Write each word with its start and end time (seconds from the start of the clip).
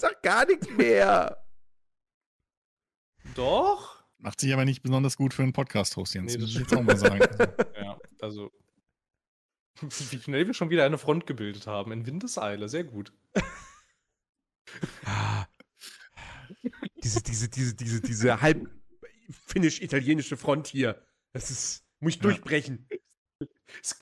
Sag 0.00 0.22
gar 0.22 0.46
nichts 0.46 0.68
mehr. 0.70 1.44
Doch? 3.34 4.04
Macht 4.18 4.40
sich 4.40 4.52
aber 4.52 4.64
nicht 4.64 4.82
besonders 4.82 5.16
gut 5.16 5.34
für 5.34 5.42
einen 5.42 5.52
Podcast-Host, 5.52 6.14
Jens. 6.14 6.34
Nee, 6.34 6.40
das 6.40 6.54
muss 6.54 6.72
ich 6.72 6.76
auch 6.76 6.82
mal 6.82 6.96
sagen. 6.96 7.18
Ja, 7.76 7.98
also. 8.20 8.52
Wie 9.80 10.18
schnell 10.20 10.46
wir 10.46 10.54
schon 10.54 10.70
wieder 10.70 10.84
eine 10.84 10.98
Front 10.98 11.26
gebildet 11.26 11.66
haben. 11.66 11.90
In 11.92 12.06
Windeseile, 12.06 12.68
sehr 12.68 12.84
gut. 12.84 13.12
Diese, 17.02 17.22
diese, 17.22 17.48
diese, 17.48 17.74
diese, 17.74 18.00
diese 18.00 18.40
halb 18.40 18.68
finnisch-italienische 19.46 20.36
Front 20.36 20.66
hier. 20.66 21.06
Das 21.32 21.50
ist. 21.50 21.84
Muss 22.00 22.10
ich 22.14 22.16
Ja. 22.16 22.22
durchbrechen. 22.22 22.86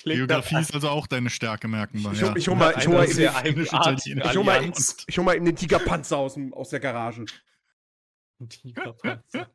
Geografie 0.04 0.60
ist 0.60 0.74
also 0.74 0.88
auch 0.88 1.06
deine 1.06 1.30
Stärke, 1.30 1.68
merken 1.68 2.02
wir. 2.02 2.12
Ich, 2.12 2.20
ja. 2.20 2.34
ich 2.36 2.48
hol 2.48 2.56
mal, 2.56 2.74
ich 2.78 2.86
hol 2.86 2.94
mal, 2.94 3.04
eben, 3.04 3.62
ich 3.62 3.72
hol 3.72 4.44
mal, 4.44 4.72
ich 5.06 5.18
hol 5.18 5.24
mal 5.24 5.36
eben 5.36 5.44
den 5.44 5.56
Tigerpanzer 5.56 6.16
aus, 6.16 6.34
dem, 6.34 6.54
aus 6.54 6.70
der 6.70 6.80
Garage. 6.80 7.26
Ein 8.40 8.48
Tigerpanzer. 8.48 9.50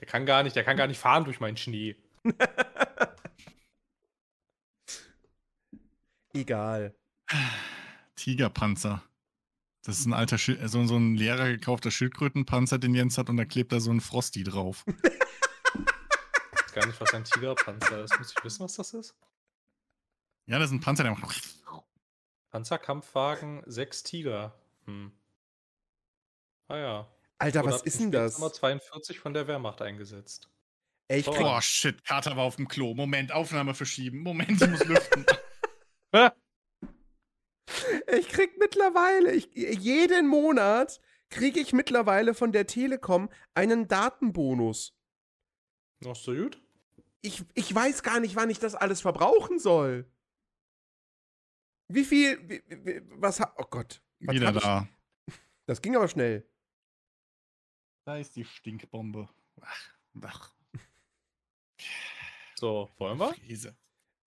Der 0.00 0.06
kann 0.06 0.26
gar 0.26 0.42
nicht, 0.42 0.54
der 0.54 0.64
kann 0.64 0.76
gar 0.76 0.86
nicht 0.86 1.00
fahren 1.00 1.24
durch 1.24 1.40
meinen 1.40 1.56
Schnee. 1.56 1.96
Egal. 6.34 6.94
Tigerpanzer. 8.14 9.02
Das 9.82 9.98
ist 9.98 10.06
ein 10.06 10.12
alter, 10.12 10.38
Schil 10.38 10.58
so, 10.68 10.84
so 10.84 10.96
ein 10.96 11.16
leerer 11.16 11.48
gekaufter 11.48 11.90
Schildkrötenpanzer, 11.90 12.78
den 12.78 12.94
Jens 12.94 13.16
hat, 13.18 13.30
und 13.30 13.38
da 13.38 13.44
klebt 13.44 13.72
da 13.72 13.80
so 13.80 13.90
ein 13.90 14.00
Frosty 14.00 14.44
drauf. 14.44 14.84
Gar 16.78 16.86
nicht, 16.86 17.00
was 17.00 17.12
ein 17.12 17.24
Tigerpanzer 17.24 18.04
ist. 18.04 18.16
Muss 18.18 18.32
ich 18.36 18.44
wissen, 18.44 18.62
was 18.62 18.76
das 18.76 18.94
ist? 18.94 19.16
Ja, 20.46 20.60
das 20.60 20.68
ist 20.70 20.74
ein 20.76 20.80
Panzer, 20.80 21.02
der 21.02 21.12
macht. 21.16 21.42
Panzerkampfwagen, 22.50 23.64
sechs 23.66 24.04
Tiger. 24.04 24.54
Hm. 24.84 25.10
Ah 26.68 26.76
ja. 26.76 27.08
Alter, 27.38 27.64
was 27.64 27.82
ist 27.82 27.98
denn 27.98 28.12
das? 28.12 28.38
Nummer 28.38 28.52
42 28.52 29.18
von 29.18 29.34
der 29.34 29.48
Wehrmacht 29.48 29.82
eingesetzt. 29.82 30.48
Ey, 31.08 31.18
ich 31.18 31.26
Oh. 31.26 31.32
krieg, 31.32 31.42
Boah, 31.42 31.60
shit, 31.60 32.04
Kater 32.04 32.36
war 32.36 32.44
auf 32.44 32.54
dem 32.56 32.68
Klo. 32.68 32.94
Moment, 32.94 33.32
Aufnahme 33.32 33.74
verschieben. 33.74 34.20
Moment, 34.20 34.62
ich 34.62 34.68
muss 34.68 34.84
lüften. 34.84 35.26
ich 38.18 38.28
krieg 38.28 38.56
mittlerweile, 38.60 39.32
ich, 39.32 39.48
jeden 39.52 40.28
Monat 40.28 41.00
kriege 41.28 41.58
ich 41.58 41.72
mittlerweile 41.72 42.34
von 42.34 42.52
der 42.52 42.68
Telekom 42.68 43.28
einen 43.54 43.88
Datenbonus. 43.88 44.94
Noch 46.00 46.14
so 46.14 46.32
gut? 46.34 46.62
Ich, 47.20 47.44
ich 47.54 47.74
weiß 47.74 48.02
gar 48.02 48.20
nicht, 48.20 48.36
wann 48.36 48.50
ich 48.50 48.58
das 48.58 48.74
alles 48.74 49.00
verbrauchen 49.00 49.58
soll. 49.58 50.10
Wie 51.88 52.04
viel, 52.04 52.38
wie, 52.48 52.62
wie, 52.68 53.02
was, 53.20 53.40
oh 53.40 53.64
Gott. 53.70 54.00
Was 54.20 54.34
Wieder 54.34 54.48
hab 54.48 54.56
ich- 54.56 54.62
da. 54.62 54.88
Das 55.66 55.82
ging 55.82 55.96
aber 55.96 56.08
schnell. 56.08 56.48
Da 58.04 58.16
ist 58.16 58.36
die 58.36 58.44
Stinkbombe. 58.44 59.28
Ach, 59.60 59.90
ach, 60.22 60.54
So, 62.56 62.90
wollen 62.98 63.18
wir? 63.18 63.34
Käse. 63.34 63.76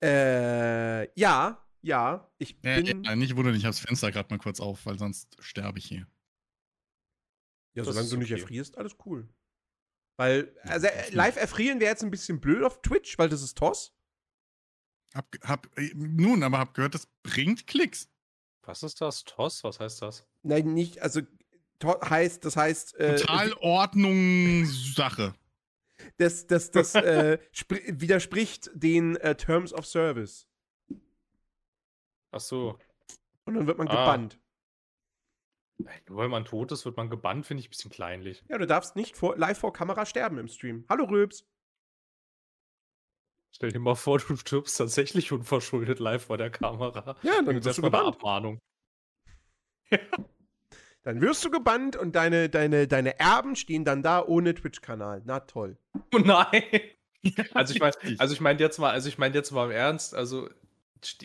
Äh, 0.03 1.19
ja, 1.19 1.66
ja, 1.81 2.31
ich 2.38 2.56
Äh, 2.64 2.81
bin, 2.84 3.03
ja, 3.03 3.16
nicht 3.16 3.36
wundern, 3.36 3.56
ich 3.56 3.64
habe 3.66 3.72
das 3.72 3.80
Fenster 3.80 4.12
gerade 4.12 4.31
mal 4.34 4.39
kurz 4.39 4.59
auf, 4.59 4.86
weil 4.86 4.97
sonst 5.00 5.36
sterbe 5.44 5.80
ich 5.80 5.86
hier. 5.86 6.08
ja, 7.73 7.84
das 7.84 7.88
solange 7.88 8.09
du 8.09 8.17
nicht 8.17 8.31
okay. 8.31 8.42
erfrierst, 8.42 8.78
alles 8.78 8.95
cool. 9.06 9.28
Weil, 10.22 10.55
also, 10.64 10.86
das 10.86 11.09
äh, 11.09 11.16
live 11.16 11.36
erfrieren 11.36 11.79
wäre 11.79 11.90
jetzt 11.90 12.03
ein 12.03 12.12
bisschen 12.12 12.40
blöd 12.40 12.63
auf 12.63 12.79
Twitch, 12.84 13.18
weil 13.18 13.28
das 13.28 13.41
ist 13.41 13.57
TOS. 13.57 13.91
Hab, 15.16 15.35
hab, 15.41 15.75
äh, 15.79 15.91
nun, 15.95 16.44
aber 16.44 16.59
hab 16.59 16.75
gehört, 16.75 16.94
das 16.94 17.07
bringt 17.23 17.66
Klicks. 17.66 18.07
Was 18.62 18.84
ist 18.84 19.01
das? 19.01 19.23
TOS? 19.23 19.63
Was 19.63 19.79
heißt 19.79 20.03
das? 20.03 20.28
Nein, 20.44 20.75
nicht, 20.75 21.01
also, 21.01 21.22
to 21.79 22.00
heißt, 22.07 22.45
das 22.45 22.56
heißt, 22.56 22.95
äh, 23.00 23.16
Total 23.16 23.53
Ordnung 23.62 24.66
Sache. 24.68 25.34
das, 26.18 26.45
das, 26.45 26.69
das 26.69 26.94
äh, 26.94 27.40
spr- 27.51 28.00
widerspricht 28.00 28.69
den 28.75 29.16
äh, 29.16 29.35
Terms 29.35 29.74
of 29.74 29.88
Service. 29.88 30.47
Ach 32.29 32.40
so. 32.40 32.78
Und 33.45 33.56
dann 33.56 33.66
wird 33.66 33.79
man 33.79 33.88
Ah. 33.88 33.91
gebannt. 34.06 34.40
Nur 36.08 36.18
weil 36.18 36.30
man 36.30 36.46
tot 36.46 36.72
ist, 36.72 36.86
wird 36.86 36.97
man 36.97 37.09
gebannt, 37.09 37.46
finde 37.46 37.62
ich 37.62 37.68
ein 37.68 37.72
bisschen 37.72 37.92
kleinlich. 37.92 38.44
Ja, 38.50 38.58
du 38.58 38.68
darfst 38.68 38.96
nicht 38.96 39.18
vor, 39.18 39.38
live 39.38 39.58
vor 39.58 39.74
Kamera 39.74 40.06
sterben 40.06 40.38
im 40.38 40.47
Stream. 40.47 40.86
Hallo 40.90 41.06
Röps. 41.06 41.46
Stell 43.53 43.72
dir 43.72 43.80
mal 43.80 43.96
vor, 43.96 44.19
du 44.19 44.36
stirbst 44.36 44.78
tatsächlich 44.78 45.31
unverschuldet 45.31 46.00
live 46.00 46.25
vor 46.25 46.38
der 46.38 46.50
Kamera. 46.50 47.16
Ja, 47.22 47.42
dann 47.42 47.64
wirst 47.64 47.78
du 47.78 47.81
gebannt. 47.81 48.08
Abmahnung. 48.08 48.59
Dann 51.03 51.19
wirst 51.19 51.44
du 51.44 51.50
gebannt 51.50 51.96
und 51.96 52.16
deine, 52.16 52.48
deine, 52.48 52.88
deine 52.88 53.19
Erben 53.19 53.56
stehen 53.56 53.86
dann 53.86 54.03
da 54.03 54.24
ohne 54.24 54.53
Twitch-Kanal. 54.53 55.24
Na 55.25 55.40
toll. 55.40 55.78
Oh 56.13 56.19
nein! 56.19 56.63
Also 57.53 57.75
ich 57.75 57.80
meine, 57.80 57.94
also 58.18 58.34
ich 58.34 58.42
meine 58.42 58.59
jetzt 58.59 58.80
mal, 58.80 58.90
also 58.90 59.08
ich 59.08 59.19
meine 59.19 59.36
jetzt 59.36 59.52
mal 59.52 59.66
im 59.66 59.72
Ernst, 59.72 60.16
also, 60.16 60.50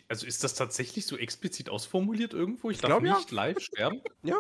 also 0.09 0.27
ist 0.27 0.43
das 0.45 0.55
tatsächlich 0.55 1.07
so 1.07 1.17
explizit 1.17 1.69
ausformuliert 1.69 2.33
irgendwo? 2.35 2.71
Ich, 2.71 2.77
Ich 2.77 2.81
darf 2.83 2.89
glaub, 2.91 3.05
ja. 3.05 3.17
nicht 3.17 3.31
live 3.31 3.61
sterben? 3.61 4.01
Ja. 4.23 4.37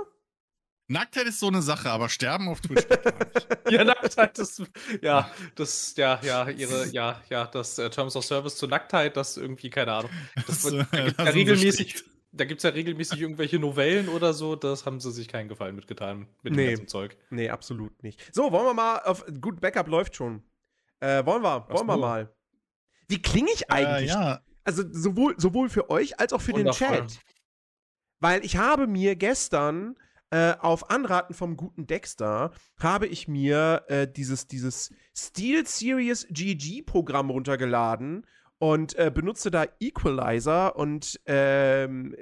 Nacktheit 0.88 1.26
ist 1.26 1.40
so 1.40 1.48
eine 1.48 1.62
Sache, 1.62 1.90
aber 1.90 2.08
sterben 2.08 2.48
auf 2.48 2.60
Twitch 2.60 2.88
nicht. 2.88 3.00
ja, 3.70 3.82
Nacktheit 3.82 4.38
ist, 4.38 4.62
ja, 5.02 5.28
das, 5.56 5.96
ja, 5.96 6.20
ja, 6.22 6.48
ihre, 6.48 6.86
ja, 6.90 7.20
ja, 7.28 7.46
das 7.46 7.76
äh, 7.78 7.90
Terms 7.90 8.14
of 8.14 8.24
Service 8.24 8.56
zur 8.56 8.68
Nacktheit, 8.68 9.16
das 9.16 9.36
irgendwie, 9.36 9.68
keine 9.68 9.92
Ahnung. 9.94 10.10
Das 10.46 10.62
Das, 10.62 10.64
wird, 10.72 10.92
äh, 10.92 10.96
da 10.96 11.02
gibt's 11.02 11.16
ja 11.18 11.24
lassen 11.24 11.32
Sie 11.32 11.38
regelmäßig, 11.40 11.90
strikt. 11.98 12.10
da 12.30 12.44
gibt's 12.44 12.62
ja 12.62 12.70
regelmäßig 12.70 13.20
irgendwelche 13.20 13.58
Novellen 13.58 14.08
oder 14.08 14.32
so, 14.32 14.54
das 14.54 14.86
haben 14.86 15.00
sie 15.00 15.10
sich 15.10 15.26
keinen 15.26 15.48
Gefallen 15.48 15.74
mitgetan 15.74 16.28
mit 16.44 16.52
dem 16.52 16.56
Nee. 16.56 16.68
ganzen 16.68 16.86
Zeug. 16.86 17.16
Nee, 17.30 17.50
absolut 17.50 18.00
nicht. 18.04 18.22
So, 18.32 18.52
wollen 18.52 18.66
wir 18.66 18.74
mal 18.74 18.98
auf. 19.00 19.24
Gut, 19.40 19.60
Backup 19.60 19.88
läuft 19.88 20.14
schon. 20.14 20.44
Äh, 21.00 21.26
wollen 21.26 21.42
wir, 21.42 21.68
wollen 21.68 21.86
wir 21.88 21.94
so. 21.94 22.00
mal. 22.00 22.32
Wie 23.08 23.20
klinge 23.20 23.50
ich 23.52 23.62
Äh, 23.62 23.72
eigentlich? 23.72 24.10
ja, 24.10 24.40
Also 24.66 24.82
sowohl, 24.90 25.34
sowohl 25.38 25.68
für 25.68 25.90
euch 25.90 26.20
als 26.20 26.32
auch 26.32 26.40
für 26.40 26.52
Wundervoll. 26.52 26.88
den 26.88 27.06
Chat. 27.08 27.20
Weil 28.20 28.44
ich 28.44 28.56
habe 28.56 28.86
mir 28.86 29.14
gestern 29.14 29.96
äh, 30.30 30.54
auf 30.58 30.90
Anraten 30.90 31.34
vom 31.34 31.56
guten 31.56 31.86
Dexter 31.86 32.50
habe 32.80 33.06
ich 33.06 33.28
mir 33.28 33.84
äh, 33.88 34.08
dieses, 34.08 34.48
dieses 34.48 34.92
Steel 35.14 35.66
Series 35.66 36.26
GG 36.30 36.82
Programm 36.82 37.30
runtergeladen 37.30 38.26
und 38.58 38.96
äh, 38.96 39.12
benutze 39.14 39.50
da 39.50 39.66
Equalizer 39.78 40.76
und 40.76 41.20
ähm, 41.26 42.16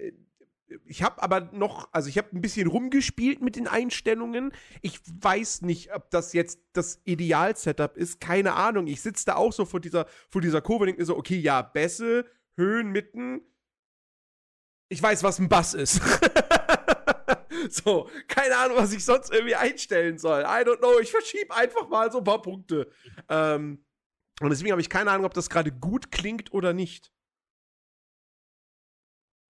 ich 0.85 1.03
habe 1.03 1.23
aber 1.23 1.41
noch, 1.53 1.89
also 1.93 2.09
ich 2.09 2.19
habe 2.19 2.29
ein 2.33 2.41
bisschen 2.41 2.69
rumgespielt 2.69 3.41
mit 3.41 3.57
den 3.57 3.69
Einstellungen. 3.69 4.53
Ich 4.83 5.01
weiß 5.21 5.63
nicht, 5.63 5.95
ob 5.95 6.11
das 6.11 6.33
jetzt 6.33 6.61
das 6.73 7.01
Ideal-Setup 7.05 7.97
ist. 7.97 8.21
Keine 8.21 8.55
Ahnung. 8.55 8.87
Ich 8.87 9.03
sitze 9.03 9.27
da 9.27 9.37
auch 9.37 9.53
so 9.53 9.65
vor 9.65 9.81
dieser, 9.81 10.07
vor 10.29 10.41
dieser 10.41 10.61
Kurve 10.61 10.83
und 10.83 10.87
denke 10.87 11.03
mir 11.03 11.07
so, 11.07 11.17
okay, 11.17 11.39
ja, 11.39 11.63
Bässe, 11.63 12.27
Höhen, 12.57 12.91
Mitten. 12.91 13.41
Ich 14.89 15.03
weiß, 15.03 15.23
was 15.23 15.39
ein 15.39 15.49
Bass 15.49 15.75
ist. 15.75 16.01
so, 17.71 18.09
keine 18.29 18.57
Ahnung, 18.57 18.77
was 18.77 18.93
ich 18.93 19.05
sonst 19.05 19.33
irgendwie 19.33 19.57
einstellen 19.57 20.19
soll. 20.19 20.43
I 20.43 20.65
don't 20.65 20.79
know. 20.79 20.99
Ich 21.01 21.11
verschiebe 21.11 21.55
einfach 21.55 21.89
mal 21.89 22.13
so 22.13 22.19
ein 22.19 22.25
paar 22.25 22.43
Punkte. 22.43 22.91
Ähm, 23.29 23.85
und 24.41 24.51
deswegen 24.51 24.73
habe 24.73 24.81
ich 24.81 24.91
keine 24.91 25.11
Ahnung, 25.11 25.27
ob 25.27 25.35
das 25.35 25.51
gerade 25.51 25.73
gut 25.73 26.11
klingt 26.11 26.53
oder 26.53 26.73
nicht. 26.73 27.13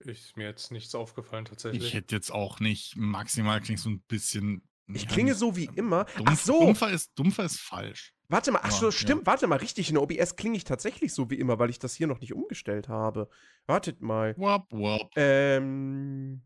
Ist 0.04 0.36
mir 0.36 0.44
jetzt 0.44 0.70
nichts 0.70 0.94
aufgefallen 0.94 1.44
tatsächlich. 1.46 1.82
ich 1.84 1.94
hätte 1.94 2.14
jetzt 2.14 2.30
auch 2.30 2.60
nicht, 2.60 2.96
maximal 2.96 3.60
klingt 3.60 3.80
so 3.80 3.88
ein 3.90 4.00
bisschen. 4.02 4.62
Ich 4.86 5.04
ja, 5.04 5.08
klinge 5.08 5.30
nicht- 5.30 5.38
so 5.38 5.56
wie 5.56 5.64
immer. 5.76 6.04
Dumpf, 6.16 6.22
Ach 6.26 6.36
so. 6.38 6.60
Dumpfer 6.60 6.90
ist, 6.90 7.12
dumpfer 7.18 7.44
ist 7.44 7.58
falsch. 7.58 8.12
Warte 8.28 8.52
mal, 8.52 8.60
ach 8.62 8.70
so, 8.70 8.86
Ja, 8.86 8.92
stimmt, 8.92 9.22
ja. 9.22 9.26
warte 9.26 9.46
mal, 9.46 9.56
richtig, 9.56 9.88
in 9.88 9.94
der 9.94 10.02
OBS 10.02 10.36
klinge 10.36 10.56
ich 10.56 10.64
tatsächlich 10.64 11.12
so 11.14 11.30
wie 11.30 11.36
immer, 11.36 11.58
weil 11.58 11.70
ich 11.70 11.78
das 11.78 11.94
hier 11.94 12.06
noch 12.06 12.20
nicht 12.20 12.32
umgestellt 12.34 12.88
habe. 12.88 13.28
Wartet 13.66 14.00
mal. 14.02 14.34
Wop, 14.36 14.66
wop. 14.72 15.10
Ähm. 15.16 16.42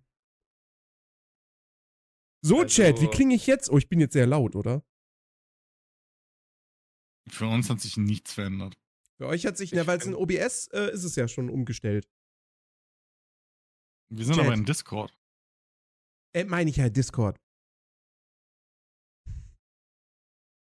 So, 2.40 2.64
Chat, 2.64 2.96
wie 2.96 3.06
Also- 3.06 3.10
klinge 3.10 3.34
ich 3.34 3.46
jetzt? 3.46 3.70
Oh, 3.70 3.78
ich 3.78 3.88
bin 3.88 3.98
jetzt 4.00 4.12
sehr 4.12 4.26
laut, 4.26 4.54
oder? 4.54 4.84
Für 7.28 7.46
uns 7.46 7.68
hat 7.70 7.80
sich 7.80 7.96
nichts 7.96 8.32
verändert. 8.32 8.76
Bei 9.18 9.26
euch 9.26 9.44
hat 9.46 9.56
sich, 9.56 9.72
Ich 9.72 9.76
ja, 9.76 9.86
weil 9.86 9.98
es 9.98 10.06
in 10.06 10.14
OBS 10.14 10.68
äh, 10.68 10.92
ist 10.92 11.02
es 11.04 11.16
ja 11.16 11.26
schon 11.26 11.50
umgestellt. 11.50 12.08
Wir 14.10 14.24
sind 14.24 14.36
Chat. 14.36 14.44
aber 14.44 14.54
in 14.54 14.64
Discord. 14.64 15.12
Äh, 16.34 16.44
meine 16.44 16.70
ich 16.70 16.76
ja, 16.76 16.88
Discord. 16.88 17.38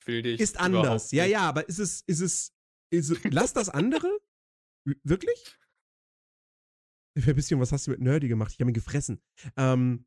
Will 0.05 0.21
dich 0.21 0.39
Ist 0.39 0.57
anders. 0.59 1.11
Ja, 1.11 1.23
nicht. 1.23 1.33
ja, 1.33 1.41
aber 1.41 1.67
ist 1.67 1.79
es, 1.79 2.01
ist 2.07 2.21
es, 2.21 2.53
ist 2.91 3.09
es, 3.09 3.19
lass 3.25 3.53
das 3.53 3.69
andere? 3.69 4.07
Wirklich? 5.03 5.57
Verbisschen, 7.17 7.59
was 7.59 7.71
hast 7.71 7.87
du 7.87 7.91
mit 7.91 7.99
Nerdy 7.99 8.27
gemacht? 8.27 8.53
Ich 8.53 8.59
habe 8.59 8.69
ihn 8.71 8.73
gefressen. 8.75 9.19
Ähm, 9.57 10.05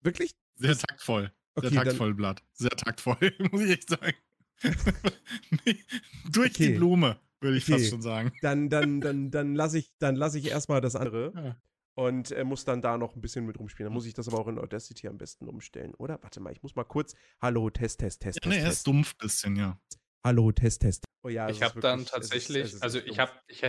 wirklich? 0.00 0.34
Sehr 0.54 0.76
taktvoll. 0.78 1.32
Okay, 1.54 1.68
Sehr 1.68 1.76
dann- 1.78 1.84
taktvoll, 1.86 2.14
Blatt. 2.14 2.42
Sehr 2.52 2.70
taktvoll, 2.70 3.18
muss 3.52 3.60
ich 3.62 3.70
echt 3.70 3.88
sagen. 3.90 4.14
Nee, 4.62 5.84
Durch 6.32 6.52
Okay. 6.54 6.68
die 6.68 6.74
Blume, 6.78 7.20
würde 7.40 7.58
ich 7.58 7.64
Okay. 7.64 7.72
fast 7.78 7.90
schon 7.90 8.00
sagen. 8.02 8.32
Dann, 8.40 8.70
dann, 8.70 9.00
dann, 9.02 9.30
dann 9.30 9.54
lasse 9.54 9.78
ich, 9.78 9.92
dann 9.98 10.16
lasse 10.16 10.38
ich 10.38 10.46
erstmal 10.46 10.80
das 10.80 10.96
andere. 10.96 11.32
Ja. 11.34 11.60
Und 11.98 12.30
äh, 12.30 12.44
muss 12.44 12.66
dann 12.66 12.82
da 12.82 12.98
noch 12.98 13.16
ein 13.16 13.22
bisschen 13.22 13.46
mit 13.46 13.58
rumspielen. 13.58 13.86
Dann 13.88 13.94
muss 13.94 14.04
ich 14.04 14.12
das 14.12 14.28
aber 14.28 14.38
auch 14.38 14.48
in 14.48 14.58
Audacity 14.58 15.08
am 15.08 15.16
besten 15.16 15.48
umstellen, 15.48 15.94
oder? 15.94 16.18
Warte 16.22 16.40
mal, 16.40 16.52
ich 16.52 16.62
muss 16.62 16.76
mal 16.76 16.84
kurz. 16.84 17.14
Hallo, 17.40 17.70
Test, 17.70 18.00
Test, 18.00 18.20
Test. 18.20 18.38
Ja, 18.44 18.48
nee, 18.50 18.54
Test, 18.56 18.64
er 18.64 18.68
Test. 18.68 18.78
ist 18.80 18.86
dumpf 18.86 19.16
bisschen, 19.16 19.56
ja. 19.56 19.80
Hallo, 20.22 20.52
Test, 20.52 20.82
Test. 20.82 21.04
Oh 21.22 21.30
ja, 21.30 21.48
ich 21.48 21.56
ist 21.56 21.62
habe 21.64 21.80
dann 21.80 22.00
es 22.00 22.04
ist- 22.04 22.10
tatsächlich, 22.12 22.62
es 22.64 22.74
ist 22.74 22.82
also 22.82 22.98
ich 22.98 23.18
habe, 23.18 23.32
ich, 23.48 23.62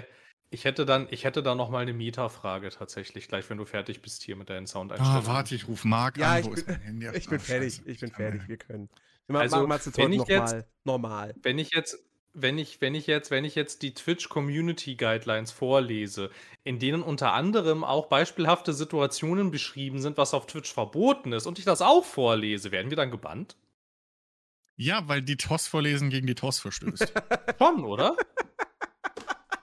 ich 0.50 0.65
hätte 0.65 0.85
dann, 0.85 1.07
ich 1.09 1.24
hätte 1.24 1.41
da 1.41 1.56
noch 1.56 1.69
mal 1.69 1.79
eine 1.79 1.94
Meta-Frage 1.94 2.69
tatsächlich, 2.69 3.29
gleich 3.29 3.50
wenn 3.50 3.57
du 3.59 3.65
fertig 3.65 4.01
bist 4.01 4.24
hier 4.24 4.35
mit 4.35 4.50
deinen 4.50 4.68
Soundeinstellungen. 4.68 5.24
Ah, 5.24 5.27
warte, 5.27 5.56
ich 5.56 5.68
rufe 5.69 5.88
Marc 5.88 6.18
Ja, 6.18 6.33
an. 6.33 6.39
ich 6.41 6.45
Wo 6.47 6.53
ist 6.53 6.65
bin- 6.65 6.75
mein 6.75 6.81
Handy? 6.81 7.07
Ich 7.15 7.29
bin 7.29 7.38
Ah, 7.39 7.41
fertig, 7.41 7.81
ich 7.85 8.00
bin 8.01 8.12
fertig, 8.12 8.47
wir 8.50 8.57
können. 8.57 8.89
Wir 9.27 9.39
Also, 9.39 9.56
machen 9.57 9.69
wir 9.69 9.75
es 9.75 9.85
jetzt 9.85 9.97
wenn 9.97 10.03
heute 10.06 10.13
ich 10.13 10.19
noch 10.19 10.27
jetzt- 10.27 10.51
mal 10.53 10.65
normal. 10.83 11.33
Wenn 11.44 11.59
ich 11.59 11.69
jetzt, 11.74 11.97
wenn 12.39 12.57
ich, 12.57 12.80
wenn 12.81 12.94
ich 12.94 13.07
jetzt, 13.07 13.31
wenn 13.31 13.45
ich 13.45 13.56
jetzt 13.56 13.81
die 13.81 13.94
Twitch 13.94 14.30
Community 14.30 14.95
Guidelines 14.95 15.51
vorlese, 15.51 16.30
in 16.63 16.78
denen 16.78 17.01
unter 17.01 17.34
anderem 17.34 17.84
auch 17.84 18.07
beispielhafte 18.07 18.74
Situationen 18.74 19.50
beschrieben 19.50 20.00
sind, 20.00 20.18
was 20.18 20.34
auf 20.34 20.45
Twitch 20.45 20.72
verboten 20.72 21.34
ist, 21.34 21.48
und 21.48 21.57
ich 21.57 21.66
das 21.66 21.81
auch 21.81 22.06
vorlese, 22.06 22.72
werden 22.72 22.92
wir 22.92 22.95
dann 22.95 23.12
gebannt? 23.12 23.56
Ja, 24.75 25.07
weil 25.07 25.24
die 25.24 25.38
TOS 25.38 25.68
vorlesen 25.68 26.12
gegen 26.12 26.28
die 26.28 26.36
TOS 26.36 26.60
verstößt. 26.60 27.12
Schon, 27.57 27.84
oder? 27.84 28.16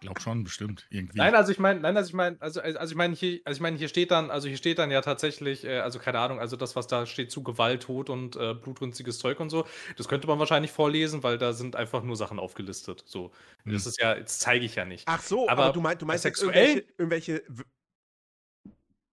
Ich 0.05 0.07
glaube 0.07 0.21
schon, 0.21 0.45
bestimmt. 0.45 0.87
Irgendwie. 0.91 1.17
Nein, 1.17 1.35
also 1.35 1.51
ich 1.51 1.59
meine, 1.59 1.81
nein, 1.81 1.97
also 1.97 2.09
ich 2.09 2.15
meine, 2.15 2.37
also, 2.41 2.61
also 2.61 2.93
ich 2.93 2.95
meine 2.95 3.15
hier, 3.15 3.41
also 3.47 3.57
ich 3.57 3.63
meine 3.63 3.79
hier 3.79 3.89
steht 3.89 4.11
dann, 4.11 4.31
also 4.31 4.49
hier 4.49 4.59
steht 4.59 4.79
dann 4.79 4.91
ja 4.91 5.01
tatsächlich, 5.01 5.65
äh, 5.65 5.79
also 5.81 5.99
keine 5.99 6.19
Ahnung, 6.19 6.41
also 6.41 6.57
das, 6.57 6.77
was 6.77 6.87
da 6.87 7.07
steht 7.07 7.31
zu 7.31 7.43
Gewalt, 7.43 7.85
Tod 7.85 8.11
und 8.11 8.37
äh, 8.37 8.53
blutrünstiges 8.53 9.19
Zeug 9.19 9.41
und 9.41 9.49
so, 9.49 9.67
das 9.97 10.07
könnte 10.07 10.27
man 10.27 10.39
wahrscheinlich 10.39 10.73
vorlesen, 10.73 11.23
weil 11.23 11.39
da 11.39 11.55
sind 11.55 11.75
einfach 11.75 12.03
nur 12.03 12.17
Sachen 12.17 12.39
aufgelistet. 12.39 13.03
So, 13.07 13.33
Hm. 13.65 13.73
das 13.73 13.87
ist 13.87 13.99
ja, 13.99 14.15
das 14.15 14.41
zeige 14.41 14.67
ich 14.67 14.75
ja 14.75 14.85
nicht. 14.85 15.05
Ach 15.09 15.23
so, 15.23 15.49
aber, 15.49 15.65
Aber 15.65 15.73
du, 15.73 15.81
meinst, 15.81 16.03
du 16.03 16.07
meinst 16.07 16.27
sexuell- 16.27 16.85
irgendwelche, 16.99 17.43
irgendwelche 17.43 17.65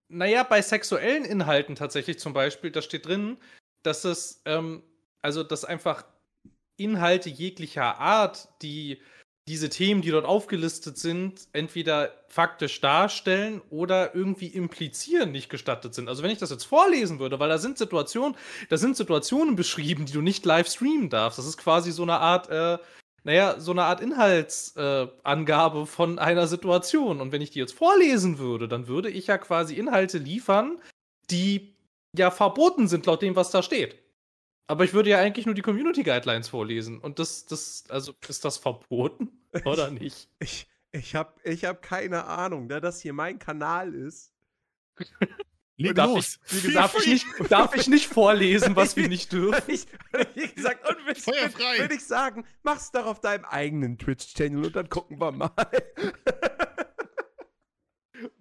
Naja, 0.08 0.42
bei 0.42 0.60
sexuellen 0.60 1.24
Inhalten 1.24 1.74
tatsächlich 1.74 2.18
zum 2.18 2.34
Beispiel, 2.34 2.70
da 2.70 2.82
steht 2.82 3.06
drin, 3.06 3.38
dass 3.82 4.04
es, 4.04 4.42
ähm, 4.44 4.82
also 5.22 5.42
dass 5.42 5.64
einfach 5.64 6.04
Inhalte 6.76 7.30
jeglicher 7.30 7.98
Art, 7.98 8.48
die 8.60 9.00
diese 9.48 9.70
Themen, 9.70 10.02
die 10.02 10.10
dort 10.10 10.24
aufgelistet 10.24 10.98
sind, 10.98 11.48
entweder 11.52 12.12
faktisch 12.28 12.80
darstellen 12.80 13.60
oder 13.70 14.14
irgendwie 14.14 14.46
implizieren 14.46 15.32
nicht 15.32 15.50
gestattet 15.50 15.94
sind. 15.94 16.08
Also 16.08 16.22
wenn 16.22 16.30
ich 16.30 16.38
das 16.38 16.50
jetzt 16.50 16.64
vorlesen 16.64 17.18
würde, 17.18 17.40
weil 17.40 17.48
da 17.48 17.58
sind 17.58 17.76
Situationen, 17.76 18.36
da 18.68 18.76
sind 18.76 18.96
Situationen 18.96 19.56
beschrieben, 19.56 20.06
die 20.06 20.12
du 20.12 20.20
nicht 20.20 20.44
live 20.46 20.68
streamen 20.68 21.10
darfst. 21.10 21.38
Das 21.38 21.46
ist 21.46 21.58
quasi 21.58 21.90
so 21.90 22.04
eine 22.04 22.18
Art, 22.18 22.50
äh, 22.50 22.78
naja, 23.24 23.58
so 23.58 23.72
eine 23.72 23.84
Art 23.84 24.00
Inhaltsangabe 24.00 25.80
äh, 25.80 25.86
von 25.86 26.18
einer 26.20 26.46
Situation. 26.46 27.20
Und 27.20 27.32
wenn 27.32 27.42
ich 27.42 27.50
die 27.50 27.58
jetzt 27.58 27.74
vorlesen 27.74 28.38
würde, 28.38 28.68
dann 28.68 28.86
würde 28.86 29.10
ich 29.10 29.26
ja 29.26 29.38
quasi 29.38 29.74
Inhalte 29.74 30.18
liefern, 30.18 30.80
die 31.30 31.74
ja 32.16 32.30
verboten 32.30 32.86
sind 32.86 33.06
laut 33.06 33.22
dem, 33.22 33.34
was 33.34 33.50
da 33.50 33.62
steht. 33.62 33.96
Aber 34.66 34.84
ich 34.84 34.94
würde 34.94 35.10
ja 35.10 35.18
eigentlich 35.18 35.46
nur 35.46 35.54
die 35.54 35.62
Community 35.62 36.02
Guidelines 36.02 36.48
vorlesen. 36.48 36.98
Und 36.98 37.18
das, 37.18 37.46
das, 37.46 37.84
also 37.88 38.14
ist 38.28 38.44
das 38.44 38.56
verboten 38.58 39.30
oder 39.64 39.90
nicht? 39.90 40.28
Ich, 40.38 40.68
ich 40.92 41.14
habe 41.14 41.32
ich 41.44 41.64
hab 41.64 41.82
keine 41.82 42.24
Ahnung, 42.24 42.68
da 42.68 42.80
das 42.80 43.00
hier 43.00 43.12
mein 43.12 43.38
Kanal 43.38 43.94
ist. 43.94 44.32
Leg 45.76 45.94
darf 45.94 46.08
los. 46.08 46.38
Ich, 46.46 46.68
wie 46.68 46.72
darf, 46.72 46.94
ich 46.98 47.06
nicht, 47.06 47.26
darf 47.50 47.74
ich 47.74 47.88
nicht 47.88 48.06
vorlesen, 48.06 48.76
was 48.76 48.96
wir 48.96 49.08
nicht 49.08 49.32
dürfen? 49.32 49.62
Ich, 49.72 49.86
wie 50.34 50.48
gesagt, 50.48 50.86
und 50.88 51.06
wenn, 51.06 51.16
Feuer 51.16 51.48
frei. 51.50 51.78
würde 51.78 51.94
ich 51.94 52.04
sagen, 52.04 52.46
mach's 52.62 52.90
doch 52.92 53.06
auf 53.06 53.20
deinem 53.20 53.46
eigenen 53.46 53.98
Twitch-Channel 53.98 54.66
und 54.66 54.76
dann 54.76 54.88
gucken 54.88 55.18
wir 55.20 55.32
mal. 55.32 55.50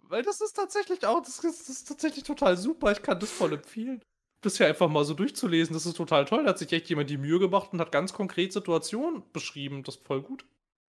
Weil 0.04 0.24
das 0.24 0.42
ist 0.42 0.54
tatsächlich 0.54 1.06
auch, 1.06 1.22
das 1.22 1.40
ist, 1.40 1.62
das 1.62 1.70
ist 1.70 1.88
tatsächlich 1.88 2.26
total 2.26 2.58
super. 2.58 2.92
Ich 2.92 3.02
kann 3.02 3.18
das 3.20 3.32
voll 3.32 3.54
empfehlen. 3.54 4.04
Das 4.42 4.58
hier 4.58 4.68
einfach 4.68 4.90
mal 4.90 5.06
so 5.06 5.14
durchzulesen, 5.14 5.74
das 5.74 5.86
ist 5.86 5.96
total 5.96 6.26
toll. 6.26 6.44
Da 6.44 6.50
hat 6.50 6.60
sich 6.60 6.72
echt 6.74 6.90
jemand 6.90 7.10
die 7.10 7.18
Mühe 7.18 7.40
gemacht 7.40 7.74
und 7.74 7.80
hat 7.80 7.92
ganz 7.92 8.12
konkret 8.12 8.52
Situationen 8.52 9.24
beschrieben. 9.34 9.84
Das 9.84 9.98
ist 9.98 10.06
voll 10.06 10.22
gut. 10.22 10.46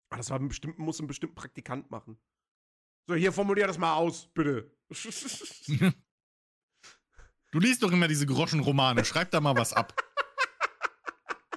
Ah, 0.09 0.17
Das 0.17 0.29
war 0.29 0.39
ein 0.39 0.47
bestimmt, 0.47 0.79
muss 0.79 0.99
ein 0.99 1.07
bestimmter 1.07 1.35
Praktikant 1.35 1.91
machen. 1.91 2.17
So, 3.07 3.15
hier 3.15 3.33
formulier 3.33 3.67
das 3.67 3.77
mal 3.77 3.95
aus, 3.95 4.27
bitte. 4.33 4.71
Du 7.53 7.59
liest 7.59 7.83
doch 7.83 7.91
immer 7.91 8.07
diese 8.07 8.25
Groschenromane. 8.25 9.05
Schreib 9.05 9.29
da 9.29 9.39
mal 9.39 9.55
was 9.55 9.73
ab. 9.73 9.93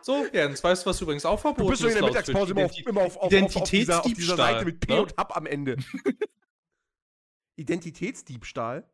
So, 0.02 0.26
Jens, 0.30 0.62
weißt 0.62 0.84
du, 0.84 0.90
was 0.90 1.00
übrigens 1.00 1.24
auch 1.24 1.40
verboten 1.40 1.62
Du 1.62 1.70
bist 1.70 1.82
doch 1.82 1.88
in 1.88 1.94
der 1.94 2.04
Mittagspause 2.04 2.52
immer 2.52 2.66
auf, 2.66 2.78
immer 2.78 3.00
auf, 3.00 3.16
auf, 3.16 3.32
auf, 3.32 3.56
auf, 3.56 3.70
dieser, 3.70 4.00
auf 4.00 4.04
dieser 4.04 4.04
Identitätsdiebstahl, 4.04 4.36
Seite 4.36 4.64
mit 4.66 4.80
P 4.80 4.92
ne? 4.92 5.02
und 5.02 5.16
Hab 5.16 5.34
am 5.34 5.46
Ende. 5.46 5.76
Identitätsdiebstahl? 7.56 8.88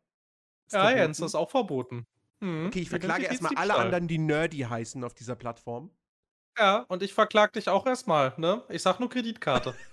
Ist 0.65 0.73
Ja, 0.73 0.79
verboten? 0.79 0.97
Jens, 0.97 1.17
das 1.17 1.31
ist 1.31 1.35
auch 1.35 1.51
verboten. 1.51 2.07
Mhm. 2.43 2.67
Okay, 2.67 2.79
ich 2.81 2.89
verklage 2.89 3.25
erstmal 3.25 3.55
alle 3.55 3.75
anderen, 3.75 4.07
die 4.07 4.17
nerdy 4.17 4.59
heißen 4.59 5.03
auf 5.03 5.13
dieser 5.13 5.35
Plattform. 5.35 5.89
Ja, 6.57 6.79
und 6.89 7.01
ich 7.01 7.13
verklag 7.13 7.53
dich 7.53 7.69
auch 7.69 7.85
erstmal, 7.87 8.33
ne? 8.37 8.63
Ich 8.69 8.81
sag 8.81 8.99
nur 8.99 9.09
Kreditkarte. 9.09 9.75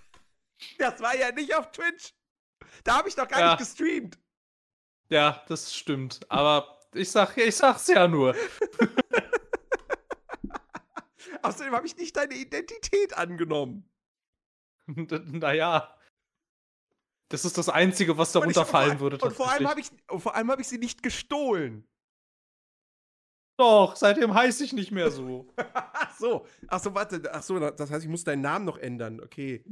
Das 0.77 1.01
war 1.01 1.17
ja 1.17 1.33
nicht 1.33 1.55
auf 1.57 1.71
Twitch. 1.71 2.13
Da 2.85 2.99
habe 2.99 3.09
ich 3.09 3.15
doch 3.15 3.27
gar 3.27 3.41
Ja. 3.41 3.51
nicht 3.53 3.61
gestreamt. 3.61 4.19
ja, 5.09 5.43
das 5.49 5.75
stimmt. 5.75 6.21
Aber 6.31 6.79
ich 6.93 7.11
sag, 7.11 7.35
ich 7.39 7.57
sag's 7.57 7.87
ja 7.87 8.07
nur. 8.07 8.37
Außerdem 11.43 11.75
habe 11.75 11.87
ich 11.87 11.97
nicht 11.97 12.17
deine 12.17 12.35
Identität 12.35 13.17
angenommen. 13.17 13.89
naja. 14.87 15.97
Das 17.31 17.45
ist 17.47 17.57
das 17.57 17.69
Einzige, 17.69 18.19
was 18.19 18.31
ich- 18.31 18.33
darunter 18.35 18.67
fallen 18.67 19.01
würde. 19.01 19.17
Und 19.19 19.33
vor 19.35 19.51
allem 19.51 19.69
habe 19.69 19.81
ich, 19.81 19.91
und 20.11 20.21
vor 20.21 20.35
allem 20.35 20.51
habe 20.51 20.61
ich 20.61 20.69
sie 20.69 20.79
nicht 20.79 21.03
gestohlen. 21.03 21.87
Doch, 23.61 23.95
seitdem 23.95 24.33
heiße 24.33 24.65
ich 24.65 24.73
nicht 24.73 24.91
mehr 24.91 25.11
so. 25.11 25.47
Ach 25.75 26.15
so, 26.19 26.47
ach 26.69 26.83
so, 26.83 26.95
warte, 26.95 27.23
ach 27.31 27.43
so, 27.43 27.59
das 27.59 27.91
heißt, 27.91 28.03
ich 28.03 28.11
muss 28.11 28.25
deinen 28.25 28.41
Namen 28.41 28.65
noch 28.65 28.79
ändern. 28.79 29.21
Okay. 29.21 29.63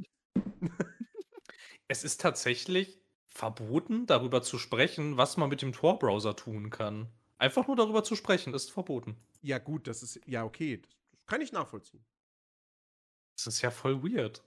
es 1.88 2.04
ist 2.04 2.20
tatsächlich 2.20 3.00
verboten, 3.30 4.04
darüber 4.04 4.42
zu 4.42 4.58
sprechen, 4.58 5.16
was 5.16 5.38
man 5.38 5.48
mit 5.48 5.62
dem 5.62 5.72
Tor-Browser 5.72 6.36
tun 6.36 6.68
kann. 6.68 7.08
Einfach 7.38 7.66
nur 7.66 7.76
darüber 7.76 8.04
zu 8.04 8.14
sprechen, 8.14 8.52
ist 8.52 8.70
verboten. 8.70 9.16
Ja, 9.40 9.56
gut, 9.56 9.86
das 9.86 10.02
ist, 10.02 10.20
ja, 10.26 10.44
okay, 10.44 10.82
das, 10.82 10.94
das 11.10 11.24
kann 11.24 11.40
ich 11.40 11.52
nachvollziehen. 11.52 12.04
Das 13.36 13.46
ist 13.46 13.62
ja 13.62 13.70
voll 13.70 14.02
weird. 14.02 14.44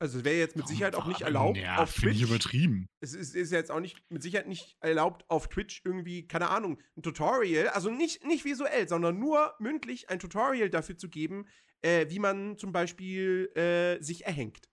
Also, 0.00 0.18
es 0.18 0.24
wäre 0.24 0.36
jetzt 0.36 0.56
mit 0.56 0.66
Sicherheit 0.68 0.94
auch 0.96 1.06
nicht 1.06 1.20
erlaubt 1.22 1.56
Ja, 1.56 1.76
auf 1.78 1.90
finde 1.92 2.10
ich 2.10 2.18
Twitch. 2.18 2.30
übertrieben. 2.30 2.86
Es 3.00 3.14
ist, 3.14 3.34
ist 3.34 3.52
jetzt 3.52 3.70
auch 3.70 3.80
nicht, 3.80 4.02
mit 4.10 4.22
Sicherheit 4.22 4.48
nicht 4.48 4.76
erlaubt 4.80 5.24
auf 5.30 5.48
Twitch 5.48 5.82
irgendwie, 5.84 6.26
keine 6.26 6.50
Ahnung, 6.50 6.80
ein 6.96 7.02
Tutorial, 7.02 7.68
also 7.68 7.90
nicht, 7.90 8.24
nicht 8.24 8.44
visuell, 8.44 8.88
sondern 8.88 9.18
nur 9.18 9.54
mündlich 9.60 10.10
ein 10.10 10.18
Tutorial 10.18 10.68
dafür 10.68 10.98
zu 10.98 11.08
geben, 11.08 11.46
äh, 11.82 12.06
wie 12.10 12.18
man 12.18 12.58
zum 12.58 12.72
Beispiel 12.72 13.50
äh, 13.54 14.02
sich 14.02 14.24
erhängt. 14.26 14.68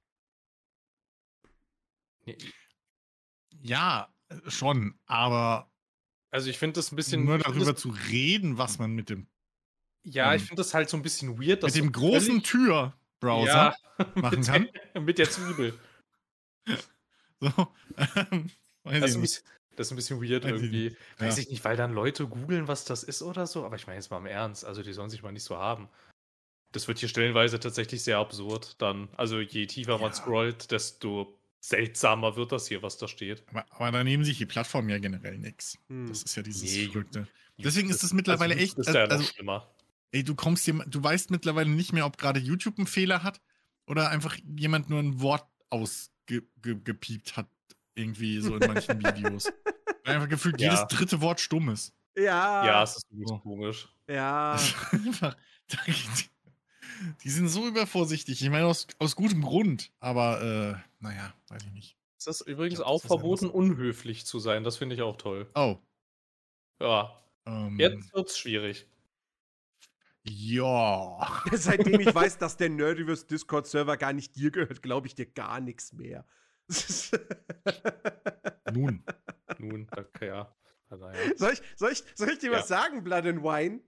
Ja, 3.62 4.14
schon, 4.48 4.96
aber 5.06 5.72
Also 6.30 6.50
ich 6.50 6.58
finde 6.58 6.74
das 6.74 6.92
ein 6.92 6.96
bisschen. 6.96 7.26
nur 7.26 7.38
darüber 7.38 7.76
zu 7.76 7.90
reden, 8.10 8.58
was 8.58 8.80
man 8.80 8.92
mit 8.92 9.10
dem, 9.10 9.28
Ja, 10.04 10.34
ich 10.34 10.42
ähm, 10.44 10.48
finde 10.50 10.62
das 10.62 10.74
halt 10.74 10.90
so 10.90 10.98
ein 10.98 11.04
bisschen 11.04 11.40
weird. 11.40 11.64
dass 11.64 11.76
mit 11.76 11.84
dem 11.84 11.92
großen 11.92 12.42
völlig- 13.22 13.46
Tür-Browser 13.46 13.76
machen 14.16 14.40
mit 14.40 14.48
kann. 14.48 14.70
Der, 14.94 15.02
mit 15.02 15.18
der 15.20 15.30
Zwiebel. 15.30 15.80
So, 17.40 17.48
ähm, 18.32 18.50
weiß 18.84 19.02
Das 19.02 19.02
ich 19.02 19.04
ist, 19.04 19.16
ein 19.16 19.22
nicht. 19.22 19.22
bisschen, 19.22 19.44
das 19.76 19.88
ist 19.88 19.92
ein 19.92 19.96
bisschen 19.96 20.22
weird 20.22 20.44
Weiß 20.44 20.52
ich 20.52 20.62
irgendwie. 20.64 20.98
Weiß 21.18 21.38
Ja. 21.38 21.44
ich 21.44 21.50
nicht, 21.50 21.64
weil 21.66 21.76
dann 21.78 21.94
Leute 21.94 22.28
googeln, 22.28 22.68
was 22.68 22.86
das 22.86 23.04
ist 23.04 23.22
oder 23.22 23.48
so. 23.48 23.66
Aber 23.66 23.76
ich 23.76 23.88
meine 23.88 23.98
jetzt 23.98 24.12
mal 24.12 24.18
im 24.18 24.26
Ernst. 24.26 24.66
Also 24.66 24.84
die 24.84 24.94
sollen 24.94 25.10
sich 25.10 25.24
mal 25.24 25.32
nicht 25.32 25.44
so 25.44 25.58
haben. 25.58 25.90
Das 26.72 26.88
wird 26.88 27.00
hier 27.00 27.10
stellenweise 27.10 27.60
tatsächlich 27.60 28.04
sehr 28.04 28.18
absurd 28.18 28.82
dann. 28.82 29.10
Also 29.18 29.40
je 29.40 29.66
tiefer 29.68 29.98
man 29.98 30.10
Ja. 30.12 30.14
scrollt, 30.14 30.72
desto 30.72 31.38
seltsamer 31.60 32.36
wird 32.38 32.52
das 32.52 32.68
hier, 32.68 32.82
was 32.82 32.98
da 32.98 33.08
steht. 33.08 33.44
Aber, 33.50 33.66
aber 33.72 33.92
da 33.92 34.04
nehmen 34.04 34.24
sich 34.24 34.38
die 34.38 34.46
Plattformen 34.46 34.90
ja 34.90 34.98
generell 34.98 35.38
nichts. 35.38 35.78
Hm. 35.90 36.08
Das 36.08 36.24
ist 36.24 36.36
ja 36.36 36.44
dieses 36.44 36.64
Nee, 36.64 36.88
Verrückte. 36.88 37.28
Deswegen 37.58 37.90
ist 37.90 38.04
es 38.04 38.14
mittlerweile 38.14 38.54
also, 38.54 38.64
echt- 38.64 38.78
Das 38.80 38.88
ist 38.88 38.94
ja 38.96 39.04
noch 39.06 39.12
also- 39.12 39.24
schlimmer. 39.26 39.72
Ey, 40.12 40.24
du 40.24 40.36
kommst 40.36 40.68
dir, 40.68 40.74
du 40.88 41.02
weißt 41.04 41.32
mittlerweile 41.32 41.70
nicht 41.70 41.94
mehr, 41.94 42.06
ob 42.06 42.18
gerade 42.18 42.40
YouTube 42.40 42.78
einen 42.78 42.88
Fehler 42.88 43.24
hat 43.24 43.42
oder 43.88 44.10
einfach 44.10 44.38
jemand 44.58 44.90
nur 44.90 45.00
ein 45.00 45.22
Wort 45.22 45.46
ausgepiept 45.70 47.38
hat, 47.38 47.48
irgendwie 47.96 48.40
so 48.42 48.56
in 48.58 48.72
manchen 48.74 49.00
Videos. 49.04 49.52
Weil 50.04 50.16
einfach 50.16 50.30
gefühlt 50.30 50.60
Ja. 50.60 50.74
jedes 50.74 50.88
dritte 50.88 51.22
Wort 51.22 51.40
stumm 51.40 51.70
ist. 51.70 51.94
Ja. 52.18 52.66
ja, 52.66 52.84
es 52.84 52.98
ist 52.98 53.10
wirklich 53.10 53.30
so. 53.30 53.38
komisch. 53.40 53.88
Ja. 54.08 54.60
Einfach, 54.92 55.38
die, 55.72 55.94
die 57.24 57.30
sind 57.30 57.48
so 57.48 57.66
übervorsichtig. 57.66 58.42
Ich 58.42 58.50
meine, 58.50 58.66
aus, 58.66 58.86
aus 59.00 59.16
gutem 59.16 59.42
Grund. 59.42 59.94
Aber, 60.02 60.42
äh, 60.42 61.04
naja, 61.04 61.34
weiß 61.48 61.64
ich 61.64 61.72
nicht. 61.72 61.98
Es 62.18 62.28
ist 62.28 62.42
übrigens 62.42 62.80
glaub, 62.80 62.90
auch 62.90 63.02
verboten, 63.02 63.50
unhöflich 63.50 64.26
zu 64.26 64.40
sein. 64.40 64.66
Das 64.66 64.76
finde 64.76 64.96
ich 64.96 65.02
auch 65.02 65.16
toll. 65.16 65.50
Oh. 65.56 65.78
Ja, 66.82 67.18
Ähm, 67.46 67.80
jetzt 67.80 68.14
wird's 68.14 68.38
schwierig. 68.38 68.88
Ja. 70.24 71.42
Seitdem 71.52 72.00
ich 72.00 72.14
weiß, 72.14 72.38
dass 72.38 72.58
der 72.58 72.70
Nerdiverse 72.70 73.26
Discord-Server 73.26 73.98
gar 73.98 74.14
nicht 74.14 74.36
dir 74.36 74.52
gehört, 74.52 74.82
glaube 74.82 75.08
ich 75.08 75.16
dir 75.16 75.26
gar 75.26 75.60
nichts 75.60 75.94
mehr. 75.94 76.26
Nun. 78.74 79.04
Nun, 79.58 79.88
okay, 79.96 80.28
ja. 80.28 80.56
Also, 80.90 81.06
ja. 81.10 81.38
Soll 81.38 81.54
ich, 81.54 81.62
soll 81.76 81.92
ich, 81.92 82.04
soll 82.16 82.30
ich 82.30 82.40
dir 82.40 82.52
Ja. 82.52 82.60
was 82.60 82.68
sagen, 82.68 83.04
Blood 83.04 83.26
and 83.26 83.44
Wine? 83.44 83.82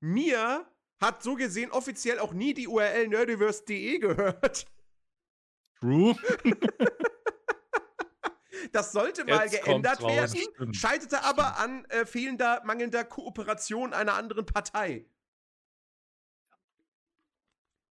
Mir 0.00 0.66
hat 1.00 1.22
so 1.22 1.34
gesehen 1.34 1.70
offiziell 1.70 2.18
auch 2.18 2.32
nie 2.32 2.52
die 2.54 2.68
URL 2.68 3.08
nerdiverse.de 3.08 3.98
gehört. 3.98 4.66
True. 5.80 6.16
Das 8.72 8.92
sollte 8.92 9.24
mal 9.24 9.46
Jetzt 9.46 9.64
geändert 9.64 10.02
raus, 10.02 10.12
werden, 10.34 10.36
stimmt. 10.54 10.76
scheiterte 10.76 11.24
aber 11.24 11.58
an 11.58 11.84
äh, 11.86 12.04
fehlender, 12.04 12.62
mangelnder 12.64 13.04
Kooperation 13.04 13.92
einer 13.92 14.14
anderen 14.14 14.46
Partei. 14.46 15.06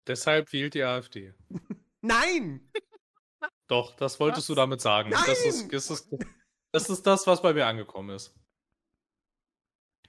Deshalb 0.07 0.53
wählt 0.53 0.75
die 0.75 0.83
AfD. 0.83 1.35
Nein! 2.01 2.69
Doch, 3.69 3.95
das 3.97 4.19
wolltest 4.21 4.49
du 4.49 4.53
Was? 4.53 4.57
damit 4.57 4.81
sagen. 4.81 5.11
Das 5.11 5.27
Nein! 5.27 5.31
ist, 5.49 5.73
das, 5.73 5.91
ist, 5.91 6.09
das 6.73 6.91
ist 6.91 7.03
das, 7.07 7.27
was 7.27 7.41
bei 7.43 7.53
mir 7.55 7.67
angekommen 7.67 8.11
ist. 8.17 8.35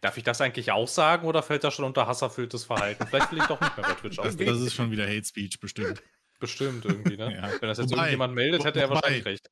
Darf 0.01 0.17
ich 0.17 0.23
das 0.23 0.41
eigentlich 0.41 0.71
auch 0.71 0.88
sagen 0.88 1.27
oder 1.27 1.41
fällt 1.43 1.63
das 1.63 1.73
schon 1.75 1.85
unter 1.85 2.07
hasserfülltes 2.07 2.65
Verhalten? 2.65 3.07
Vielleicht 3.07 3.31
will 3.31 3.39
ich 3.39 3.45
doch 3.45 3.62
nicht 3.62 3.77
mehr 3.77 3.85
bei 3.88 3.93
Twitch 3.93 4.17
Das, 4.17 4.27
aufnehmen. 4.33 4.51
das 4.53 4.62
ist 4.62 4.73
schon 4.73 4.91
wieder 4.91 5.05
Hate 5.07 5.23
Speech, 5.23 5.59
bestimmt. 5.62 6.03
Bestimmt 6.39 6.83
irgendwie, 6.85 7.15
ne? 7.15 7.33
Ja. 7.35 7.62
Wenn 7.62 7.69
das 7.69 7.77
jetzt 7.77 7.91
Wobei- 7.91 7.97
irgendjemand 8.01 8.33
meldet, 8.35 8.65
hätte 8.65 8.81
er 8.81 8.89
wobei- 8.89 8.95
wahrscheinlich 9.01 9.25
recht. 9.25 9.50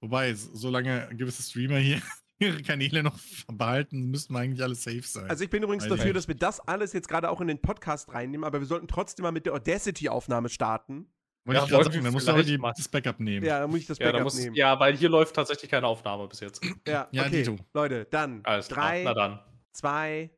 Wobei, 0.00 0.34
solange 0.34 1.08
gewisse 1.16 1.42
Streamer 1.42 1.78
hier 1.78 2.00
ihre 2.38 2.62
Kanäle 2.62 3.02
noch 3.02 3.18
behalten, 3.52 4.10
müssten 4.10 4.32
wir 4.32 4.40
eigentlich 4.40 4.62
alle 4.62 4.74
safe 4.74 5.02
sein. 5.02 5.28
Also 5.28 5.44
ich 5.44 5.50
bin 5.50 5.62
übrigens 5.62 5.86
dafür, 5.88 6.12
dass 6.12 6.28
wir 6.28 6.34
das 6.34 6.60
alles 6.60 6.92
jetzt 6.92 7.08
gerade 7.08 7.30
auch 7.30 7.40
in 7.40 7.48
den 7.48 7.60
Podcast 7.60 8.12
reinnehmen, 8.12 8.44
aber 8.44 8.60
wir 8.60 8.66
sollten 8.66 8.88
trotzdem 8.88 9.24
mal 9.24 9.32
mit 9.32 9.46
der 9.46 9.54
Audacity-Aufnahme 9.54 10.48
starten. 10.48 11.10
Wollte 11.44 11.58
ja, 11.60 11.64
ich 11.64 11.70
gerade 11.70 11.84
sagen, 11.84 12.04
dann 12.04 12.12
musst 12.12 12.28
du 12.28 12.32
aber 12.32 12.42
die, 12.42 12.58
das 12.58 12.88
Backup 12.88 13.20
nehmen. 13.20 13.46
Ja, 13.46 13.60
dann 13.60 13.70
muss 13.70 13.80
ich 13.80 13.86
das 13.86 13.98
Ja, 13.98 14.06
da 14.06 14.12
Backup 14.12 14.24
muss, 14.24 14.38
nehmen. 14.38 14.54
ja, 14.54 14.78
weil 14.78 14.96
hier 14.96 15.08
läuft 15.08 15.34
tatsächlich 15.34 15.70
keine 15.70 15.86
Aufnahme 15.86 16.28
bis 16.28 16.40
jetzt. 16.40 16.62
Ja, 16.86 17.08
Ja, 17.12 17.22
okay. 17.26 17.42
Dito. 17.42 17.56
Leute, 17.72 18.04
dann 18.10 18.44
Alles 18.44 18.68
klar. 18.68 18.86
drei, 18.90 19.02
Na 19.04 19.14
dann. 19.14 19.40
zwei, 19.72 20.30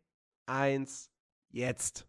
eins, 0.46 1.10
jetzt. 1.52 2.06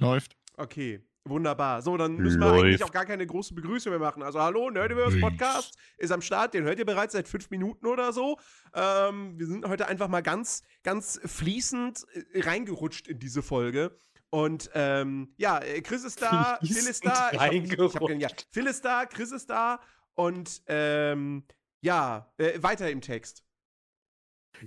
Läuft. 0.00 0.36
Okay, 0.56 1.00
wunderbar. 1.24 1.82
So, 1.82 1.96
dann 1.96 2.16
müssen 2.16 2.40
wir 2.40 2.52
eigentlich 2.52 2.80
Läuft. 2.80 2.84
auch 2.84 2.92
gar 2.92 3.04
keine 3.04 3.26
große 3.26 3.54
Begrüßung 3.54 3.90
mehr 3.90 4.00
machen. 4.00 4.22
Also, 4.22 4.40
hallo, 4.40 4.70
Nerdiverse 4.70 5.18
Läuft. 5.18 5.38
Podcast 5.38 5.78
ist 5.98 6.10
am 6.10 6.22
Start. 6.22 6.54
Den 6.54 6.64
hört 6.64 6.78
ihr 6.78 6.84
bereits 6.84 7.12
seit 7.12 7.28
fünf 7.28 7.50
Minuten 7.50 7.86
oder 7.86 8.12
so. 8.12 8.38
Ähm, 8.74 9.38
wir 9.38 9.46
sind 9.46 9.66
heute 9.66 9.86
einfach 9.88 10.08
mal 10.08 10.22
ganz, 10.22 10.62
ganz 10.82 11.20
fließend 11.24 12.04
äh, 12.32 12.40
reingerutscht 12.40 13.08
in 13.08 13.18
diese 13.18 13.42
Folge. 13.42 13.96
Und 14.30 14.70
ähm, 14.74 15.34
ja, 15.36 15.58
äh, 15.58 15.82
Chris 15.82 16.04
ist 16.04 16.22
da, 16.22 16.58
Phil 16.62 16.76
ist 16.76 17.04
da. 17.04 17.30
Ich 17.32 17.38
hab, 17.38 17.52
ich, 17.52 17.78
hab, 17.78 18.10
ja, 18.10 18.28
Phil 18.50 18.66
ist 18.66 18.84
da, 18.84 19.04
Chris 19.04 19.30
ist 19.30 19.50
da. 19.50 19.80
Und 20.14 20.62
ähm, 20.66 21.44
ja, 21.82 22.32
äh, 22.38 22.62
weiter 22.62 22.90
im 22.90 23.00
Text. 23.00 23.44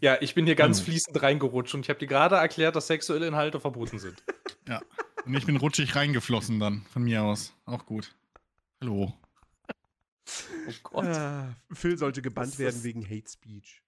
Ja, 0.01 0.17
ich 0.21 0.35
bin 0.35 0.45
hier 0.45 0.55
ganz 0.55 0.77
Hallo. 0.77 0.85
fließend 0.85 1.21
reingerutscht 1.21 1.73
und 1.73 1.81
ich 1.81 1.89
habe 1.89 1.99
dir 1.99 2.07
gerade 2.07 2.35
erklärt, 2.35 2.75
dass 2.75 2.87
sexuelle 2.87 3.27
Inhalte 3.27 3.59
verboten 3.59 3.99
sind. 3.99 4.23
Und 5.25 5.33
ich 5.33 5.45
bin 5.45 5.57
rutschig 5.57 5.95
reingeflossen 5.95 6.59
dann, 6.59 6.83
von 6.91 7.03
mir 7.03 7.23
aus. 7.23 7.53
Auch 7.65 7.85
gut. 7.85 8.15
Hallo. 8.81 9.13
Oh 10.67 10.71
Gott. 10.83 11.05
Ah, 11.05 11.55
Phil 11.71 11.97
sollte 11.97 12.21
Das 12.21 12.23
gebannt 12.23 12.59
werden 12.59 12.83
wegen 12.83 13.03
Hate 13.03 13.29
Speech. 13.29 13.81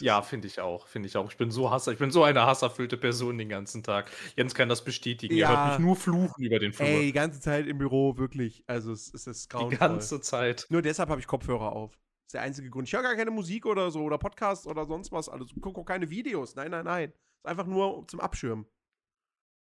Ja, 0.00 0.22
finde 0.22 0.46
ich 0.46 0.60
auch. 0.60 0.86
Finde 0.86 1.08
ich 1.08 1.16
auch. 1.16 1.30
Ich 1.30 1.36
bin 1.36 1.50
so 1.50 1.70
Hasser, 1.70 1.92
ich 1.92 1.98
bin 1.98 2.10
so 2.10 2.22
eine 2.22 2.42
hasserfüllte 2.42 2.96
Person 2.96 3.36
den 3.36 3.48
ganzen 3.48 3.82
Tag. 3.82 4.10
Jens 4.36 4.54
kann 4.54 4.68
das 4.68 4.84
bestätigen. 4.84 5.34
Ja. 5.34 5.50
Er 5.50 5.58
hört 5.58 5.78
mich 5.78 5.86
nur 5.86 5.96
fluchen 5.96 6.42
über 6.44 6.58
den 6.58 6.72
Flur. 6.72 6.88
Ey, 6.88 7.06
die 7.06 7.12
ganze 7.12 7.40
Zeit 7.40 7.66
im 7.66 7.78
Büro, 7.78 8.16
wirklich. 8.16 8.62
Also, 8.66 8.92
es, 8.92 9.12
es 9.12 9.26
ist 9.26 9.44
die 9.46 9.56
grauenvoll. 9.56 9.78
ganze 9.78 10.20
Zeit. 10.20 10.66
Nur 10.70 10.82
deshalb 10.82 11.08
habe 11.08 11.20
ich 11.20 11.26
Kopfhörer 11.26 11.72
auf. 11.72 11.92
Das 11.92 12.26
ist 12.26 12.34
der 12.34 12.42
einzige 12.42 12.70
Grund. 12.70 12.86
Ich 12.86 12.94
höre 12.94 13.02
gar 13.02 13.16
keine 13.16 13.30
Musik 13.30 13.66
oder 13.66 13.90
so 13.90 14.02
oder 14.02 14.18
Podcasts 14.18 14.66
oder 14.66 14.86
sonst 14.86 15.10
was. 15.12 15.28
Also, 15.28 15.44
ich 15.44 15.60
gucke 15.60 15.80
auch 15.80 15.84
keine 15.86 16.08
Videos. 16.08 16.54
Nein, 16.54 16.70
nein, 16.70 16.84
nein. 16.84 17.10
Ist 17.10 17.46
einfach 17.46 17.66
nur 17.66 18.06
zum 18.06 18.20
Abschirmen. 18.20 18.66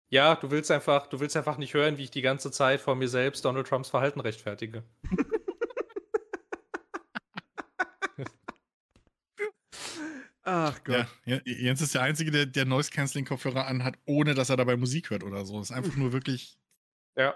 Ja, 0.10 0.36
du 0.36 0.50
willst 0.50 0.72
einfach, 0.72 1.08
du 1.08 1.20
willst 1.20 1.38
einfach 1.38 1.58
nicht 1.58 1.74
hören, 1.76 1.98
wie 1.98 2.04
ich 2.04 2.12
die 2.12 2.24
ganze 2.24 2.52
Zeit 2.52 2.82
vor 2.82 2.96
mir 2.96 3.08
selbst 3.08 3.46
Donald 3.46 3.68
Trumps 3.68 3.90
Verhalten 3.90 4.20
rechtfertige. 4.20 4.84
Ach 10.44 10.84
Gott. 10.84 11.06
Ja, 11.26 11.40
Jens 11.46 11.82
ist 11.82 11.94
der 11.94 12.02
Einzige, 12.02 12.32
der, 12.32 12.48
der 12.48 12.66
Noise-Canceling-Kopfhörer 12.66 13.68
anhat, 13.68 14.00
ohne 14.06 14.34
dass 14.34 14.50
er 14.50 14.58
dabei 14.58 14.78
Musik 14.78 15.12
hört 15.12 15.24
oder 15.24 15.46
so. 15.46 15.62
Ist 15.62 15.72
einfach 15.72 15.96
nur 15.96 16.12
wirklich. 16.12 16.58
Ja. 17.16 17.36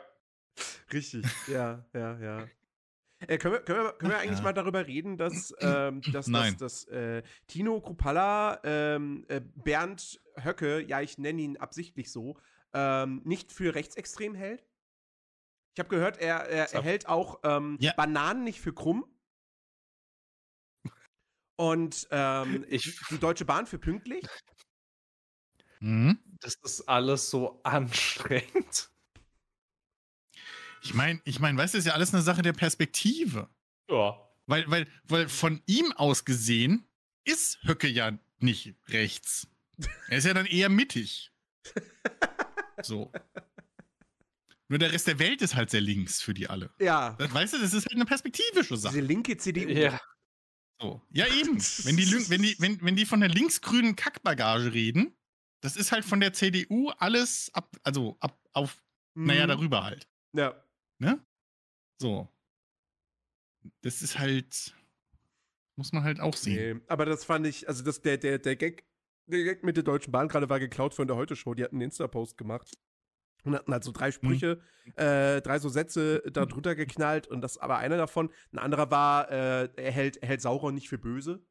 Richtig. 0.92 1.24
Ja, 1.48 1.86
ja, 1.94 2.20
ja. 2.20 2.48
Äh, 3.28 3.38
können 3.38 3.54
wir, 3.54 3.62
können 3.62 3.84
wir, 3.84 3.92
können 3.94 4.12
wir 4.12 4.18
Ach, 4.18 4.24
eigentlich 4.24 4.40
ja. 4.40 4.44
mal 4.44 4.54
darüber 4.54 4.88
reden, 4.88 5.18
dass, 5.18 5.54
ähm, 5.60 6.02
dass, 6.12 6.26
dass, 6.26 6.58
dass 6.58 6.86
äh, 6.86 7.22
Tino 7.48 7.80
Krupalla 7.82 8.60
ähm, 8.64 9.26
äh, 9.28 9.42
Bernd 9.64 10.20
Höcke, 10.36 10.82
ja, 10.82 11.02
ich 11.02 11.20
nenne 11.20 11.42
ihn 11.42 11.58
absichtlich 11.58 12.12
so, 12.12 12.38
ähm, 12.74 13.22
nicht 13.26 13.52
für 13.52 13.76
rechtsextrem 13.76 14.36
hält? 14.36 14.66
Ich 15.76 15.80
habe 15.80 15.90
gehört, 15.90 16.18
er, 16.18 16.42
er, 16.50 16.72
er 16.72 16.82
hält 16.84 17.08
auch 17.08 17.40
ähm, 17.44 17.78
Ja. 17.80 17.94
Bananen 17.94 18.44
nicht 18.44 18.62
für 18.62 18.74
krumm. 18.74 19.06
Und 21.56 22.08
ähm, 22.12 22.66
Ich- 22.70 23.00
die 23.10 23.18
Deutsche 23.20 23.46
Bahn 23.46 23.66
für 23.66 23.80
pünktlich. 23.80 24.26
Mhm. 25.80 26.20
Das 26.40 26.56
ist 26.64 26.82
alles 26.88 27.30
so 27.30 27.62
anstrengend. 27.64 28.90
Ich 30.82 30.94
meine, 30.94 31.22
ich 31.24 31.40
mein, 31.40 31.58
weißt 31.58 31.74
du, 31.74 31.78
ist 31.78 31.86
ja 31.86 31.94
alles 31.94 32.14
eine 32.14 32.24
Sache 32.24 32.42
der 32.42 32.54
Perspektive. 32.54 33.50
Ja. 33.90 34.20
Weil, 34.46 34.70
weil, 34.70 34.88
weil 35.06 35.30
von 35.30 35.62
ihm 35.66 35.94
aus 35.94 36.26
gesehen 36.26 36.86
ist 37.24 37.64
Höcke 37.64 37.88
ja 37.88 38.18
nicht 38.40 38.76
rechts. 38.90 39.48
Er 40.10 40.18
ist 40.18 40.26
ja 40.26 40.34
dann 40.34 40.46
eher 40.46 40.68
mittig. 40.70 41.32
So. 42.82 43.12
Nur 44.70 44.80
der 44.80 44.92
Rest 44.92 45.08
der 45.08 45.20
Welt 45.20 45.42
ist 45.42 45.56
halt 45.56 45.70
sehr 45.70 45.82
links 45.82 46.22
für 46.22 46.34
die 46.34 46.48
alle. 46.50 46.74
Ja, 46.80 47.12
Das, 47.20 47.34
weißt 47.34 47.54
du, 47.54 47.60
das 47.60 47.74
ist 47.74 47.84
halt 47.86 47.94
eine 47.96 48.06
perspektivische 48.06 48.74
diese 48.74 48.78
Sache. 48.84 49.00
linke 49.02 49.38
CDU. 49.38 49.70
Ja. 49.70 50.00
So. 50.82 51.02
Ja, 51.12 51.28
eben. 51.28 51.58
Wenn 51.86 51.98
die, 51.98 52.30
wenn, 52.30 52.42
die, 52.42 52.56
wenn, 52.60 52.82
wenn 52.82 52.96
die 52.96 53.06
von 53.06 53.20
der 53.20 53.30
linksgrünen 53.30 53.96
Kackbagage 53.96 54.74
reden, 54.74 55.16
das 55.62 55.76
ist 55.76 55.92
halt 55.92 56.04
von 56.06 56.20
der 56.20 56.34
CDU 56.34 56.90
alles 56.98 57.50
ab, 57.54 57.76
also 57.84 58.18
ab 58.20 58.38
auf, 58.54 58.82
naja, 59.14 59.44
Mhm. 59.46 59.50
darüber 59.50 59.84
halt. 59.84 60.08
Ja. 60.34 60.62
Ne? 61.00 61.24
So. 62.02 62.28
Das 63.82 64.02
ist 64.02 64.18
halt. 64.20 64.76
Muss 65.76 65.92
man 65.92 66.04
halt 66.04 66.20
auch 66.20 66.36
sehen. 66.36 66.78
Nee, 66.80 66.84
aber 66.88 67.06
das 67.06 67.24
fand 67.26 67.48
ich, 67.48 67.68
also 67.68 67.84
das, 67.84 68.02
der, 68.02 68.18
der, 68.18 68.40
der 68.40 68.56
Gag, 68.56 68.84
der 69.28 69.44
Gag 69.44 69.64
mit 69.64 69.78
der 69.78 69.84
Deutschen 69.84 70.12
Bahn 70.12 70.28
gerade 70.28 70.50
war 70.50 70.60
geklaut 70.60 70.94
von 70.94 71.08
der 71.08 71.16
Heute-Show. 71.16 71.54
Die 71.54 71.64
hatten 71.64 71.76
einen 71.76 71.84
Insta-Post 71.84 72.38
gemacht 72.38 72.78
und 73.44 73.56
hatten 73.56 73.72
halt 73.72 73.84
so 73.84 73.92
drei 73.92 74.12
Sprüche, 74.12 74.62
äh, 74.96 75.42
drei 75.42 75.60
so 75.60 75.70
Sätze 75.70 76.22
da 76.32 76.46
drunter 76.46 76.76
geknallt 76.76 77.28
und 77.28 77.42
das 77.42 77.58
aber 77.58 77.78
einer 77.78 77.98
davon. 77.98 78.30
Ein 78.52 78.60
anderer 78.60 78.90
war, 78.92 79.30
äh, 79.32 79.70
er 79.76 79.92
hält, 79.92 80.18
er 80.18 80.28
hält 80.30 80.42
Sauron 80.42 80.74
nicht 80.76 80.90
für 80.90 80.98
böse. 80.98 81.46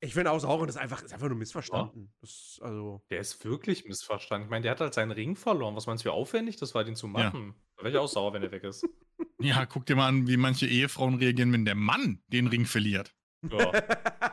Ich 0.00 0.12
finde 0.12 0.32
auch, 0.32 0.38
Sauron 0.38 0.68
ist 0.68 0.76
einfach, 0.76 1.02
ist 1.02 1.14
einfach 1.14 1.28
nur 1.28 1.38
missverstanden. 1.38 2.12
Das, 2.20 2.58
also, 2.60 3.02
Der 3.08 3.20
ist 3.20 3.42
wirklich 3.44 3.86
missverstanden. 3.86 4.46
Ich 4.46 4.50
meine, 4.50 4.62
der 4.62 4.72
hat 4.72 4.80
halt 4.80 4.92
seinen 4.92 5.12
Ring 5.12 5.34
verloren. 5.34 5.74
Was 5.76 5.86
meinst 5.86 6.04
du, 6.04 6.08
wie 6.10 6.12
aufwendig 6.12 6.56
das 6.56 6.74
war, 6.74 6.84
den 6.84 6.94
zu 6.94 7.06
Ja. 7.06 7.12
machen? 7.12 7.54
Da 7.76 7.84
wäre 7.84 7.90
ich 7.92 7.96
auch 7.98 8.06
sauer, 8.08 8.34
wenn 8.34 8.42
er 8.42 8.52
weg 8.52 8.64
ist. 8.64 8.84
Ja, 9.40 9.66
guck 9.66 9.84
dir 9.86 9.96
mal 9.96 10.08
an, 10.08 10.26
wie 10.28 10.36
manche 10.36 10.66
Ehefrauen 10.66 11.16
reagieren, 11.16 11.52
wenn 11.52 11.64
der 11.64 11.74
Mann 11.74 12.22
den 12.28 12.46
Ring 12.46 12.66
verliert. 12.66 13.14
Ja. 13.50 13.68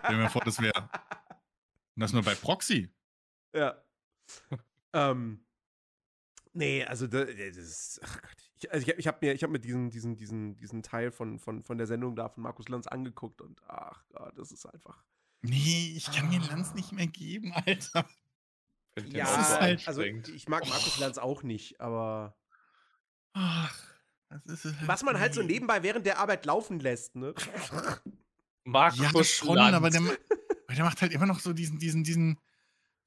Stell 0.06 0.18
mir 0.18 0.30
vor, 0.30 0.42
das 0.44 0.60
wäre. 0.62 0.80
Und 1.96 2.02
das 2.02 2.14
nur 2.14 2.24
bei 2.24 2.36
Proxy. 2.36 2.90
Ja. 3.56 3.82
ähm. 4.94 5.46
Nee, 6.54 6.84
also 6.86 7.08
da- 7.08 7.24
das 7.26 7.58
ist, 7.58 8.00
ach 8.04 8.22
Gott. 8.22 8.52
Ich, 8.56 8.72
also 8.72 8.88
ich, 8.88 8.98
ich 8.98 9.08
habe 9.08 9.18
mir, 9.22 9.34
ich 9.34 9.42
habe 9.44 9.54
mir 9.54 9.60
diesen, 9.60 9.90
diesen, 9.90 10.16
diesen, 10.18 10.56
diesen 10.58 10.84
Teil 10.84 11.12
von, 11.12 11.40
von, 11.40 11.64
von 11.64 11.78
der 11.78 11.88
Sendung 11.88 12.16
da 12.16 12.28
von 12.30 12.44
Markus 12.44 12.68
Lanz 12.68 12.88
angeguckt 12.88 13.42
und 13.42 13.62
ach 13.68 14.04
Gott, 14.10 14.38
das 14.38 14.52
ist 14.52 14.66
einfach. 14.66 15.04
Nee, 15.42 15.94
ich 15.96 16.12
kann 16.12 16.30
mir 16.30 16.42
Ah. 16.42 16.48
Lanz 16.52 16.74
nicht 16.74 16.92
mehr 16.92 17.08
geben, 17.08 17.54
Alter. 17.54 18.06
Ja, 19.08 19.26
auch 19.26 19.44
so 19.46 19.60
halt- 19.62 19.88
also 19.88 20.02
ich 20.02 20.48
mag 20.50 20.68
Markus 20.68 20.98
Oh. 20.98 21.02
Lanz 21.02 21.18
auch 21.18 21.42
nicht, 21.44 21.80
aber 21.80 22.38
Ach, 23.34 23.74
das 24.46 24.66
ist 24.66 24.78
halt 24.78 24.88
was 24.88 25.04
man 25.04 25.20
halt 25.20 25.34
so 25.34 25.42
nebenbei 25.42 25.82
während 25.84 26.06
der 26.06 26.20
Arbeit 26.20 26.46
laufen 26.46 26.80
lässt, 26.82 27.16
ne? 27.16 27.34
Markus 28.64 29.00
Ja, 29.00 29.24
schon, 29.24 29.56
Lanz. 29.56 29.76
aber 29.76 29.90
der, 29.90 30.02
der 30.76 30.84
macht 30.84 31.02
halt 31.02 31.12
immer 31.14 31.26
noch 31.26 31.40
so 31.40 31.54
diesen, 31.54 31.80
diesen, 31.80 32.04
diesen, 32.04 32.38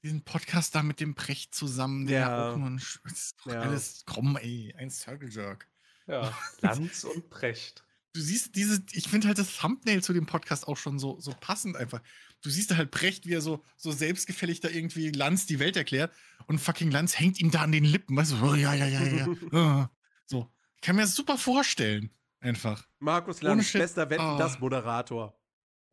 diesen 0.02 0.22
Podcast 0.24 0.74
da 0.74 0.82
mit 0.82 1.00
dem 1.00 1.14
Precht 1.14 1.54
zusammen, 1.54 2.06
der 2.06 2.20
Ja. 2.20 2.56
das 2.56 3.00
ist 3.12 3.36
doch 3.44 3.52
Ja. 3.52 3.60
alles, 3.60 4.02
komm, 4.06 4.36
ey, 4.36 4.74
ein 4.76 4.90
Circle 4.90 5.30
Jerk. 5.30 5.68
Ja. 6.06 6.32
Lanz 6.60 7.04
und 7.04 7.30
Precht. 7.30 7.84
Du 8.12 8.20
siehst 8.20 8.54
diese, 8.54 8.82
ich 8.92 9.08
finde 9.08 9.26
halt 9.28 9.38
das 9.38 9.56
Thumbnail 9.56 10.02
zu 10.02 10.12
dem 10.12 10.26
Podcast 10.26 10.68
auch 10.68 10.76
schon 10.76 10.98
so, 11.00 11.18
so 11.20 11.32
passend 11.40 11.76
einfach. 11.76 12.00
Du 12.42 12.50
siehst 12.50 12.70
da 12.70 12.76
halt 12.76 12.90
Precht, 12.90 13.26
wie 13.26 13.32
er 13.34 13.40
so, 13.40 13.64
so 13.76 13.90
selbstgefällig 13.90 14.60
da 14.60 14.68
irgendwie 14.68 15.10
Lanz 15.10 15.46
die 15.46 15.58
Welt 15.58 15.76
erklärt 15.76 16.12
und 16.46 16.58
fucking 16.60 16.90
Lanz 16.90 17.18
hängt 17.18 17.40
ihm 17.40 17.50
da 17.50 17.62
an 17.62 17.72
den 17.72 17.84
Lippen, 17.84 18.16
weißt 18.16 18.32
du, 18.32 18.36
oh, 18.44 18.54
ja, 18.54 18.74
ja, 18.74 18.86
ja, 18.86 19.02
ja, 19.02 19.26
ja. 19.52 19.82
äh, 19.82 19.86
so. 20.26 20.52
kann 20.82 20.94
mir 20.96 21.02
das 21.02 21.14
super 21.14 21.38
vorstellen. 21.38 22.10
Einfach. 22.40 22.86
Markus 22.98 23.40
Lanz, 23.40 23.72
bester 23.72 24.08
Wetten, 24.10 24.22
Oh. 24.22 24.36
das 24.38 24.60
Moderator. 24.60 25.34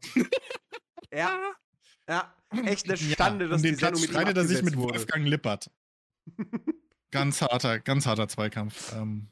ja, 1.12 1.53
ja, 2.08 2.36
echt 2.65 2.86
eine 2.89 2.96
Ja, 2.98 3.15
Schande, 3.15 3.48
dass 3.48 3.58
um 3.58 3.63
den 3.63 3.75
die 3.75 3.79
Platz 3.79 4.03
streitet 4.03 4.38
er 4.38 4.46
sich 4.46 4.62
mit 4.63 4.75
wurde. 4.75 4.96
Wolfgang 5.00 5.27
Lippert. 5.27 5.72
ganz 7.12 7.41
harter, 7.41 7.79
ganz 7.79 8.05
harter 8.05 8.27
Zweikampf. 8.27 8.93
Ähm, 8.93 9.29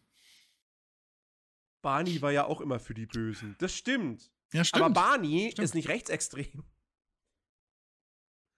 Barney 1.82 2.22
war 2.22 2.32
ja 2.32 2.46
auch 2.46 2.62
immer 2.62 2.80
für 2.80 2.94
die 2.94 3.06
Bösen. 3.06 3.56
Das 3.60 3.74
stimmt. 3.74 4.32
ja, 4.54 4.64
stimmt. 4.64 4.84
Aber 4.84 4.94
Barney 4.94 5.50
Stimmt. 5.52 5.66
ist 5.66 5.76
nicht 5.76 5.88
rechtsextrem. 5.88 6.64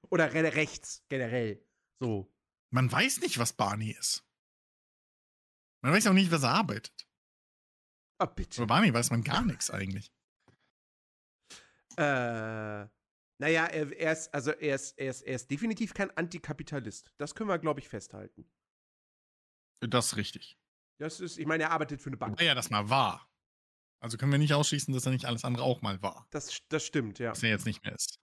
Oder 0.10 0.34
re 0.34 0.56
rechts, 0.56 1.06
generell. 1.08 1.64
So. 2.00 2.34
Man 2.72 2.92
weiß 2.92 3.22
nicht, 3.22 3.38
was 3.38 3.54
Barney 3.54 3.92
ist. 3.92 4.26
Man 5.82 5.94
weiß 5.94 6.08
auch 6.08 6.14
nicht, 6.14 6.32
was 6.32 6.44
er 6.44 6.52
arbeitet. 6.52 7.08
Ah, 8.18 8.26
bitte. 8.26 8.58
Über 8.62 8.68
Barney 8.68 8.94
weiß 8.94 9.10
man 9.12 9.24
gar 9.24 9.44
nichts 9.44 9.70
eigentlich. 9.72 10.12
Äh, 12.02 12.90
naja, 13.40 13.66
er, 13.66 13.92
er 13.98 14.12
ist, 14.12 14.34
also 14.34 14.52
er 14.52 14.76
ist, 14.76 14.98
er 14.98 15.10
ist, 15.10 15.22
er 15.22 15.36
ist 15.36 15.52
definitiv 15.52 15.94
kein 15.94 16.10
Antikapitalist. 16.18 17.14
Das 17.18 17.36
können 17.36 17.50
wir, 17.50 17.60
glaube 17.60 17.80
ich, 17.80 17.90
festhalten. 17.90 18.50
Das 19.82 20.08
ist 20.08 20.18
richtig. 20.18 20.58
Das 21.00 21.20
ist, 21.20 21.38
ich 21.38 21.46
meine, 21.46 21.64
er 21.64 21.72
arbeitet 21.72 22.02
für 22.02 22.10
eine 22.10 22.18
Bank. 22.18 22.42
Er 22.42 22.56
das 22.56 22.70
mal 22.70 22.90
war. 22.90 23.28
Also 24.00 24.18
können 24.18 24.32
wir 24.32 24.40
nicht 24.40 24.54
ausschließen, 24.54 24.94
dass 24.94 25.06
er 25.06 25.12
nicht 25.12 25.26
alles 25.26 25.46
andere 25.46 25.64
auch 25.64 25.82
mal 25.82 26.02
war. 26.02 26.28
Das, 26.32 26.62
das 26.70 26.86
stimmt, 26.86 27.20
ja. 27.20 27.32
Was 27.32 27.44
er 27.44 27.50
jetzt 27.50 27.66
nicht 27.66 27.84
mehr 27.84 27.94
ist. 27.94 28.20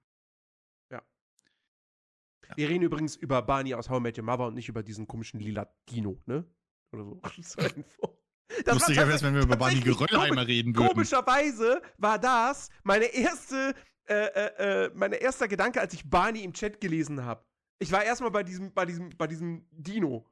Wir 2.56 2.68
reden 2.68 2.82
übrigens 2.82 3.16
über 3.16 3.42
Barney 3.42 3.74
aus 3.74 3.90
How 3.90 3.98
I 3.98 4.02
Met 4.02 4.18
Your 4.18 4.24
Mother 4.24 4.46
und 4.46 4.54
nicht 4.54 4.68
über 4.68 4.82
diesen 4.82 5.06
komischen 5.06 5.40
lila 5.40 5.70
Dino, 5.88 6.20
ne? 6.26 6.44
Oder 6.92 7.04
so. 7.04 7.20
Das 8.64 8.74
Lustiger 8.74 9.06
wäre 9.06 9.16
es, 9.16 9.22
wenn 9.22 9.34
wir 9.34 9.42
über 9.42 9.56
Barney 9.56 9.80
Geröllheimer 9.80 10.46
reden 10.46 10.74
würden. 10.74 10.88
Komischerweise 10.88 11.82
war 11.98 12.18
das 12.18 12.70
meine 12.82 13.04
erste, 13.04 13.74
äh, 14.08 14.14
äh, 14.14 14.84
äh, 14.84 14.90
mein 14.94 15.12
erster 15.12 15.48
Gedanke, 15.48 15.80
als 15.80 15.92
ich 15.94 16.08
Barney 16.08 16.42
im 16.42 16.52
Chat 16.54 16.80
gelesen 16.80 17.24
habe. 17.24 17.44
Ich 17.78 17.92
war 17.92 18.02
erstmal 18.04 18.30
bei 18.30 18.42
diesem, 18.42 18.72
bei 18.72 18.86
diesem, 18.86 19.10
bei 19.10 19.26
diesem 19.26 19.66
Dino 19.70 20.26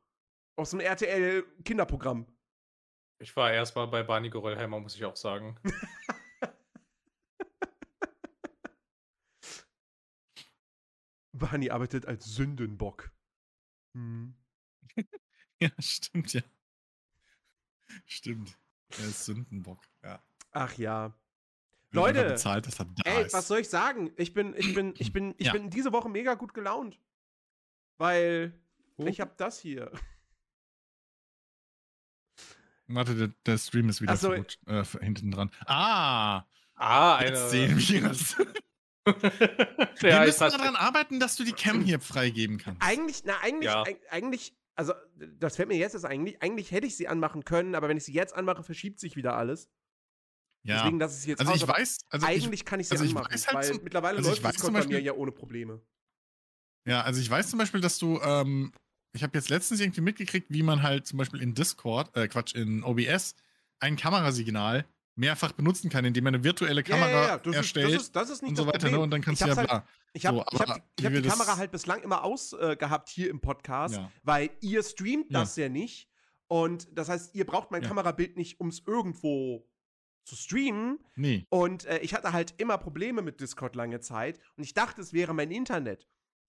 aus 0.57 0.71
dem 0.71 0.81
RTL 0.81 1.45
Kinderprogramm. 1.65 2.27
Ich 3.19 3.37
war 3.37 3.53
erstmal 3.53 3.87
bei 3.89 4.03
Barney 4.03 4.31
Geröllheimer, 4.31 4.81
muss 4.81 4.97
ich 4.97 5.05
auch 5.05 5.17
sagen. 5.17 5.59
Barney 11.33 11.71
arbeitet 11.71 12.07
als 12.07 12.25
Sündenbock. 12.25 13.13
Hm. 13.95 14.35
Ja, 15.59 15.71
stimmt, 15.79 16.35
ja. 16.35 16.43
Stimmt. 18.05 18.57
Er 18.91 19.05
ist 19.07 19.25
Sündenbock, 19.25 19.81
ja. 20.03 20.23
Ach 20.53 20.73
ja. 20.79 21.07
Wird 21.07 21.15
Leute, 21.93 22.25
bezahlt, 22.25 22.67
dass 22.67 22.79
er 22.79 22.85
da 22.87 23.03
Ey, 23.11 23.25
ist. 23.27 23.33
was 23.33 23.49
soll 23.49 23.61
ich 23.61 23.69
sagen? 23.69 24.11
Ich 24.17 24.33
bin, 24.35 24.55
ich 24.57 24.75
bin, 24.75 24.95
ich 24.99 25.13
bin, 25.13 25.35
ich 25.39 25.47
Ja. 25.47 25.53
bin 25.53 25.71
diese 25.71 25.93
Woche 25.93 26.09
mega 26.09 26.35
gut 26.35 26.55
gelaunt. 26.55 26.99
Weil 27.99 28.53
Oh. 28.99 29.07
ich 29.07 29.21
hab 29.21 29.37
das 29.37 29.59
hier. 29.59 29.91
Warte, 32.89 33.15
der, 33.17 33.29
der 33.45 33.59
Stream 33.59 33.89
ist 33.89 34.01
wieder 34.01 34.17
so. 34.17 34.29
verrutscht, 34.31 34.61
äh, 34.67 34.85
hinten 35.01 35.31
dran. 35.33 35.51
Ah, 35.67 36.45
Ah, 36.77 37.17
eine. 37.17 37.31
jetzt 37.31 37.51
sehen 37.51 37.77
wir 37.77 38.11
es. 38.11 38.37
wir 39.99 40.11
ja, 40.11 40.25
müssen 40.25 40.41
daran 40.51 40.77
arbeiten, 40.77 41.19
dass 41.21 41.37
du 41.37 41.45
die 41.45 41.53
Cam 41.53 41.81
hier 41.83 42.01
freigeben 42.01 42.59
kannst. 42.59 42.83
Eigentlich, 42.83 43.23
na, 43.25 43.39
eigentlich, 43.41 43.65
Ja. 43.65 43.83
eig- 43.83 44.07
eigentlich, 44.11 44.55
also, 44.77 44.93
das 45.39 45.57
fällt 45.57 45.69
mir 45.69 45.77
jetzt 45.77 45.95
erst 45.95 46.05
eigentlich, 46.05 46.43
eigentlich 46.43 46.71
hätte 46.71 46.87
ich 46.87 46.97
sie 46.97 47.09
anmachen 47.09 47.45
können, 47.45 47.75
aber 47.75 47.89
wenn 47.89 47.97
ich 47.97 48.05
sie 48.05 48.13
jetzt 48.13 48.35
anmache, 48.37 48.63
verschiebt 48.63 49.01
sich 49.01 49.17
wieder 49.17 49.37
alles. 49.37 49.71
ja. 50.65 50.77
Deswegen, 50.83 50.99
dass 50.99 51.17
es 51.17 51.25
jetzt 51.27 51.41
also 51.41 51.53
aus, 51.53 51.63
ich 51.63 51.69
weiß, 51.69 51.99
also 52.11 52.27
ich, 52.27 52.33
eigentlich 52.33 52.65
kann 52.65 52.81
ich 52.81 52.89
sie 52.89 52.93
also 52.93 53.05
ich 53.05 53.11
anmachen, 53.11 53.33
weiß 53.33 53.47
halt 53.47 53.57
weil 53.57 53.65
zum- 53.65 53.85
mittlerweile 53.85 54.19
also 54.19 54.33
ich 54.33 54.43
läuft 54.43 54.59
zum 54.61 54.75
bei 54.75 54.87
mir 54.87 55.01
ja 55.01 55.13
ohne 55.15 55.33
Probleme. 55.33 55.81
ja, 56.87 57.01
also 57.03 57.21
ich 57.21 57.31
weiß 57.31 57.49
zum 57.51 57.59
Beispiel, 57.59 57.81
dass 57.81 57.99
du, 57.99 58.21
ähm, 58.21 58.73
ich 59.13 59.23
habe 59.23 59.37
jetzt 59.37 59.49
letztens 59.49 59.81
irgendwie 59.81 60.03
mitgekriegt, 60.03 60.49
wie 60.51 60.63
man 60.63 60.83
halt 60.83 61.07
zum 61.07 61.19
Beispiel 61.19 61.41
in 61.41 61.55
Discord, 61.55 62.15
äh, 62.17 62.29
Quatsch, 62.29 62.55
in 62.55 62.85
OBS 62.85 63.35
ein 63.81 63.97
Kamerasignal 63.97 64.85
mehrfach 65.19 65.53
benutzen 65.53 65.89
kann, 65.89 66.05
indem 66.05 66.25
man 66.25 66.35
eine 66.35 66.45
virtuelle 66.45 66.83
Kamera 66.83 67.41
erstellt 67.53 67.89
ist, 67.89 67.95
das, 67.95 68.03
ist, 68.03 68.17
das 68.17 68.31
ist 68.31 68.43
nicht 68.43 68.51
und 68.51 68.57
so 68.57 68.67
weiter, 68.67 68.79
Problem. 68.81 68.95
ne? 68.97 69.01
Und 69.01 69.11
dann 69.11 69.23
kannst 69.23 69.41
ich 69.41 69.47
du 69.47 69.51
ja 69.51 69.57
hab's 69.57 69.67
bla. 69.67 69.87
Ich 70.17 70.27
habe 70.27 70.39
So, 70.39 70.45
ich 70.53 70.61
hab, 70.61 70.83
ich 70.99 71.05
hab 71.07 71.13
die 71.13 71.23
Kamera 71.23 71.57
halt 71.57 71.71
bislang 71.71 72.03
immer 72.03 72.25
aus 72.25 72.53
äh, 72.55 72.77
hier 73.09 73.31
im 73.31 73.41
Podcast, 73.41 73.97
Ja. 73.97 74.11
weil 74.23 74.51
ihr 74.61 74.83
streamt 74.83 75.31
Ja. 75.31 75.41
das 75.41 75.57
ja 75.57 75.69
nicht. 75.69 76.09
Und 76.49 76.89
das 76.97 77.09
heißt, 77.09 77.35
ihr 77.35 77.45
braucht 77.45 77.71
mein 77.71 77.83
Ja. 77.83 77.89
Kamerabild 77.89 78.37
nicht, 78.37 78.61
um 78.61 78.69
es 78.69 78.83
irgendwo 78.87 79.69
zu 80.25 80.35
streamen. 80.37 80.99
Nee. 81.17 81.47
Und 81.51 81.85
äh, 81.87 81.99
ich 81.99 82.15
hatte 82.15 82.33
halt 82.33 82.55
immer 82.59 82.79
Probleme 82.79 83.23
mit 83.23 83.41
Discord 83.41 83.77
lange 83.77 84.01
Zeit. 84.01 84.41
Und 84.57 84.65
ich 84.65 84.75
dachte, 84.75 85.01
es 85.01 85.13
wäre 85.13 85.35
mein 85.35 85.51
Internet. 85.51 86.09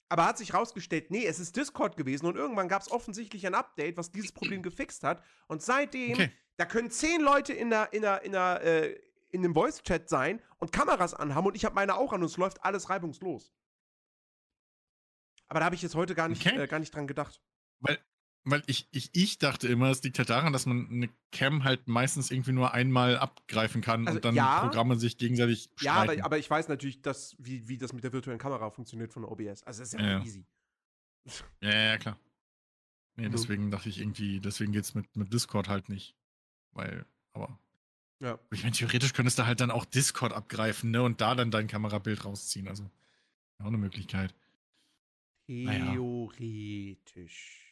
Aber 0.09 0.25
hat 0.25 0.37
sich 0.37 0.53
rausgestellt, 0.53 1.11
nee, 1.11 1.25
es 1.25 1.39
ist 1.39 1.55
Discord 1.57 1.97
gewesen. 1.97 2.25
Und 2.27 2.37
irgendwann 2.37 2.69
gab 2.69 2.81
es 2.81 2.89
offensichtlich 2.89 3.45
ein 3.45 3.53
Update, 3.55 3.97
was 3.97 4.11
dieses 4.11 4.31
Problem 4.31 4.63
gefixt 4.63 5.03
hat. 5.03 5.21
Und 5.47 5.61
seitdem, 5.61 6.13
Okay. 6.13 6.31
da 6.55 6.65
können 6.65 6.89
zehn 6.89 7.21
Leute 7.21 7.51
in 7.53 7.69
der, 7.69 7.91
in 7.91 8.01
der, 8.03 8.21
in 8.23 8.31
der, 8.31 8.63
äh, 8.63 8.99
in 9.29 9.41
dem 9.41 9.53
Voice-Chat 9.53 10.09
sein 10.09 10.41
und 10.57 10.71
Kameras 10.71 11.13
anhaben 11.13 11.47
und 11.47 11.55
ich 11.55 11.65
habe 11.65 11.75
meine 11.75 11.95
auch 11.95 12.13
an 12.13 12.21
und 12.21 12.27
es 12.27 12.37
läuft 12.37 12.63
alles 12.63 12.89
reibungslos. 12.89 13.53
Aber 15.47 15.59
da 15.59 15.65
habe 15.65 15.75
ich 15.75 15.81
jetzt 15.81 15.95
heute 15.95 16.15
gar 16.15 16.27
nicht, 16.27 16.45
Okay. 16.45 16.57
äh, 16.61 16.67
gar 16.67 16.79
nicht 16.79 16.93
dran 16.93 17.07
gedacht. 17.07 17.41
Weil, 17.79 17.99
weil 18.43 18.63
ich, 18.67 18.87
ich, 18.91 19.09
ich 19.13 19.37
dachte 19.37 19.67
immer, 19.67 19.89
es 19.91 20.03
liegt 20.03 20.17
halt 20.19 20.29
daran, 20.29 20.51
dass 20.53 20.65
man 20.65 20.89
eine 20.89 21.09
Cam 21.31 21.63
halt 21.63 21.87
meistens 21.87 22.31
irgendwie 22.31 22.51
nur 22.53 22.73
einmal 22.73 23.17
abgreifen 23.17 23.81
kann 23.81 24.07
Also, 24.07 24.17
und 24.17 24.25
dann 24.25 24.35
ja. 24.35 24.61
Programme 24.61 24.97
sich 24.97 25.17
gegenseitig 25.17 25.69
Ja, 25.79 25.93
aber, 25.93 26.03
streiten. 26.03 26.21
aber 26.23 26.37
ich 26.37 26.49
weiß 26.49 26.67
natürlich, 26.67 27.01
dass, 27.01 27.35
wie, 27.39 27.67
wie 27.67 27.77
das 27.77 27.93
mit 27.93 28.03
der 28.03 28.13
virtuellen 28.13 28.39
Kamera 28.39 28.69
funktioniert 28.71 29.13
von 29.13 29.23
OBS. 29.25 29.63
Also 29.63 29.81
das 29.81 29.93
ist 29.93 29.93
ja, 29.93 30.05
Ja, 30.05 30.21
easy. 30.23 30.45
Ja, 31.61 31.71
ja, 31.73 31.97
klar. 31.97 32.19
Nee, 33.15 33.29
deswegen 33.29 33.71
dachte 33.71 33.89
ich 33.89 33.99
irgendwie, 33.99 34.39
deswegen 34.39 34.71
geht's 34.71 34.93
mit, 34.93 35.15
mit 35.17 35.33
Discord 35.33 35.67
halt 35.69 35.89
nicht. 35.89 36.15
Weil, 36.71 37.05
aber. 37.33 37.59
Ja. 38.19 38.39
Ich 38.51 38.63
meine, 38.63 38.73
theoretisch 38.75 39.13
könntest 39.13 39.37
du 39.37 39.45
halt 39.45 39.61
dann 39.61 39.71
auch 39.71 39.85
Discord 39.85 40.33
abgreifen, 40.33 40.91
ne? 40.91 41.03
Und 41.03 41.21
da 41.21 41.35
dann 41.35 41.51
dein 41.51 41.67
Kamerabild 41.67 42.25
rausziehen. 42.25 42.67
Also, 42.67 42.89
auch 43.59 43.67
eine 43.67 43.77
Möglichkeit. 43.77 44.33
Naja. 45.47 45.91
Theoretisch. 45.93 47.63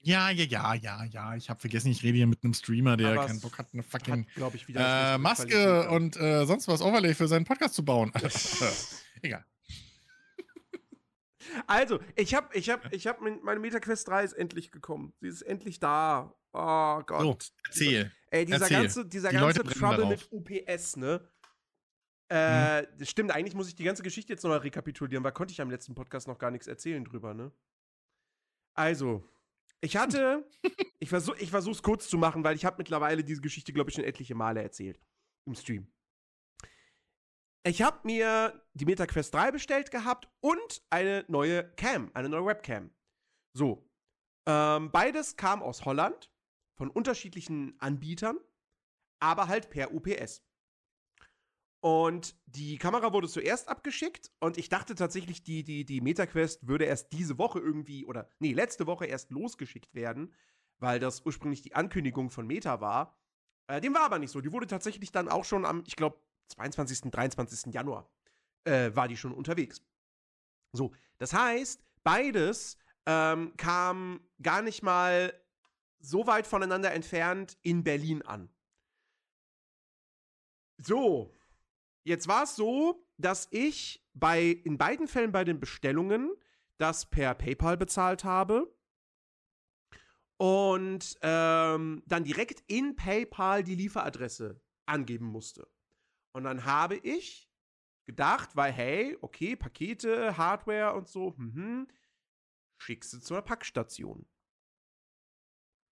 Ja, 0.00 0.30
ja, 0.30 0.44
ja, 0.44 0.74
ja, 0.74 1.04
ja. 1.04 1.36
Ich 1.36 1.50
habe 1.50 1.60
vergessen, 1.60 1.90
ich 1.90 2.02
rede 2.02 2.16
hier 2.16 2.26
mit 2.26 2.44
einem 2.44 2.54
Streamer, 2.54 2.96
der 2.96 3.12
Aber 3.12 3.26
keinen 3.26 3.40
Bock 3.40 3.58
hat, 3.58 3.68
eine 3.72 3.82
fucking 3.82 4.26
Hat, 4.40 4.54
ich, 4.54 4.66
äh, 4.74 5.18
Maske 5.18 5.48
Qualität. 5.48 5.90
und 5.90 6.16
äh, 6.16 6.46
sonst 6.46 6.68
was 6.68 6.80
Overlay 6.82 7.14
für 7.14 7.26
seinen 7.26 7.44
Podcast 7.44 7.74
zu 7.74 7.84
bauen. 7.84 8.12
Egal. 9.22 9.44
Also, 11.66 11.98
ich 12.14 12.34
habe, 12.34 12.56
ich 12.56 12.70
habe, 12.70 12.88
ich 12.92 13.06
habe, 13.06 13.38
meine 13.42 13.60
MetaQuest 13.60 14.06
3 14.08 14.24
ist 14.24 14.32
endlich 14.34 14.70
gekommen. 14.70 15.12
Sie 15.20 15.28
ist 15.28 15.42
endlich 15.42 15.80
da. 15.80 16.34
Oh 16.52 17.02
Gott. 17.06 17.20
So, 17.22 17.38
erzähl. 17.66 18.12
Ey, 18.30 18.44
dieser 18.44 18.60
erzähl. 18.60 18.76
ganze, 18.82 19.06
dieser 19.06 19.30
Die 19.30 19.36
ganze 19.36 19.64
Trouble 19.64 20.06
mit 20.06 20.28
UPS, 20.30 20.96
ne? 20.96 21.28
Äh, 22.30 22.86
das 22.98 23.08
stimmt, 23.08 23.30
eigentlich 23.30 23.54
muss 23.54 23.68
ich 23.68 23.74
die 23.74 23.84
ganze 23.84 24.02
Geschichte 24.02 24.32
jetzt 24.32 24.42
nochmal 24.42 24.58
rekapitulieren, 24.58 25.24
weil 25.24 25.32
konnte 25.32 25.52
ich 25.52 25.60
am 25.60 25.70
letzten 25.70 25.94
Podcast 25.94 26.28
noch 26.28 26.38
gar 26.38 26.50
nichts 26.50 26.66
erzählen 26.66 27.02
drüber, 27.04 27.32
ne? 27.32 27.50
Also, 28.74 29.24
ich 29.80 29.96
hatte, 29.96 30.46
ich, 30.98 31.08
versuch, 31.08 31.36
ich 31.36 31.50
versuch's 31.50 31.82
kurz 31.82 32.08
zu 32.08 32.18
machen, 32.18 32.44
weil 32.44 32.54
ich 32.54 32.64
habe 32.64 32.76
mittlerweile 32.78 33.24
diese 33.24 33.40
Geschichte, 33.40 33.72
glaube 33.72 33.90
ich, 33.90 33.96
schon 33.96 34.04
etliche 34.04 34.34
Male 34.34 34.62
erzählt 34.62 35.00
im 35.46 35.54
Stream. 35.54 35.90
Ich 37.64 37.82
habe 37.82 38.00
mir 38.04 38.62
die 38.74 38.84
MetaQuest 38.84 39.34
3 39.34 39.50
bestellt 39.50 39.90
gehabt 39.90 40.28
und 40.40 40.82
eine 40.90 41.24
neue 41.28 41.64
Cam, 41.76 42.10
eine 42.14 42.28
neue 42.28 42.46
Webcam. 42.46 42.90
So. 43.52 43.90
Ähm, 44.46 44.90
beides 44.90 45.36
kam 45.36 45.62
aus 45.62 45.84
Holland 45.84 46.30
von 46.78 46.90
unterschiedlichen 46.90 47.74
Anbietern, 47.80 48.38
aber 49.20 49.48
halt 49.48 49.68
per 49.68 49.92
UPS. 49.92 50.42
Und 51.80 52.36
die 52.46 52.78
Kamera 52.78 53.12
wurde 53.12 53.28
zuerst 53.28 53.68
abgeschickt 53.68 54.32
und 54.40 54.58
ich 54.58 54.68
dachte 54.68 54.94
tatsächlich, 54.94 55.44
die, 55.44 55.62
die, 55.62 55.84
die 55.84 56.00
MetaQuest 56.00 56.66
würde 56.66 56.86
erst 56.86 57.12
diese 57.12 57.38
Woche 57.38 57.60
irgendwie, 57.60 58.04
oder 58.06 58.28
nee, 58.38 58.52
letzte 58.52 58.86
Woche 58.86 59.06
erst 59.06 59.30
losgeschickt 59.30 59.94
werden, 59.94 60.34
weil 60.78 60.98
das 60.98 61.24
ursprünglich 61.24 61.62
die 61.62 61.74
Ankündigung 61.74 62.30
von 62.30 62.46
Meta 62.46 62.80
war. 62.80 63.20
Äh, 63.68 63.80
dem 63.80 63.94
war 63.94 64.02
aber 64.02 64.18
nicht 64.18 64.30
so. 64.30 64.40
Die 64.40 64.52
wurde 64.52 64.66
tatsächlich 64.66 65.12
dann 65.12 65.28
auch 65.28 65.44
schon 65.44 65.64
am, 65.64 65.84
ich 65.86 65.94
glaube, 65.94 66.20
22., 66.48 67.10
23. 67.12 67.72
Januar 67.72 68.10
äh, 68.64 68.90
war 68.94 69.06
die 69.06 69.16
schon 69.16 69.32
unterwegs. 69.32 69.82
So, 70.72 70.92
das 71.18 71.32
heißt, 71.32 71.84
beides 72.02 72.76
ähm, 73.06 73.56
kam 73.56 74.20
gar 74.42 74.62
nicht 74.62 74.82
mal 74.82 75.32
so 75.98 76.26
weit 76.26 76.46
voneinander 76.46 76.92
entfernt 76.92 77.56
in 77.62 77.84
Berlin 77.84 78.22
an. 78.22 78.48
So, 80.78 81.34
jetzt 82.04 82.28
war 82.28 82.44
es 82.44 82.56
so, 82.56 83.06
dass 83.16 83.48
ich 83.50 84.06
bei 84.14 84.42
in 84.42 84.78
beiden 84.78 85.08
Fällen 85.08 85.32
bei 85.32 85.44
den 85.44 85.60
Bestellungen 85.60 86.30
das 86.78 87.06
per 87.06 87.34
PayPal 87.34 87.76
bezahlt 87.76 88.22
habe 88.22 88.72
und 90.36 91.18
ähm, 91.22 92.02
dann 92.06 92.24
direkt 92.24 92.62
in 92.68 92.94
PayPal 92.94 93.64
die 93.64 93.74
Lieferadresse 93.74 94.60
angeben 94.86 95.26
musste. 95.26 95.68
Und 96.32 96.44
dann 96.44 96.64
habe 96.64 96.96
ich 96.96 97.50
gedacht, 98.04 98.54
weil, 98.54 98.72
hey, 98.72 99.18
okay, 99.20 99.56
Pakete, 99.56 100.36
Hardware 100.36 100.94
und 100.94 101.08
so, 101.08 101.34
mhm, 101.36 101.88
schickst 102.78 103.12
du 103.12 103.18
zur 103.18 103.42
Packstation. 103.42 104.26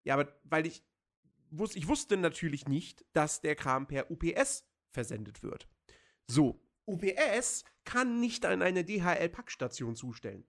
Ja, 0.04 0.14
aber 0.14 0.32
weil 0.44 0.66
ich, 0.66 0.84
wus 1.50 1.74
ich 1.74 1.88
wusste 1.88 2.16
natürlich 2.16 2.68
nicht, 2.68 3.04
dass 3.12 3.40
der 3.40 3.56
Kram 3.56 3.86
per 3.86 4.10
UPS 4.10 4.64
versendet 4.90 5.42
wird. 5.42 5.68
So, 6.26 6.60
UPS 6.86 7.64
kann 7.84 8.20
nicht 8.20 8.44
an 8.44 8.62
eine 8.62 8.84
DHL-Packstation 8.84 9.96
zustellen. 9.96 10.46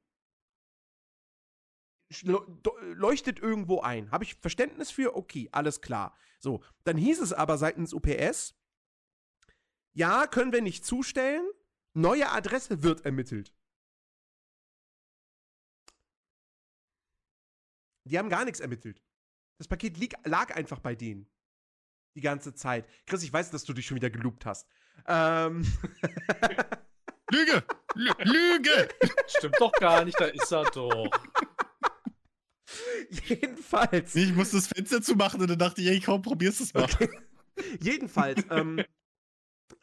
Leuchtet 2.22 3.40
irgendwo 3.40 3.82
ein. 3.82 4.12
Habe 4.12 4.24
ich 4.26 4.36
Verständnis 4.36 4.92
für? 4.92 5.16
Okay, 5.16 5.50
alles 5.52 5.82
klar. 5.82 6.16
So, 6.40 6.64
dann 6.84 6.98
hieß 6.98 7.20
es 7.20 7.34
aber 7.34 7.58
seitens 7.58 7.94
UPS, 7.94 8.56
ja, 9.94 10.28
können 10.28 10.52
wir 10.52 10.62
nicht 10.62 10.86
zustellen, 10.86 11.50
neue 11.94 12.30
Adresse 12.30 12.84
wird 12.84 13.06
ermittelt. 13.06 13.54
Die 18.04 18.20
haben 18.20 18.30
gar 18.30 18.46
nichts 18.46 18.60
ermittelt. 18.60 19.02
Das 19.58 19.68
Paket 19.68 19.98
lieg, 19.98 20.16
lag 20.26 20.56
einfach 20.56 20.80
bei 20.80 20.96
denen. 20.96 21.28
Die 22.16 22.22
ganze 22.22 22.54
Zeit. 22.54 22.88
Chris, 23.06 23.24
ich 23.24 23.32
weiß, 23.32 23.52
dass 23.52 23.64
du 23.64 23.74
dich 23.74 23.86
schon 23.86 23.96
wieder 23.96 24.10
geloopt 24.10 24.46
hast. 24.46 24.68
Ähm. 25.08 25.62
Lüge! 27.32 27.64
L 27.96 28.14
Lüge! 28.24 28.90
Stimmt 29.28 29.56
doch 29.60 29.72
gar 29.74 30.06
nicht, 30.06 30.20
da 30.20 30.26
ist 30.26 30.52
er 30.52 30.64
doch. 30.66 31.10
Jedenfalls. 33.10 34.16
Ich 34.16 34.34
musste 34.34 34.58
das 34.58 34.68
Fenster 34.68 35.02
zumachen 35.02 35.42
und 35.42 35.50
dann 35.50 35.60
dachte 35.60 35.82
ich, 35.82 35.88
ey, 35.88 36.00
komm, 36.00 36.22
probier's 36.22 36.60
es 36.60 36.74
mal. 36.74 36.84
Okay. 36.84 37.10
Jedenfalls, 37.80 38.44
ähm, 38.50 38.84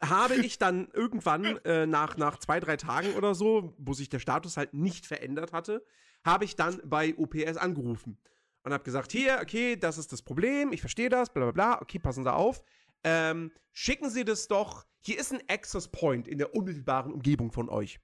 habe 0.01 0.35
ich 0.35 0.57
dann 0.57 0.89
irgendwann 0.93 1.57
äh, 1.65 1.85
nach, 1.85 2.17
nach 2.17 2.37
zwei, 2.37 2.59
drei 2.59 2.77
Tagen 2.77 3.13
oder 3.15 3.35
so, 3.35 3.73
wo 3.77 3.93
sich 3.93 4.09
der 4.09 4.19
Status 4.19 4.57
halt 4.57 4.73
nicht 4.73 5.05
verändert 5.05 5.53
hatte, 5.53 5.85
habe 6.23 6.45
ich 6.45 6.55
dann 6.55 6.81
bei 6.85 7.15
OPS 7.17 7.57
angerufen 7.57 8.17
und 8.63 8.73
habe 8.73 8.83
gesagt, 8.83 9.11
hier, 9.11 9.39
okay, 9.41 9.75
das 9.75 9.97
ist 9.97 10.11
das 10.11 10.21
Problem, 10.21 10.71
ich 10.71 10.81
verstehe 10.81 11.09
das, 11.09 11.31
bla 11.31 11.43
bla 11.43 11.51
bla, 11.51 11.81
okay, 11.81 11.99
passen 11.99 12.23
Sie 12.23 12.33
auf. 12.33 12.61
Ähm, 13.03 13.51
schicken 13.71 14.09
Sie 14.09 14.23
das 14.23 14.47
doch, 14.47 14.85
hier 15.01 15.19
ist 15.19 15.33
ein 15.33 15.41
Access 15.49 15.89
Point 15.89 16.27
in 16.27 16.37
der 16.37 16.55
unmittelbaren 16.55 17.11
Umgebung 17.11 17.51
von 17.51 17.69
euch. 17.69 17.99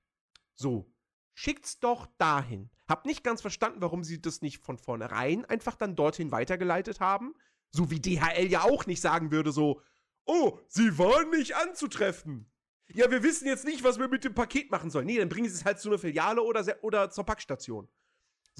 So, 0.55 0.91
schickt's 1.33 1.79
doch 1.79 2.07
dahin. 2.17 2.69
Hab 2.87 3.05
nicht 3.05 3.23
ganz 3.23 3.41
verstanden, 3.41 3.81
warum 3.81 4.03
Sie 4.03 4.21
das 4.21 4.41
nicht 4.41 4.61
von 4.61 4.77
vornherein 4.77 5.45
einfach 5.45 5.75
dann 5.75 5.95
dorthin 5.95 6.31
weitergeleitet 6.31 6.99
haben. 6.99 7.33
So 7.71 7.89
wie 7.91 8.01
DHL 8.01 8.47
ja 8.47 8.63
auch 8.63 8.85
nicht 8.85 8.99
sagen 8.99 9.31
würde, 9.31 9.51
so, 9.51 9.81
oh, 10.25 10.59
Sie 10.67 10.97
waren 10.97 11.29
nicht 11.29 11.55
anzutreffen. 11.55 12.51
Ja, 12.91 13.09
wir 13.11 13.23
wissen 13.23 13.47
jetzt 13.47 13.65
nicht, 13.65 13.83
was 13.83 13.99
wir 13.99 14.07
mit 14.07 14.23
dem 14.23 14.33
Paket 14.33 14.71
machen 14.71 14.89
sollen. 14.89 15.05
Nee, 15.05 15.19
dann 15.19 15.29
bringen 15.29 15.47
Sie 15.47 15.55
es 15.55 15.63
halt 15.63 15.79
zu 15.79 15.89
einer 15.89 15.99
Filiale 15.99 16.41
oder, 16.41 16.65
oder 16.81 17.09
zur 17.11 17.23
Packstation. 17.23 17.87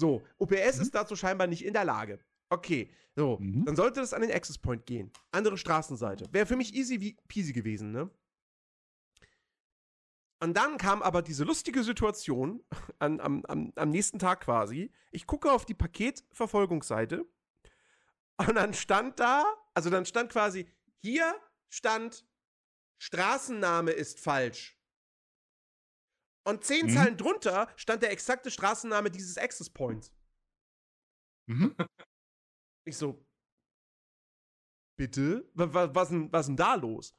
So, 0.00 0.22
OPS 0.38 0.76
mhm. 0.76 0.82
ist 0.82 0.94
dazu 0.94 1.14
scheinbar 1.14 1.46
nicht 1.46 1.62
in 1.62 1.74
der 1.74 1.84
Lage. 1.84 2.18
Okay, 2.48 2.90
so, 3.14 3.36
mhm. 3.38 3.66
dann 3.66 3.76
sollte 3.76 4.00
das 4.00 4.14
an 4.14 4.22
den 4.22 4.32
Access 4.32 4.56
Point 4.56 4.86
gehen. 4.86 5.12
Andere 5.30 5.58
Straßenseite. 5.58 6.24
Wäre 6.32 6.46
für 6.46 6.56
mich 6.56 6.74
easy 6.74 7.00
wie 7.00 7.18
peasy 7.28 7.52
gewesen, 7.52 7.92
ne? 7.92 8.10
Und 10.42 10.56
dann 10.56 10.78
kam 10.78 11.02
aber 11.02 11.20
diese 11.20 11.44
lustige 11.44 11.84
Situation 11.84 12.64
an, 12.98 13.20
am, 13.20 13.44
am, 13.44 13.72
am 13.76 13.90
nächsten 13.90 14.18
Tag 14.18 14.40
quasi. 14.40 14.90
Ich 15.10 15.26
gucke 15.26 15.52
auf 15.52 15.66
die 15.66 15.74
Paketverfolgungsseite 15.74 17.26
und 18.38 18.54
dann 18.54 18.72
stand 18.72 19.20
da, 19.20 19.44
also 19.74 19.90
dann 19.90 20.06
stand 20.06 20.32
quasi, 20.32 20.66
hier 21.02 21.34
stand 21.68 22.24
Straßenname 23.02 23.90
ist 23.90 24.18
falsch. 24.18 24.79
Und 26.44 26.64
zehn 26.64 26.86
mhm. 26.86 26.90
Zeilen 26.90 27.16
drunter 27.16 27.68
stand 27.76 28.02
der 28.02 28.12
exakte 28.12 28.50
Straßenname 28.50 29.10
dieses 29.10 29.36
Access 29.36 29.70
Points. 29.70 30.12
Mhm. 31.46 31.74
Ich 32.86 32.96
so, 32.96 33.26
bitte? 34.96 35.50
Was, 35.54 35.94
was, 35.94 36.08
denn, 36.08 36.32
was 36.32 36.46
denn 36.46 36.56
da 36.56 36.74
los? 36.74 37.14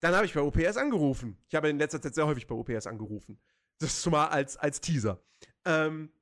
Dann 0.00 0.14
habe 0.14 0.26
ich 0.26 0.34
bei 0.34 0.40
OPS 0.40 0.76
angerufen. 0.76 1.38
Ich 1.48 1.54
habe 1.54 1.68
in 1.68 1.78
letzter 1.78 2.02
Zeit 2.02 2.14
sehr 2.14 2.26
häufig 2.26 2.46
bei 2.46 2.54
OPS 2.54 2.86
angerufen. 2.86 3.40
Das 3.78 3.92
ist 3.92 4.02
schon 4.02 4.12
mal 4.12 4.28
als, 4.28 4.56
als 4.56 4.80
Teaser. 4.80 5.22
Ähm, 5.64 6.12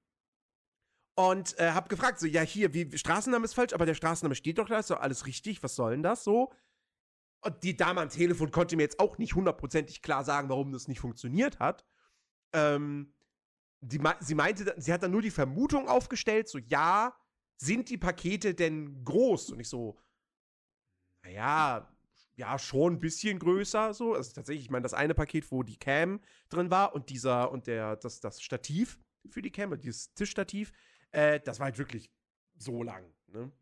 und 1.16 1.58
äh, 1.58 1.70
habe 1.72 1.88
gefragt, 1.88 2.18
so, 2.20 2.26
ja, 2.26 2.42
hier, 2.42 2.72
wie, 2.74 2.96
Straßenname 2.96 3.44
ist 3.44 3.54
falsch, 3.54 3.72
aber 3.72 3.86
der 3.86 3.94
Straßenname 3.94 4.34
steht 4.34 4.58
doch 4.58 4.68
da, 4.68 4.78
ist 4.78 4.90
doch 4.90 5.00
alles 5.00 5.26
richtig, 5.26 5.62
was 5.62 5.74
soll 5.74 5.92
denn 5.92 6.02
das 6.02 6.24
so? 6.24 6.52
Und 7.42 7.62
die 7.62 7.76
Dame 7.76 8.02
am 8.02 8.08
Telefon 8.10 8.50
konnte 8.50 8.76
mir 8.76 8.82
jetzt 8.82 9.00
auch 9.00 9.18
nicht 9.18 9.34
hundertprozentig 9.34 10.02
klar 10.02 10.24
sagen, 10.24 10.48
warum 10.48 10.72
das 10.72 10.88
nicht 10.88 11.00
funktioniert 11.00 11.58
hat 11.58 11.86
ähm, 12.52 13.12
die, 13.80 14.00
sie 14.20 14.34
meinte, 14.34 14.74
sie 14.76 14.92
hat 14.92 15.02
dann 15.02 15.10
nur 15.10 15.22
die 15.22 15.30
Vermutung 15.30 15.88
aufgestellt, 15.88 16.48
so, 16.48 16.58
ja, 16.58 17.16
sind 17.56 17.88
die 17.88 17.98
Pakete 17.98 18.54
denn 18.54 19.04
groß? 19.04 19.52
Und 19.52 19.60
ich 19.60 19.68
so, 19.68 19.98
naja, 21.22 21.88
ja, 22.36 22.58
schon 22.58 22.94
ein 22.94 22.98
bisschen 22.98 23.38
größer, 23.38 23.92
so. 23.92 24.14
Also 24.14 24.32
tatsächlich, 24.32 24.64
ich 24.64 24.70
meine, 24.70 24.82
das 24.82 24.94
eine 24.94 25.14
Paket, 25.14 25.50
wo 25.50 25.62
die 25.62 25.76
Cam 25.76 26.20
drin 26.48 26.70
war 26.70 26.94
und 26.94 27.10
dieser, 27.10 27.50
und 27.52 27.66
der, 27.66 27.96
das, 27.96 28.20
das 28.20 28.40
Stativ 28.40 28.98
für 29.28 29.42
die 29.42 29.50
Cam, 29.50 29.78
dieses 29.78 30.14
Tischstativ, 30.14 30.72
äh, 31.12 31.40
das 31.40 31.58
war 31.58 31.66
halt 31.66 31.78
wirklich 31.78 32.10
so 32.56 32.82
lang, 32.82 33.04
ne? 33.26 33.52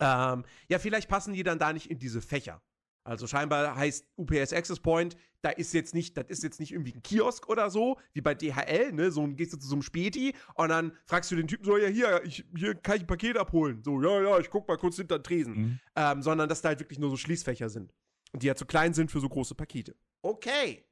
Ähm, 0.00 0.44
ja, 0.68 0.78
vielleicht 0.78 1.08
passen 1.08 1.32
die 1.32 1.42
dann 1.42 1.58
da 1.58 1.72
nicht 1.72 1.90
in 1.90 1.98
diese 1.98 2.22
Fächer. 2.22 2.62
Also 3.04 3.26
scheinbar 3.26 3.76
heißt 3.76 4.06
UPS 4.16 4.52
Access 4.52 4.78
Point, 4.78 5.16
da 5.42 5.50
ist 5.50 5.74
jetzt 5.74 5.92
nicht, 5.92 6.16
das 6.16 6.26
ist 6.28 6.44
jetzt 6.44 6.60
nicht 6.60 6.72
irgendwie 6.72 6.94
ein 6.94 7.02
Kiosk 7.02 7.48
oder 7.48 7.68
so, 7.68 7.98
wie 8.12 8.20
bei 8.20 8.34
DHL, 8.34 8.92
ne? 8.92 9.10
So 9.10 9.26
gehst 9.26 9.52
du 9.52 9.56
zu 9.56 9.66
so 9.66 9.74
einem 9.74 9.82
Späti 9.82 10.34
und 10.54 10.68
dann 10.68 10.96
fragst 11.06 11.30
du 11.32 11.36
den 11.36 11.48
Typen 11.48 11.64
so, 11.64 11.76
ja, 11.76 11.88
hier, 11.88 12.22
ich, 12.24 12.44
hier 12.56 12.76
kann 12.76 12.96
ich 12.96 13.02
ein 13.02 13.06
Paket 13.08 13.36
abholen. 13.36 13.82
So, 13.82 14.00
ja, 14.00 14.22
ja, 14.22 14.38
ich 14.38 14.50
guck 14.50 14.68
mal 14.68 14.78
kurz 14.78 14.96
hinter 14.96 15.18
den 15.18 15.24
Tresen. 15.24 15.54
Mhm. 15.54 15.80
Ähm, 15.96 16.22
sondern 16.22 16.48
dass 16.48 16.62
da 16.62 16.68
halt 16.68 16.80
wirklich 16.80 17.00
nur 17.00 17.10
so 17.10 17.16
Schließfächer 17.16 17.68
sind. 17.68 17.92
Und 18.32 18.42
die 18.42 18.48
halt 18.48 18.58
zu 18.58 18.66
klein 18.66 18.94
sind 18.94 19.10
für 19.10 19.20
so 19.20 19.28
große 19.28 19.56
Pakete. 19.56 19.96
Okay. 20.22 20.86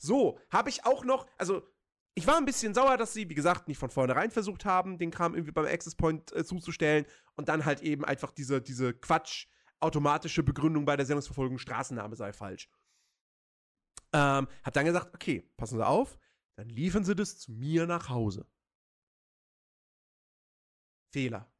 So, 0.00 0.40
habe 0.50 0.68
ich 0.68 0.84
auch 0.84 1.04
noch, 1.04 1.28
also 1.38 1.62
ich 2.14 2.26
war 2.26 2.36
ein 2.36 2.44
bisschen 2.44 2.74
sauer, 2.74 2.96
dass 2.96 3.14
sie, 3.14 3.30
wie 3.30 3.34
gesagt, 3.34 3.68
nicht 3.68 3.78
von 3.78 3.88
vornherein 3.88 4.32
versucht 4.32 4.64
haben, 4.64 4.98
den 4.98 5.12
Kram 5.12 5.34
irgendwie 5.34 5.52
beim 5.52 5.64
Access 5.66 5.94
Point 5.94 6.32
äh, 6.32 6.44
zuzustellen 6.44 7.06
und 7.36 7.48
dann 7.48 7.64
halt 7.64 7.82
eben 7.82 8.04
einfach 8.04 8.32
diese, 8.32 8.60
diese 8.60 8.90
Quatsch- 8.90 9.46
automatische 9.82 10.42
Begründung 10.42 10.84
bei 10.84 10.96
der 10.96 11.06
Sendungsverfolgung, 11.06 11.58
Straßenname 11.58 12.16
sei 12.16 12.32
falsch. 12.32 12.68
Ähm, 14.12 14.46
hab 14.62 14.74
dann 14.74 14.84
gesagt, 14.84 15.14
okay, 15.14 15.50
passen 15.56 15.78
Sie 15.78 15.86
auf, 15.86 16.18
dann 16.56 16.68
liefern 16.68 17.04
Sie 17.04 17.14
das 17.14 17.38
zu 17.38 17.52
mir 17.52 17.86
nach 17.86 18.08
Hause. 18.08 18.46
Fehler. 21.12 21.50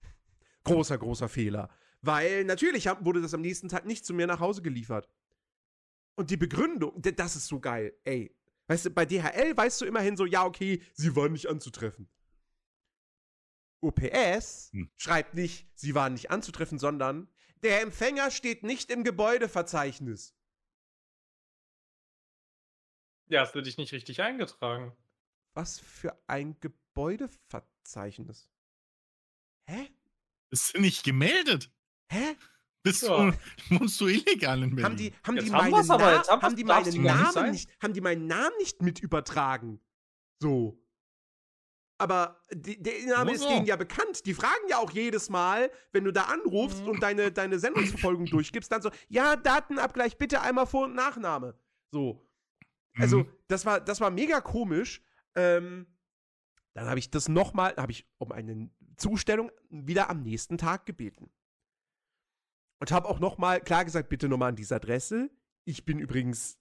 Großer, 0.65 0.99
großer 0.99 1.29
Fehler. 1.29 1.69
Weil 2.01 2.45
natürlich 2.45 2.87
wurde 3.01 3.23
das 3.23 3.35
am 3.35 3.41
nächsten 3.41 3.69
Tag 3.69 3.87
nicht 3.87 4.05
zu 4.05 4.15
mir 4.15 4.27
nach 4.27 4.41
Hause 4.41 4.63
geliefert. 4.63 5.09
Und 6.15 6.31
die 6.31 6.37
Begründung, 6.37 7.01
das 7.01 7.37
ist 7.37 7.47
so 7.47 7.61
geil, 7.61 7.97
ey. 8.05 8.37
Weißt 8.67 8.87
du, 8.87 8.91
bei 8.91 9.07
DHL 9.07 9.57
weißt 9.57 9.81
du 9.81 9.85
immerhin 9.87 10.17
so, 10.17 10.25
ja, 10.25 10.45
okay, 10.45 10.83
sie 10.95 11.15
waren 11.17 11.33
nicht 11.33 11.49
anzutreffen. 11.49 12.09
UPS 13.81 14.71
hm. 14.73 14.91
schreibt 14.97 15.35
nicht, 15.35 15.69
sie 15.75 15.95
waren 15.95 16.13
nicht 16.13 16.31
anzutreffen, 16.31 16.79
sondern 16.79 17.29
der 17.63 17.81
Empfänger 17.81 18.31
steht 18.31 18.63
nicht 18.63 18.91
im 18.91 19.05
Gebäudeverzeichnis. 19.05 20.35
Ja, 23.29 23.43
hast 23.43 23.55
du 23.55 23.63
dich 23.63 23.79
nicht 23.79 23.93
richtig 23.93 24.21
eingetragen. 24.21 24.97
Was 25.55 25.81
für 25.81 26.21
ein 26.27 26.59
Gebäudeverzeichnis? 26.61 28.51
Hä? 29.67 29.91
Bist 30.51 30.75
du 30.75 30.81
nicht 30.81 31.05
gemeldet? 31.05 31.71
Hä? 32.11 32.37
Bist 32.83 33.03
ja. 33.03 33.31
du, 33.31 33.39
wohnst 33.79 34.01
du 34.01 34.09
illegal 34.09 34.63
in 34.63 34.75
Berlin? 34.75 34.85
Haben 34.85 34.97
die, 34.97 35.15
haben 35.23 35.37
die 35.37 35.53
haben 35.53 35.71
Na 35.71 36.43
haben 36.43 36.57
die 36.57 36.65
meinen 36.65 37.03
Namen 37.03 37.51
nicht, 37.53 37.71
haben 37.81 37.95
die 37.95 38.01
meinen 38.01 38.27
Namen 38.27 38.57
nicht 38.59 38.83
mit 38.83 38.99
übertragen? 38.99 39.81
So 40.41 40.82
aber 42.03 42.37
die, 42.53 42.83
der 42.83 42.95
Name 43.07 43.33
ist 43.33 43.45
denen 43.45 43.65
ja 43.65 43.77
bekannt. 43.77 44.27
Die 44.27 44.35
fragen 44.35 44.69
ja 44.69 44.79
auch 44.79 44.91
jedes 44.91 45.31
Mal, 45.31 45.71
wenn 45.93 46.03
du 46.03 46.13
da 46.13 46.25
anrufst 46.25 46.83
mhm. 46.83 46.89
und 46.89 47.03
deine, 47.03 47.31
deine 47.31 47.61
Sendungsverfolgung 47.61 48.27
durchgibst, 48.27 48.73
dann 48.73 48.83
so, 48.83 48.91
ja, 49.09 49.37
Datenabgleich, 49.37 50.19
bitte 50.19 50.41
einmal 50.41 50.67
Vor- 50.67 50.87
und 50.87 50.95
Nachname. 50.95 51.57
So. 51.93 52.29
Also, 52.97 53.21
mhm. 53.21 53.33
das 53.47 53.65
war, 53.65 53.81
das 53.81 54.01
war 54.01 54.11
mega 54.11 54.41
komisch. 54.41 55.01
Ähm, 55.37 55.87
dann 56.75 56.89
habe 56.89 56.99
ich 56.99 57.11
das 57.11 57.29
nochmal, 57.29 57.77
habe 57.77 57.93
ich 57.93 58.05
um 58.19 58.33
eine 58.33 58.69
Zustellung 58.97 59.53
wieder 59.71 60.11
am 60.11 60.23
nächsten 60.23 60.59
Tag 60.59 60.85
gebeten. 60.85 61.31
Und 62.81 62.91
habe 62.91 63.09
auch 63.09 63.21
nochmal 63.21 63.61
klar 63.61 63.85
gesagt, 63.85 64.09
bitte 64.09 64.29
nochmal 64.29 64.49
an 64.49 64.57
diese 64.57 64.75
Adresse. 64.75 65.31
Ich 65.65 65.85
bin 65.85 66.01
übrigens 66.01 66.59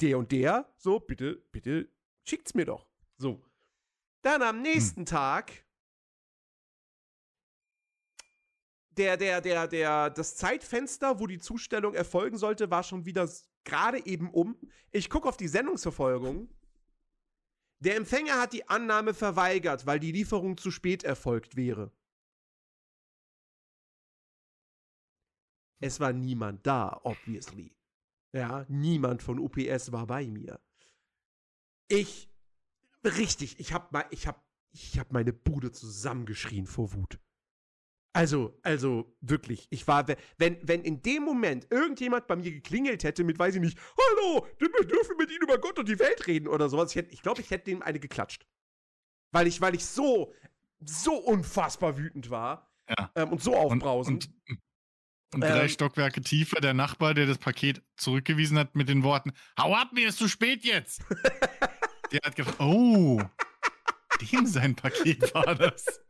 der 0.00 0.18
und 0.18 0.30
der. 0.30 0.72
So, 0.76 1.00
bitte, 1.00 1.42
bitte 1.50 1.88
schickt's 2.22 2.54
mir 2.54 2.64
doch. 2.64 2.88
So. 3.16 3.42
Dann 4.24 4.42
am 4.42 4.56
hm. 4.56 4.62
nächsten 4.62 5.00
hm. 5.00 5.06
Tag 5.06 5.52
der, 8.96 9.16
der, 9.16 9.40
der, 9.40 9.68
der, 9.68 10.10
das 10.10 10.36
Zeitfenster, 10.36 11.18
wo 11.20 11.26
die 11.26 11.38
Zustellung 11.38 11.94
erfolgen 11.94 12.38
sollte, 12.38 12.70
war 12.70 12.82
schon 12.82 13.04
wieder 13.04 13.28
gerade 13.64 14.04
eben 14.06 14.30
um. 14.30 14.56
Ich 14.92 15.10
gucke 15.10 15.28
auf 15.28 15.36
die 15.36 15.48
Sendungsverfolgung. 15.48 16.48
Der 17.80 17.96
Empfänger 17.96 18.40
hat 18.40 18.52
die 18.52 18.68
Annahme 18.68 19.14
verweigert, 19.14 19.84
weil 19.84 19.98
die 19.98 20.12
Lieferung 20.12 20.56
zu 20.56 20.70
spät 20.70 21.02
erfolgt 21.02 21.56
wäre. 21.56 21.92
Es 25.80 26.00
war 26.00 26.12
niemand 26.12 26.66
da, 26.66 27.00
obviously. 27.02 27.76
Ja, 28.32 28.64
niemand 28.68 29.22
von 29.22 29.38
UPS 29.38 29.92
war 29.92 30.06
bei 30.06 30.26
mir. 30.26 30.60
Ich, 31.88 32.30
richtig, 33.04 33.58
ich 33.60 33.72
hab 33.72 33.92
mal, 33.92 34.04
ich 34.10 34.26
hab, 34.26 34.44
ich 34.72 34.98
hab 34.98 35.12
meine 35.12 35.32
Bude 35.32 35.72
zusammengeschrien 35.72 36.66
vor 36.66 36.92
Wut. 36.92 37.18
Also, 38.16 38.56
also 38.62 39.16
wirklich, 39.20 39.66
ich 39.70 39.88
war, 39.88 40.06
wenn, 40.38 40.56
wenn 40.62 40.82
in 40.84 41.02
dem 41.02 41.24
Moment 41.24 41.66
irgendjemand 41.70 42.28
bei 42.28 42.36
mir 42.36 42.52
geklingelt 42.52 43.02
hätte 43.02 43.24
mit, 43.24 43.40
weiß 43.40 43.56
ich 43.56 43.60
nicht, 43.60 43.76
hallo, 43.98 44.46
wir 44.58 44.68
dürfen 44.86 45.16
mit 45.18 45.30
Ihnen 45.30 45.42
über 45.42 45.58
Gott 45.58 45.80
und 45.80 45.88
die 45.88 45.98
Welt 45.98 46.26
reden 46.28 46.46
oder 46.46 46.68
sowas, 46.68 46.94
ich, 46.94 47.12
ich 47.12 47.22
glaube, 47.22 47.40
ich 47.40 47.50
hätte 47.50 47.64
dem 47.64 47.82
eine 47.82 47.98
geklatscht. 47.98 48.46
Weil 49.32 49.48
ich, 49.48 49.60
weil 49.60 49.74
ich 49.74 49.84
so, 49.84 50.32
so 50.78 51.16
unfassbar 51.16 51.98
wütend 51.98 52.30
war 52.30 52.72
Ja. 52.88 53.10
ähm, 53.16 53.30
und 53.30 53.42
so 53.42 53.56
aufbrausend. 53.56 54.26
Und, 54.26 54.48
und, 54.48 54.62
und 55.34 55.40
drei 55.40 55.62
Ähm. 55.64 55.68
Stockwerke 55.68 56.20
tiefer 56.20 56.60
der 56.60 56.72
Nachbar, 56.74 57.14
der 57.14 57.26
das 57.26 57.38
Paket 57.38 57.82
zurückgewiesen 57.96 58.56
hat 58.56 58.76
mit 58.76 58.88
den 58.88 59.02
Worten: 59.02 59.32
Hau 59.58 59.74
ab, 59.74 59.90
mir 59.92 60.06
ist 60.08 60.18
zu 60.18 60.28
spät 60.28 60.64
jetzt! 60.64 61.02
der 62.12 62.20
hat 62.24 62.36
gedacht: 62.36 62.56
Oh, 62.60 63.20
dem 64.20 64.46
sein 64.46 64.74
Paket 64.74 65.34
war 65.34 65.54
das. 65.54 66.00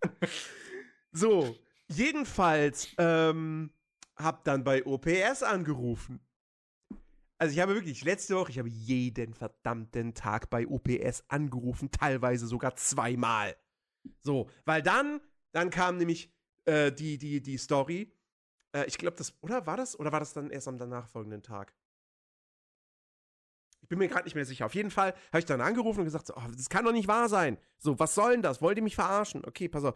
So, 1.12 1.56
jedenfalls 1.88 2.88
ähm, 2.98 3.70
hab 4.16 4.44
dann 4.44 4.64
bei 4.64 4.84
OPS 4.84 5.42
angerufen. 5.42 6.20
Also 7.38 7.52
ich 7.52 7.60
habe 7.60 7.74
wirklich 7.74 8.04
letzte 8.04 8.36
Woche, 8.36 8.50
ich 8.50 8.58
habe 8.58 8.68
jeden 8.68 9.34
verdammten 9.34 10.14
Tag 10.14 10.50
bei 10.50 10.66
OPS 10.66 11.24
angerufen, 11.28 11.90
teilweise 11.90 12.46
sogar 12.46 12.76
zweimal. 12.76 13.56
So, 14.22 14.48
weil 14.64 14.82
dann, 14.82 15.20
dann 15.52 15.70
kam 15.70 15.96
nämlich 15.96 16.32
äh, 16.64 16.92
die, 16.92 17.18
die, 17.18 17.42
die 17.42 17.58
Story. 17.58 18.12
Äh, 18.72 18.86
ich 18.86 18.98
glaube, 18.98 19.16
das, 19.16 19.34
oder 19.42 19.66
war 19.66 19.76
das, 19.76 19.98
oder 19.98 20.12
war 20.12 20.20
das 20.20 20.32
dann 20.32 20.50
erst 20.50 20.68
am 20.68 20.78
danach 20.78 21.08
folgenden 21.08 21.42
Tag? 21.42 21.74
Bin 23.94 24.00
mir 24.00 24.08
gerade 24.08 24.24
nicht 24.24 24.34
mehr 24.34 24.44
sicher. 24.44 24.66
Auf 24.66 24.74
jeden 24.74 24.90
Fall 24.90 25.14
habe 25.28 25.38
ich 25.38 25.44
dann 25.44 25.60
angerufen 25.60 26.00
und 26.00 26.04
gesagt, 26.04 26.26
so, 26.26 26.34
oh, 26.34 26.50
das 26.56 26.68
kann 26.68 26.84
doch 26.84 26.92
nicht 26.92 27.06
wahr 27.06 27.28
sein. 27.28 27.58
So, 27.78 27.96
was 28.00 28.16
soll 28.16 28.32
denn 28.32 28.42
das? 28.42 28.60
Wollt 28.60 28.76
ihr 28.76 28.82
mich 28.82 28.96
verarschen? 28.96 29.44
Okay, 29.44 29.68
pass 29.68 29.84
auf 29.84 29.94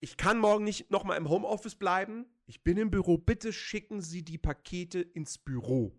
ich 0.00 0.16
kann 0.16 0.38
morgen 0.38 0.64
nicht 0.64 0.90
nochmal 0.90 1.18
im 1.18 1.28
Homeoffice 1.28 1.74
bleiben. 1.74 2.26
Ich 2.46 2.62
bin 2.62 2.76
im 2.76 2.90
Büro. 2.90 3.18
Bitte 3.18 3.52
schicken 3.52 4.00
Sie 4.00 4.24
die 4.24 4.38
Pakete 4.38 5.00
ins 5.00 5.38
Büro. 5.38 5.98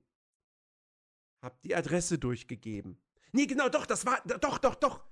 Hab 1.42 1.62
die 1.62 1.76
Adresse 1.76 2.18
durchgegeben. 2.18 3.02
Nee, 3.32 3.46
genau, 3.46 3.70
doch, 3.70 3.86
das 3.86 4.06
war. 4.06 4.22
Doch, 4.26 4.58
doch, 4.58 4.76
doch. 4.76 5.06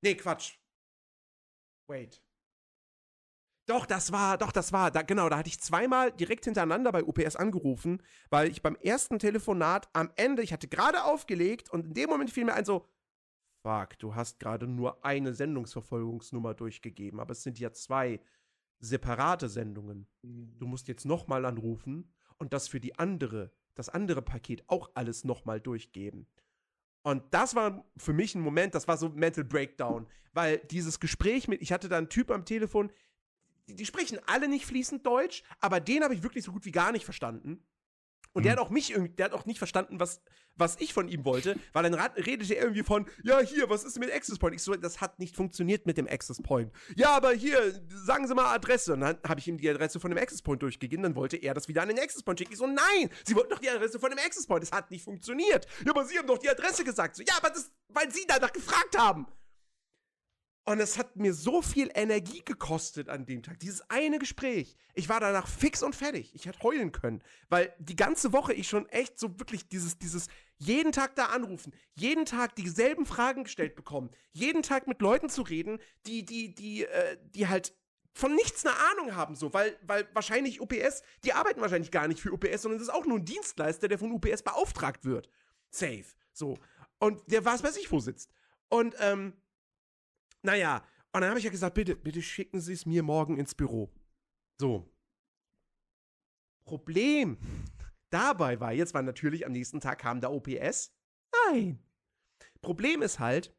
Nee, 0.00 0.16
Quatsch. 0.16 0.58
Wait. 1.86 2.22
Doch, 3.72 3.86
das 3.86 4.12
war, 4.12 4.36
doch, 4.36 4.52
das 4.52 4.74
war, 4.74 4.90
da, 4.90 5.00
genau, 5.00 5.30
da 5.30 5.38
hatte 5.38 5.48
ich 5.48 5.58
zweimal 5.58 6.12
direkt 6.12 6.44
hintereinander 6.44 6.92
bei 6.92 7.02
UPS 7.02 7.36
angerufen, 7.36 8.02
weil 8.28 8.50
ich 8.50 8.60
beim 8.60 8.76
ersten 8.76 9.18
Telefonat 9.18 9.88
am 9.94 10.10
Ende, 10.16 10.42
ich 10.42 10.52
hatte 10.52 10.68
gerade 10.68 11.04
aufgelegt 11.04 11.70
und 11.70 11.86
in 11.86 11.94
dem 11.94 12.10
Moment 12.10 12.30
fiel 12.30 12.44
mir 12.44 12.52
ein 12.52 12.66
so, 12.66 12.86
fuck, 13.62 13.98
du 13.98 14.14
hast 14.14 14.40
gerade 14.40 14.66
nur 14.66 15.02
eine 15.06 15.32
Sendungsverfolgungsnummer 15.32 16.52
durchgegeben, 16.52 17.18
aber 17.18 17.32
es 17.32 17.44
sind 17.44 17.58
ja 17.58 17.72
zwei 17.72 18.20
separate 18.78 19.48
Sendungen. 19.48 20.06
Du 20.20 20.66
musst 20.66 20.86
jetzt 20.86 21.06
nochmal 21.06 21.46
anrufen 21.46 22.12
und 22.36 22.52
das 22.52 22.68
für 22.68 22.78
die 22.78 22.98
andere, 22.98 23.54
das 23.74 23.88
andere 23.88 24.20
Paket 24.20 24.64
auch 24.66 24.90
alles 24.92 25.24
nochmal 25.24 25.62
durchgeben. 25.62 26.26
Und 27.04 27.22
das 27.32 27.54
war 27.54 27.90
für 27.96 28.12
mich 28.12 28.34
ein 28.34 28.42
Moment, 28.42 28.74
das 28.74 28.86
war 28.86 28.98
so 28.98 29.08
Mental 29.08 29.44
Breakdown, 29.44 30.06
weil 30.34 30.58
dieses 30.58 31.00
Gespräch 31.00 31.48
mit, 31.48 31.62
ich 31.62 31.72
hatte 31.72 31.88
da 31.88 31.96
einen 31.96 32.10
Typ 32.10 32.30
am 32.30 32.44
Telefon, 32.44 32.92
die, 33.68 33.76
die 33.76 33.86
sprechen 33.86 34.18
alle 34.26 34.48
nicht 34.48 34.66
fließend 34.66 35.06
Deutsch, 35.06 35.42
aber 35.60 35.80
den 35.80 36.02
habe 36.04 36.14
ich 36.14 36.22
wirklich 36.22 36.44
so 36.44 36.52
gut 36.52 36.64
wie 36.64 36.72
gar 36.72 36.92
nicht 36.92 37.04
verstanden. 37.04 37.64
Und 38.34 38.44
der 38.44 38.52
Mhm. 38.54 38.56
hat 38.60 38.64
auch 38.66 38.70
mich 38.70 38.90
irgendwie, 38.90 39.10
der 39.14 39.26
hat 39.26 39.32
auch 39.34 39.44
nicht 39.44 39.58
verstanden, 39.58 40.00
was, 40.00 40.22
was 40.54 40.80
ich 40.80 40.94
von 40.94 41.06
ihm 41.06 41.26
wollte, 41.26 41.54
weil 41.74 41.82
dann 41.82 41.92
redete 41.94 42.54
er 42.54 42.62
irgendwie 42.62 42.82
von, 42.82 43.06
ja, 43.22 43.40
hier, 43.40 43.68
was 43.68 43.84
ist 43.84 43.98
mit 43.98 44.10
Access 44.10 44.38
Point? 44.38 44.54
Ich 44.54 44.62
so, 44.62 44.74
das 44.74 45.02
hat 45.02 45.18
nicht 45.18 45.36
funktioniert 45.36 45.84
mit 45.84 45.98
dem 45.98 46.08
Access 46.08 46.40
Point. 46.40 46.72
Ja, 46.96 47.10
aber 47.10 47.32
hier, 47.32 47.78
sagen 47.88 48.26
Sie 48.26 48.34
mal 48.34 48.54
Adresse. 48.54 48.94
Und 48.94 49.00
dann 49.00 49.18
habe 49.28 49.38
ich 49.38 49.48
ihm 49.48 49.58
die 49.58 49.68
Adresse 49.68 50.00
von 50.00 50.10
dem 50.10 50.16
Access 50.18 50.40
Point 50.40 50.62
durchgegeben, 50.62 51.02
dann 51.02 51.14
wollte 51.14 51.36
er 51.36 51.52
das 51.52 51.68
wieder 51.68 51.82
an 51.82 51.88
den 51.88 51.98
Access 51.98 52.22
Point 52.22 52.38
schicken. 52.38 52.52
Ich 52.54 52.58
so, 52.58 52.66
nein, 52.66 53.10
Sie 53.24 53.34
wollten 53.36 53.50
doch 53.50 53.58
die 53.58 53.68
Adresse 53.68 54.00
von 54.00 54.08
dem 54.08 54.18
Access 54.18 54.46
Point. 54.46 54.62
Das 54.62 54.72
hat 54.72 54.90
nicht 54.90 55.04
funktioniert. 55.04 55.66
Ja, 55.84 55.90
aber 55.90 56.06
Sie 56.06 56.16
haben 56.18 56.26
doch 56.26 56.38
die 56.38 56.48
Adresse 56.48 56.84
gesagt. 56.84 57.16
So, 57.16 57.22
ja, 57.22 57.34
aber 57.36 57.50
das, 57.50 57.70
weil 57.88 58.10
Sie 58.10 58.24
danach 58.26 58.52
gefragt 58.52 58.96
haben. 58.96 59.26
Und 60.64 60.78
es 60.78 60.96
hat 60.96 61.16
mir 61.16 61.34
so 61.34 61.60
viel 61.60 61.90
Energie 61.92 62.42
gekostet 62.44 63.08
an 63.08 63.26
dem 63.26 63.42
Tag. 63.42 63.58
Dieses 63.58 63.82
eine 63.90 64.20
Gespräch. 64.20 64.76
Ich 64.94 65.08
war 65.08 65.18
danach 65.18 65.48
fix 65.48 65.82
und 65.82 65.96
fertig. 65.96 66.32
Ich 66.34 66.46
hätte 66.46 66.62
heulen 66.62 66.92
können. 66.92 67.20
Weil 67.48 67.74
die 67.80 67.96
ganze 67.96 68.32
Woche 68.32 68.52
ich 68.52 68.68
schon 68.68 68.88
echt 68.88 69.18
so 69.18 69.40
wirklich 69.40 69.66
dieses, 69.68 69.98
dieses 69.98 70.28
jeden 70.58 70.92
Tag 70.92 71.16
da 71.16 71.26
anrufen, 71.26 71.74
jeden 71.94 72.26
Tag 72.26 72.54
dieselben 72.54 73.06
Fragen 73.06 73.42
gestellt 73.44 73.74
bekommen, 73.74 74.10
jeden 74.30 74.62
Tag 74.62 74.86
mit 74.86 75.00
Leuten 75.00 75.28
zu 75.28 75.42
reden, 75.42 75.80
die, 76.06 76.24
die, 76.24 76.54
die, 76.54 76.84
äh, 76.84 77.18
die 77.34 77.48
halt 77.48 77.74
von 78.14 78.34
nichts 78.34 78.64
eine 78.64 78.76
Ahnung 78.92 79.16
haben, 79.16 79.34
so, 79.34 79.52
weil, 79.54 79.76
weil 79.82 80.06
wahrscheinlich 80.12 80.60
UPS, 80.60 81.02
die 81.24 81.32
arbeiten 81.32 81.60
wahrscheinlich 81.60 81.90
gar 81.90 82.06
nicht 82.06 82.20
für 82.20 82.32
UPS, 82.32 82.62
sondern 82.62 82.80
es 82.80 82.86
ist 82.86 82.94
auch 82.94 83.06
nur 83.06 83.18
ein 83.18 83.24
Dienstleister, 83.24 83.88
der 83.88 83.98
von 83.98 84.12
UPS 84.12 84.42
beauftragt 84.42 85.04
wird. 85.04 85.28
Safe. 85.70 86.04
So. 86.32 86.58
Und 87.00 87.20
der 87.32 87.44
was 87.44 87.64
weiß 87.64 87.76
ich 87.78 87.90
wo 87.90 87.98
sitzt. 87.98 88.30
Und, 88.68 88.94
ähm, 89.00 89.32
naja, 90.42 90.84
und 91.12 91.20
dann 91.20 91.28
habe 91.30 91.38
ich 91.38 91.44
ja 91.44 91.50
gesagt, 91.50 91.74
bitte, 91.74 91.94
bitte 91.96 92.22
schicken 92.22 92.60
Sie 92.60 92.72
es 92.72 92.86
mir 92.86 93.02
morgen 93.02 93.36
ins 93.38 93.54
Büro. 93.54 93.90
So. 94.60 94.88
Problem 96.64 97.38
dabei 98.10 98.60
war, 98.60 98.72
jetzt 98.72 98.94
war 98.94 99.02
natürlich 99.02 99.44
am 99.46 99.52
nächsten 99.52 99.80
Tag 99.80 99.98
kam 99.98 100.20
da 100.20 100.30
OPS. 100.30 100.94
Nein. 101.48 101.78
Problem 102.60 103.02
ist 103.02 103.18
halt, 103.18 103.54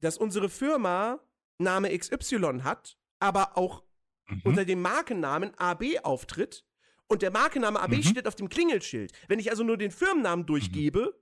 dass 0.00 0.18
unsere 0.18 0.48
Firma 0.48 1.20
Name 1.58 1.96
XY 1.96 2.60
hat, 2.62 2.96
aber 3.18 3.56
auch 3.56 3.82
Mhm. 4.28 4.42
unter 4.44 4.64
dem 4.64 4.82
Markennamen 4.82 5.54
AB 5.58 5.98
auftritt 6.02 6.64
und 7.08 7.22
der 7.22 7.30
Markenname 7.30 7.80
AB 7.80 7.96
Mhm. 7.96 8.02
steht 8.02 8.28
auf 8.28 8.34
dem 8.36 8.48
Klingelschild. 8.50 9.12
Wenn 9.26 9.38
ich 9.38 9.50
also 9.50 9.64
nur 9.64 9.78
den 9.78 9.90
Firmennamen 9.90 10.44
durchgebe, 10.46 11.18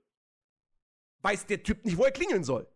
weiß 1.21 1.45
der 1.47 1.63
Typ 1.63 1.85
nicht, 1.85 1.97
wo 1.97 2.03
er 2.03 2.11
klingeln 2.11 2.43
soll. 2.43 2.67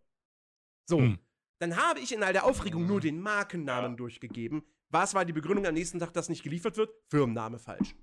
So, 0.88 0.98
Mhm. 1.00 1.18
dann 1.58 1.76
habe 1.76 2.00
ich 2.00 2.12
in 2.12 2.22
all 2.22 2.32
der 2.32 2.44
Aufregung 2.44 2.86
nur 2.86 3.00
den 3.00 3.20
Markennamen 3.20 3.92
Ja. 3.92 3.96
durchgegeben. 3.96 4.62
Was 4.88 5.14
war 5.14 5.24
die 5.24 5.32
Begründung 5.32 5.66
am 5.66 5.74
nächsten 5.74 5.98
Tag, 5.98 6.12
dass 6.12 6.28
nicht 6.28 6.42
geliefert 6.42 6.76
wird? 6.76 6.90
Firmenname 7.08 7.58
falsch. 7.58 7.94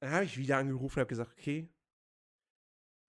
Dann 0.00 0.12
habe 0.12 0.24
ich 0.24 0.36
wieder 0.38 0.56
angerufen 0.58 0.98
und 0.98 1.00
habe 1.00 1.08
gesagt, 1.08 1.32
okay, 1.38 1.68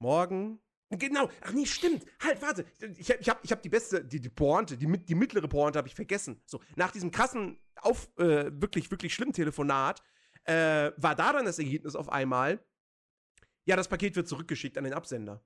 morgen. 0.02 0.60
Genau, 0.90 1.30
ach 1.40 1.54
nee, 1.54 1.66
stimmt. 1.66 2.06
Halt, 2.22 2.42
warte. 2.42 2.66
Ich, 2.98 3.10
ich 3.10 3.30
habe 3.30 3.40
ich 3.44 3.52
hab 3.54 3.62
die 3.62 3.70
beste, 3.70 4.04
die, 4.04 4.20
die 4.20 4.28
Pointe, 4.30 4.78
die, 4.78 4.88
die 4.88 5.16
mittlere 5.16 5.48
Pointe 5.48 5.78
habe 5.78 5.88
ich 5.88 5.96
vergessen. 5.96 6.42
So, 6.46 6.60
nach 6.76 6.92
diesem 6.92 7.12
krassen, 7.12 7.58
auf, 7.78 8.10
äh, 8.18 8.52
wirklich, 8.62 8.92
wirklich 8.92 9.14
schlimmen 9.14 9.32
Telefonat, 9.32 10.04
äh, 10.44 10.92
war 10.98 11.16
da 11.16 11.32
dann 11.32 11.46
das 11.46 11.60
Ergebnis 11.60 11.96
auf 11.96 12.10
einmal, 12.10 12.60
ja, 13.66 13.76
das 13.76 13.88
Paket 13.88 14.16
wird 14.16 14.28
zurückgeschickt 14.28 14.78
an 14.78 14.84
den 14.84 14.94
Absender. 14.94 15.44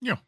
Ja. 0.00 0.20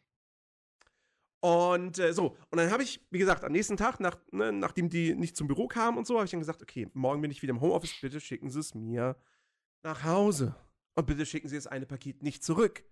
Und 1.41 1.99
äh, 1.99 2.13
so, 2.13 2.37
und 2.51 2.57
dann 2.57 2.71
habe 2.71 2.83
ich, 2.83 3.05
wie 3.09 3.19
gesagt, 3.19 3.43
am 3.43 3.51
nächsten 3.51 3.75
Tag, 3.75 3.99
nach, 3.99 4.17
ne, 4.31 4.53
nachdem 4.53 4.89
die 4.89 5.13
nicht 5.13 5.35
zum 5.35 5.47
Büro 5.47 5.67
kamen 5.67 5.97
und 5.97 6.07
so, 6.07 6.15
habe 6.15 6.25
ich 6.25 6.31
dann 6.31 6.39
gesagt, 6.39 6.61
okay, 6.61 6.89
morgen 6.93 7.21
bin 7.21 7.31
ich 7.31 7.41
wieder 7.41 7.51
im 7.51 7.59
Homeoffice, 7.59 7.99
bitte 7.99 8.21
schicken 8.21 8.49
Sie 8.49 8.59
es 8.59 8.73
mir 8.73 9.17
nach 9.83 10.03
Hause. 10.03 10.55
Und 10.95 11.05
bitte 11.07 11.25
schicken 11.25 11.49
Sie 11.49 11.55
das 11.55 11.67
eine 11.67 11.85
Paket 11.85 12.23
nicht 12.23 12.43
zurück. 12.43 12.85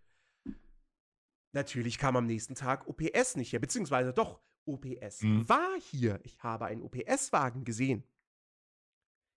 Natürlich 1.54 1.98
kam 1.98 2.16
am 2.16 2.26
nächsten 2.26 2.56
Tag 2.56 2.88
OPS 2.88 3.36
nicht 3.36 3.54
her, 3.54 3.60
beziehungsweise 3.60 4.14
doch, 4.14 4.42
OPS 4.66 5.22
Mhm. 5.22 5.48
war 5.50 5.80
hier. 5.80 6.20
Ich 6.24 6.42
habe 6.44 6.66
einen 6.66 6.82
OPS-Wagen 6.82 7.64
gesehen. 7.64 8.04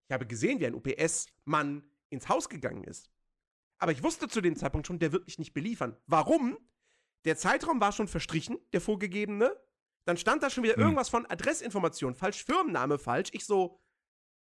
Ich 0.09 0.13
habe 0.13 0.27
gesehen, 0.27 0.61
wie 0.61 0.67
ein 0.67 0.75
OPS-Mann 0.75 1.83
ins 2.11 2.29
Haus 2.29 2.49
gegangen 2.49 2.85
ist. 2.85 3.11
Aber 3.85 3.93
ich 3.93 4.03
wusste 4.03 4.29
zu 4.29 4.41
dem 4.41 4.57
Zeitpunkt 4.57 4.87
schon, 4.87 4.99
der 4.99 5.13
wird 5.13 5.27
mich 5.27 5.39
nicht 5.39 5.53
beliefern. 5.53 5.95
Warum? 6.07 6.57
Der 7.27 7.37
Zeitraum 7.37 7.83
war 7.83 7.93
schon 7.93 8.09
verstrichen, 8.09 8.57
der 8.73 8.81
vorgegebene. 8.81 9.55
Dann 10.07 10.17
stand 10.17 10.43
da 10.43 10.49
schon 10.49 10.65
wieder 10.65 10.77
Hm. 10.77 10.85
irgendwas 10.85 11.11
von 11.11 11.27
Adressinformation 11.27 12.15
falsch, 12.15 12.47
Firmenname 12.47 12.99
falsch. 12.99 13.29
Ich 13.35 13.45
so, 13.45 13.79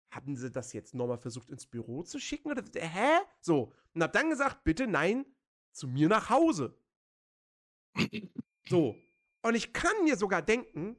haben 0.10 0.38
sie 0.38 0.50
das 0.52 0.72
jetzt 0.72 0.94
nochmal 0.94 1.18
versucht 1.18 1.50
ins 1.50 1.68
Büro 1.68 2.02
zu 2.04 2.18
schicken? 2.18 2.50
Oder 2.50 2.64
hä? 2.76 3.20
So. 3.42 3.74
Und 3.94 4.04
hab 4.04 4.14
dann 4.14 4.30
gesagt, 4.30 4.64
bitte 4.64 4.88
nein, 4.88 5.26
zu 5.74 5.90
mir 5.90 6.08
nach 6.08 6.30
Hause. 6.30 6.80
So. 8.70 8.96
Und 9.42 9.56
ich 9.56 9.74
kann 9.74 10.06
mir 10.06 10.16
sogar 10.16 10.44
denken, 10.44 10.96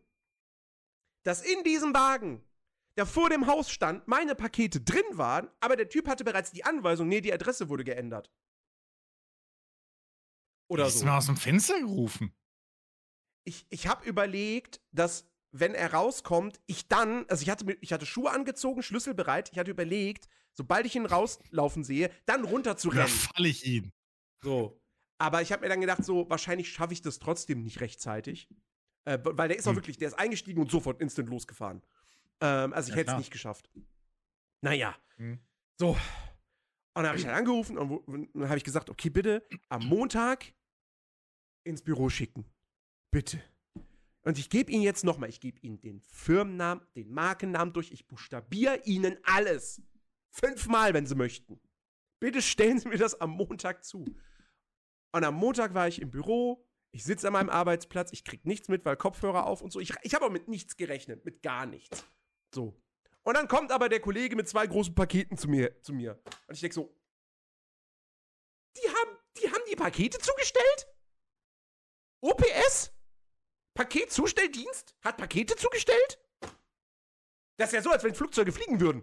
dass 1.23 1.43
in 1.43 1.65
diesem 1.65 1.95
Wagen, 1.95 2.46
der 2.97 3.07
vor 3.07 3.29
dem 3.31 3.47
Haus 3.47 3.71
stand, 3.71 4.07
meine 4.09 4.35
Pakete 4.35 4.81
drin 4.81 5.05
waren, 5.13 5.49
aber 5.61 5.77
der 5.77 5.89
Typ 5.89 6.09
hatte 6.09 6.25
bereits 6.25 6.51
die 6.53 6.65
Anweisung, 6.65 7.09
nee, 7.09 7.21
die 7.21 7.33
Adresse 7.33 7.69
wurde 7.69 7.85
geändert. 7.85 8.33
Oder 10.69 10.87
Ist 10.87 10.99
so. 11.01 11.05
mal 11.07 11.19
aus 11.19 11.27
dem 11.27 11.37
Fenster 11.37 11.79
gerufen. 11.79 12.35
Ich, 13.45 13.67
ich 13.71 13.87
habe 13.87 14.05
überlegt, 14.09 14.81
dass, 14.91 15.31
wenn 15.53 15.75
er 15.75 15.93
rauskommt, 15.93 16.61
ich 16.67 16.89
dann, 16.89 17.25
also 17.29 17.43
ich 17.43 17.51
hatte, 17.51 17.65
mir- 17.65 17.79
ich 17.81 17.93
hatte 17.93 18.07
Schuhe 18.07 18.31
angezogen, 18.31 18.83
Schlüssel 18.83 19.15
bereit, 19.15 19.51
ich 19.53 19.59
hatte 19.59 19.71
überlegt, 19.71 20.29
sobald 20.55 20.87
ich 20.87 20.97
ihn 20.97 21.07
rauslaufen 21.07 21.85
sehe, 21.85 22.11
dann 22.25 22.45
runter 22.45 22.77
zu 22.77 22.91
Da 22.91 23.03
rennen. 23.05 23.09
falle 23.15 23.49
ich 23.49 23.65
ihn. 23.65 23.93
So. 24.43 24.83
Aber 25.19 25.41
ich 25.43 25.53
habe 25.53 25.63
mir 25.63 25.69
dann 25.69 25.81
gedacht, 25.81 26.05
so, 26.05 26.29
wahrscheinlich 26.29 26.73
schaffe 26.73 26.93
ich 26.93 27.03
das 27.03 27.19
trotzdem 27.21 27.63
nicht 27.63 27.81
rechtzeitig. 27.81 28.49
Äh, 29.05 29.19
weil 29.23 29.49
der 29.49 29.57
ist 29.57 29.67
auch 29.69 29.71
Hm. 29.71 29.77
wirklich, 29.77 29.99
der 29.99 30.09
ist 30.09 30.15
eingestiegen 30.19 30.61
und 30.61 30.71
sofort 30.71 31.01
instant 31.01 31.29
losgefahren. 31.29 31.83
Ähm, 32.41 32.73
also 32.73 32.89
ich 32.89 32.95
Ja, 32.95 33.01
hätte 33.01 33.13
es 33.13 33.19
nicht 33.19 33.33
geschafft. 33.33 33.71
Naja. 34.63 34.97
Hm. 35.17 35.39
So. 35.79 35.91
Und 35.91 37.03
dann 37.03 37.09
habe 37.09 37.19
ich 37.19 37.25
dann 37.25 37.35
angerufen 37.35 37.77
und, 37.77 37.91
und 37.91 38.35
dann 38.35 38.49
habe 38.49 38.57
ich 38.59 38.65
gesagt, 38.65 38.89
okay, 38.89 39.11
bitte 39.11 39.47
am 39.69 39.87
Montag 39.87 40.55
ins 41.65 41.83
Büro 41.83 42.09
schicken. 42.09 42.47
Bitte. 43.11 43.43
Und 44.23 44.39
ich 44.39 44.51
gebe 44.51 44.73
Ihnen 44.73 44.83
jetzt 44.83 45.05
nochmal, 45.05 45.29
ich 45.29 45.41
gebe 45.41 45.61
Ihnen 45.61 45.81
den 45.81 46.01
Firmennamen, 46.01 46.85
den 46.97 47.13
Markennamen 47.13 47.73
durch, 47.73 47.93
ich 47.93 48.09
buchstabiere 48.09 48.81
Ihnen 48.85 49.19
alles. 49.23 49.83
Fünfmal, 50.31 50.95
wenn 50.95 51.07
Sie 51.07 51.15
möchten. 51.15 51.61
Bitte 52.19 52.43
stellen 52.43 52.79
Sie 52.79 52.89
mir 52.89 52.99
das 52.99 53.21
am 53.21 53.31
Montag 53.31 53.85
zu. 53.85 54.05
Und 55.13 55.25
am 55.25 55.35
Montag 55.35 55.75
war 55.75 55.87
ich 55.87 56.01
im 56.01 56.11
Büro, 56.11 56.67
ich 56.93 57.05
sitze 57.05 57.27
an 57.27 57.35
meinem 57.35 57.51
Arbeitsplatz, 57.51 58.13
ich 58.13 58.25
krieg 58.25 58.45
nichts 58.47 58.69
mit, 58.69 58.85
weil 58.85 58.97
Kopfhörer 58.97 59.47
auf 59.47 59.61
und 59.63 59.71
so. 59.71 59.81
Ich, 59.81 59.93
ich 60.03 60.15
habe 60.15 60.25
auch 60.25 60.31
mit 60.31 60.49
nichts 60.49 60.77
gerechnet, 60.77 61.25
mit 61.25 61.43
gar 61.43 61.67
nichts. 61.67 62.05
So. 62.55 62.81
Und 63.23 63.35
dann 63.35 63.49
kommt 63.49 63.73
aber 63.73 63.89
der 63.89 64.01
Kollege 64.01 64.37
mit 64.37 64.49
zwei 64.49 64.67
großen 64.67 64.95
Paketen 64.95 65.37
zu 65.37 65.49
mir. 65.49 65.81
Zu 65.83 65.93
mir. 65.93 66.21
Und 66.47 66.55
ich 66.55 66.61
denke 66.61 66.75
so, 66.75 66.97
die 68.77 68.89
haben, 68.89 69.19
die 69.39 69.51
haben 69.51 69.63
die 69.71 69.77
Pakete 69.77 70.19
zugestellt? 70.19 70.87
OPS? 72.21 72.93
Paketzustelldienst? 73.75 74.97
Hat 75.03 75.17
Pakete 75.17 75.57
zugestellt? 75.57 76.19
Das 77.59 77.71
ist 77.71 77.75
ja 77.75 77.83
so, 77.83 77.91
als 77.91 78.05
wenn 78.05 78.15
Flugzeuge 78.15 78.53
fliegen 78.53 78.81
würden. 78.81 79.03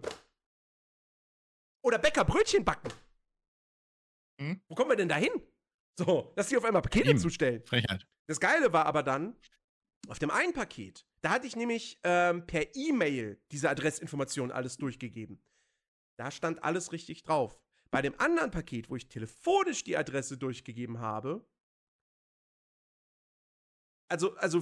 Oder 1.84 1.98
Bäcker 1.98 2.24
Brötchen 2.24 2.64
backen. 2.64 2.92
Hm? 4.40 4.62
Wo 4.68 4.76
kommen 4.76 4.92
wir 4.92 4.96
denn 4.96 5.10
da 5.10 5.16
hin? 5.16 5.32
So, 5.98 6.34
dass 6.36 6.50
die 6.50 6.58
auf 6.58 6.64
einmal 6.66 6.82
Pakete 6.82 7.10
Eben. 7.10 7.20
zustellen. 7.20 7.64
Frechheit. 7.66 8.08
Das 8.28 8.40
Geile 8.40 8.74
war 8.74 8.86
aber 8.86 9.04
dann, 9.04 9.36
auf 10.08 10.18
dem 10.20 10.32
einen 10.32 10.54
Paket, 10.54 11.06
da 11.24 11.32
hatte 11.32 11.48
ich 11.48 11.56
nämlich 11.56 12.00
ähm, 12.04 12.46
per 12.46 12.76
E-Mail 12.76 13.42
diese 13.52 13.70
Adressinformationen 13.70 14.52
alles 14.52 14.76
durchgegeben. 14.76 15.42
Da 16.18 16.32
stand 16.32 16.64
alles 16.64 16.92
richtig 16.92 17.24
drauf. 17.24 17.58
Bei 17.92 18.02
dem 18.02 18.20
anderen 18.20 18.52
Paket, 18.52 18.90
wo 18.90 18.98
ich 18.98 19.08
telefonisch 19.08 19.86
die 19.86 19.96
Adresse 19.96 20.38
durchgegeben 20.38 21.00
habe, 21.00 21.48
also, 24.10 24.36
also 24.36 24.62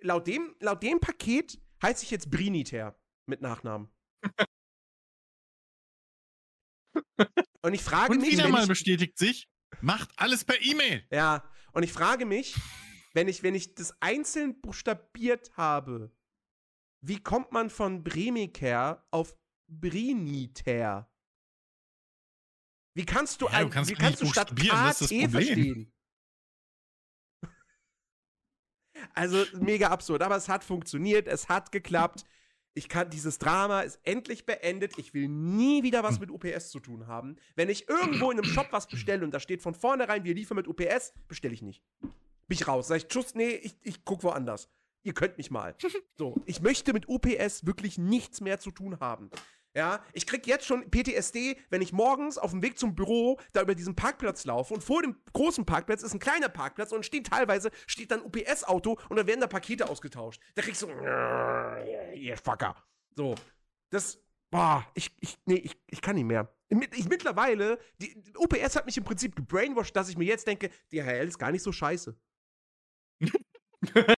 laut 0.00 0.26
dem, 0.26 0.56
laut 0.60 0.82
dem 0.82 1.00
Paket 1.00 1.60
heiße 1.82 2.04
ich 2.04 2.10
jetzt 2.10 2.30
Briniter 2.30 2.98
mit 3.26 3.42
Nachnamen. 3.42 3.90
Und 7.62 7.74
ich 7.74 7.82
frage 7.82 8.12
Und 8.12 8.20
mich, 8.22 8.32
wieder 8.32 8.48
mal 8.48 8.62
ich, 8.62 8.68
bestätigt 8.68 9.18
sich, 9.18 9.50
macht 9.82 10.10
alles 10.16 10.46
per 10.46 10.60
E-Mail. 10.62 11.06
ja, 11.10 11.44
und 11.72 11.82
ich 11.82 11.92
frage 11.92 12.24
mich, 12.24 12.56
wenn 13.12 13.28
ich, 13.28 13.42
wenn 13.42 13.54
ich 13.54 13.74
das 13.74 13.94
einzeln 14.00 14.60
buchstabiert 14.60 15.56
habe, 15.56 16.10
wie 17.02 17.22
kommt 17.22 17.52
man 17.52 17.70
von 17.70 18.04
Bremiker 18.04 19.06
auf 19.10 19.36
Briniter? 19.68 21.10
Wie 22.94 23.06
kannst 23.06 23.40
du, 23.40 23.46
Ja, 23.48 23.62
du 23.62 23.70
kannst 23.70 23.90
wie 23.90 23.94
kannst 23.94 24.20
du 24.20 24.26
statt 24.26 24.54
KT 24.54 24.68
Problem. 24.68 25.30
verstehen? 25.30 25.92
Also 29.14 29.44
mega 29.58 29.88
absurd, 29.88 30.22
aber 30.22 30.36
es 30.36 30.48
hat 30.48 30.62
funktioniert, 30.62 31.26
es 31.26 31.48
hat 31.48 31.72
geklappt. 31.72 32.24
Ich 32.74 32.88
kann, 32.88 33.10
dieses 33.10 33.38
Drama 33.38 33.80
ist 33.80 33.98
endlich 34.04 34.46
beendet. 34.46 34.96
Ich 34.98 35.12
will 35.14 35.28
nie 35.28 35.82
wieder 35.82 36.02
was 36.02 36.16
Hm. 36.20 36.20
mit 36.20 36.30
UPS 36.30 36.70
zu 36.70 36.78
tun 36.80 37.06
haben. 37.06 37.36
Wenn 37.56 37.68
ich 37.68 37.88
irgendwo 37.88 38.30
in 38.30 38.38
einem 38.38 38.48
Shop 38.52 38.68
was 38.70 38.86
bestelle 38.86 39.24
und 39.24 39.32
da 39.32 39.40
steht 39.40 39.62
von 39.62 39.74
vornherein, 39.74 40.24
wir 40.24 40.34
liefern 40.34 40.56
mit 40.56 40.68
UPS, 40.68 41.12
bestelle 41.26 41.54
ich 41.54 41.62
nicht. 41.62 41.82
Bin 42.50 42.56
ich 42.56 42.66
raus. 42.66 42.88
Sag 42.88 42.96
ich, 42.96 43.06
tschüss, 43.06 43.36
nee, 43.36 43.50
ich, 43.50 43.76
ich 43.80 44.04
guck 44.04 44.24
woanders. 44.24 44.68
Ihr 45.04 45.14
könnt 45.14 45.38
mich 45.38 45.52
mal. 45.52 45.76
So, 46.18 46.34
ich 46.46 46.60
möchte 46.60 46.92
mit 46.92 47.08
UPS 47.08 47.64
wirklich 47.64 47.96
nichts 47.96 48.40
mehr 48.40 48.58
zu 48.58 48.72
tun 48.72 48.98
haben. 48.98 49.30
Ja, 49.72 50.04
ich 50.12 50.26
krieg 50.26 50.48
jetzt 50.48 50.66
schon 50.66 50.90
PTSD, 50.90 51.56
wenn 51.70 51.80
ich 51.80 51.92
morgens 51.92 52.38
auf 52.38 52.50
dem 52.50 52.60
Weg 52.60 52.76
zum 52.76 52.96
Büro 52.96 53.38
da 53.52 53.62
über 53.62 53.76
diesen 53.76 53.94
Parkplatz 53.94 54.44
laufe 54.44 54.74
und 54.74 54.82
vor 54.82 55.00
dem 55.00 55.16
großen 55.32 55.64
Parkplatz 55.64 56.02
ist 56.02 56.12
ein 56.12 56.18
kleiner 56.18 56.48
Parkplatz 56.48 56.90
und 56.90 57.06
steht 57.06 57.28
teilweise 57.28 57.70
steht 57.86 58.10
dann 58.10 58.20
UPS-Auto 58.20 58.98
und 59.08 59.16
dann 59.16 59.28
werden 59.28 59.40
da 59.40 59.46
Pakete 59.46 59.88
ausgetauscht. 59.88 60.42
Da 60.56 60.62
kriegst 60.62 60.82
du 60.82 60.88
ihr 60.88 62.36
Fucker. 62.36 62.74
So, 63.14 63.36
das 63.90 64.18
boah, 64.50 64.84
ich 64.94 65.14
ich 65.20 65.38
nee, 65.46 65.54
ich, 65.54 65.80
ich 65.86 66.02
kann 66.02 66.16
nicht 66.16 66.24
mehr. 66.24 66.52
Ich, 66.68 67.08
mittlerweile, 67.08 67.78
die, 67.98 68.14
UPS 68.36 68.76
hat 68.76 68.86
mich 68.86 68.96
im 68.96 69.04
Prinzip 69.04 69.34
gebrainwashed, 69.34 69.94
dass 69.94 70.08
ich 70.08 70.18
mir 70.18 70.26
jetzt 70.26 70.46
denke, 70.46 70.70
DHL 70.92 71.26
ist 71.26 71.38
gar 71.38 71.50
nicht 71.50 71.62
so 71.62 71.72
scheiße. 71.72 72.16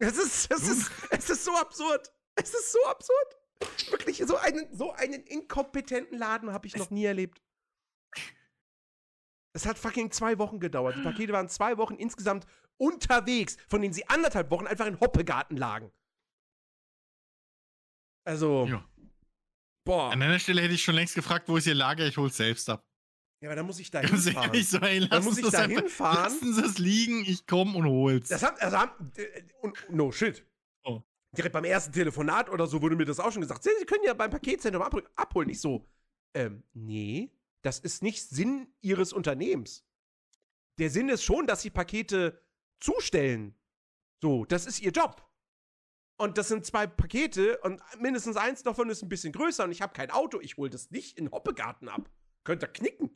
Es 0.00 0.16
ist, 0.16 0.50
es 0.52 0.68
ist, 0.68 0.90
es 1.10 1.28
ist 1.30 1.44
so 1.44 1.56
absurd. 1.56 2.12
Es 2.36 2.54
ist 2.54 2.70
so 2.72 2.78
absurd. 2.86 3.36
Wirklich, 3.90 4.18
so 4.18 4.36
einen, 4.36 4.72
so 4.76 4.92
einen 4.92 5.24
inkompetenten 5.24 6.16
Laden 6.16 6.52
habe 6.52 6.68
ich 6.68 6.76
noch 6.76 6.90
nie 6.90 7.04
erlebt. 7.04 7.42
Es 9.56 9.66
hat 9.66 9.76
fucking 9.76 10.12
zwei 10.12 10.38
Wochen 10.38 10.60
gedauert. 10.60 10.94
Die 10.96 11.02
Pakete 11.02 11.32
waren 11.32 11.48
zwei 11.48 11.76
Wochen 11.78 11.96
insgesamt 11.96 12.46
unterwegs, 12.76 13.56
von 13.68 13.82
denen 13.82 13.92
sie 13.92 14.08
anderthalb 14.08 14.52
Wochen 14.52 14.68
einfach 14.68 14.86
in 14.86 15.00
Hoppegarten 15.00 15.56
lagen. 15.56 15.90
Also, 18.24 18.66
Ja. 18.66 18.88
boah. 19.84 20.12
An 20.12 20.20
deiner 20.20 20.38
Stelle 20.38 20.62
hätte 20.62 20.74
ich 20.74 20.82
schon 20.84 20.94
längst 20.94 21.16
gefragt, 21.16 21.48
wo 21.48 21.56
ist 21.56 21.66
ihr 21.66 21.74
Lager? 21.74 22.06
Ich 22.06 22.16
hol's 22.18 22.36
selbst 22.36 22.68
ab. 22.70 22.87
Ja, 23.40 23.48
aber 23.48 23.56
da 23.56 23.62
muss 23.62 23.78
ich 23.78 23.90
da 23.90 24.00
hinfahren. 24.02 24.62
so, 24.62 24.78
ey, 24.78 25.00
Da 25.00 25.16
lassen 25.16 25.24
muss 25.28 25.38
ich 25.38 25.44
das 25.44 25.52
da 25.52 25.66
hinfahren. 25.66 26.24
Lassen 26.24 26.54
Sie 26.54 26.60
es 26.64 26.78
liegen, 26.78 27.24
ich 27.24 27.46
komm 27.46 27.76
und 27.76 27.86
hol's. 27.86 28.28
Das 28.28 28.42
haben, 28.42 28.56
also 28.58 28.76
haben, 28.78 29.12
äh, 29.16 29.42
und, 29.60 29.76
no 29.90 30.10
shit. 30.10 30.44
Oh. 30.84 31.02
Direkt 31.36 31.52
beim 31.52 31.64
ersten 31.64 31.92
Telefonat 31.92 32.50
oder 32.50 32.66
so 32.66 32.82
wurde 32.82 32.96
mir 32.96 33.04
das 33.04 33.20
auch 33.20 33.30
schon 33.30 33.42
gesagt. 33.42 33.62
Sie, 33.62 33.70
Sie 33.78 33.86
können 33.86 34.04
ja 34.04 34.14
beim 34.14 34.30
Paketzentrum 34.30 34.82
abhol 34.82 35.08
abholen. 35.14 35.48
Ich 35.50 35.60
so, 35.60 35.86
ähm, 36.34 36.64
nee, 36.74 37.30
das 37.62 37.78
ist 37.78 38.02
nicht 38.02 38.28
Sinn 38.28 38.66
Ihres 38.80 39.12
Unternehmens. 39.12 39.84
Der 40.78 40.90
Sinn 40.90 41.08
ist 41.08 41.22
schon, 41.22 41.46
dass 41.46 41.62
Sie 41.62 41.70
Pakete 41.70 42.42
zustellen. 42.80 43.54
So, 44.20 44.44
das 44.44 44.66
ist 44.66 44.80
Ihr 44.80 44.90
Job. 44.90 45.24
Und 46.16 46.36
das 46.38 46.48
sind 46.48 46.66
zwei 46.66 46.88
Pakete 46.88 47.58
und 47.58 47.80
mindestens 48.00 48.36
eins 48.36 48.64
davon 48.64 48.90
ist 48.90 49.02
ein 49.02 49.08
bisschen 49.08 49.32
größer 49.32 49.62
und 49.62 49.70
ich 49.70 49.80
habe 49.82 49.92
kein 49.92 50.10
Auto. 50.10 50.40
Ich 50.40 50.56
hole 50.56 50.68
das 50.70 50.90
nicht 50.90 51.16
in 51.16 51.30
Hoppegarten 51.30 51.88
ab. 51.88 52.10
Könnt 52.42 52.62
ihr 52.64 52.68
knicken. 52.68 53.10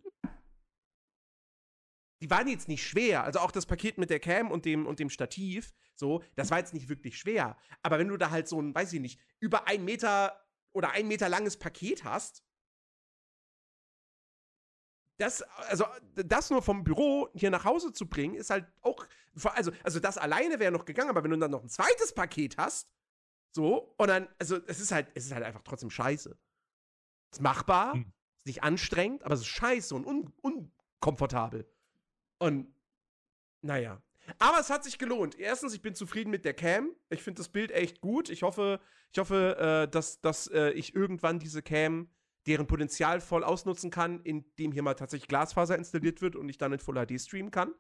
Die 2.22 2.30
waren 2.30 2.46
jetzt 2.48 2.68
nicht 2.68 2.86
schwer. 2.86 3.24
Also 3.24 3.40
auch 3.40 3.50
das 3.50 3.66
Paket 3.66 3.98
mit 3.98 4.08
der 4.08 4.20
Cam 4.20 4.50
und 4.50 4.64
dem, 4.64 4.86
und 4.86 5.00
dem 5.00 5.10
Stativ, 5.10 5.72
so, 5.96 6.22
das 6.36 6.50
war 6.50 6.58
jetzt 6.58 6.72
nicht 6.72 6.88
wirklich 6.88 7.18
schwer. 7.18 7.56
Aber 7.82 7.98
wenn 7.98 8.08
du 8.08 8.16
da 8.16 8.30
halt 8.30 8.46
so 8.48 8.60
ein, 8.60 8.74
weiß 8.74 8.92
ich 8.92 9.00
nicht, 9.00 9.20
über 9.40 9.66
ein 9.66 9.84
Meter 9.84 10.40
oder 10.72 10.90
ein 10.90 11.08
Meter 11.08 11.28
langes 11.28 11.58
Paket 11.58 12.04
hast, 12.04 12.44
das, 15.18 15.42
also, 15.42 15.84
das 16.14 16.50
nur 16.50 16.62
vom 16.62 16.84
Büro 16.84 17.28
hier 17.34 17.50
nach 17.50 17.64
Hause 17.64 17.92
zu 17.92 18.08
bringen, 18.08 18.34
ist 18.34 18.50
halt 18.50 18.66
auch, 18.80 19.06
also, 19.54 19.70
also 19.84 20.00
das 20.00 20.18
alleine 20.18 20.58
wäre 20.58 20.72
noch 20.72 20.84
gegangen, 20.84 21.10
aber 21.10 21.22
wenn 21.22 21.30
du 21.30 21.38
dann 21.38 21.50
noch 21.50 21.62
ein 21.62 21.68
zweites 21.68 22.14
Paket 22.14 22.56
hast, 22.56 22.90
so, 23.54 23.94
und 23.98 24.08
dann, 24.08 24.28
also, 24.38 24.56
es 24.66 24.80
ist 24.80 24.92
halt, 24.92 25.10
es 25.14 25.26
ist 25.26 25.32
halt 25.32 25.44
einfach 25.44 25.62
trotzdem 25.62 25.90
scheiße. 25.90 26.38
Ist 27.32 27.40
machbar, 27.42 27.94
Hm. 27.94 28.12
ist 28.38 28.46
nicht 28.46 28.62
anstrengend, 28.62 29.22
aber 29.24 29.34
es 29.34 29.40
ist 29.40 29.48
scheiße 29.48 29.94
und 29.94 30.06
un 30.06 30.32
unkomfortabel. 30.40 31.68
Und, 32.42 32.74
naja. 33.60 34.02
Aber 34.40 34.58
es 34.58 34.68
hat 34.68 34.82
sich 34.82 34.98
gelohnt. 34.98 35.38
Erstens, 35.38 35.74
ich 35.74 35.80
bin 35.80 35.94
zufrieden 35.94 36.30
mit 36.30 36.44
der 36.44 36.54
Cam. 36.54 36.90
Ich 37.08 37.22
finde 37.22 37.38
das 37.38 37.48
Bild 37.48 37.70
echt 37.70 38.00
gut. 38.00 38.30
Ich 38.30 38.42
hoffe, 38.42 38.80
ich 39.12 39.18
hoffe, 39.20 39.56
äh, 39.86 39.88
dass, 39.88 40.20
dass 40.20 40.48
äh, 40.48 40.70
ich 40.70 40.94
irgendwann 40.94 41.38
diese 41.38 41.62
Cam, 41.62 42.10
deren 42.48 42.66
Potenzial 42.66 43.20
voll 43.20 43.44
ausnutzen 43.44 43.92
kann, 43.92 44.20
indem 44.22 44.72
hier 44.72 44.82
mal 44.82 44.94
tatsächlich 44.94 45.28
Glasfaser 45.28 45.78
installiert 45.78 46.20
wird 46.20 46.34
und 46.34 46.48
ich 46.48 46.58
dann 46.58 46.72
in 46.72 46.80
Full 46.80 47.06
HD 47.06 47.20
streamen 47.20 47.52
kann. 47.52 47.72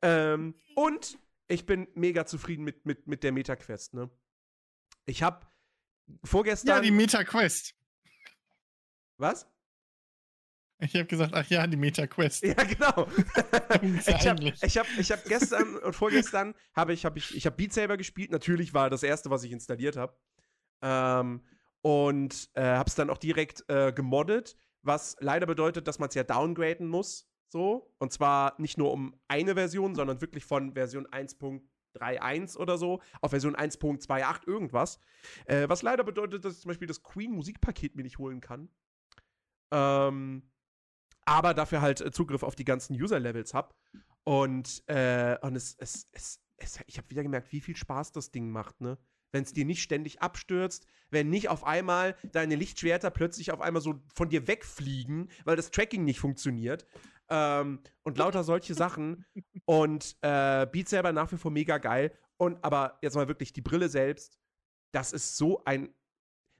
Ähm, 0.00 0.54
und 0.74 1.18
ich 1.48 1.66
bin 1.66 1.86
mega 1.94 2.24
zufrieden 2.24 2.64
mit, 2.64 2.86
mit, 2.86 3.06
mit 3.06 3.22
der 3.22 3.32
Meta-Quest, 3.32 3.92
ne? 3.92 4.08
Ich 5.04 5.22
habe 5.22 5.46
ja, 6.06 6.14
vorgestern. 6.24 6.82
die 6.82 6.90
Meta 6.90 7.22
Quest. 7.24 7.74
was? 9.18 9.46
Ich 10.80 10.94
habe 10.94 11.06
gesagt, 11.06 11.32
ach 11.34 11.46
ja, 11.46 11.66
die 11.66 11.76
Meta-Quest. 11.76 12.42
Ja, 12.44 12.54
genau. 12.54 13.06
Ich 14.06 14.26
habe 14.26 14.52
ich 14.62 14.78
hab, 14.78 14.86
ich 14.98 15.12
hab 15.12 15.24
gestern 15.24 15.76
und 15.76 15.94
vorgestern 15.94 16.54
habe 16.74 16.92
ich, 16.92 17.04
hab 17.04 17.16
ich, 17.16 17.34
ich 17.36 17.46
hab 17.46 17.56
Beat 17.56 17.72
Saber 17.72 17.96
gespielt. 17.96 18.30
Natürlich 18.30 18.74
war 18.74 18.90
das 18.90 19.02
erste, 19.02 19.30
was 19.30 19.44
ich 19.44 19.52
installiert 19.52 19.96
habe. 19.96 20.16
Ähm, 20.82 21.42
und 21.82 22.50
äh, 22.54 22.62
habe 22.62 22.88
es 22.88 22.94
dann 22.94 23.10
auch 23.10 23.18
direkt 23.18 23.64
äh, 23.68 23.92
gemoddet, 23.92 24.56
was 24.82 25.16
leider 25.20 25.46
bedeutet, 25.46 25.86
dass 25.86 25.98
man 25.98 26.08
es 26.08 26.14
ja 26.14 26.24
downgraden 26.24 26.88
muss. 26.88 27.28
So. 27.48 27.94
Und 27.98 28.12
zwar 28.12 28.54
nicht 28.58 28.78
nur 28.78 28.92
um 28.92 29.14
eine 29.28 29.54
Version, 29.54 29.94
sondern 29.94 30.20
wirklich 30.20 30.44
von 30.44 30.74
Version 30.74 31.06
1.31 31.06 32.56
oder 32.56 32.78
so 32.78 33.00
auf 33.20 33.30
Version 33.30 33.56
1.28 33.56 34.46
irgendwas. 34.46 34.98
Äh, 35.46 35.68
was 35.68 35.82
leider 35.82 36.04
bedeutet, 36.04 36.44
dass 36.44 36.54
ich 36.54 36.60
zum 36.60 36.70
Beispiel 36.70 36.88
das 36.88 37.02
Queen-Musikpaket 37.02 37.96
mir 37.96 38.02
nicht 38.02 38.18
holen 38.18 38.40
kann. 38.40 38.68
Ähm, 39.72 40.49
aber 41.30 41.54
dafür 41.54 41.80
halt 41.80 42.00
äh, 42.00 42.10
Zugriff 42.10 42.42
auf 42.42 42.56
die 42.56 42.64
ganzen 42.64 43.00
User-Levels 43.00 43.54
habe. 43.54 43.72
Und, 44.24 44.82
äh, 44.88 45.38
und 45.42 45.54
es, 45.54 45.76
es, 45.78 46.08
es, 46.10 46.40
es, 46.56 46.80
ich 46.88 46.98
habe 46.98 47.08
wieder 47.08 47.22
gemerkt, 47.22 47.52
wie 47.52 47.60
viel 47.60 47.76
Spaß 47.76 48.10
das 48.10 48.32
Ding 48.32 48.50
macht, 48.50 48.80
ne? 48.80 48.98
Wenn 49.32 49.44
es 49.44 49.52
dir 49.52 49.64
nicht 49.64 49.80
ständig 49.80 50.20
abstürzt, 50.22 50.88
wenn 51.10 51.30
nicht 51.30 51.48
auf 51.48 51.62
einmal 51.62 52.16
deine 52.32 52.56
Lichtschwerter 52.56 53.10
plötzlich 53.12 53.52
auf 53.52 53.60
einmal 53.60 53.80
so 53.80 54.02
von 54.12 54.28
dir 54.28 54.48
wegfliegen, 54.48 55.30
weil 55.44 55.54
das 55.54 55.70
Tracking 55.70 56.04
nicht 56.04 56.18
funktioniert. 56.18 56.84
Ähm, 57.28 57.80
und 58.02 58.18
lauter 58.18 58.42
solche 58.42 58.74
Sachen. 58.74 59.24
Und 59.66 60.16
äh, 60.22 60.66
Beat 60.66 60.88
selber 60.88 61.12
nach 61.12 61.30
wie 61.30 61.36
vor 61.36 61.52
mega 61.52 61.78
geil. 61.78 62.12
Und 62.38 62.64
aber 62.64 62.98
jetzt 63.02 63.14
mal 63.14 63.28
wirklich 63.28 63.52
die 63.52 63.60
Brille 63.60 63.88
selbst, 63.88 64.36
das 64.92 65.12
ist 65.12 65.36
so 65.36 65.62
ein. 65.64 65.94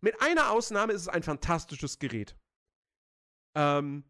Mit 0.01 0.23
einer 0.23 0.53
Ausnahme 0.53 0.93
ist 0.93 1.03
es 1.03 1.09
ein 1.09 1.25
fantastisches 1.25 1.99
Gerät. 1.99 2.37
Ähm, 3.57 4.05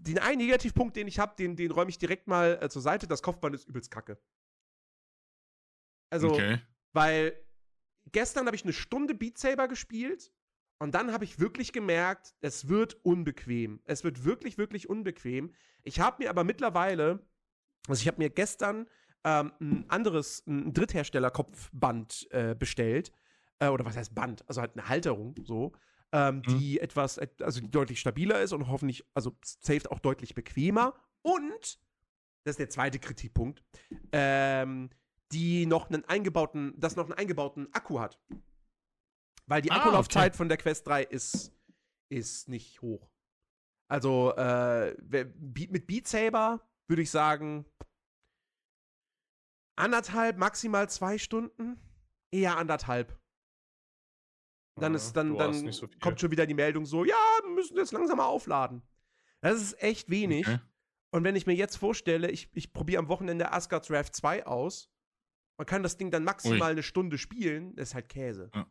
den 0.00 0.18
einen 0.18 0.38
Negativpunkt, 0.38 0.96
den 0.96 1.08
ich 1.08 1.18
habe, 1.18 1.34
den, 1.36 1.56
den 1.56 1.70
räume 1.70 1.90
ich 1.90 1.98
direkt 1.98 2.26
mal 2.26 2.58
äh, 2.60 2.68
zur 2.68 2.82
Seite. 2.82 3.06
Das 3.06 3.22
Kopfband 3.22 3.54
ist 3.54 3.68
übelst 3.68 3.90
kacke. 3.90 4.18
Also, 6.10 6.30
okay. 6.32 6.60
weil 6.92 7.34
gestern 8.12 8.46
habe 8.46 8.56
ich 8.56 8.64
eine 8.64 8.72
Stunde 8.72 9.14
Beat 9.14 9.38
Saber 9.38 9.68
gespielt 9.68 10.32
und 10.78 10.94
dann 10.94 11.12
habe 11.12 11.24
ich 11.24 11.38
wirklich 11.38 11.72
gemerkt, 11.72 12.34
es 12.40 12.68
wird 12.68 13.04
unbequem. 13.04 13.80
Es 13.84 14.02
wird 14.02 14.24
wirklich, 14.24 14.58
wirklich 14.58 14.88
unbequem. 14.88 15.52
Ich 15.82 16.00
habe 16.00 16.24
mir 16.24 16.30
aber 16.30 16.42
mittlerweile, 16.42 17.20
also 17.86 18.00
ich 18.00 18.08
habe 18.08 18.18
mir 18.18 18.30
gestern 18.30 18.88
ähm, 19.24 19.52
ein 19.60 19.84
anderes, 19.88 20.44
ein 20.46 20.72
Dritthersteller-Kopfband 20.72 22.28
äh, 22.30 22.54
bestellt. 22.58 23.12
Äh, 23.58 23.68
oder 23.68 23.84
was 23.84 23.96
heißt 23.96 24.14
Band? 24.14 24.48
Also 24.48 24.60
halt 24.62 24.72
eine 24.76 24.88
Halterung, 24.88 25.34
so. 25.44 25.72
Ähm, 26.12 26.36
Mhm. 26.38 26.58
die 26.58 26.80
etwas, 26.80 27.18
et- 27.18 27.40
also 27.40 27.60
die 27.60 27.70
deutlich 27.70 28.00
stabiler 28.00 28.40
ist 28.40 28.52
und 28.52 28.68
hoffentlich, 28.68 29.04
also 29.14 29.36
safe 29.44 29.90
auch 29.92 30.00
deutlich 30.00 30.34
bequemer. 30.34 30.94
Und, 31.22 31.80
das 32.44 32.52
ist 32.54 32.58
der 32.58 32.70
zweite 32.70 32.98
Kritikpunkt, 32.98 33.62
ähm, 34.10 34.90
die 35.30 35.66
noch 35.66 35.88
einen 35.88 36.04
eingebauten, 36.06 36.74
das 36.78 36.96
noch 36.96 37.04
einen 37.04 37.12
eingebauten 37.12 37.72
Akku 37.72 38.00
hat. 38.00 38.18
Weil 39.46 39.62
die 39.62 39.70
Ah, 39.70 39.76
Akkulaufzeit 39.76 40.34
von 40.34 40.48
der 40.48 40.58
Quest 40.58 40.86
3 40.88 41.04
ist, 41.04 41.52
ist 42.08 42.48
nicht 42.48 42.82
hoch. 42.82 43.08
Also, 43.88 44.34
äh, 44.36 44.96
mit 45.00 45.86
Beat 45.86 46.08
Saber 46.08 46.60
würde 46.88 47.02
ich 47.02 47.10
sagen, 47.10 47.66
anderthalb, 49.76 50.38
maximal 50.38 50.88
zwei 50.90 51.18
Stunden. 51.18 51.80
Eher 52.32 52.56
anderthalb. 52.56 53.16
Dann 54.80 54.94
ist, 54.94 55.12
dann, 55.12 55.36
dann 55.36 55.72
so 55.72 55.88
kommt 56.00 56.20
schon 56.20 56.30
wieder 56.30 56.46
die 56.46 56.54
Meldung 56.54 56.86
so, 56.86 57.04
ja, 57.04 57.14
wir 57.42 57.50
müssen 57.54 57.76
jetzt 57.76 57.92
langsam 57.92 58.18
mal 58.18 58.26
aufladen. 58.26 58.82
Das 59.40 59.60
ist 59.60 59.82
echt 59.82 60.10
wenig. 60.10 60.46
okay. 60.46 60.58
Und 61.12 61.24
wenn 61.24 61.34
ich 61.34 61.46
mir 61.46 61.54
jetzt 61.54 61.76
vorstelle, 61.76 62.30
ich, 62.30 62.48
ich 62.54 62.72
probiere 62.72 63.00
am 63.00 63.08
Wochenende 63.08 63.52
Asgard's 63.52 63.88
Draft 63.88 64.14
2 64.14 64.46
aus, 64.46 64.90
man 65.58 65.66
kann 65.66 65.82
das 65.82 65.96
Ding 65.96 66.10
dann 66.10 66.24
maximal 66.24 66.60
Ui. 66.60 66.70
eine 66.70 66.82
Stunde 66.82 67.18
spielen, 67.18 67.74
das 67.76 67.90
ist 67.90 67.94
halt 67.94 68.08
Käse. 68.08 68.50
Ja. 68.54 68.66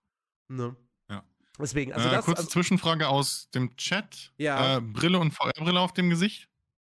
Ne? 0.48 0.76
Ja. 1.10 1.24
Deswegen, 1.60 1.94
also 1.94 2.08
äh, 2.08 2.12
das, 2.12 2.26
kurze 2.26 2.40
also, 2.40 2.50
Zwischenfrage 2.50 3.08
aus 3.08 3.50
dem 3.52 3.76
Chat. 3.76 4.34
Ja. 4.38 4.78
Äh, 4.78 4.82
Brille 4.82 5.20
und 5.20 5.32
VR-Brille 5.32 5.80
auf 5.80 5.94
dem 5.94 6.10
Gesicht? 6.10 6.50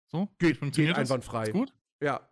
So? 0.08 0.26
geht, 0.26 0.38
geht 0.38 0.56
funktioniert 0.58 0.96
das? 0.96 1.10
einwandfrei. 1.10 1.44
Ist 1.44 1.52
gut? 1.52 1.72
Ja. 2.00 2.28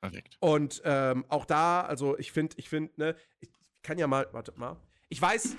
Perfekt. 0.00 0.36
Und 0.40 0.82
ähm, 0.84 1.24
auch 1.28 1.44
da, 1.44 1.82
also 1.82 2.18
ich 2.18 2.32
finde, 2.32 2.56
ich 2.58 2.68
finde, 2.68 2.92
ne, 2.96 3.16
ich 3.40 3.50
kann 3.82 3.98
ja 3.98 4.06
mal, 4.06 4.26
warte 4.32 4.52
mal. 4.56 4.76
Ich 5.08 5.20
weiß, 5.20 5.56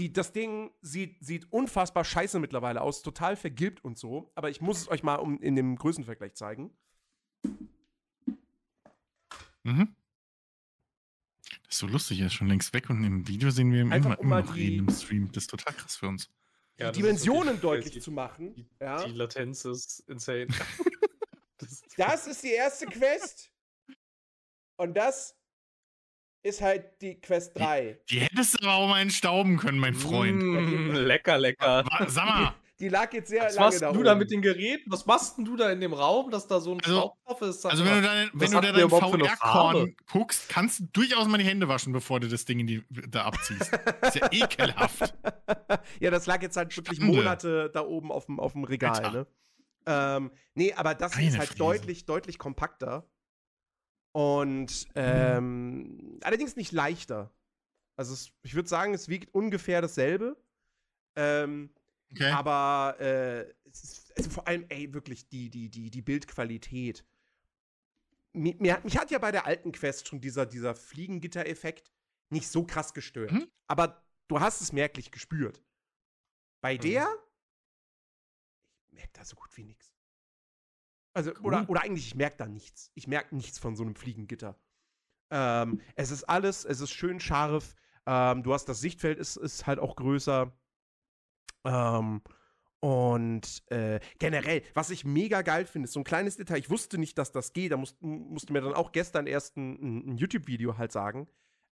die, 0.00 0.12
das 0.12 0.32
Ding 0.32 0.70
sieht, 0.80 1.16
sieht 1.24 1.52
unfassbar 1.52 2.04
scheiße 2.04 2.38
mittlerweile 2.40 2.80
aus, 2.80 3.02
total 3.02 3.36
vergilbt 3.36 3.84
und 3.84 3.98
so, 3.98 4.32
aber 4.34 4.48
ich 4.50 4.60
muss 4.60 4.78
es 4.80 4.88
euch 4.88 5.02
mal 5.02 5.16
um, 5.16 5.40
in 5.42 5.54
dem 5.56 5.76
Größenvergleich 5.76 6.34
zeigen. 6.34 6.70
Mhm. 9.62 9.94
Das 11.64 11.74
ist 11.76 11.78
so 11.78 11.86
lustig, 11.86 12.20
er 12.20 12.26
ist 12.26 12.34
schon 12.34 12.48
längst 12.48 12.72
weg 12.72 12.88
und 12.90 13.04
im 13.04 13.28
Video 13.28 13.50
sehen 13.50 13.72
wir 13.72 13.82
ihn 13.82 13.92
Einfach 13.92 14.18
immer, 14.18 14.20
um 14.20 14.26
immer 14.26 14.42
noch 14.42 14.54
die- 14.54 14.60
reden 14.68 14.88
im 14.88 14.94
Stream. 14.94 15.30
Das 15.32 15.44
ist 15.44 15.50
total 15.50 15.74
krass 15.74 15.96
für 15.96 16.08
uns. 16.08 16.28
Die 16.78 16.82
Ja, 16.82 16.90
ist 16.90 16.96
Dimensionen 16.96 17.60
deutlich 17.60 17.92
crazy. 17.92 18.00
zu 18.00 18.10
machen. 18.10 18.54
Die, 18.54 18.66
ja. 18.80 19.04
die 19.04 19.12
Latenz 19.12 19.64
ist 19.66 20.00
insane. 20.08 20.46
das, 21.58 21.82
Das 21.96 22.26
ist 22.26 22.42
die 22.42 22.52
erste 22.52 22.86
Quest. 22.86 23.50
Und 24.76 24.94
das 24.96 25.36
ist 26.42 26.60
halt 26.62 26.84
die 27.02 27.20
Quest 27.20 27.58
3. 27.58 27.98
Die 28.08 28.20
hättest 28.20 28.54
du 28.62 28.66
aber 28.66 28.74
auch 28.74 28.88
mal 28.88 29.00
entstauben 29.00 29.56
können, 29.58 29.78
mein 29.78 29.94
Freund. 29.94 30.42
Mm, 30.42 30.90
lecker, 30.94 31.38
lecker. 31.38 31.84
Sag 32.08 32.24
mal, 32.26 32.54
Die 32.80 32.88
lag 32.88 33.12
jetzt 33.12 33.28
sehr 33.28 33.42
Was 33.44 33.56
lange 33.56 33.66
machst 33.66 33.82
da 33.82 33.88
du 33.92 33.96
oben. 33.96 34.04
da 34.04 34.14
mit 34.14 34.30
den 34.30 34.40
Geräten? 34.40 34.90
Was 34.90 35.04
machst 35.04 35.36
denn 35.36 35.44
du 35.44 35.54
da 35.54 35.70
in 35.70 35.82
dem 35.82 35.92
Raum, 35.92 36.30
dass 36.30 36.46
da 36.46 36.60
so 36.60 36.72
ein 36.72 36.80
Also- 36.80 36.96
Staub 36.98 37.14
drauf 37.26 37.42
ist? 37.42 37.66
Also 37.66 37.84
wenn 37.84 37.96
du, 37.96 38.00
dein, 38.00 38.30
wenn 38.32 38.50
du 38.50 38.58
da 38.58 38.72
dein 38.72 38.88
VR-Korn 38.88 39.96
guckst, 40.10 40.48
kannst 40.48 40.80
du 40.80 40.84
durchaus 40.94 41.28
mal 41.28 41.36
die 41.36 41.44
Hände 41.44 41.68
waschen, 41.68 41.92
bevor 41.92 42.20
du 42.20 42.28
das 42.28 42.46
Ding 42.46 42.58
in 42.60 42.66
die, 42.66 42.82
da 42.88 43.24
abziehst. 43.26 43.70
ist 44.00 44.14
ja 44.14 44.28
ekelhaft. 44.32 45.12
ja, 46.00 46.10
das 46.10 46.24
lag 46.24 46.40
jetzt 46.40 46.56
halt 46.56 46.74
wirklich 46.74 46.98
Schande. 47.00 47.14
Monate 47.18 47.70
da 47.74 47.82
oben 47.84 48.10
auf 48.10 48.24
dem, 48.24 48.40
auf 48.40 48.52
dem 48.52 48.64
Regal, 48.64 48.92
Alter. 49.04 49.12
ne? 49.12 49.26
Ähm, 49.84 50.30
nee, 50.54 50.72
aber 50.72 50.94
das 50.94 51.14
Meine 51.16 51.28
ist 51.28 51.36
halt 51.38 51.48
Fräse. 51.48 51.58
deutlich, 51.58 52.06
deutlich 52.06 52.38
kompakter. 52.38 53.04
Und 54.12 54.88
ähm, 54.96 56.18
allerdings 56.22 56.56
nicht 56.56 56.72
leichter. 56.72 57.32
Also 57.96 58.14
es, 58.14 58.32
ich 58.42 58.54
würde 58.54 58.68
sagen, 58.68 58.94
es 58.94 59.08
wiegt 59.08 59.34
ungefähr 59.34 59.80
dasselbe. 59.82 60.36
Ähm, 61.16 61.70
Okay. 62.12 62.32
Aber 62.32 62.96
äh, 62.98 63.42
es 63.70 63.84
ist, 63.84 64.16
also 64.18 64.30
vor 64.30 64.48
allem, 64.48 64.66
ey, 64.68 64.92
wirklich 64.92 65.28
die, 65.28 65.48
die, 65.48 65.70
die, 65.70 65.90
die 65.90 66.02
Bildqualität. 66.02 67.04
Mir, 68.32 68.56
mir, 68.58 68.74
hat- 68.74 68.84
mich 68.84 68.98
hat 68.98 69.12
ja 69.12 69.18
bei 69.18 69.30
der 69.30 69.46
alten 69.46 69.70
Quest 69.70 70.08
schon 70.08 70.20
dieser, 70.20 70.44
dieser 70.44 70.74
Fliegengitter-Effekt 70.74 71.92
nicht 72.30 72.48
so 72.48 72.64
krass 72.64 72.94
gestört. 72.94 73.30
Mhm. 73.30 73.48
Aber 73.68 74.04
du 74.26 74.40
hast 74.40 74.60
es 74.60 74.72
merklich 74.72 75.12
gespürt. 75.12 75.62
Bei 76.60 76.74
Mhm. 76.74 76.80
der, 76.80 77.08
ich 78.88 78.92
merke 78.92 79.12
da 79.12 79.24
so 79.24 79.36
gut 79.36 79.56
wie 79.56 79.62
nichts. 79.64 79.92
Also, 81.12 81.32
oder, 81.42 81.60
Cool. 81.60 81.66
oder 81.68 81.82
eigentlich, 81.82 82.06
ich 82.06 82.14
merke 82.14 82.36
da 82.36 82.46
nichts. 82.46 82.90
Ich 82.94 83.06
merke 83.06 83.34
nichts 83.34 83.58
von 83.58 83.76
so 83.76 83.82
einem 83.82 83.94
Fliegengitter. 83.94 84.56
Ähm, 85.30 85.80
es 85.96 86.10
ist 86.10 86.24
alles, 86.24 86.64
es 86.64 86.80
ist 86.80 86.90
schön 86.90 87.20
scharf. 87.20 87.74
Ähm, 88.06 88.42
du 88.42 88.52
hast 88.52 88.66
das 88.66 88.80
Sichtfeld, 88.80 89.18
ist, 89.18 89.36
ist 89.36 89.66
halt 89.66 89.78
auch 89.78 89.96
größer. 89.96 90.52
Ähm, 91.64 92.22
und 92.80 93.62
äh, 93.70 94.00
generell, 94.18 94.62
was 94.72 94.90
ich 94.90 95.04
mega 95.04 95.42
geil 95.42 95.66
finde, 95.66 95.86
ist 95.86 95.92
so 95.92 96.00
ein 96.00 96.04
kleines 96.04 96.36
Detail. 96.36 96.58
Ich 96.58 96.70
wusste 96.70 96.96
nicht, 96.96 97.18
dass 97.18 97.30
das 97.30 97.52
geht. 97.52 97.72
Da 97.72 97.76
musst, 97.76 98.00
musste 98.00 98.52
mir 98.52 98.62
dann 98.62 98.74
auch 98.74 98.92
gestern 98.92 99.26
erst 99.26 99.56
ein, 99.56 99.72
ein, 99.74 100.10
ein 100.12 100.16
YouTube-Video 100.16 100.78
halt 100.78 100.90
sagen. 100.90 101.28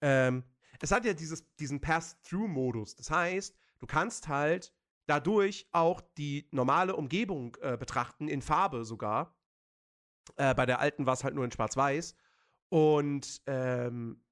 Ähm, 0.01 0.45
es 0.81 0.93
hat 0.93 1.05
ja 1.05 1.13
dieses, 1.13 1.45
diesen 1.57 1.81
Pass-Through-Modus. 1.81 2.95
Das 2.97 3.11
heißt, 3.11 3.57
du 3.81 3.87
kannst 3.87 4.29
halt 4.29 4.73
dadurch 5.13 5.69
auch 5.73 6.01
die 6.17 6.49
normale 6.53 6.97
Umgebung 6.97 7.55
äh, 7.61 7.77
betrachten, 7.77 8.29
in 8.29 8.41
Farbe 8.41 8.85
sogar. 8.87 9.37
Äh, 10.37 10.55
bei 10.55 10.65
der 10.65 10.81
alten 10.81 11.05
war 11.05 11.13
es 11.13 11.23
halt 11.23 11.35
nur 11.35 11.45
in 11.45 11.53
Schwarz-Weiß. 11.53 12.15
Und 12.71 13.43
ähm, 13.47 14.25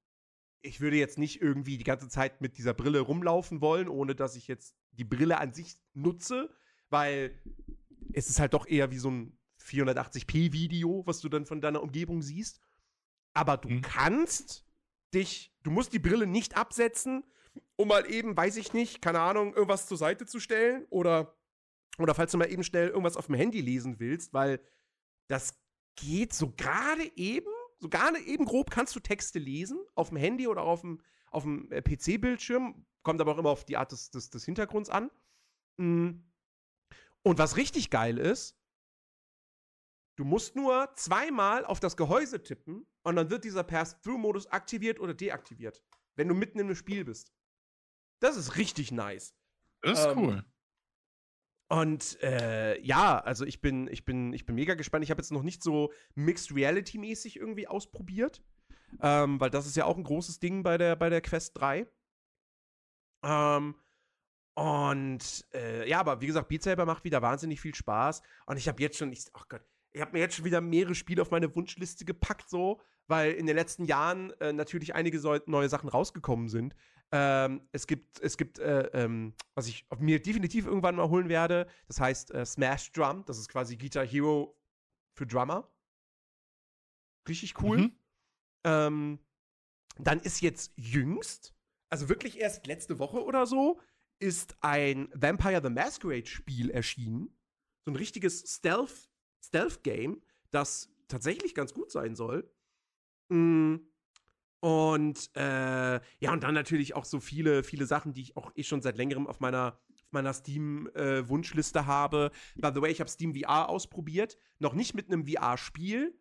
ich 0.63 0.81
würde 0.81 0.97
jetzt 0.97 1.19
nicht 1.19 1.39
irgendwie 1.39 1.77
die 1.77 1.83
ganze 1.83 2.09
Zeit 2.09 2.41
mit 2.41 2.57
dieser 2.57 2.73
Brille 2.73 3.01
rumlaufen 3.01 3.61
wollen, 3.61 3.87
ohne 3.87 4.15
dass 4.15 4.35
ich 4.35 4.47
jetzt 4.47 4.75
die 4.93 5.03
Brille 5.03 5.37
an 5.37 5.53
sich 5.53 5.75
nutze, 5.93 6.49
weil 6.89 7.39
es 8.13 8.27
ist 8.29 8.39
halt 8.39 8.55
doch 8.55 8.65
eher 8.65 8.89
wie 8.89 8.97
so 8.97 9.11
ein 9.11 9.37
480p-Video, 9.59 11.03
was 11.05 11.19
du 11.19 11.29
dann 11.29 11.45
von 11.45 11.61
deiner 11.61 11.83
Umgebung 11.83 12.23
siehst. 12.23 12.59
Aber 13.33 13.57
du 13.57 13.69
Mhm. 13.69 13.81
kannst 13.81 14.65
dich, 15.13 15.55
du 15.61 15.69
musst 15.69 15.93
die 15.93 15.99
Brille 15.99 16.25
nicht 16.25 16.57
absetzen, 16.57 17.23
um 17.75 17.87
mal 17.87 18.09
eben, 18.09 18.35
weiß 18.37 18.57
ich 18.57 18.73
nicht, 18.73 19.01
keine 19.01 19.19
Ahnung, 19.19 19.53
irgendwas 19.53 19.87
zur 19.87 19.97
Seite 19.97 20.25
zu 20.25 20.39
stellen 20.39 20.85
oder, 20.89 21.35
oder 21.97 22.13
falls 22.15 22.31
du 22.31 22.37
mal 22.37 22.51
eben 22.51 22.63
schnell 22.63 22.89
irgendwas 22.89 23.17
auf 23.17 23.25
dem 23.25 23.35
Handy 23.35 23.61
lesen 23.61 23.99
willst, 23.99 24.33
weil 24.33 24.59
das 25.27 25.59
geht 25.95 26.33
so 26.33 26.51
gerade 26.51 27.11
eben, 27.15 27.51
so 27.79 27.89
gerade 27.89 28.19
eben 28.19 28.45
grob 28.45 28.69
kannst 28.69 28.95
du 28.95 28.99
Texte 28.99 29.39
lesen 29.39 29.79
auf 29.95 30.09
dem 30.09 30.17
Handy 30.17 30.47
oder 30.47 30.61
auf 30.63 30.81
dem, 30.81 31.01
auf 31.31 31.43
dem 31.43 31.71
äh, 31.71 31.81
PC-Bildschirm, 31.81 32.85
kommt 33.03 33.21
aber 33.21 33.33
auch 33.33 33.37
immer 33.37 33.49
auf 33.49 33.65
die 33.65 33.77
Art 33.77 33.91
des, 33.91 34.11
des, 34.11 34.29
des 34.29 34.45
Hintergrunds 34.45 34.89
an. 34.89 35.09
Mm. 35.77 36.23
Und 37.23 37.37
was 37.37 37.57
richtig 37.57 37.89
geil 37.89 38.17
ist, 38.17 38.57
du 40.15 40.25
musst 40.25 40.55
nur 40.55 40.91
zweimal 40.95 41.65
auf 41.65 41.79
das 41.79 41.97
Gehäuse 41.97 42.41
tippen 42.43 42.85
und 43.03 43.15
dann 43.15 43.29
wird 43.29 43.43
dieser 43.43 43.63
Pass-Through-Modus 43.63 44.47
aktiviert 44.47 44.99
oder 44.99 45.13
deaktiviert, 45.13 45.83
wenn 46.15 46.27
du 46.27 46.33
mitten 46.33 46.59
in 46.59 46.65
einem 46.65 46.75
Spiel 46.75 47.05
bist. 47.05 47.31
Das 48.21 48.37
ist 48.37 48.55
richtig 48.55 48.91
nice. 48.91 49.35
Das 49.81 49.99
ist 49.99 50.05
Ähm, 50.05 50.17
cool. 50.17 50.45
Und 51.69 52.21
äh, 52.21 52.81
ja, 52.81 53.17
also 53.19 53.45
ich 53.45 53.61
bin, 53.61 53.87
ich 53.87 54.03
bin, 54.05 54.33
ich 54.33 54.45
bin 54.45 54.55
mega 54.55 54.75
gespannt. 54.75 55.03
Ich 55.03 55.09
habe 55.11 55.21
jetzt 55.21 55.31
noch 55.31 55.43
nicht 55.43 55.63
so 55.63 55.91
Mixed 56.15 56.53
Reality-mäßig 56.53 57.37
irgendwie 57.37 57.67
ausprobiert. 57.67 58.41
Ähm, 59.01 59.39
weil 59.39 59.49
das 59.49 59.65
ist 59.65 59.77
ja 59.77 59.85
auch 59.85 59.97
ein 59.97 60.03
großes 60.03 60.39
Ding 60.39 60.63
bei 60.63 60.77
der, 60.77 60.95
bei 60.95 61.09
der 61.09 61.21
Quest 61.21 61.57
3. 61.57 61.87
Ähm, 63.23 63.75
und 64.53 65.45
äh, 65.53 65.87
ja, 65.89 65.99
aber 65.99 66.19
wie 66.19 66.27
gesagt, 66.27 66.49
Beat 66.49 66.63
Saber 66.63 66.85
macht 66.85 67.03
wieder 67.05 67.21
wahnsinnig 67.21 67.61
viel 67.61 67.73
Spaß. 67.73 68.21
Und 68.47 68.57
ich 68.57 68.67
habe 68.67 68.81
jetzt 68.81 68.97
schon, 68.97 69.11
ich, 69.13 69.25
oh 69.33 69.43
Gott, 69.47 69.61
ich 69.93 70.01
habe 70.01 70.11
mir 70.11 70.19
jetzt 70.19 70.35
schon 70.35 70.45
wieder 70.45 70.61
mehrere 70.61 70.95
Spiele 70.95 71.21
auf 71.21 71.31
meine 71.31 71.55
Wunschliste 71.55 72.05
gepackt, 72.05 72.49
so, 72.49 72.81
weil 73.07 73.31
in 73.31 73.45
den 73.45 73.55
letzten 73.55 73.85
Jahren 73.85 74.31
äh, 74.41 74.53
natürlich 74.53 74.93
einige 74.93 75.19
so, 75.19 75.37
neue 75.45 75.69
Sachen 75.69 75.89
rausgekommen 75.89 76.49
sind. 76.49 76.75
Ähm, 77.13 77.67
es 77.73 77.87
gibt, 77.87 78.21
es 78.21 78.37
gibt, 78.37 78.59
äh, 78.59 78.83
ähm, 78.93 79.33
was 79.53 79.67
ich 79.67 79.85
mir 79.99 80.21
definitiv 80.21 80.65
irgendwann 80.65 80.95
mal 80.95 81.09
holen 81.09 81.27
werde, 81.27 81.67
das 81.87 81.99
heißt 81.99 82.31
äh, 82.31 82.45
Smash 82.45 82.91
Drum. 82.93 83.25
Das 83.25 83.37
ist 83.37 83.49
quasi 83.49 83.75
Guitar 83.75 84.05
Hero 84.05 84.57
für 85.13 85.27
Drummer. 85.27 85.69
Richtig 87.27 87.61
cool. 87.61 87.77
Mhm. 87.77 87.95
Ähm, 88.63 89.19
dann 89.97 90.19
ist 90.21 90.41
jetzt 90.41 90.71
jüngst, 90.77 91.53
also 91.89 92.07
wirklich 92.07 92.39
erst 92.39 92.65
letzte 92.67 92.97
Woche 92.97 93.23
oder 93.23 93.45
so, 93.45 93.79
ist 94.19 94.55
ein 94.61 95.09
Vampire 95.13 95.61
the 95.61 95.69
Masquerade 95.69 96.27
Spiel 96.27 96.69
erschienen. 96.69 97.35
So 97.83 97.91
ein 97.91 97.95
richtiges 97.95 98.55
Stealth, 98.55 99.09
Stealth-Game, 99.43 100.21
das 100.51 100.89
tatsächlich 101.07 101.55
ganz 101.55 101.73
gut 101.73 101.91
sein 101.91 102.15
soll. 102.15 102.49
Mm. 103.29 103.77
Und 104.61 105.31
äh, 105.35 105.99
ja, 106.19 106.31
und 106.31 106.43
dann 106.43 106.53
natürlich 106.53 106.95
auch 106.95 107.05
so 107.05 107.19
viele, 107.19 107.63
viele 107.63 107.87
Sachen, 107.87 108.13
die 108.13 108.21
ich 108.21 108.37
auch 108.37 108.51
eh 108.55 108.63
schon 108.63 108.81
seit 108.81 108.95
längerem 108.95 109.25
auf 109.25 109.39
meiner, 109.39 109.79
auf 109.91 110.11
meiner 110.11 110.33
Steam-Wunschliste 110.33 111.87
habe. 111.87 112.29
By 112.55 112.69
the 112.73 112.81
way, 112.81 112.91
ich 112.91 112.99
habe 112.99 113.09
Steam 113.09 113.33
VR 113.35 113.69
ausprobiert. 113.69 114.37
Noch 114.59 114.73
nicht 114.73 114.93
mit 114.93 115.07
einem 115.07 115.25
VR-Spiel, 115.25 116.15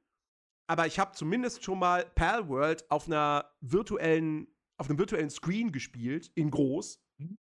aber 0.67 0.87
ich 0.87 0.99
habe 0.99 1.13
zumindest 1.13 1.65
schon 1.65 1.79
mal 1.79 2.07
Pal 2.15 2.49
World 2.49 2.91
auf 2.91 3.07
einer 3.07 3.53
virtuellen, 3.61 4.47
auf 4.79 4.89
einem 4.89 4.99
virtuellen 4.99 5.31
Screen 5.31 5.71
gespielt, 5.71 6.31
in 6.35 6.51
groß 6.51 6.99
Mhm. 7.19 7.37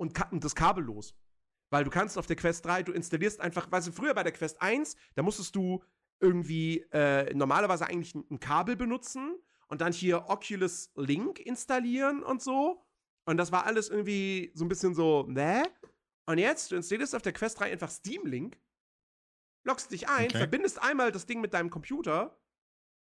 und 0.00 0.32
und 0.32 0.42
das 0.42 0.56
kabellos. 0.56 1.14
Weil 1.70 1.84
du 1.84 1.90
kannst 1.90 2.18
auf 2.18 2.26
der 2.26 2.36
Quest 2.36 2.64
3, 2.64 2.82
du 2.82 2.92
installierst 2.92 3.40
einfach, 3.40 3.70
weißt 3.70 3.88
du, 3.88 3.92
früher 3.92 4.14
bei 4.14 4.24
der 4.24 4.32
Quest 4.32 4.60
1, 4.60 4.96
da 5.14 5.22
musstest 5.22 5.54
du 5.54 5.84
irgendwie 6.20 6.80
äh, 6.92 7.32
normalerweise 7.34 7.86
eigentlich 7.86 8.14
ein 8.14 8.40
Kabel 8.40 8.74
benutzen 8.74 9.36
und 9.68 9.80
dann 9.80 9.92
hier 9.92 10.28
Oculus 10.28 10.90
Link 10.96 11.38
installieren 11.40 12.22
und 12.22 12.42
so. 12.42 12.82
Und 13.24 13.36
das 13.38 13.50
war 13.52 13.66
alles 13.66 13.88
irgendwie 13.88 14.52
so 14.54 14.64
ein 14.64 14.68
bisschen 14.68 14.94
so, 14.94 15.24
ne? 15.28 15.64
Und 16.26 16.38
jetzt, 16.38 16.70
du 16.70 16.76
installierst 16.76 17.14
auf 17.14 17.22
der 17.22 17.32
Quest 17.32 17.58
3 17.60 17.72
einfach 17.72 17.90
Steam 17.90 18.26
Link, 18.26 18.58
loggst 19.64 19.90
dich 19.90 20.08
ein, 20.08 20.26
Okay. 20.26 20.38
verbindest 20.38 20.80
einmal 20.82 21.12
das 21.12 21.26
Ding 21.26 21.40
mit 21.40 21.54
deinem 21.54 21.70
Computer 21.70 22.38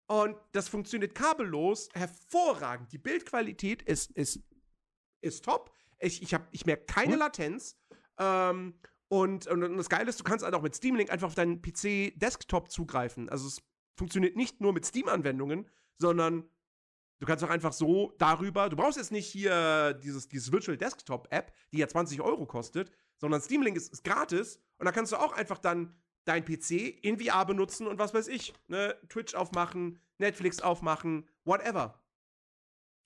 und 0.09 0.36
das 0.53 0.68
funktioniert 0.68 1.14
kabellos 1.14 1.88
hervorragend. 1.94 2.92
Die 2.92 2.98
Bildqualität 2.98 3.82
ist, 3.82 4.11
ist, 4.12 4.40
ist 5.22 5.44
top. 5.44 5.72
Ich, 6.00 6.22
ich, 6.22 6.34
hab- 6.34 6.48
ich 6.53 6.66
merke 6.66 6.84
keine. 6.86 7.16
Latenz. 7.16 7.78
Ähm, 8.18 8.78
und, 9.09 9.46
und, 9.46 9.62
und 9.62 9.76
das 9.76 9.88
Geile 9.88 10.09
ist, 10.09 10.20
du 10.20 10.24
kannst 10.24 10.44
halt 10.44 10.55
auch 10.55 10.62
mit 10.62 10.74
Steam 10.74 10.96
Link 10.96 11.11
einfach 11.11 11.28
auf 11.28 11.34
deinen 11.34 11.62
PC-Desktop 11.62 12.70
zugreifen. 12.70 13.28
Also 13.28 13.46
es 13.46 13.62
funktioniert 13.96 14.36
nicht 14.36 14.61
nur 14.61 14.72
mit 14.72 14.84
Steam-Anwendungen, 14.84 15.70
sondern 16.03 16.44
du 17.18 17.26
kannst 17.26 17.42
auch 17.42 17.48
einfach 17.48 17.72
so 17.72 18.12
darüber, 18.18 18.68
du 18.68 18.76
brauchst 18.76 18.98
jetzt 18.98 19.12
nicht 19.12 19.26
hier 19.26 19.94
dieses, 19.94 20.28
dieses 20.28 20.53
Virtual 20.53 20.76
Desktop-App, 20.76 21.55
die 21.72 21.78
ja 21.78 21.88
20 21.88 22.20
Euro 22.20 22.44
kostet, 22.44 22.92
sondern 23.16 23.40
Steam 23.40 23.62
Link 23.62 23.78
ist, 23.78 23.90
ist 23.90 24.05
gratis 24.05 24.61
und 24.76 24.84
da 24.84 24.92
kannst 24.92 25.12
du 25.12 25.16
auch 25.16 25.32
einfach 25.32 25.57
dann 25.57 25.94
dein 26.24 26.44
PC 26.44 26.98
in 27.03 27.18
VR 27.18 27.46
benutzen 27.46 27.86
und 27.86 27.98
was 27.98 28.12
weiß 28.12 28.28
ich, 28.28 28.53
ne, 28.68 28.96
Twitch 29.09 29.34
aufmachen, 29.34 29.98
Netflix 30.18 30.61
aufmachen, 30.61 31.28
whatever. 31.44 31.98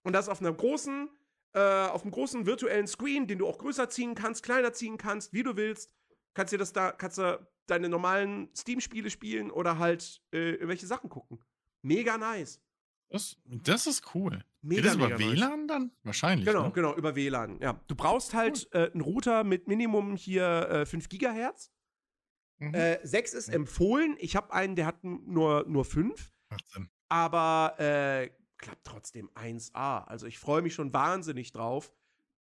Und 0.03 0.13
das 0.13 0.29
auf 0.29 0.41
einem 0.41 0.57
großen, 0.57 1.09
äh, 1.53 1.87
auf 1.87 2.03
einem 2.03 2.11
großen 2.11 2.47
virtuellen 2.47 2.87
Screen, 2.87 3.27
den 3.27 3.39
du 3.39 3.47
auch 3.47 3.59
größer 3.59 3.89
ziehen 3.89 4.15
kannst, 4.15 4.43
kleiner 4.43 4.73
ziehen 4.73 4.99
kannst, 4.99 5.33
wie 5.33 5.43
du 5.43 5.57
willst. 5.57 5.95
Kannst 6.35 6.53
dir 6.53 6.59
das 6.59 6.73
da, 6.73 6.93
kannst 6.93 7.19
du 7.19 7.47
deine 7.67 7.89
normalen 7.89 8.51
Steam-Spiele 8.55 9.11
spielen 9.11 9.51
oder 9.51 9.79
halt 9.79 10.23
äh, 10.33 10.53
irgendwelche 10.53 10.87
Sachen 10.87 11.11
gucken. 11.11 11.41
Mega 11.83 12.19
nice. 12.19 12.61
Das, 13.09 13.37
das 13.45 13.87
ist 13.87 14.15
cool. 14.15 14.45
Mega, 14.63 14.81
Geht 14.83 14.87
das 14.91 14.95
über 14.97 15.09
mega 15.09 15.19
nice. 15.19 15.37
WLAN 15.37 15.69
dann? 15.69 15.91
Wahrscheinlich. 16.03 16.47
Genau, 16.47 16.65
ne? 16.65 16.73
genau, 16.73 16.95
über 16.97 17.15
WLAN. 17.15 17.61
Ja. 17.61 17.81
Du 17.87 17.95
brauchst 17.95 18.35
halt 18.35 18.69
äh, 18.73 18.91
einen 18.91 19.01
Router 19.01 19.45
mit 19.45 19.69
Minimum 19.69 20.17
hier 20.17 20.69
äh, 20.69 20.87
5 20.87 21.09
Gigahertz. 21.09 21.71
Mhm. 22.59 22.75
Äh, 22.75 22.99
6 23.07 23.35
ist 23.35 23.49
Mhm. 23.49 23.55
empfohlen. 23.55 24.17
Ich 24.19 24.35
habe 24.35 24.53
einen, 24.53 24.75
der 24.77 24.87
hat 24.87 25.05
nur, 25.05 25.65
nur 25.69 25.85
5. 25.85 26.33
Macht 26.51 26.67
Sinn. 26.69 26.89
aber 27.09 27.75
äh, 27.79 28.31
klappt 28.59 28.85
trotzdem 28.85 29.31
1A. 29.35 30.05
Also 30.05 30.27
ich 30.27 30.39
freue 30.39 30.63
mich 30.63 30.75
schon 30.75 30.93
wahnsinnig 30.93 31.53
drauf, 31.53 31.93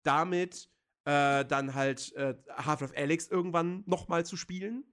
damit 0.03 0.69
äh, 1.05 1.43
dann 1.43 1.73
halt 1.73 2.13
äh, 2.15 2.35
Half-Life 2.55 2.95
Alyx 2.95 3.27
irgendwann 3.27 3.83
nochmal 3.85 4.25
zu 4.25 4.37
spielen. 4.37 4.85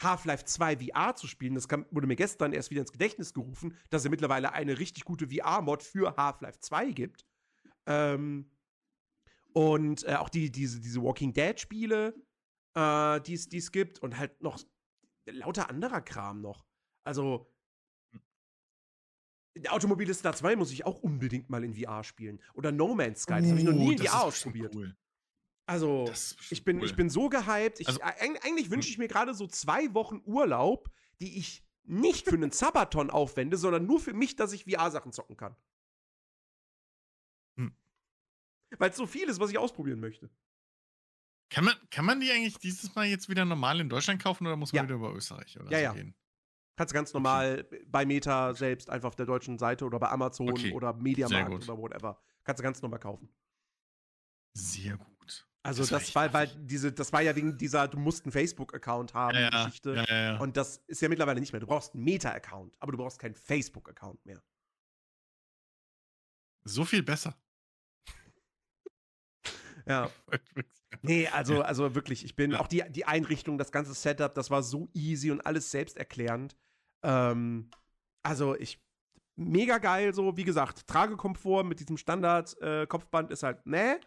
Half-Life 0.00 0.44
2 0.44 0.76
VR 0.76 1.14
zu 1.16 1.26
spielen, 1.26 1.54
das 1.54 1.68
kam, 1.68 1.86
wurde 1.90 2.06
mir 2.06 2.16
gestern 2.16 2.52
erst 2.52 2.70
wieder 2.70 2.82
ins 2.82 2.92
Gedächtnis 2.92 3.34
gerufen, 3.34 3.76
dass 3.90 4.04
es 4.04 4.10
mittlerweile 4.10 4.52
eine 4.52 4.78
richtig 4.78 5.04
gute 5.04 5.28
VR-Mod 5.28 5.82
für 5.82 6.16
Half-Life 6.16 6.60
2 6.60 6.92
gibt. 6.92 7.26
Ähm, 7.86 8.50
und 9.52 10.06
äh, 10.06 10.14
auch 10.14 10.28
die, 10.28 10.50
diese, 10.50 10.80
diese 10.80 11.02
Walking 11.02 11.32
Dead-Spiele, 11.32 12.14
äh, 12.74 13.20
die 13.20 13.34
es 13.34 13.72
gibt, 13.72 13.98
und 14.00 14.16
halt 14.16 14.40
noch 14.42 14.58
lauter 15.26 15.68
anderer 15.68 16.00
Kram 16.00 16.40
noch. 16.40 16.64
Also, 17.04 17.50
Automobilista 19.68 20.32
2 20.32 20.56
muss 20.56 20.70
ich 20.70 20.86
auch 20.86 21.00
unbedingt 21.00 21.50
mal 21.50 21.64
in 21.64 21.74
VR 21.74 22.04
spielen. 22.04 22.40
Oder 22.54 22.70
No 22.70 22.94
Man's 22.94 23.22
Sky, 23.22 23.40
das 23.40 23.50
habe 23.50 23.58
ich 23.58 23.64
noch 23.64 23.72
nie 23.72 23.94
in 23.94 24.00
Uh, 24.00 24.04
VR 24.04 24.04
bestimmt 24.04 24.22
ausprobiert. 24.22 24.74
Cool. 24.74 24.96
Also, 25.68 26.10
ich 26.50 26.64
bin, 26.64 26.78
cool. 26.78 26.86
ich 26.86 26.96
bin 26.96 27.10
so 27.10 27.28
gehypt. 27.28 27.80
Ich, 27.80 27.88
Also- 27.88 28.00
eig- 28.00 28.42
eigentlich 28.44 28.70
wünsche 28.70 28.88
ich 28.88 28.96
mir 28.98 29.06
gerade 29.08 29.34
so 29.34 29.46
zwei 29.46 29.92
Wochen 29.92 30.22
Urlaub, 30.24 30.90
die 31.20 31.38
ich 31.38 31.62
nicht 31.84 32.24
für 32.26 32.34
einen 32.34 32.50
Sabaton 32.52 33.10
aufwende, 33.10 33.56
sondern 33.58 33.86
nur 33.86 34.00
für 34.00 34.14
mich, 34.14 34.34
dass 34.36 34.52
ich 34.52 34.64
VR-Sachen 34.64 35.12
zocken 35.12 35.36
kann. 35.36 35.56
Hm. 37.58 37.76
Weil 38.78 38.90
es 38.90 38.96
so 38.96 39.06
viel 39.06 39.28
ist, 39.28 39.40
was 39.40 39.50
ich 39.50 39.58
ausprobieren 39.58 40.00
möchte. 40.00 40.30
Kann 41.50 41.64
man, 41.64 41.74
kann 41.90 42.04
man 42.04 42.20
die 42.20 42.30
eigentlich 42.30 42.58
dieses 42.58 42.94
Mal 42.94 43.06
jetzt 43.06 43.28
wieder 43.28 43.44
normal 43.44 43.80
in 43.80 43.88
Deutschland 43.88 44.22
kaufen 44.22 44.46
oder 44.46 44.56
muss 44.56 44.72
man 44.72 44.78
Ja. 44.78 44.82
wieder 44.84 44.96
über 44.96 45.14
Österreich 45.14 45.58
oder 45.58 45.70
Ja, 45.70 45.78
so 45.78 45.84
ja. 45.84 45.92
gehen? 45.94 46.14
Kannst 46.76 46.92
du 46.92 46.94
ganz 46.94 47.12
normal 47.12 47.64
bei 47.86 48.06
Meta 48.06 48.54
selbst 48.54 48.88
einfach 48.90 49.08
auf 49.08 49.16
der 49.16 49.26
deutschen 49.26 49.58
Seite 49.58 49.84
oder 49.84 49.98
bei 49.98 50.08
Amazon 50.10 50.48
Okay, 50.50 50.72
oder 50.72 50.92
Mediamarkt 50.92 51.64
oder 51.68 51.76
whatever. 51.78 52.22
Kannst 52.44 52.60
du 52.60 52.62
ganz 52.62 52.80
normal 52.82 53.00
kaufen. 53.00 53.28
Sehr 54.54 54.96
gut. 54.96 55.47
Also 55.62 55.82
Das 55.82 55.90
das, 55.90 56.14
war 56.14 56.32
weil 56.32 56.46
diese, 56.60 56.92
das 56.92 57.12
war 57.12 57.20
ja 57.20 57.34
wegen 57.34 57.58
dieser, 57.58 57.88
du 57.88 57.98
musst 57.98 58.24
einen 58.24 58.32
Facebook-Account 58.32 59.12
haben, 59.14 59.34
Ja, 59.34 59.50
ja, 59.50 59.64
Geschichte. 59.64 60.04
ja. 60.08 60.38
Und 60.38 60.56
das 60.56 60.78
ist 60.86 61.02
ja 61.02 61.08
mittlerweile 61.08 61.40
nicht 61.40 61.52
mehr. 61.52 61.60
Du 61.60 61.66
brauchst 61.66 61.94
einen 61.94 62.04
Meta-Account, 62.04 62.74
aber 62.78 62.92
du 62.92 62.98
brauchst 62.98 63.18
keinen 63.18 63.34
Facebook-Account 63.34 64.24
mehr. 64.24 64.42
So 66.64 66.84
viel 66.84 67.02
besser. 67.02 67.36
Ja. 69.86 70.10
Nee, 71.02 71.28
also, 71.28 71.60
also 71.62 71.94
wirklich, 71.94 72.24
ich 72.24 72.34
bin 72.34 72.54
auch 72.54 72.66
die, 72.66 72.82
die 72.90 73.04
Einrichtung, 73.04 73.56
das 73.58 73.70
ganze 73.70 73.92
Setup, 73.94 74.34
das 74.34 74.50
war 74.50 74.62
so 74.62 74.88
easy 74.94 75.30
und 75.30 75.40
alles 75.42 75.70
selbsterklärend. 75.70 76.56
Ähm, 77.04 77.70
also 78.24 78.56
ich, 78.56 78.82
mega 79.36 79.78
geil 79.78 80.12
so, 80.14 80.36
wie 80.36 80.44
gesagt, 80.44 80.86
Tragekomfort 80.88 81.64
mit 81.64 81.78
diesem 81.80 81.98
Standard-Kopfband 81.98 83.30
ist 83.30 83.42
halt, 83.42 83.64
ne? 83.66 84.00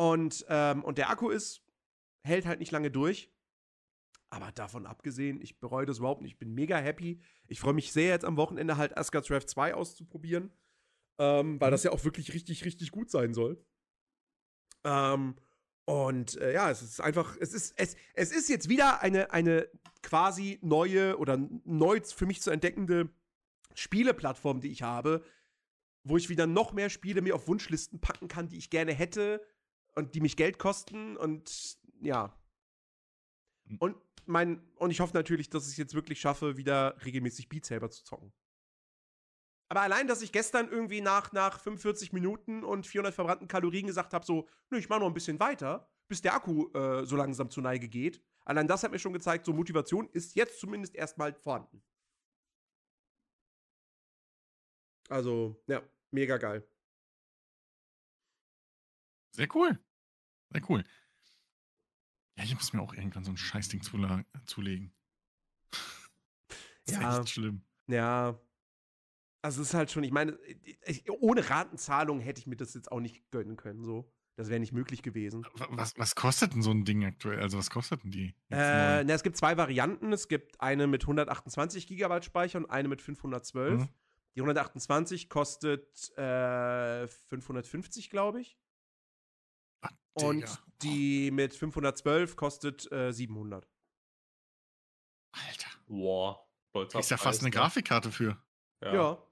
Und, 0.00 0.46
ähm, 0.48 0.82
und 0.82 0.96
der 0.96 1.10
Akku 1.10 1.28
ist, 1.28 1.62
hält 2.26 2.46
halt 2.46 2.58
nicht 2.58 2.72
lange 2.72 2.90
durch. 2.90 3.30
Aber 4.30 4.50
davon 4.52 4.86
abgesehen, 4.86 5.42
ich 5.42 5.60
bereue 5.60 5.84
das 5.84 5.98
überhaupt 5.98 6.22
nicht. 6.22 6.32
Ich 6.32 6.38
bin 6.38 6.54
mega 6.54 6.78
happy. 6.78 7.20
Ich 7.48 7.60
freue 7.60 7.74
mich 7.74 7.92
sehr, 7.92 8.08
jetzt 8.08 8.24
am 8.24 8.38
Wochenende 8.38 8.78
halt 8.78 8.96
Asgard's 8.96 9.28
Wrath 9.28 9.50
2 9.50 9.74
auszuprobieren. 9.74 10.52
Ähm, 11.18 11.60
weil 11.60 11.68
Mhm. 11.68 11.72
das 11.72 11.82
ja 11.82 11.90
auch 11.92 12.02
wirklich 12.02 12.32
richtig, 12.32 12.64
richtig 12.64 12.92
gut 12.92 13.10
sein 13.10 13.34
soll. 13.34 13.62
Ähm, 14.84 15.36
und 15.84 16.36
äh, 16.38 16.54
ja, 16.54 16.70
es 16.70 16.80
ist 16.80 17.02
einfach, 17.02 17.36
es 17.38 17.52
ist, 17.52 17.74
es, 17.76 17.94
es 18.14 18.32
ist 18.32 18.48
jetzt 18.48 18.70
wieder 18.70 19.02
eine, 19.02 19.32
eine 19.32 19.68
quasi 20.02 20.60
neue 20.62 21.18
oder 21.18 21.36
neu 21.66 22.00
für 22.00 22.24
mich 22.24 22.40
zu 22.40 22.50
entdeckende 22.50 23.10
Spieleplattform, 23.74 24.62
die 24.62 24.70
ich 24.70 24.80
habe, 24.80 25.22
wo 26.04 26.16
ich 26.16 26.30
wieder 26.30 26.46
noch 26.46 26.72
mehr 26.72 26.88
Spiele 26.88 27.20
mir 27.20 27.34
auf 27.34 27.48
Wunschlisten 27.48 28.00
packen 28.00 28.28
kann, 28.28 28.48
die 28.48 28.56
ich 28.56 28.70
gerne 28.70 28.94
hätte 28.94 29.42
und 29.94 30.14
die 30.14 30.20
mich 30.20 30.36
Geld 30.36 30.58
kosten 30.58 31.16
und 31.16 31.78
ja. 32.00 32.36
Hm. 33.66 33.78
Und, 33.78 33.96
mein, 34.26 34.62
und 34.76 34.90
ich 34.90 35.00
hoffe 35.00 35.14
natürlich, 35.14 35.50
dass 35.50 35.64
ich 35.64 35.72
es 35.72 35.76
jetzt 35.76 35.94
wirklich 35.94 36.20
schaffe, 36.20 36.56
wieder 36.56 36.96
regelmäßig 37.04 37.48
Beat 37.48 37.66
Saber 37.66 37.90
zu 37.90 38.04
zocken. 38.04 38.32
Aber 39.68 39.82
allein, 39.82 40.08
dass 40.08 40.20
ich 40.20 40.32
gestern 40.32 40.68
irgendwie 40.68 41.00
nach, 41.00 41.32
nach 41.32 41.60
45 41.60 42.12
Minuten 42.12 42.64
und 42.64 42.86
400 42.86 43.14
verbrannten 43.14 43.46
Kalorien 43.46 43.86
gesagt 43.86 44.12
habe, 44.14 44.26
so, 44.26 44.48
nö, 44.68 44.78
ich 44.78 44.88
mache 44.88 45.00
noch 45.00 45.06
ein 45.06 45.14
bisschen 45.14 45.38
weiter, 45.38 45.88
bis 46.08 46.20
der 46.22 46.34
Akku 46.34 46.72
äh, 46.72 47.06
so 47.06 47.14
langsam 47.14 47.50
zur 47.50 47.62
Neige 47.62 47.88
geht. 47.88 48.20
Allein 48.44 48.66
das 48.66 48.82
hat 48.82 48.90
mir 48.90 48.98
schon 48.98 49.12
gezeigt, 49.12 49.46
so 49.46 49.52
Motivation 49.52 50.08
ist 50.12 50.34
jetzt 50.34 50.58
zumindest 50.58 50.96
erstmal 50.96 51.34
vorhanden. 51.34 51.84
Also, 55.08 55.62
ja, 55.68 55.82
mega 56.10 56.36
geil. 56.36 56.66
Sehr 59.32 59.48
cool. 59.54 59.78
Sehr 60.50 60.62
cool. 60.68 60.84
Ja, 62.36 62.44
ich 62.44 62.54
muss 62.54 62.72
mir 62.72 62.80
auch 62.82 62.94
irgendwann 62.94 63.24
so 63.24 63.30
ein 63.30 63.36
Scheißding 63.36 63.82
zulegen. 63.82 64.92
Das 65.70 65.80
ist 66.96 67.00
Ja. 67.00 67.18
echt 67.20 67.28
schlimm. 67.30 67.62
Ja. 67.86 68.40
Also 69.42 69.62
es 69.62 69.68
ist 69.68 69.74
halt 69.74 69.90
schon, 69.90 70.04
ich 70.04 70.10
meine, 70.12 70.38
ich, 70.84 71.10
ohne 71.10 71.48
Ratenzahlung 71.48 72.20
hätte 72.20 72.40
ich 72.40 72.46
mir 72.46 72.56
das 72.56 72.74
jetzt 72.74 72.92
auch 72.92 73.00
nicht 73.00 73.30
gönnen 73.30 73.56
können, 73.56 73.84
so. 73.84 74.12
Das 74.36 74.48
wäre 74.48 74.60
nicht 74.60 74.72
möglich 74.72 75.02
gewesen. 75.02 75.44
Wa- 75.54 75.66
Was, 75.70 75.98
was 75.98 76.14
kostet 76.14 76.54
denn 76.54 76.62
so 76.62 76.70
ein 76.70 76.84
Ding 76.84 77.04
aktuell? 77.04 77.40
Also, 77.40 77.58
was 77.58 77.68
kostet 77.68 78.04
denn 78.04 78.10
die? 78.10 78.34
Äh, 78.50 79.04
na, 79.04 79.12
es 79.12 79.22
gibt 79.22 79.36
zwei 79.36 79.56
Varianten. 79.56 80.12
Es 80.12 80.28
gibt 80.28 80.60
eine 80.60 80.86
mit 80.86 81.02
128 81.02 81.86
GB 81.86 82.22
Speicher 82.22 82.58
und 82.58 82.66
eine 82.70 82.88
mit 82.88 83.02
512. 83.02 83.80
Mhm. 83.80 83.88
Die 84.36 84.40
128 84.40 85.28
kostet 85.28 86.16
äh, 86.16 87.06
550, 87.08 88.08
glaube 88.08 88.40
ich. 88.40 88.56
Und 90.14 90.40
Digga. 90.42 90.58
die 90.82 91.30
mit 91.30 91.54
512 91.54 92.36
kostet 92.36 92.90
äh, 92.92 93.12
700. 93.12 93.68
Alter. 95.32 95.70
Boah. 95.86 96.46
Du 96.72 96.86
kriegst 96.86 97.10
ja 97.10 97.16
fast 97.16 97.40
eine 97.42 97.50
Grafikkarte 97.50 98.10
für. 98.12 98.36
Ja. 98.82 98.94
Ja. 98.94 99.22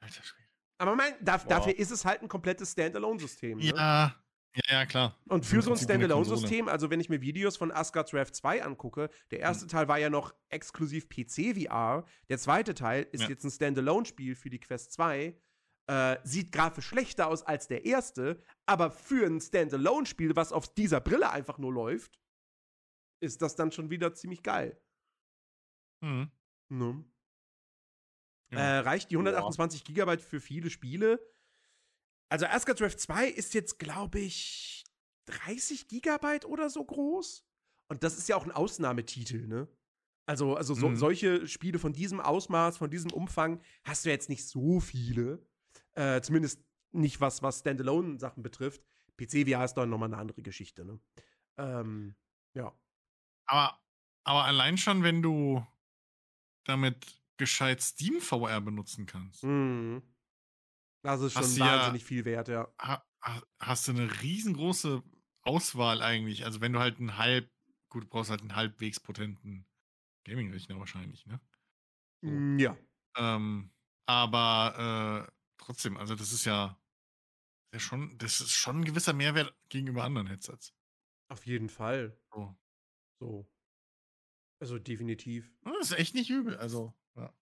Alter 0.00 0.22
Schwede. 0.22 0.42
Aber 0.78 0.94
mein, 0.96 1.14
darf, 1.24 1.42
Wow. 1.44 1.48
dafür 1.50 1.78
ist 1.78 1.90
es 1.90 2.04
halt 2.04 2.22
ein 2.22 2.28
komplettes 2.28 2.72
Standalone-System. 2.72 3.58
Ne? 3.58 3.64
Ja, 3.66 4.16
ja, 4.54 4.62
ja, 4.80 4.86
klar. 4.86 5.16
Und 5.28 5.46
für 5.46 5.62
so 5.62 5.70
ein 5.72 5.76
Standalone-System, 5.78 6.68
also 6.68 6.90
wenn 6.90 7.00
ich 7.00 7.08
mir 7.08 7.20
Videos 7.20 7.56
von 7.56 7.70
Asgard's 7.70 8.12
Wrath 8.12 8.34
2 8.34 8.64
angucke, 8.64 9.08
der 9.30 9.38
Hm. 9.38 9.44
erste 9.44 9.66
Teil 9.68 9.88
war 9.88 9.98
ja 9.98 10.10
noch 10.10 10.34
exklusiv 10.48 11.08
PC-VR, 11.08 12.04
der 12.28 12.38
zweite 12.38 12.74
Teil 12.74 13.06
ist 13.12 13.22
Ja. 13.22 13.28
jetzt 13.28 13.44
ein 13.44 13.50
Standalone-Spiel 13.50 14.34
für 14.34 14.50
die 14.50 14.60
Quest 14.60 14.92
2, 14.92 15.36
äh, 15.86 16.18
sieht 16.24 16.52
grafisch 16.52 16.86
schlechter 16.86 17.26
aus 17.28 17.42
als 17.42 17.66
der 17.68 17.84
erste, 17.84 18.42
aber 18.66 18.90
für 18.90 19.26
ein 19.26 19.40
Standalone-Spiel, 19.40 20.36
was 20.36 20.52
auf 20.52 20.72
dieser 20.72 21.00
Brille 21.00 21.30
einfach 21.30 21.58
nur 21.58 21.72
läuft, 21.72 22.18
ist 23.20 23.42
das 23.42 23.56
dann 23.56 23.72
schon 23.72 23.90
wieder 23.90 24.14
ziemlich 24.14 24.42
geil. 24.42 24.80
Mhm. 26.02 26.30
Ne? 26.70 27.04
Ja. 28.52 28.58
Äh, 28.58 28.78
reicht 28.80 29.10
die 29.10 29.16
128 29.16 29.84
Gigabyte 29.84 30.20
für 30.22 30.40
viele 30.40 30.70
Spiele? 30.70 31.20
Also 32.28 32.46
Asgard's 32.46 32.80
Wrath 32.80 32.98
2 32.98 33.28
ist 33.28 33.54
jetzt, 33.54 33.78
glaube 33.78 34.18
ich, 34.20 34.84
30 35.26 35.88
Gigabyte 35.88 36.44
oder 36.44 36.70
so 36.70 36.84
groß. 36.84 37.44
Und 37.88 38.02
das 38.02 38.16
ist 38.18 38.28
ja 38.28 38.36
auch 38.36 38.44
ein 38.44 38.52
Ausnahmetitel, 38.52 39.46
ne? 39.46 39.68
Also, 40.26 40.56
also 40.56 40.74
so, 40.74 40.88
Mhm. 40.88 40.96
solche 40.96 41.46
Spiele 41.48 41.78
von 41.78 41.92
diesem 41.92 42.20
Ausmaß, 42.20 42.78
von 42.78 42.90
diesem 42.90 43.12
Umfang 43.12 43.60
hast 43.84 44.04
du 44.04 44.10
jetzt 44.10 44.28
nicht 44.28 44.46
so 44.46 44.80
viele. 44.80 45.44
Äh, 45.94 46.20
zumindest 46.22 46.62
nicht 46.92 47.20
was, 47.20 47.42
was 47.42 47.60
Standalone-Sachen 47.60 48.42
betrifft. 48.42 48.82
PC-VR 49.18 49.64
ist 49.64 49.74
dann 49.74 49.90
nochmal 49.90 50.08
eine 50.08 50.18
andere 50.18 50.42
Geschichte, 50.42 50.84
ne? 50.84 50.98
Ähm, 51.58 52.14
ja. 52.54 52.72
Aber, 53.46 53.78
aber 54.24 54.44
allein 54.44 54.78
schon, 54.78 55.02
wenn 55.02 55.22
du 55.22 55.66
damit 56.64 57.20
gescheit 57.36 57.80
Steam 57.82 58.20
VR 58.20 58.60
benutzen 58.60 59.06
kannst, 59.06 59.42
Mhm. 59.44 60.02
Das 61.04 61.20
ist 61.20 61.32
schon 61.32 61.42
Hast 61.42 61.56
du 61.56 61.60
ja- 61.60 61.66
wahnsinnig 61.78 62.04
viel 62.04 62.24
wert, 62.24 62.46
ja. 62.46 62.72
ha, 62.80 63.04
ha, 63.22 63.42
hast 63.58 63.88
du 63.88 63.92
eine 63.92 64.22
riesengroße 64.22 65.02
Auswahl 65.42 66.00
eigentlich. 66.00 66.44
Also 66.44 66.60
wenn 66.60 66.72
du 66.72 66.78
halt 66.78 66.98
einen 67.00 67.18
halb, 67.18 67.50
gut, 67.88 68.04
du 68.04 68.08
brauchst 68.08 68.30
halt 68.30 68.40
einen 68.42 68.54
halbwegs 68.54 69.00
potenten 69.00 69.66
Gaming-Rechner 70.24 70.78
wahrscheinlich, 70.78 71.26
ne? 71.26 71.40
So. 72.20 72.30
Mm, 72.30 72.58
Ja. 72.60 72.76
Ähm, 73.16 73.72
aber 74.06 75.26
äh, 75.28 75.32
trotzdem, 75.64 75.96
also 75.96 76.14
das 76.14 76.32
ist 76.32 76.44
ja, 76.44 76.80
ja 77.72 77.80
schon, 77.80 78.16
das 78.18 78.40
ist 78.40 78.52
schon 78.52 78.80
ein 78.80 78.84
gewisser 78.84 79.12
Mehrwert 79.12 79.54
gegenüber 79.68 80.04
anderen 80.04 80.26
Headsets. 80.26 80.74
Auf 81.28 81.46
jeden 81.46 81.68
Fall. 81.68 82.18
So. 82.32 82.56
So. 83.18 83.50
Also 84.60 84.78
definitiv. 84.78 85.50
Das 85.64 85.90
ist 85.90 85.98
echt 85.98 86.14
nicht 86.14 86.30
übel. 86.30 86.56
Also, 86.56 86.94
ja. 87.16 87.34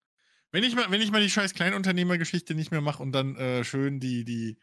Wenn 0.52 0.64
ich 0.64 0.74
mal, 0.74 0.90
wenn 0.90 1.00
ich 1.02 1.10
mal 1.10 1.20
die 1.20 1.30
scheiß 1.30 1.54
Kleinunternehmergeschichte 1.54 2.54
nicht 2.54 2.70
mehr 2.70 2.80
mache 2.80 3.02
und 3.02 3.12
dann 3.12 3.36
äh, 3.36 3.64
schön 3.64 4.00
die, 4.00 4.24
die, 4.24 4.58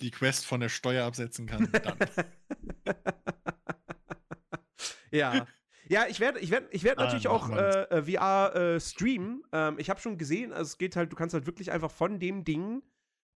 die 0.00 0.10
Quest 0.10 0.46
von 0.46 0.60
der 0.60 0.68
Steuer 0.68 1.06
absetzen 1.06 1.46
kann, 1.46 1.70
dann. 1.70 1.98
ja. 5.10 5.46
Ja, 5.88 6.06
ich 6.08 6.20
werde 6.20 6.38
ich 6.38 6.50
werd, 6.50 6.72
ich 6.72 6.84
werd 6.84 6.98
Ah, 6.98 7.04
natürlich 7.04 7.26
auch 7.26 7.50
äh, 7.50 7.82
äh, 7.90 8.02
VR 8.04 8.54
äh, 8.54 8.80
streamen. 8.80 9.42
Ähm, 9.52 9.76
ich 9.78 9.90
habe 9.90 10.00
schon 10.00 10.18
gesehen, 10.18 10.52
also 10.52 10.68
es 10.68 10.78
geht 10.78 10.94
halt, 10.94 11.10
du 11.10 11.16
kannst 11.16 11.34
halt 11.34 11.46
wirklich 11.46 11.72
einfach 11.72 11.90
von 11.90 12.20
dem 12.20 12.44
Ding 12.44 12.82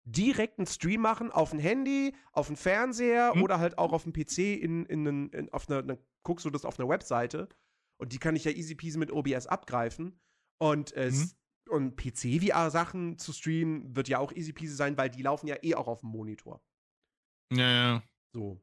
direkt 0.04 0.58
einen 0.58 0.66
Stream 0.66 1.00
machen 1.00 1.30
auf 1.32 1.52
ein 1.52 1.58
Handy, 1.58 2.14
auf 2.32 2.48
einen 2.48 2.56
Fernseher 2.56 3.32
Hm. 3.34 3.42
oder 3.42 3.58
halt 3.58 3.78
auch 3.78 3.92
auf 3.92 4.02
dem 4.04 4.12
PC 4.12 4.54
in, 4.62 4.84
in, 4.86 5.06
einen- 5.08 5.28
in, 5.30 5.52
auf 5.52 5.68
einer, 5.68 5.82
dann 5.82 5.98
guckst 6.22 6.44
du 6.44 6.50
das 6.50 6.64
auf 6.64 6.78
einer 6.78 6.88
Webseite 6.88 7.48
und 7.96 8.12
die 8.12 8.18
kann 8.18 8.36
ich 8.36 8.44
ja 8.44 8.50
easy 8.50 8.74
peasy 8.74 8.98
mit 8.98 9.10
OBS 9.12 9.46
abgreifen 9.46 10.20
und 10.58 10.92
äh, 10.92 11.10
Mhm. 11.10 11.30
und 11.70 11.96
PC-VR-Sachen 11.96 13.18
zu 13.18 13.32
streamen 13.32 13.96
wird 13.96 14.08
ja 14.08 14.18
auch 14.18 14.32
easy 14.32 14.52
peasy 14.52 14.74
sein, 14.74 14.98
weil 14.98 15.08
die 15.08 15.22
laufen 15.22 15.46
ja 15.46 15.56
eh 15.62 15.74
auch 15.74 15.86
auf 15.88 16.00
dem 16.00 16.10
Monitor. 16.10 16.62
ja, 17.50 17.70
ja. 17.70 18.02
So. 18.32 18.60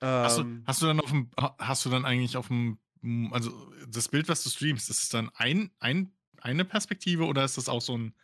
Hast, 0.00 0.38
Ähm, 0.38 0.62
du, 0.62 0.66
hast 0.66 0.80
du 0.82 0.86
dann 0.86 1.00
auf 1.00 1.10
dem, 1.10 1.30
ha- 1.38 1.56
hast 1.58 1.84
du 1.84 1.90
dann 1.90 2.04
eigentlich 2.06 2.36
auf 2.38 2.48
dem, 2.48 2.78
m, 3.02 3.32
also 3.34 3.70
das 3.86 4.08
Bild, 4.08 4.28
was 4.28 4.42
du 4.44 4.48
streamst, 4.50 4.88
ist 4.88 5.02
es 5.02 5.08
dann 5.10 5.28
ein, 5.34 5.70
ein, 5.80 6.10
eine 6.40 6.64
Perspektive 6.64 7.26
oder 7.26 7.44
ist 7.44 7.58
das 7.58 7.68
auch 7.68 7.82
so 7.82 7.96
ein 7.98 8.14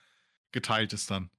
geteiltes 0.52 1.06
dann? 1.06 1.30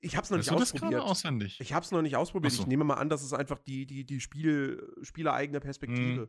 Ich 0.00 0.16
hab's 0.16 0.30
noch 0.30 0.38
Weißt 0.38 0.50
nicht 0.50 0.60
ausprobiert. 0.62 1.02
auswendig? 1.02 1.60
Ich 1.60 1.72
hab's 1.72 1.90
noch 1.90 2.02
nicht 2.02 2.16
ausprobiert. 2.16 2.52
So. 2.52 2.62
Ich 2.62 2.68
nehme 2.68 2.84
mal 2.84 2.94
an, 2.94 3.08
das 3.08 3.22
ist 3.22 3.32
einfach 3.32 3.58
die, 3.58 3.86
die, 3.86 4.04
die 4.04 4.20
Spiel, 4.20 4.94
spielereigene 5.02 5.60
Perspektive. 5.60 6.22
Mhm. 6.22 6.28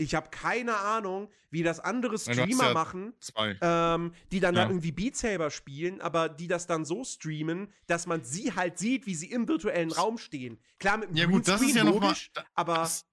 Ich 0.00 0.14
habe 0.14 0.30
keine 0.30 0.76
Ahnung, 0.76 1.28
wie 1.50 1.64
das 1.64 1.80
andere 1.80 2.16
Streamer 2.18 2.66
ja- 2.68 2.72
machen, 2.72 3.14
ähm, 3.60 4.12
die 4.30 4.38
dann 4.38 4.54
Ja. 4.54 4.62
da 4.64 4.70
irgendwie 4.70 4.92
Beat 4.92 5.16
Saber 5.16 5.50
spielen, 5.50 6.00
aber 6.00 6.28
die 6.28 6.46
das 6.46 6.68
dann 6.68 6.84
so 6.84 7.02
streamen, 7.02 7.72
dass 7.88 8.06
man 8.06 8.22
sie 8.22 8.52
halt 8.54 8.78
sieht, 8.78 9.06
wie 9.06 9.16
sie 9.16 9.32
im 9.32 9.48
virtuellen 9.48 9.90
Raum 9.90 10.16
stehen. 10.18 10.58
Klar, 10.78 10.98
mit 10.98 11.08
dem 11.10 11.16
Ja 11.16 11.26
gut, 11.26 11.48
das 11.48 11.60
ist 11.62 11.74
ja 11.74 11.82
noch 11.82 11.98
mal, 11.98 12.06
logisch, 12.10 12.30
aber 12.54 12.74
das, 12.74 13.10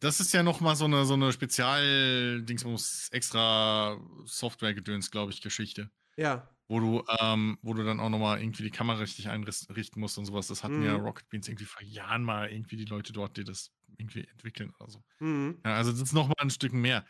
das 0.00 0.20
ist 0.20 0.34
ja 0.34 0.42
noch 0.42 0.60
mal 0.60 0.76
so 0.76 0.84
eine 0.84 1.06
so 1.06 1.14
eine 1.14 1.32
Spezial 1.32 2.42
Dingsbums 2.42 3.08
extra 3.10 3.98
Software 4.26 4.74
gedöns, 4.74 5.10
glaube 5.10 5.32
ich, 5.32 5.40
Geschichte, 5.40 5.90
ja. 6.18 6.46
Wo 6.68 6.80
du 6.80 7.04
ähm, 7.20 7.58
wo 7.62 7.74
du 7.74 7.84
dann 7.84 8.00
auch 8.00 8.08
noch 8.08 8.18
mal 8.18 8.40
irgendwie 8.40 8.62
die 8.62 8.70
Kamera 8.70 8.98
richtig 8.98 9.28
einrichten 9.28 10.00
musst 10.00 10.18
und 10.18 10.24
sowas. 10.26 10.46
Das 10.46 10.64
hatten 10.64 10.82
ja 10.82 10.96
Mhm. 10.98 11.04
Rocket 11.04 11.28
Beans 11.28 11.48
irgendwie 11.48 11.64
vor 11.66 11.82
Jahren 11.82 12.22
mal 12.24 12.50
irgendwie 12.50 12.76
die 12.76 12.84
Leute 12.84 13.12
dort, 13.12 13.36
die 13.36 13.44
das 13.44 13.72
irgendwie 13.98 14.26
entwickeln 14.26 14.72
oder 14.78 14.90
so. 14.90 15.04
Mhm. 15.20 15.60
Ja, 15.64 15.74
also 15.74 15.92
das 15.92 16.00
ist 16.00 16.12
noch 16.12 16.28
mal 16.28 16.34
ein 16.38 16.50
Stück 16.50 16.72
mehr. 16.72 17.04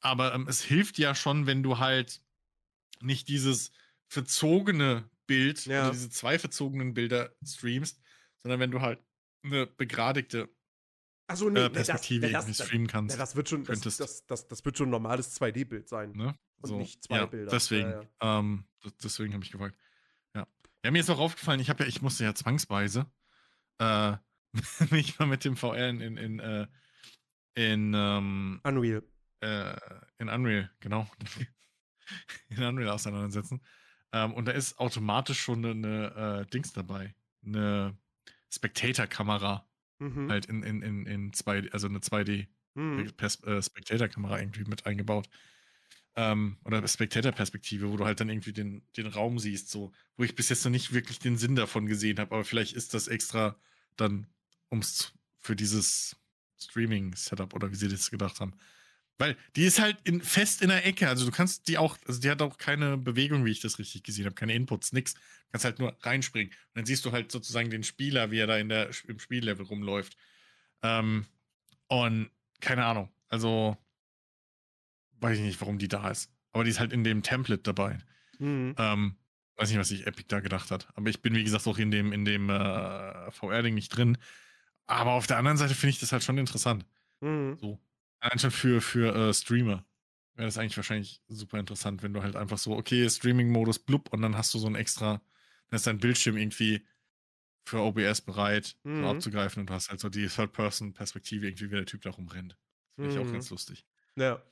Aber 0.00 0.34
ähm, 0.34 0.46
es 0.48 0.62
hilft 0.62 0.98
ja 0.98 1.14
schon, 1.14 1.46
wenn 1.46 1.62
du 1.62 1.78
halt 1.78 2.20
nicht 3.00 3.28
dieses 3.28 3.72
verzogene 4.08 5.08
Bild 5.26 5.64
Ja. 5.66 5.82
oder 5.84 5.90
diese 5.92 6.10
zwei 6.10 6.38
verzogenen 6.38 6.94
Bilder 6.94 7.34
streamst, 7.44 8.00
sondern 8.42 8.60
wenn 8.60 8.70
du 8.70 8.80
halt 8.80 9.00
eine 9.42 9.66
begradigte 9.66 10.48
nee, 11.28 11.34
äh, 11.34 11.50
nee, 11.50 11.68
das, 11.70 11.86
Perspektive 11.88 12.26
nee, 12.26 12.32
das, 12.32 12.44
irgendwie 12.44 12.62
streamen 12.62 12.82
nee, 12.86 12.92
kannst. 12.92 13.18
das 13.18 13.36
wird 13.36 13.48
schon, 13.48 13.64
das, 13.64 13.80
das, 14.26 14.48
das 14.48 14.64
wird 14.64 14.78
schon 14.78 14.88
ein 14.88 14.90
normales 14.92 15.40
2D-Bild 15.40 15.88
sein. 15.88 16.12
ne? 16.12 16.38
Und 16.60 16.78
nicht 16.78 17.04
zwei 17.04 17.16
ja, 17.18 17.26
Bilder. 17.26 17.50
Deswegen, 17.50 17.90
Ja, 17.90 18.02
Ähm, 18.20 18.64
d- 18.84 18.90
deswegen 19.02 19.32
habe 19.34 19.44
ich 19.44 19.50
gefragt. 19.50 19.76
Ja. 20.34 20.46
ja, 20.84 20.90
mir 20.90 21.00
ist 21.00 21.10
auch 21.10 21.18
aufgefallen, 21.18 21.60
ich 21.60 21.70
habe 21.70 21.82
ja, 21.84 21.88
ich 21.88 22.02
musste 22.02 22.24
ja 22.24 22.34
zwangsweise 22.34 23.06
äh, 23.78 24.16
mich 24.90 25.18
mal 25.18 25.26
mit 25.26 25.44
dem 25.44 25.56
VR 25.56 25.88
in, 25.88 26.00
in, 26.00 26.16
in, 26.16 26.38
äh, 26.40 26.66
in, 27.54 27.92
ähm, 27.94 28.60
Unreal. 28.64 29.02
äh, 29.40 29.76
in 30.18 30.28
Unreal, 30.28 30.70
genau. 30.80 31.08
in 32.48 32.62
Unreal 32.62 32.90
auseinandersetzen. 32.90 33.60
Ähm, 34.12 34.32
und 34.34 34.46
da 34.46 34.52
ist 34.52 34.78
automatisch 34.78 35.40
schon 35.40 35.64
eine, 35.64 35.70
eine 36.14 36.40
äh, 36.42 36.46
Dings 36.46 36.72
dabei. 36.72 37.14
Eine 37.44 37.96
Spectator-Kamera. 38.52 39.68
Mhm. 39.98 40.30
Halt 40.30 40.46
in, 40.46 40.62
in, 40.62 40.82
in, 40.82 41.06
in 41.06 41.32
2D, 41.32 41.72
also 41.72 41.88
eine 41.88 41.98
2D 42.00 42.46
Mhm. 42.78 43.10
Äh, 43.18 43.62
Spectator-Kamera 43.62 44.38
irgendwie 44.38 44.64
mit 44.64 44.84
eingebaut. 44.84 45.30
Ähm, 46.16 46.56
oder 46.64 46.86
Spectator-Perspektive, 46.86 47.92
wo 47.92 47.96
du 47.96 48.06
halt 48.06 48.20
dann 48.20 48.30
irgendwie 48.30 48.52
den, 48.52 48.82
den 48.96 49.06
Raum 49.06 49.38
siehst, 49.38 49.70
so, 49.70 49.92
wo 50.16 50.24
ich 50.24 50.34
bis 50.34 50.48
jetzt 50.48 50.64
noch 50.64 50.70
nicht 50.72 50.92
wirklich 50.92 51.18
den 51.18 51.36
Sinn 51.36 51.56
davon 51.56 51.86
gesehen 51.86 52.18
habe, 52.18 52.34
aber 52.34 52.44
vielleicht 52.44 52.72
ist 52.72 52.94
das 52.94 53.06
extra 53.06 53.56
dann, 53.96 54.26
ums 54.70 55.12
für 55.38 55.54
dieses 55.54 56.16
Streaming-Setup 56.58 57.54
oder 57.54 57.70
wie 57.70 57.76
sie 57.76 57.88
das 57.88 58.10
gedacht 58.10 58.40
haben. 58.40 58.54
Weil 59.18 59.36
die 59.54 59.64
ist 59.64 59.80
halt 59.80 59.96
in, 60.04 60.20
fest 60.20 60.60
in 60.60 60.68
der 60.68 60.84
Ecke. 60.84 61.08
Also 61.08 61.24
du 61.24 61.32
kannst 61.32 61.68
die 61.68 61.78
auch, 61.78 61.96
also 62.06 62.20
die 62.20 62.30
hat 62.30 62.42
auch 62.42 62.58
keine 62.58 62.98
Bewegung, 62.98 63.44
wie 63.44 63.50
ich 63.50 63.60
das 63.60 63.78
richtig 63.78 64.02
gesehen 64.02 64.26
habe, 64.26 64.34
keine 64.34 64.54
Inputs, 64.54 64.92
nix. 64.92 65.14
Du 65.14 65.20
kannst 65.52 65.64
halt 65.64 65.78
nur 65.78 65.96
reinspringen. 66.02 66.52
Und 66.52 66.74
dann 66.74 66.86
siehst 66.86 67.04
du 67.04 67.12
halt 67.12 67.32
sozusagen 67.32 67.70
den 67.70 67.82
Spieler, 67.82 68.30
wie 68.30 68.38
er 68.38 68.46
da 68.46 68.58
in 68.58 68.68
der, 68.68 68.90
im 69.06 69.18
Spiellevel 69.18 69.64
rumläuft. 69.64 70.16
Ähm, 70.82 71.24
und 71.88 72.30
keine 72.60 72.84
Ahnung. 72.84 73.10
Also 73.28 73.76
weiß 75.20 75.38
ich 75.38 75.44
nicht, 75.44 75.60
warum 75.60 75.78
die 75.78 75.88
da 75.88 76.10
ist. 76.10 76.30
Aber 76.52 76.64
die 76.64 76.70
ist 76.70 76.80
halt 76.80 76.92
in 76.92 77.04
dem 77.04 77.22
Template 77.22 77.62
dabei. 77.62 77.98
Mhm. 78.38 78.74
Ähm, 78.78 79.16
weiß 79.56 79.70
nicht, 79.70 79.78
was 79.78 79.88
sich 79.88 80.06
Epic 80.06 80.26
da 80.28 80.40
gedacht 80.40 80.70
hat. 80.70 80.88
Aber 80.94 81.08
ich 81.08 81.22
bin, 81.22 81.34
wie 81.34 81.44
gesagt, 81.44 81.66
auch 81.66 81.78
in 81.78 81.90
dem, 81.90 82.12
in 82.12 82.24
dem 82.24 82.50
äh, 82.50 83.30
VR-Ding 83.30 83.74
nicht 83.74 83.88
drin. 83.90 84.18
Aber 84.86 85.12
auf 85.12 85.26
der 85.26 85.38
anderen 85.38 85.56
Seite 85.56 85.74
finde 85.74 85.90
ich 85.90 86.00
das 86.00 86.12
halt 86.12 86.22
schon 86.22 86.38
interessant. 86.38 86.84
Mhm. 87.20 87.56
So. 87.60 87.78
Allein 88.20 88.38
schon 88.38 88.50
für, 88.50 88.80
für 88.80 89.14
äh, 89.14 89.34
Streamer 89.34 89.84
wäre 90.34 90.46
das 90.48 90.58
eigentlich 90.58 90.76
wahrscheinlich 90.76 91.22
super 91.28 91.58
interessant, 91.58 92.02
wenn 92.02 92.12
du 92.12 92.22
halt 92.22 92.36
einfach 92.36 92.58
so, 92.58 92.76
okay, 92.76 93.08
Streaming-Modus, 93.08 93.78
blub, 93.80 94.12
und 94.12 94.20
dann 94.22 94.36
hast 94.36 94.52
du 94.52 94.58
so 94.58 94.66
ein 94.66 94.74
extra, 94.74 95.22
dann 95.68 95.76
ist 95.76 95.86
dein 95.86 95.98
Bildschirm 95.98 96.36
irgendwie 96.36 96.86
für 97.64 97.80
OBS 97.80 98.20
bereit, 98.20 98.76
Mhm. 98.84 99.02
so 99.02 99.08
abzugreifen 99.10 99.60
und 99.60 99.70
du 99.70 99.74
hast 99.74 99.88
halt 99.90 99.98
so 100.00 100.08
die 100.08 100.26
Third-Person-Perspektive 100.28 101.46
irgendwie, 101.46 101.70
wie 101.70 101.74
der 101.76 101.86
Typ 101.86 102.02
da 102.02 102.10
rumrennt. 102.10 102.52
Das 102.96 103.04
finde 103.06 103.14
ich 103.14 103.18
auch 103.18 103.28
Mhm. 103.28 103.32
ganz 103.32 103.50
lustig. 103.50 103.86
Ja. 104.14 104.42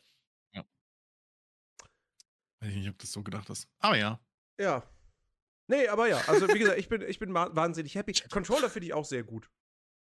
Weiß 2.65 2.71
ich 2.73 2.77
nicht, 2.79 2.89
ob 2.89 2.99
das 2.99 3.13
so 3.13 3.23
gedacht 3.23 3.51
ist. 3.51 3.69
Aber 3.81 3.97
ja. 3.99 4.19
Ja. 4.59 4.83
Nee, 5.67 5.87
aber 5.89 6.09
ja, 6.09 6.17
also 6.29 6.49
wie 6.49 6.59
gesagt, 6.59 6.79
ich 6.79 6.89
bin, 6.89 7.03
ich 7.03 7.19
bin 7.19 7.35
wa- 7.35 7.55
wahnsinnig 7.55 7.95
happy. 7.95 8.15
Controller 8.31 8.71
finde 8.71 8.87
ich 8.87 8.95
auch 8.95 9.05
sehr 9.05 9.23
gut. 9.23 9.51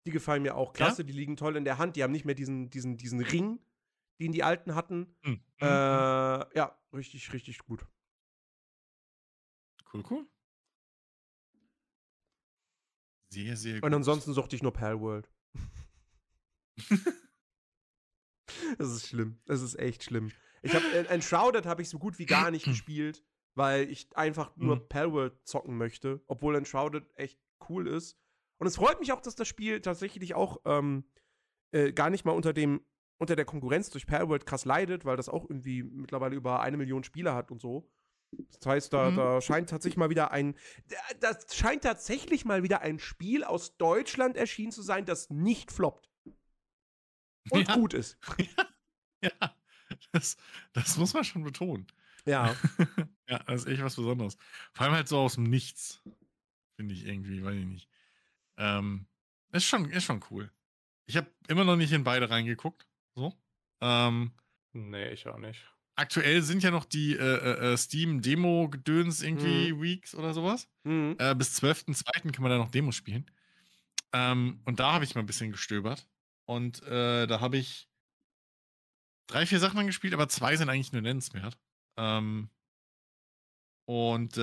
Die 0.05 0.11
gefallen 0.11 0.41
mir 0.43 0.55
auch 0.55 0.73
klasse, 0.73 1.05
die 1.05 1.13
liegen 1.13 1.37
toll 1.37 1.55
in 1.55 1.63
der 1.63 1.77
Hand, 1.77 1.95
die 1.95 2.03
haben 2.03 2.11
nicht 2.11 2.25
mehr 2.25 2.35
diesen, 2.35 2.69
diesen, 2.69 2.97
diesen 2.97 3.21
Ring, 3.21 3.59
den 4.19 4.33
die 4.33 4.43
alten 4.43 4.75
hatten. 4.75 5.15
Hm. 5.23 5.41
Äh, 5.61 5.65
ja, 5.65 6.77
richtig, 6.93 7.31
richtig 7.31 7.59
gut. 7.59 7.85
Cool, 9.93 10.03
cool. 10.09 10.27
Sehr, 13.31 13.55
sehr 13.55 13.75
gut. 13.75 13.83
Und 13.85 13.93
ansonsten 13.93 14.33
suchte 14.33 14.55
ich 14.57 14.63
nur 14.63 14.73
Palworld. 14.73 15.29
das 18.77 18.89
ist 18.91 19.07
schlimm. 19.07 19.39
Das 19.45 19.61
ist 19.61 19.75
echt 19.79 20.03
schlimm. 20.03 20.31
Ich 20.61 20.75
habe 20.75 20.91
äh, 20.91 21.05
Enshrouded 21.07 21.65
habe 21.65 21.81
ich 21.81 21.89
so 21.89 21.99
gut 21.99 22.19
wie 22.19 22.25
gar 22.25 22.51
nicht 22.51 22.67
gespielt, 22.67 23.23
weil 23.55 23.89
ich 23.89 24.09
einfach 24.15 24.55
nur 24.57 24.77
Mhm. 24.77 24.87
Palworld 24.89 25.47
zocken 25.47 25.77
möchte, 25.77 26.21
obwohl 26.27 26.55
Enshrouded 26.55 27.09
echt 27.15 27.39
cool 27.69 27.87
ist. 27.87 28.17
Und 28.59 28.67
es 28.67 28.75
freut 28.75 28.99
mich 28.99 29.11
auch, 29.13 29.21
dass 29.21 29.35
das 29.35 29.47
Spiel 29.47 29.81
tatsächlich 29.81 30.35
auch 30.35 30.57
ähm, 30.65 31.05
äh, 31.71 31.93
gar 31.93 32.09
nicht 32.09 32.25
mal 32.25 32.31
unter 32.33 32.53
dem 32.53 32.85
unter 33.21 33.35
der 33.35 33.43
Konkurrenz 33.43 33.89
durch 33.89 34.07
Palworld 34.07 34.45
krass 34.45 34.63
leidet, 34.63 35.03
weil 35.03 35.17
das 35.17 35.27
auch 35.27 35.43
irgendwie 35.49 35.83
mittlerweile 35.83 36.37
über 36.37 36.61
eine 36.61 36.77
Million 36.77 37.03
Spieler 37.03 37.35
hat 37.35 37.51
und 37.51 37.59
so. 37.59 37.91
Das 38.31 38.65
heißt, 38.65 38.93
da, 38.93 39.11
Mhm. 39.11 39.15
da 39.17 39.41
scheint 39.41 39.69
tatsächlich 39.69 39.97
mal 39.97 40.09
wieder 40.09 40.31
ein, 40.31 40.55
das 41.19 41.53
scheint 41.53 41.83
tatsächlich 41.83 42.45
mal 42.45 42.63
wieder 42.63 42.79
ein 42.81 42.97
Spiel 42.97 43.43
aus 43.43 43.75
Deutschland 43.75 44.37
erschienen 44.37 44.71
zu 44.71 44.81
sein, 44.81 45.03
das 45.05 45.29
nicht 45.29 45.69
floppt 45.71 46.09
und 47.51 47.67
Ja. 47.67 47.75
gut 47.75 47.93
ist. 47.93 48.17
Ja, 49.21 49.53
das, 50.11 50.37
das 50.73 50.97
muss 50.97 51.13
man 51.13 51.23
schon 51.23 51.43
betonen. 51.43 51.87
Ja. 52.25 52.55
Ja, 53.29 53.37
das 53.45 53.61
ist 53.65 53.67
echt 53.67 53.83
was 53.83 53.95
Besonderes. 53.95 54.37
Vor 54.73 54.85
allem 54.87 54.95
halt 54.95 55.07
so 55.07 55.19
aus 55.19 55.35
dem 55.35 55.43
Nichts. 55.43 56.01
Finde 56.77 56.95
ich 56.95 57.05
irgendwie, 57.05 57.43
weiß 57.43 57.55
ich 57.55 57.65
nicht. 57.67 57.89
Ähm, 58.57 59.05
ist 59.51 59.65
schon, 59.65 59.89
ist 59.91 60.05
schon 60.05 60.23
cool. 60.31 60.51
Ich 61.05 61.17
habe 61.17 61.27
immer 61.47 61.63
noch 61.63 61.75
nicht 61.75 61.91
in 61.93 62.03
beide 62.03 62.29
reingeguckt. 62.29 62.87
So. 63.15 63.33
Ähm, 63.81 64.31
Nee, 64.73 65.09
ich 65.11 65.27
auch 65.27 65.37
nicht. 65.37 65.61
aktuell 65.95 66.41
sind 66.41 66.63
ja 66.63 66.71
noch 66.71 66.85
die 66.85 67.13
äh, 67.13 67.17
äh, 67.17 67.73
äh, 67.73 67.77
Steam-Demo-Gedöns 67.77 69.21
irgendwie 69.21 69.79
Weeks 69.79 70.15
oder 70.15 70.33
sowas. 70.33 70.67
Mhm. 70.85 71.15
Äh, 71.19 71.35
bis 71.35 71.55
12.02. 71.61 72.31
kann 72.31 72.43
man 72.43 72.51
da 72.51 72.57
noch 72.57 72.71
Demos 72.71 72.95
spielen. 72.95 73.29
Ähm, 74.13 74.61
und 74.65 74.79
da 74.79 74.93
habe 74.93 75.03
ich 75.03 75.15
mal 75.15 75.21
ein 75.21 75.27
bisschen 75.27 75.51
gestöbert. 75.51 76.07
Und 76.45 76.81
äh, 76.83 77.27
da 77.27 77.41
habe 77.41 77.57
ich 77.57 77.88
drei, 79.29 79.45
vier 79.45 79.59
Sachen 79.59 79.79
angespielt, 79.79 80.13
aber 80.13 80.27
zwei 80.27 80.57
sind 80.57 80.69
eigentlich 80.69 80.91
nur 80.91 81.01
nennenswert. 81.01 81.57
Ähm, 81.97 82.49
und 83.85 84.37
äh, 84.37 84.41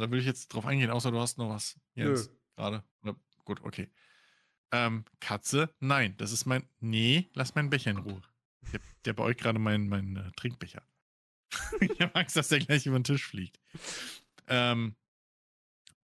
da 0.00 0.10
will 0.10 0.18
ich 0.18 0.26
jetzt 0.26 0.48
drauf 0.48 0.66
eingehen, 0.66 0.90
außer 0.90 1.10
du 1.10 1.20
hast 1.20 1.38
noch 1.38 1.50
was. 1.50 1.78
Jens, 1.94 2.30
gerade. 2.56 2.82
Gut, 3.44 3.62
okay. 3.62 3.90
Ähm, 4.72 5.04
Katze, 5.20 5.74
nein, 5.80 6.14
das 6.16 6.32
ist 6.32 6.46
mein. 6.46 6.68
Nee, 6.80 7.28
lass 7.34 7.54
meinen 7.54 7.70
Becher 7.70 7.90
in 7.90 7.98
Ruhe. 7.98 8.22
Der, 8.72 8.80
der 9.04 9.12
bei 9.14 9.24
euch 9.24 9.36
gerade 9.36 9.58
mein, 9.58 9.88
mein 9.88 10.16
äh, 10.16 10.30
Trinkbecher. 10.32 10.82
ich 11.80 12.00
habe 12.00 12.14
Angst, 12.14 12.36
dass 12.36 12.48
der 12.48 12.58
gleich 12.58 12.86
über 12.86 12.98
den 12.98 13.04
Tisch 13.04 13.24
fliegt. 13.24 13.58
Ähm, 14.46 14.94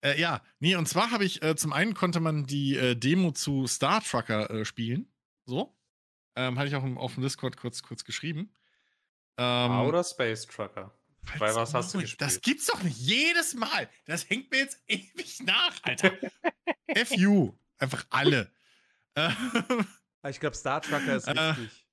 äh, 0.02 0.20
ja, 0.20 0.42
nee, 0.60 0.76
und 0.76 0.88
zwar 0.88 1.12
habe 1.12 1.26
ich, 1.26 1.42
äh, 1.42 1.56
zum 1.56 1.74
einen 1.74 1.94
konnte 1.94 2.20
man 2.20 2.46
die 2.46 2.78
äh, 2.78 2.96
Demo 2.96 3.32
zu 3.32 3.68
Star 3.68 4.02
Trucker 4.02 4.50
äh, 4.50 4.66
spielen. 4.66 5.12
So. 5.46 5.76
Ähm, 6.36 6.58
hatte 6.60 6.68
ich 6.68 6.76
auch 6.76 6.84
im, 6.84 6.98
auf 6.98 7.14
dem 7.14 7.24
Discord 7.24 7.58
kurz, 7.58 7.82
kurz 7.84 8.04
geschrieben. 8.04 8.54
Ähm, 9.38 9.72
oder 9.82 10.04
Space 10.04 10.46
Trucker. 10.46 10.94
Bei 11.40 11.56
was 11.56 11.74
hast 11.74 11.94
du 11.94 11.98
Maul, 11.98 12.08
Das 12.20 12.36
gespielt? 12.36 12.44
gibt's 12.44 12.66
doch 12.68 12.84
nicht. 12.84 12.98
Jedes 12.98 13.54
Mal. 13.56 13.90
Das 14.06 14.30
hängt 14.30 14.52
mir 14.52 14.60
jetzt 14.60 14.80
ewig 14.88 15.42
nach, 15.44 15.74
Alter. 15.84 16.12
FU. 17.06 17.54
Einfach 17.78 18.06
alle. 18.10 18.52
Ah, 19.18 20.30
Ich 20.30 20.40
glaube, 20.40 20.56
Star 20.56 20.82
Trucker 20.82 21.16
ist 21.18 21.28
Äh, 21.28 21.40
richtig. 21.40 21.86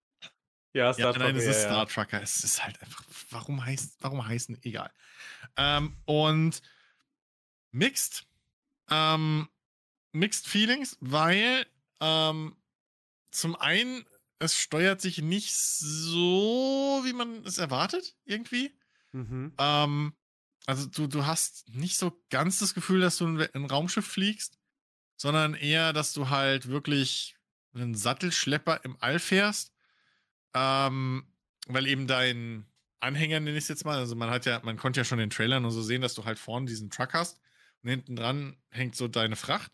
Ja, 0.73 0.87
ja, 0.87 0.93
Star 0.95 1.19
nein, 1.19 1.37
es 1.37 1.45
Trucker, 1.45 1.51
ist 1.51 1.63
ja, 1.63 1.69
Star 1.69 1.79
ja. 1.79 1.85
Trucker. 1.85 2.23
Es 2.23 2.45
ist 2.45 2.65
halt 2.65 2.81
einfach, 2.81 3.05
warum 3.31 3.63
heißt, 3.65 3.97
warum 4.01 4.27
heißen, 4.27 4.59
egal. 4.63 4.91
Ähm, 5.59 5.97
und 6.07 6.63
Mixed. 7.71 8.25
Ähm, 8.91 9.49
mixed 10.13 10.47
Feelings, 10.49 10.97
weil 11.01 11.67
ähm, 12.01 12.57
zum 13.31 13.55
einen, 13.57 14.05
es 14.43 14.59
steuert 14.59 15.01
sich 15.01 15.19
nicht 15.19 15.55
so, 15.55 17.03
wie 17.05 17.13
man 17.13 17.45
es 17.45 17.59
erwartet, 17.59 18.17
irgendwie. 18.25 18.75
Mhm. 19.13 19.53
Ähm, 19.59 20.13
also 20.67 20.87
du, 20.87 21.07
du 21.07 21.27
hast 21.27 21.69
nicht 21.71 21.97
so 21.97 22.21
ganz 22.31 22.59
das 22.59 22.75
Gefühl, 22.75 23.01
dass 23.01 23.19
du 23.19 23.27
ein, 23.27 23.49
ein 23.55 23.65
Raumschiff 23.67 24.07
fliegst, 24.07 24.59
sondern 25.17 25.55
eher, 25.55 25.93
dass 25.93 26.13
du 26.13 26.29
halt 26.29 26.69
wirklich 26.69 27.37
einen 27.75 27.95
Sattelschlepper 27.95 28.85
im 28.85 28.97
All 29.01 29.19
fährst. 29.19 29.73
Ähm, 30.55 31.27
weil 31.69 31.87
eben 31.87 32.07
dein 32.07 32.67
Anhänger, 33.01 33.41
nenne 33.41 33.57
ich 33.57 33.65
es 33.65 33.69
jetzt 33.69 33.85
mal, 33.85 33.99
also 33.99 34.17
man 34.17 34.31
hat 34.31 34.45
ja, 34.45 34.61
man 34.65 34.77
konnte 34.77 35.01
ja 35.01 35.05
schon 35.05 35.19
in 35.19 35.29
den 35.29 35.31
Trailern 35.31 35.65
und 35.65 35.71
so 35.71 35.83
sehen, 35.83 36.03
dass 36.03 36.15
du 36.15 36.25
halt 36.25 36.39
vorne 36.39 36.67
diesen 36.67 36.91
Truck 36.91 37.15
hast 37.15 37.41
und 37.83 37.91
hinten 37.91 38.17
dran 38.17 38.57
hängt 38.71 38.97
so 38.97 39.09
deine 39.09 39.37
Fracht 39.37 39.73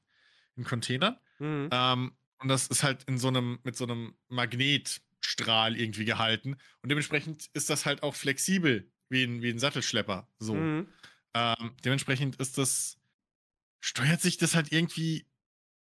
in 0.56 0.64
Containern. 0.64 1.18
Mhm. 1.38 1.68
Ähm, 1.72 2.12
und 2.38 2.48
das 2.48 2.68
ist 2.68 2.82
halt 2.82 3.04
in 3.04 3.18
so 3.18 3.28
einem, 3.28 3.58
mit 3.64 3.76
so 3.76 3.84
einem 3.84 4.14
Magnetstrahl 4.28 5.76
irgendwie 5.76 6.04
gehalten. 6.04 6.56
Und 6.82 6.88
dementsprechend 6.88 7.48
ist 7.52 7.70
das 7.70 7.86
halt 7.86 8.02
auch 8.02 8.14
flexibel, 8.14 8.90
wie 9.08 9.24
ein, 9.24 9.42
wie 9.42 9.50
ein 9.50 9.58
Sattelschlepper. 9.58 10.28
So. 10.38 10.54
Mhm. 10.54 10.88
Ähm, 11.34 11.76
dementsprechend 11.84 12.36
ist 12.36 12.58
das, 12.58 12.98
steuert 13.80 14.20
sich 14.20 14.36
das 14.36 14.54
halt 14.54 14.72
irgendwie, 14.72 15.26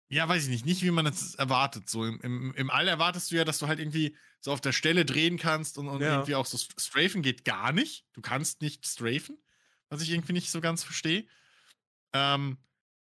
ja, 0.08 0.28
weiß 0.28 0.44
ich 0.44 0.50
nicht, 0.50 0.66
nicht 0.66 0.82
wie 0.82 0.90
man 0.90 1.06
es 1.06 1.34
erwartet. 1.34 1.88
So 1.88 2.04
im, 2.04 2.20
im, 2.20 2.54
im 2.54 2.70
All 2.70 2.88
erwartest 2.88 3.30
du 3.30 3.36
ja, 3.36 3.44
dass 3.44 3.58
du 3.58 3.66
halt 3.66 3.78
irgendwie 3.78 4.16
so 4.40 4.52
auf 4.52 4.60
der 4.60 4.72
Stelle 4.72 5.04
drehen 5.04 5.38
kannst 5.38 5.78
und, 5.78 5.88
und 5.88 6.00
Ja. 6.00 6.14
irgendwie 6.14 6.34
auch 6.36 6.46
so 6.46 6.56
st- 6.56 6.80
strafen 6.80 7.22
geht 7.22 7.44
gar 7.44 7.72
nicht. 7.72 8.06
Du 8.12 8.20
kannst 8.20 8.62
nicht 8.62 8.86
strafen, 8.86 9.38
was 9.88 10.02
ich 10.02 10.10
irgendwie 10.10 10.32
nicht 10.32 10.50
so 10.50 10.60
ganz 10.60 10.84
verstehe. 10.84 11.26
Ähm, 12.12 12.58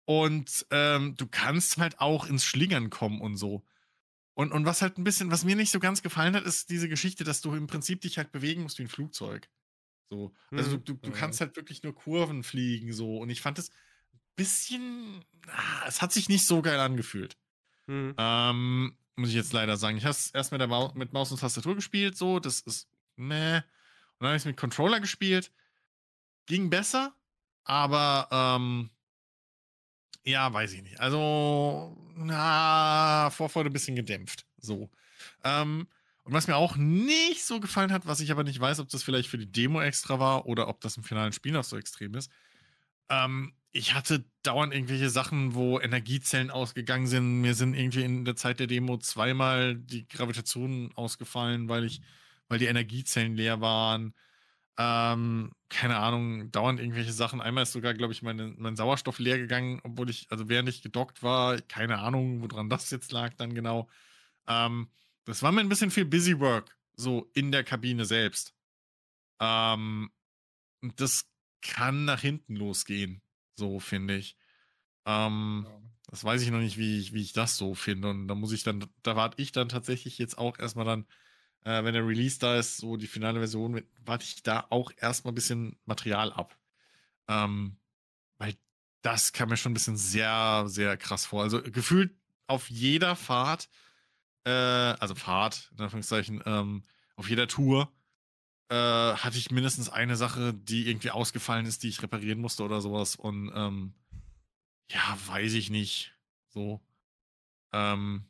und 0.05 0.65
ähm, 0.71 1.15
du 1.15 1.27
kannst 1.27 1.77
halt 1.77 1.99
auch 1.99 2.25
ins 2.25 2.45
Schlingern 2.45 2.89
kommen 2.89 3.21
und 3.21 3.37
so. 3.37 3.63
Und, 4.35 4.51
und 4.51 4.65
was 4.65 4.81
halt 4.81 4.97
ein 4.97 5.03
bisschen, 5.03 5.29
was 5.31 5.43
mir 5.45 5.55
nicht 5.55 5.71
so 5.71 5.79
ganz 5.79 6.01
gefallen 6.01 6.35
hat, 6.35 6.43
ist 6.43 6.69
diese 6.69 6.89
Geschichte, 6.89 7.23
dass 7.23 7.41
du 7.41 7.53
im 7.53 7.67
Prinzip 7.67 8.01
dich 8.01 8.17
halt 8.17 8.31
bewegen 8.31 8.63
musst 8.63 8.79
wie 8.79 8.83
ein 8.83 8.87
Flugzeug. 8.87 9.47
So. 10.09 10.33
Also 10.51 10.77
Mhm. 10.77 10.85
du, 10.85 10.93
du, 10.93 10.99
du 11.09 11.11
kannst 11.11 11.39
halt 11.39 11.55
wirklich 11.55 11.83
nur 11.83 11.93
Kurven 11.95 12.43
fliegen, 12.43 12.93
so. 12.93 13.17
Und 13.17 13.29
ich 13.29 13.41
fand 13.41 13.59
es 13.59 13.69
ein 13.69 14.19
bisschen, 14.35 15.23
ah, 15.47 15.83
es 15.87 16.01
hat 16.01 16.11
sich 16.11 16.29
nicht 16.29 16.45
so 16.47 16.61
geil 16.61 16.79
angefühlt. 16.79 17.37
Mhm. 17.87 18.15
Ähm, 18.17 18.97
muss 19.15 19.29
ich 19.29 19.35
jetzt 19.35 19.53
leider 19.53 19.77
sagen. 19.77 19.97
Ich 19.97 20.03
habe 20.03 20.11
es 20.11 20.31
erst 20.31 20.51
mit, 20.51 20.61
der 20.61 20.67
Mau 20.67 20.91
mit 20.95 21.13
Maus 21.13 21.31
und 21.31 21.39
Tastatur 21.39 21.75
gespielt, 21.75 22.17
so, 22.17 22.39
das 22.39 22.61
ist 22.61 22.89
meh. 23.15 23.57
Und 23.57 23.63
dann 24.19 24.29
habe 24.29 24.35
ich 24.35 24.41
es 24.41 24.45
mit 24.45 24.57
Controller 24.57 24.99
gespielt. 24.99 25.51
Ging 26.47 26.69
besser, 26.69 27.15
aber 27.63 28.27
ähm, 28.31 28.89
ja, 30.23 30.51
weiß 30.51 30.73
ich 30.73 30.83
nicht. 30.83 30.99
Also, 30.99 31.95
na, 32.15 33.29
Vorfreude 33.31 33.69
ein 33.69 33.73
bisschen 33.73 33.95
gedämpft. 33.95 34.45
So. 34.57 34.89
Ähm, 35.43 35.87
und 36.23 36.33
was 36.33 36.47
mir 36.47 36.55
auch 36.55 36.77
nicht 36.77 37.43
so 37.43 37.59
gefallen 37.59 37.91
hat, 37.91 38.07
was 38.07 38.21
ich 38.21 38.31
aber 38.31 38.43
nicht 38.43 38.59
weiß, 38.59 38.79
ob 38.79 38.89
das 38.89 39.03
vielleicht 39.03 39.29
für 39.29 39.37
die 39.37 39.51
Demo 39.51 39.81
extra 39.81 40.19
war 40.19 40.45
oder 40.45 40.67
ob 40.69 40.79
das 40.81 40.95
im 40.95 41.03
finalen 41.03 41.33
Spiel 41.33 41.51
noch 41.51 41.65
so 41.65 41.77
extrem 41.77 42.15
ist, 42.15 42.31
ähm, 43.09 43.53
ich 43.71 43.93
hatte 43.95 44.23
dauernd 44.43 44.73
irgendwelche 44.73 45.09
Sachen, 45.09 45.55
wo 45.55 45.79
Energiezellen 45.79 46.51
ausgegangen 46.51 47.07
sind. 47.07 47.41
Mir 47.41 47.55
sind 47.55 47.73
irgendwie 47.73 48.03
in 48.03 48.23
der 48.23 48.35
Zeit 48.35 48.59
der 48.59 48.67
Demo 48.67 48.97
zweimal 48.97 49.75
die 49.75 50.07
Gravitationen 50.07 50.93
ausgefallen, 50.95 51.67
weil 51.69 51.83
ich, 51.83 52.01
weil 52.47 52.59
die 52.59 52.67
Energiezellen 52.67 53.35
leer 53.35 53.61
waren. 53.61 54.13
Ähm, 54.77 55.51
keine 55.69 55.97
Ahnung, 55.97 56.51
dauernd 56.51 56.79
irgendwelche 56.79 57.11
Sachen. 57.11 57.41
Einmal 57.41 57.63
ist 57.63 57.73
sogar, 57.73 57.93
glaube 57.93 58.13
ich, 58.13 58.23
meine, 58.23 58.53
mein 58.57 58.75
Sauerstoff 58.75 59.19
leer 59.19 59.37
gegangen, 59.37 59.81
obwohl 59.83 60.09
ich, 60.09 60.27
also 60.31 60.49
während 60.49 60.69
ich 60.69 60.81
gedockt 60.81 61.21
war, 61.21 61.61
keine 61.61 61.99
Ahnung, 61.99 62.41
woran 62.41 62.69
das 62.69 62.89
jetzt 62.89 63.11
lag 63.11 63.33
dann 63.35 63.53
genau. 63.53 63.87
Ähm, 64.47 64.89
das 65.25 65.43
war 65.43 65.51
mir 65.51 65.61
ein 65.61 65.69
bisschen 65.69 65.91
viel 65.91 66.05
Busy 66.05 66.39
Work, 66.39 66.75
so 66.95 67.29
in 67.33 67.51
der 67.51 67.63
Kabine 67.63 68.05
selbst. 68.05 68.53
Ähm, 69.39 70.11
das 70.81 71.25
kann 71.61 72.05
nach 72.05 72.21
hinten 72.21 72.55
losgehen, 72.55 73.21
so 73.55 73.79
finde 73.79 74.17
ich. 74.17 74.37
Ähm, 75.05 75.65
ja. 75.67 75.81
Das 76.07 76.23
weiß 76.23 76.41
ich 76.41 76.51
noch 76.51 76.59
nicht, 76.59 76.77
wie 76.77 76.99
ich, 76.99 77.13
wie 77.13 77.21
ich 77.21 77.33
das 77.33 77.57
so 77.57 77.73
finde. 77.73 78.09
Und 78.09 78.27
da 78.27 78.35
muss 78.35 78.51
ich 78.51 78.63
dann, 78.63 78.85
da 79.01 79.15
warte 79.15 79.41
ich 79.41 79.51
dann 79.51 79.69
tatsächlich 79.69 80.17
jetzt 80.17 80.37
auch 80.37 80.59
erstmal 80.59 80.85
dann, 80.85 81.07
äh, 81.63 81.83
wenn 81.83 81.93
der 81.93 82.07
Release 82.07 82.39
da 82.39 82.57
ist, 82.57 82.77
so 82.77 82.97
die 82.97 83.07
finale 83.07 83.39
Version, 83.39 83.81
warte 84.05 84.25
ich 84.25 84.43
da 84.43 84.65
auch 84.69 84.91
erstmal 84.97 85.31
ein 85.31 85.35
bisschen 85.35 85.77
Material 85.85 86.31
ab. 86.33 86.57
Ähm, 87.27 87.77
weil 88.37 88.55
das 89.01 89.33
kam 89.33 89.49
mir 89.49 89.57
schon 89.57 89.71
ein 89.71 89.75
bisschen 89.75 89.97
sehr, 89.97 90.65
sehr 90.67 90.97
krass 90.97 91.25
vor. 91.25 91.43
Also 91.43 91.61
gefühlt 91.61 92.15
auf 92.47 92.69
jeder 92.69 93.15
Fahrt, 93.15 93.69
äh, 94.45 94.51
also 94.51 95.15
Fahrt, 95.15 95.71
in 95.77 95.83
Anführungszeichen, 95.83 96.41
ähm, 96.45 96.83
auf 97.15 97.29
jeder 97.29 97.47
Tour 97.47 97.91
äh, 98.69 98.75
hatte 98.75 99.37
ich 99.37 99.51
mindestens 99.51 99.89
eine 99.89 100.15
Sache, 100.15 100.53
die 100.53 100.89
irgendwie 100.89 101.11
ausgefallen 101.11 101.65
ist, 101.65 101.83
die 101.83 101.89
ich 101.89 102.01
reparieren 102.01 102.39
musste 102.39 102.63
oder 102.63 102.81
sowas. 102.81 103.15
Und 103.15 103.51
ähm, 103.53 103.93
ja, 104.89 105.17
weiß 105.27 105.53
ich 105.53 105.69
nicht. 105.69 106.13
So. 106.49 106.81
Ähm, 107.71 108.25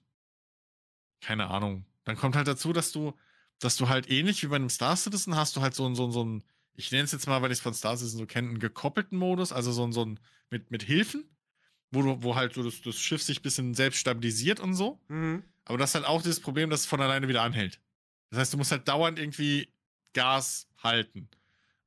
keine 1.22 1.48
Ahnung. 1.50 1.86
Dann 2.04 2.18
kommt 2.18 2.36
halt 2.36 2.48
dazu, 2.48 2.74
dass 2.74 2.92
du, 2.92 3.14
dass 3.60 3.78
du 3.78 3.90
halt 3.90 4.10
ähnlich 4.10 4.44
wie 4.44 4.48
bei 4.48 4.56
einem 4.58 4.70
Star 4.70 4.96
Citizen 4.96 5.36
hast 5.36 5.56
du 5.56 5.62
halt 5.62 5.74
so, 5.74 5.94
so, 5.94 6.12
so 6.12 6.24
ein, 6.24 6.44
ich 6.76 6.92
nenne 6.92 7.04
es 7.04 7.12
jetzt 7.12 7.28
mal, 7.28 7.42
weil 7.42 7.52
ich 7.52 7.60
es 7.60 7.64
von 7.64 7.74
Star 7.74 7.98
Citizen 7.98 8.18
so 8.18 8.26
kenne, 8.26 8.50
einen 8.50 8.60
gekoppelten 8.60 9.18
Modus, 9.18 9.52
also 9.52 9.72
so, 9.72 9.92
so 9.92 10.06
ein 10.06 10.20
mit, 10.50 10.72
mit 10.72 10.84
Hilfen, 10.84 11.26
wo 11.92 12.02
du, 12.02 12.24
wo 12.24 12.36
halt 12.36 12.54
so 12.54 12.64
das, 12.64 12.82
das 12.82 12.98
Schiff 12.98 13.22
sich 13.22 13.40
ein 13.40 13.44
bisschen 13.44 13.74
selbst 13.74 14.00
stabilisiert 14.00 14.60
und 14.60 14.74
so. 14.74 15.00
Mhm. 15.08 15.44
Aber 15.66 15.78
das 15.78 15.92
ist 15.92 15.96
halt 15.96 16.06
auch 16.06 16.22
das 16.22 16.40
Problem, 16.40 16.70
dass 16.70 16.82
es 16.82 16.86
von 16.86 17.02
alleine 17.02 17.28
wieder 17.28 17.42
anhält. 17.42 17.80
Das 18.30 18.40
heißt, 18.40 18.54
du 18.54 18.58
musst 18.58 18.72
halt 18.72 18.88
dauernd 18.88 19.20
irgendwie 19.20 19.72
Gas 20.14 20.68
halten. 20.82 21.30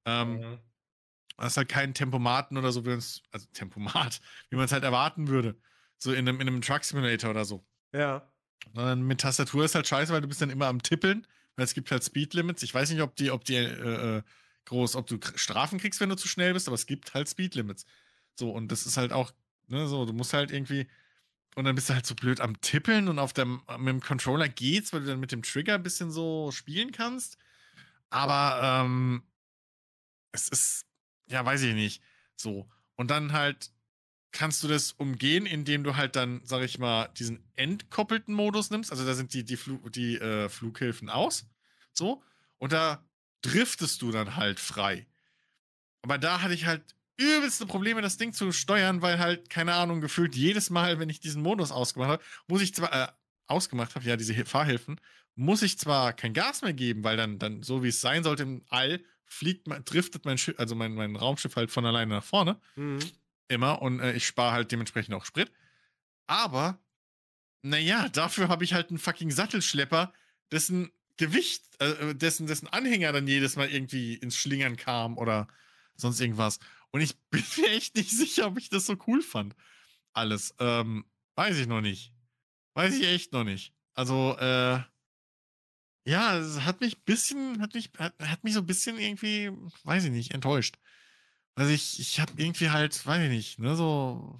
Ähm, 0.04 0.38
mhm. 0.38 0.58
Das 1.36 1.48
ist 1.48 1.56
halt 1.58 1.68
kein 1.68 1.92
Tempomaten 1.92 2.56
oder 2.56 2.72
so, 2.72 2.86
wie 2.86 2.90
also 2.90 3.46
Tempomat, 3.52 4.20
wie 4.50 4.56
man 4.56 4.64
es 4.64 4.72
halt 4.72 4.84
erwarten 4.84 5.28
würde. 5.28 5.58
So 5.98 6.12
in 6.12 6.28
einem, 6.28 6.40
in 6.40 6.48
einem 6.48 6.60
Truck 6.62 6.84
Simulator 6.84 7.30
oder 7.30 7.44
so. 7.44 7.66
Ja. 7.92 8.30
Mit 8.74 9.20
Tastatur 9.20 9.64
ist 9.64 9.74
halt 9.74 9.86
scheiße, 9.86 10.12
weil 10.12 10.20
du 10.20 10.28
bist 10.28 10.42
dann 10.42 10.50
immer 10.50 10.66
am 10.66 10.82
Tippeln, 10.82 11.26
weil 11.56 11.64
es 11.64 11.74
gibt 11.74 11.90
halt 11.90 12.04
Speed 12.04 12.34
Limits. 12.34 12.62
Ich 12.62 12.74
weiß 12.74 12.90
nicht, 12.90 13.00
ob 13.00 13.16
die, 13.16 13.30
ob 13.30 13.44
die 13.44 13.56
äh, 13.56 14.18
äh 14.18 14.22
groß, 14.66 14.96
ob 14.96 15.06
du 15.06 15.18
Strafen 15.36 15.78
kriegst, 15.78 16.00
wenn 16.00 16.08
du 16.08 16.16
zu 16.16 16.28
schnell 16.28 16.52
bist, 16.52 16.68
aber 16.68 16.74
es 16.74 16.86
gibt 16.86 17.14
halt 17.14 17.28
Speed 17.28 17.54
Limits. 17.54 17.86
So, 18.38 18.50
und 18.50 18.70
das 18.70 18.84
ist 18.84 18.96
halt 18.96 19.12
auch, 19.12 19.32
ne, 19.68 19.86
so, 19.86 20.04
du 20.04 20.12
musst 20.12 20.32
halt 20.34 20.50
irgendwie, 20.50 20.86
und 21.54 21.64
dann 21.64 21.74
bist 21.74 21.88
du 21.88 21.94
halt 21.94 22.04
so 22.04 22.14
blöd 22.14 22.40
am 22.40 22.60
Tippeln 22.60 23.08
und 23.08 23.18
auf 23.18 23.32
dem, 23.32 23.62
mit 23.78 23.88
dem 23.88 24.00
Controller 24.00 24.48
geht's, 24.48 24.92
weil 24.92 25.00
du 25.00 25.06
dann 25.06 25.20
mit 25.20 25.32
dem 25.32 25.42
Trigger 25.42 25.74
ein 25.74 25.82
bisschen 25.82 26.10
so 26.10 26.50
spielen 26.52 26.92
kannst. 26.92 27.38
Aber 28.10 28.60
ähm, 28.62 29.22
es 30.32 30.48
ist, 30.48 30.84
ja, 31.26 31.44
weiß 31.44 31.62
ich 31.62 31.74
nicht, 31.74 32.02
so. 32.36 32.68
Und 32.96 33.10
dann 33.10 33.32
halt 33.32 33.70
kannst 34.36 34.62
du 34.62 34.68
das 34.68 34.92
umgehen, 34.92 35.46
indem 35.46 35.82
du 35.82 35.96
halt 35.96 36.14
dann, 36.14 36.42
sag 36.44 36.62
ich 36.62 36.78
mal, 36.78 37.08
diesen 37.18 37.42
entkoppelten 37.54 38.34
Modus 38.34 38.70
nimmst. 38.70 38.90
Also 38.90 39.06
da 39.06 39.14
sind 39.14 39.32
die, 39.32 39.44
die, 39.44 39.56
Flu 39.56 39.78
die 39.88 40.16
äh, 40.16 40.50
Flughilfen 40.50 41.08
aus. 41.08 41.46
So. 41.92 42.22
Und 42.58 42.72
da 42.72 43.02
driftest 43.40 44.02
du 44.02 44.12
dann 44.12 44.36
halt 44.36 44.60
frei. 44.60 45.06
Aber 46.02 46.18
da 46.18 46.42
hatte 46.42 46.52
ich 46.52 46.66
halt 46.66 46.82
übelste 47.16 47.64
Probleme, 47.64 48.02
das 48.02 48.18
Ding 48.18 48.34
zu 48.34 48.52
steuern, 48.52 49.00
weil 49.00 49.18
halt, 49.18 49.48
keine 49.48 49.72
Ahnung, 49.72 50.02
gefühlt 50.02 50.36
jedes 50.36 50.68
Mal, 50.68 50.98
wenn 51.00 51.08
ich 51.08 51.20
diesen 51.20 51.40
Modus 51.42 51.72
ausgemacht 51.72 52.10
habe, 52.10 52.22
muss 52.46 52.60
ich 52.60 52.74
zwar, 52.74 52.92
äh, 52.92 53.08
ausgemacht 53.46 53.94
habe, 53.94 54.04
ja, 54.04 54.16
diese 54.16 54.44
Fahrhilfen, 54.44 55.00
muss 55.34 55.62
ich 55.62 55.78
zwar 55.78 56.12
kein 56.12 56.34
Gas 56.34 56.60
mehr 56.60 56.74
geben, 56.74 57.04
weil 57.04 57.16
dann, 57.16 57.38
dann 57.38 57.62
so 57.62 57.82
wie 57.82 57.88
es 57.88 58.02
sein 58.02 58.22
sollte 58.22 58.42
im 58.42 58.64
All, 58.68 59.02
fliegt, 59.24 59.66
driftet 59.86 60.26
mein 60.26 60.36
Schiff, 60.36 60.58
also 60.58 60.74
mein, 60.74 60.94
mein 60.94 61.16
Raumschiff 61.16 61.56
halt 61.56 61.70
von 61.70 61.86
alleine 61.86 62.16
nach 62.16 62.24
vorne. 62.24 62.60
Mhm. 62.76 62.98
Immer. 63.48 63.82
Und 63.82 64.00
äh, 64.00 64.12
ich 64.12 64.26
spare 64.26 64.52
halt 64.52 64.72
dementsprechend 64.72 65.14
auch 65.14 65.24
Sprit. 65.24 65.50
Aber, 66.26 66.78
naja, 67.62 68.08
dafür 68.08 68.48
habe 68.48 68.64
ich 68.64 68.74
halt 68.74 68.90
einen 68.90 68.98
fucking 68.98 69.30
Sattelschlepper, 69.30 70.12
dessen 70.50 70.90
Gewicht, 71.16 71.64
äh, 71.80 72.14
dessen, 72.14 72.46
dessen 72.46 72.68
Anhänger 72.68 73.12
dann 73.12 73.26
jedes 73.26 73.56
Mal 73.56 73.70
irgendwie 73.70 74.14
ins 74.14 74.36
Schlingern 74.36 74.76
kam 74.76 75.16
oder 75.16 75.48
sonst 75.94 76.20
irgendwas. 76.20 76.58
Und 76.90 77.00
ich 77.00 77.16
bin 77.30 77.44
mir 77.58 77.70
echt 77.70 77.96
nicht 77.96 78.10
sicher, 78.10 78.46
ob 78.46 78.58
ich 78.58 78.68
das 78.68 78.86
so 78.86 78.96
cool 79.06 79.22
fand. 79.22 79.54
Alles. 80.12 80.54
Ähm, 80.58 81.04
weiß 81.34 81.58
ich 81.58 81.66
noch 81.66 81.80
nicht. 81.80 82.12
Weiß 82.74 82.94
ich 82.94 83.06
echt 83.06 83.32
noch 83.32 83.44
nicht. 83.44 83.72
Also, 83.94 84.36
äh, 84.38 84.80
ja, 86.06 86.38
es 86.38 86.60
hat 86.60 86.80
mich 86.80 86.98
ein 86.98 87.04
bisschen, 87.04 87.60
hat 87.60 87.74
mich, 87.74 87.90
hat, 87.98 88.14
hat 88.22 88.44
mich 88.44 88.54
so 88.54 88.60
ein 88.60 88.66
bisschen 88.66 88.98
irgendwie, 88.98 89.50
weiß 89.84 90.04
ich 90.04 90.10
nicht, 90.10 90.34
enttäuscht. 90.34 90.76
Also 91.56 91.72
ich, 91.72 91.98
ich 91.98 92.20
habe 92.20 92.32
irgendwie 92.36 92.70
halt, 92.70 93.04
weiß 93.06 93.24
ich 93.24 93.30
nicht, 93.30 93.58
ne, 93.58 93.74
so 93.76 94.38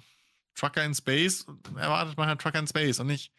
Trucker 0.53 0.85
in 0.85 0.95
Space, 0.95 1.45
erwartet 1.75 2.15
man 2.15 2.27
halt 2.27 2.39
Trucker 2.39 2.59
in 2.59 2.67
Space 2.67 2.99
und 2.99 3.07
nicht 3.07 3.33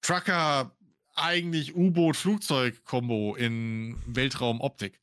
Trucker 0.00 0.74
eigentlich 1.14 1.76
U-Boot-Flugzeug-Kombo 1.76 3.36
in 3.36 4.02
Weltraum-Optik. 4.06 5.00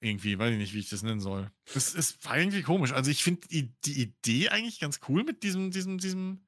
Irgendwie, 0.00 0.38
weiß 0.38 0.52
ich 0.52 0.58
nicht, 0.58 0.74
wie 0.74 0.80
ich 0.80 0.90
das 0.90 1.02
nennen 1.02 1.20
soll. 1.20 1.50
Das 1.72 1.94
ist 1.94 2.24
irgendwie 2.24 2.62
komisch. 2.62 2.92
Also 2.92 3.10
ich 3.10 3.24
finde 3.24 3.48
die, 3.48 3.72
die 3.84 4.00
Idee 4.00 4.48
eigentlich 4.50 4.78
ganz 4.78 5.00
cool 5.08 5.24
mit 5.24 5.42
diesem, 5.42 5.70
diesem, 5.70 5.98
diesem 5.98 6.46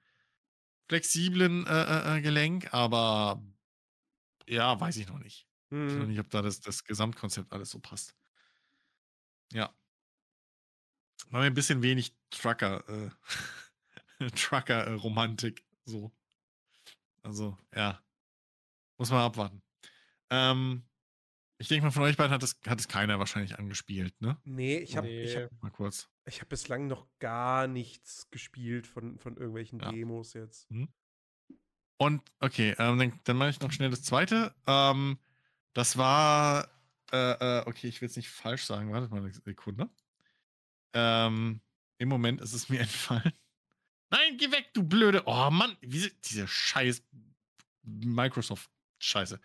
flexiblen 0.89 1.67
äh, 1.67 1.83
äh, 1.83 2.19
äh 2.19 2.21
Gelenk, 2.21 2.73
aber 2.73 3.43
ja, 4.47 4.79
weiß 4.81 4.97
ich 4.97 5.09
noch 5.09 5.19
nicht. 5.19 5.47
Hm. 5.71 5.87
Ich 5.87 5.93
weiß 5.93 6.01
noch 6.01 6.07
nicht, 6.07 6.21
ob 6.21 6.31
da 6.31 6.43
das, 6.43 6.61
das 6.61 6.85
Gesamtkonzept 6.85 7.53
alles 7.53 7.71
so 7.71 7.79
passt. 7.79 8.15
Ja. 9.53 9.75
War 11.31 11.41
mir 11.41 11.47
ein 11.47 11.55
bisschen 11.55 11.83
wenig 11.83 12.15
Trucker, 12.31 12.85
äh, 12.89 14.29
Trucker-Romantik, 14.31 15.65
so. 15.85 16.13
Also, 17.23 17.57
ja. 17.75 18.03
Muss 18.99 19.11
man 19.11 19.23
abwarten. 19.23 19.63
Ähm, 20.31 20.83
ich 21.59 21.69
denke 21.69 21.85
mal, 21.85 21.91
von 21.91 22.03
euch 22.03 22.17
beiden 22.17 22.33
hat 22.33 22.43
es, 22.43 22.59
hat 22.67 22.81
es 22.81 22.89
keiner 22.89 23.19
wahrscheinlich 23.19 23.59
angespielt, 23.59 24.19
ne? 24.21 24.39
Nee, 24.45 24.79
ich 24.79 24.97
habe 24.97 25.07
nee. 25.07 25.35
hab, 25.35 25.63
mal 25.63 25.71
kurz. 25.71 26.09
Ich 26.25 26.39
habe 26.39 26.49
bislang 26.49 26.87
noch 26.87 27.07
gar 27.19 27.67
nichts 27.67 28.29
gespielt 28.31 28.87
von, 28.87 29.19
von 29.19 29.37
irgendwelchen 29.37 29.81
ja. 29.81 29.93
Demos 29.93 30.33
jetzt. 30.33 30.71
Mhm. 30.71 30.89
Und 31.99 32.23
okay, 32.41 32.75
ähm, 32.79 32.99
dann, 32.99 33.21
dann 33.25 33.37
mache 33.37 33.51
ich 33.51 33.61
noch 33.61 33.73
schnell 33.73 33.91
das 33.91 34.03
zweite. 34.03 34.55
Ähm, 34.67 35.19
das 35.75 35.99
war, 35.99 36.69
äh, 37.13 37.59
äh, 37.59 37.63
okay, 37.67 37.89
ich 37.89 38.01
will 38.01 38.09
es 38.09 38.17
nicht 38.17 38.31
falsch 38.31 38.65
sagen. 38.65 38.91
Wartet 38.91 39.11
mal 39.11 39.19
eine 39.19 39.33
Sekunde. 39.33 39.91
Ähm, 40.93 41.61
Im 41.99 42.09
Moment 42.09 42.41
ist 42.41 42.53
es 42.53 42.69
mir 42.69 42.81
entfallen. 42.81 43.33
Nein, 44.11 44.37
geh 44.39 44.51
weg, 44.51 44.71
du 44.75 44.83
blöde. 44.83 45.23
Oh 45.27 45.51
Mann, 45.51 45.77
wie, 45.81 46.11
diese 46.25 46.49
scheiß 46.49 47.03
Microsoft-Scheiße. 47.85 49.41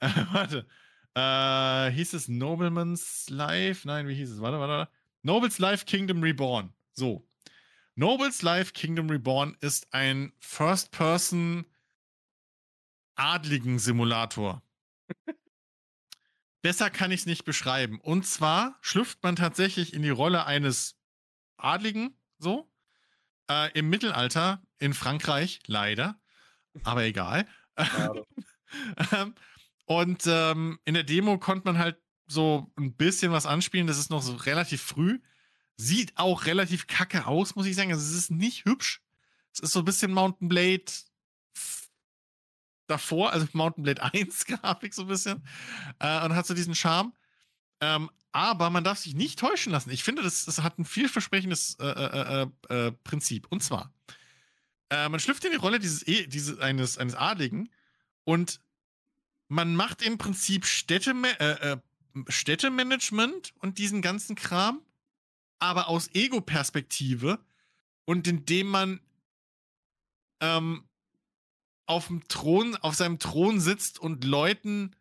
Äh, 0.00 0.08
warte. 0.32 0.66
Äh, 1.14 1.90
hieß 1.92 2.12
es 2.12 2.28
Nobleman's 2.28 3.28
Life? 3.30 3.86
Nein, 3.86 4.06
wie 4.06 4.14
hieß 4.14 4.30
es? 4.30 4.40
Warte, 4.40 4.60
warte, 4.60 4.72
warte. 4.72 4.92
Noble's 5.22 5.58
Life 5.58 5.86
Kingdom 5.86 6.22
Reborn. 6.22 6.72
So. 6.92 7.26
Noble's 7.94 8.42
Life 8.42 8.72
Kingdom 8.72 9.08
Reborn 9.10 9.56
ist 9.60 9.92
ein 9.92 10.32
First-Person 10.38 11.66
adligen 13.14 13.78
Simulator. 13.78 14.62
Besser 16.66 16.90
kann 16.90 17.12
ich 17.12 17.20
es 17.20 17.26
nicht 17.26 17.44
beschreiben. 17.44 18.00
Und 18.00 18.26
zwar 18.26 18.76
schlüpft 18.80 19.22
man 19.22 19.36
tatsächlich 19.36 19.94
in 19.94 20.02
die 20.02 20.10
Rolle 20.10 20.46
eines 20.46 20.98
Adligen, 21.56 22.18
so, 22.38 22.68
äh, 23.48 23.70
im 23.78 23.88
Mittelalter 23.88 24.60
in 24.80 24.92
Frankreich, 24.92 25.60
leider, 25.68 26.20
aber 26.82 27.04
egal. 27.04 27.46
ähm, 29.12 29.36
und 29.84 30.24
ähm, 30.26 30.80
in 30.84 30.94
der 30.94 31.04
Demo 31.04 31.38
konnte 31.38 31.66
man 31.66 31.78
halt 31.78 31.98
so 32.26 32.72
ein 32.76 32.96
bisschen 32.96 33.30
was 33.30 33.46
anspielen. 33.46 33.86
Das 33.86 33.98
ist 33.98 34.10
noch 34.10 34.22
so 34.22 34.34
relativ 34.34 34.82
früh. 34.82 35.20
Sieht 35.76 36.18
auch 36.18 36.46
relativ 36.46 36.88
kacke 36.88 37.28
aus, 37.28 37.54
muss 37.54 37.66
ich 37.66 37.76
sagen. 37.76 37.92
Also 37.92 38.04
es 38.04 38.18
ist 38.18 38.32
nicht 38.32 38.64
hübsch. 38.64 39.04
Es 39.52 39.60
ist 39.60 39.72
so 39.72 39.82
ein 39.82 39.84
bisschen 39.84 40.10
Mountain 40.10 40.48
Blade 40.48 40.86
davor, 42.86 43.32
also 43.32 43.46
Mountain 43.52 43.84
Blade 43.84 44.02
1 44.02 44.44
Grafik 44.46 44.94
so 44.94 45.02
ein 45.02 45.08
bisschen. 45.08 45.42
Äh, 45.98 46.24
und 46.24 46.34
hat 46.34 46.46
so 46.46 46.54
diesen 46.54 46.74
Charme. 46.74 47.12
Ähm, 47.80 48.10
aber 48.32 48.70
man 48.70 48.84
darf 48.84 48.98
sich 48.98 49.14
nicht 49.14 49.38
täuschen 49.38 49.72
lassen. 49.72 49.90
Ich 49.90 50.04
finde, 50.04 50.22
das, 50.22 50.44
das 50.44 50.62
hat 50.62 50.78
ein 50.78 50.84
vielversprechendes 50.84 51.76
äh, 51.80 51.86
äh, 51.86 52.46
äh, 52.68 52.86
äh 52.88 52.92
Prinzip. 53.04 53.46
Und 53.50 53.62
zwar, 53.62 53.92
äh, 54.90 55.08
man 55.08 55.20
schlüpft 55.20 55.44
in 55.44 55.52
die 55.52 55.56
Rolle 55.56 55.78
dieses, 55.78 56.06
e 56.06 56.26
dieses 56.26 56.58
eines, 56.58 56.98
eines 56.98 57.14
Adligen 57.14 57.70
und 58.24 58.60
man 59.48 59.74
macht 59.74 60.02
im 60.02 60.18
Prinzip 60.18 60.66
Städte, 60.66 61.12
äh, 61.38 61.76
Städtemanagement 62.28 63.54
und 63.60 63.78
diesen 63.78 64.02
ganzen 64.02 64.36
Kram, 64.36 64.82
aber 65.58 65.88
aus 65.88 66.10
Ego-Perspektive 66.14 67.38
und 68.04 68.26
indem 68.26 68.68
man 68.68 69.00
ähm, 70.40 70.85
auf 71.86 72.08
dem 72.08 72.26
Thron, 72.28 72.76
auf 72.76 72.94
seinem 72.94 73.18
Thron 73.18 73.60
sitzt 73.60 73.98
und 73.98 74.24
Leuten 74.24 74.94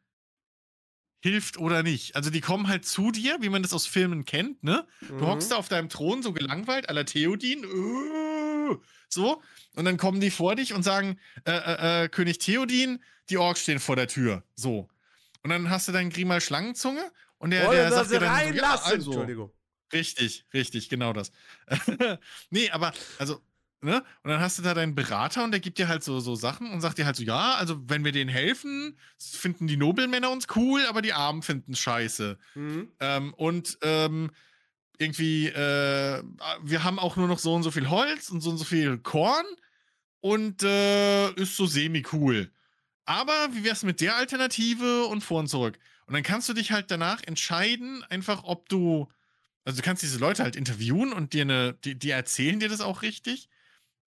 hilft 1.21 1.57
oder 1.57 1.81
nicht. 1.81 2.15
Also 2.15 2.29
die 2.29 2.41
kommen 2.41 2.67
halt 2.67 2.85
zu 2.85 3.09
dir, 3.11 3.37
wie 3.41 3.49
man 3.49 3.63
das 3.63 3.73
aus 3.73 3.87
Filmen 3.87 4.25
kennt, 4.25 4.63
ne? 4.63 4.87
Mhm. 5.01 5.17
Du 5.17 5.27
hockst 5.27 5.51
da 5.51 5.55
auf 5.55 5.67
deinem 5.67 5.89
Thron 5.89 6.21
so 6.21 6.33
gelangweilt, 6.33 6.85
la 6.87 7.03
Theodin, 7.03 7.65
uh, 7.65 8.77
so, 9.09 9.41
und 9.73 9.85
dann 9.85 9.97
kommen 9.97 10.19
die 10.19 10.29
vor 10.29 10.55
dich 10.55 10.73
und 10.73 10.83
sagen, 10.83 11.19
äh, 11.45 11.51
äh, 11.51 12.03
äh, 12.03 12.09
König 12.09 12.37
Theodin, 12.37 13.03
die 13.31 13.37
Orks 13.37 13.61
stehen 13.61 13.79
vor 13.79 13.95
der 13.95 14.07
Tür, 14.07 14.43
so. 14.53 14.87
Und 15.41 15.49
dann 15.49 15.69
hast 15.71 15.87
du 15.87 15.91
deinen 15.91 16.11
Grimal 16.11 16.41
Schlangenzunge 16.41 17.11
und 17.39 17.49
der, 17.49 17.71
der 17.71 17.91
sagt 17.91 18.11
dir 18.11 18.19
dann 18.19 18.47
so, 18.47 18.53
ja, 18.53 18.75
also, 18.75 19.11
Entschuldigung. 19.11 19.51
Richtig, 19.93 20.45
richtig, 20.53 20.89
genau 20.89 21.11
das. 21.13 21.31
nee, 22.51 22.69
aber, 22.69 22.93
also, 23.17 23.41
Ne? 23.85 24.03
Und 24.23 24.31
dann 24.31 24.41
hast 24.41 24.57
du 24.57 24.63
da 24.63 24.73
deinen 24.73 24.95
Berater 24.95 25.43
und 25.43 25.51
der 25.51 25.59
gibt 25.59 25.77
dir 25.77 25.87
halt 25.87 26.03
so, 26.03 26.19
so 26.19 26.33
Sachen 26.33 26.71
und 26.71 26.81
sagt 26.81 26.97
dir 26.97 27.05
halt 27.05 27.15
so, 27.15 27.23
ja, 27.23 27.53
also 27.53 27.79
wenn 27.87 28.03
wir 28.03 28.11
denen 28.11 28.31
helfen, 28.31 28.97
finden 29.19 29.67
die 29.67 29.77
Nobelmänner 29.77 30.31
uns 30.31 30.47
cool, 30.55 30.83
aber 30.87 31.03
die 31.03 31.13
Armen 31.13 31.43
finden 31.43 31.73
es 31.73 31.79
scheiße. 31.79 32.39
Mhm. 32.55 32.89
Ähm, 32.99 33.33
und 33.35 33.77
ähm, 33.83 34.31
irgendwie, 34.97 35.49
äh, 35.49 36.23
wir 36.63 36.83
haben 36.83 36.97
auch 36.97 37.15
nur 37.15 37.27
noch 37.27 37.37
so 37.37 37.53
und 37.53 37.61
so 37.61 37.69
viel 37.69 37.87
Holz 37.87 38.31
und 38.31 38.41
so 38.41 38.49
und 38.49 38.57
so 38.57 38.63
viel 38.63 38.97
Korn 38.97 39.45
und 40.19 40.63
äh, 40.63 41.31
ist 41.33 41.55
so 41.55 41.67
semi-cool. 41.67 42.49
Aber 43.05 43.49
wie 43.51 43.63
wär's 43.63 43.83
mit 43.83 44.01
der 44.01 44.15
Alternative 44.15 45.05
und 45.05 45.21
vor 45.23 45.41
und 45.41 45.47
zurück? 45.47 45.77
Und 46.07 46.15
dann 46.15 46.23
kannst 46.23 46.49
du 46.49 46.53
dich 46.53 46.71
halt 46.71 46.89
danach 46.89 47.21
entscheiden, 47.23 48.03
einfach 48.09 48.45
ob 48.45 48.67
du, 48.67 49.07
also 49.63 49.77
du 49.77 49.85
kannst 49.85 50.01
diese 50.01 50.17
Leute 50.17 50.41
halt 50.41 50.55
interviewen 50.55 51.13
und 51.13 51.33
dir 51.33 51.43
eine, 51.43 51.73
die, 51.83 51.93
die 51.93 52.09
erzählen 52.09 52.59
dir 52.59 52.69
das 52.69 52.81
auch 52.81 53.03
richtig. 53.03 53.47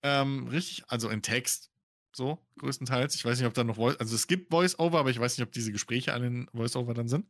Ähm, 0.03 0.49
richtig, 0.49 0.85
also 0.89 1.09
in 1.09 1.23
Text. 1.23 1.71
So, 2.13 2.45
größtenteils. 2.59 3.15
Ich 3.15 3.25
weiß 3.25 3.39
nicht, 3.39 3.47
ob 3.47 3.55
da 3.55 3.65
noch 3.65 3.77
Voice, 3.77 3.97
also 3.97 4.15
es 4.15 4.27
gibt 4.27 4.51
Voice-Over, 4.51 4.99
aber 4.99 5.11
ich 5.11 5.21
weiß 5.21 5.37
nicht, 5.37 5.47
ob 5.47 5.53
diese 5.53 5.73
Gespräche 5.73 6.15
an 6.15 6.23
den 6.23 6.51
Voice-Over 6.53 6.95
dann 6.95 7.09
sind. 7.09 7.27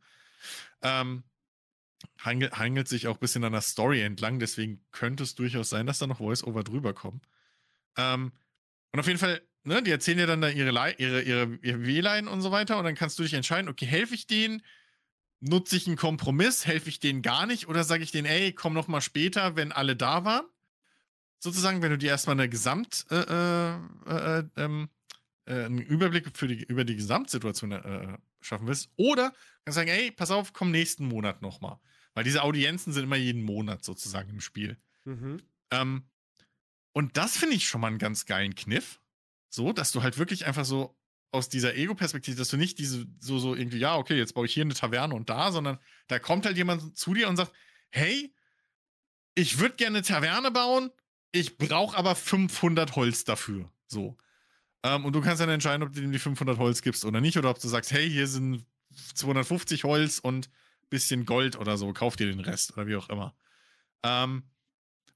Ähm, 0.81 1.23
hangelt, 2.17 2.57
hangelt 2.57 2.87
sich 2.87 3.07
auch 3.07 3.15
ein 3.15 3.19
bisschen 3.19 3.43
an 3.43 3.51
der 3.51 3.61
Story 3.61 4.01
entlang, 4.01 4.39
deswegen 4.39 4.83
könnte 4.91 5.23
es 5.23 5.35
durchaus 5.35 5.69
sein, 5.69 5.85
dass 5.85 5.99
da 5.99 6.07
noch 6.07 6.17
Voice-Over 6.17 6.63
drüber 6.63 6.93
kommen. 6.93 7.21
Ähm, 7.97 8.31
und 8.91 8.99
auf 8.99 9.07
jeden 9.07 9.19
Fall, 9.19 9.41
ne, 9.63 9.83
die 9.83 9.91
erzählen 9.91 10.17
dir 10.17 10.27
dann 10.27 10.41
da 10.41 10.49
ihre, 10.49 10.71
ihre, 10.97 11.21
ihre, 11.21 11.59
ihre 11.61 11.85
Wehlein 11.85 12.27
und 12.27 12.41
so 12.41 12.51
weiter 12.51 12.77
und 12.77 12.85
dann 12.85 12.95
kannst 12.95 13.19
du 13.19 13.23
dich 13.23 13.33
entscheiden, 13.33 13.69
okay, 13.69 13.85
helfe 13.85 14.15
ich 14.15 14.27
denen, 14.27 14.63
nutze 15.41 15.75
ich 15.75 15.87
einen 15.87 15.97
Kompromiss, 15.97 16.65
helfe 16.65 16.89
ich 16.89 16.99
denen 16.99 17.21
gar 17.21 17.45
nicht 17.45 17.67
oder 17.67 17.83
sage 17.83 18.03
ich 18.03 18.11
denen, 18.11 18.25
ey, 18.25 18.53
komm 18.53 18.73
noch 18.73 18.87
mal 18.87 19.01
später, 19.01 19.55
wenn 19.55 19.71
alle 19.71 19.95
da 19.95 20.25
waren 20.25 20.45
sozusagen, 21.39 21.81
wenn 21.81 21.91
du 21.91 21.97
dir 21.97 22.09
erstmal 22.09 22.35
eine 22.35 22.49
Gesamt, 22.49 23.05
äh, 23.09 23.15
äh, 23.15 24.39
äh, 24.39 24.43
ähm, 24.57 24.89
äh, 25.45 25.65
einen 25.65 25.79
Überblick 25.79 26.37
für 26.37 26.47
die, 26.47 26.63
über 26.63 26.83
die 26.83 26.95
Gesamtsituation 26.95 27.71
äh, 27.71 28.17
schaffen 28.41 28.67
willst. 28.67 28.89
Oder 28.95 29.33
kannst 29.65 29.75
sagen, 29.75 29.89
ey, 29.89 30.11
pass 30.11 30.31
auf, 30.31 30.53
komm 30.53 30.71
nächsten 30.71 31.07
Monat 31.07 31.41
nochmal. 31.41 31.79
Weil 32.13 32.23
diese 32.23 32.43
Audienzen 32.43 32.93
sind 32.93 33.03
immer 33.03 33.15
jeden 33.15 33.43
Monat 33.43 33.83
sozusagen 33.83 34.29
im 34.29 34.41
Spiel. 34.41 34.77
Mhm. 35.05 35.41
Ähm, 35.71 36.09
und 36.93 37.17
das 37.17 37.37
finde 37.37 37.55
ich 37.55 37.67
schon 37.67 37.81
mal 37.81 37.87
einen 37.87 37.99
ganz 37.99 38.25
geilen 38.25 38.55
Kniff. 38.55 38.99
So, 39.49 39.73
dass 39.73 39.91
du 39.91 40.03
halt 40.03 40.17
wirklich 40.17 40.45
einfach 40.45 40.65
so 40.65 40.95
aus 41.31 41.49
dieser 41.49 41.75
Ego-Perspektive, 41.75 42.37
dass 42.37 42.49
du 42.49 42.57
nicht 42.57 42.79
diese, 42.79 43.05
so, 43.19 43.39
so 43.39 43.55
irgendwie, 43.55 43.77
ja, 43.77 43.95
okay, 43.95 44.17
jetzt 44.17 44.33
baue 44.33 44.45
ich 44.45 44.53
hier 44.53 44.63
eine 44.63 44.73
Taverne 44.73 45.13
und 45.13 45.29
da, 45.29 45.51
sondern 45.51 45.79
da 46.07 46.19
kommt 46.19 46.45
halt 46.45 46.57
jemand 46.57 46.97
zu 46.97 47.13
dir 47.13 47.29
und 47.29 47.37
sagt, 47.37 47.53
hey, 47.91 48.33
ich 49.35 49.59
würde 49.59 49.75
gerne 49.75 49.99
eine 49.99 50.05
Taverne 50.05 50.51
bauen, 50.51 50.91
ich 51.31 51.57
brauche 51.57 51.97
aber 51.97 52.15
500 52.15 52.95
Holz 52.95 53.23
dafür. 53.23 53.69
So. 53.87 54.17
Ähm, 54.83 55.05
und 55.05 55.13
du 55.13 55.21
kannst 55.21 55.41
dann 55.41 55.49
entscheiden, 55.49 55.83
ob 55.83 55.93
du 55.93 56.01
ihm 56.01 56.11
die 56.11 56.19
500 56.19 56.57
Holz 56.57 56.81
gibst 56.81 57.05
oder 57.05 57.21
nicht, 57.21 57.37
oder 57.37 57.49
ob 57.49 57.59
du 57.59 57.67
sagst, 57.67 57.91
hey, 57.91 58.09
hier 58.09 58.27
sind 58.27 58.65
250 59.15 59.83
Holz 59.83 60.19
und 60.19 60.49
bisschen 60.89 61.25
Gold 61.25 61.57
oder 61.57 61.77
so, 61.77 61.91
kauf 61.93 62.15
dir 62.15 62.27
den 62.27 62.39
Rest 62.39 62.73
oder 62.73 62.87
wie 62.87 62.95
auch 62.95 63.09
immer. 63.09 63.35
Ähm, 64.03 64.43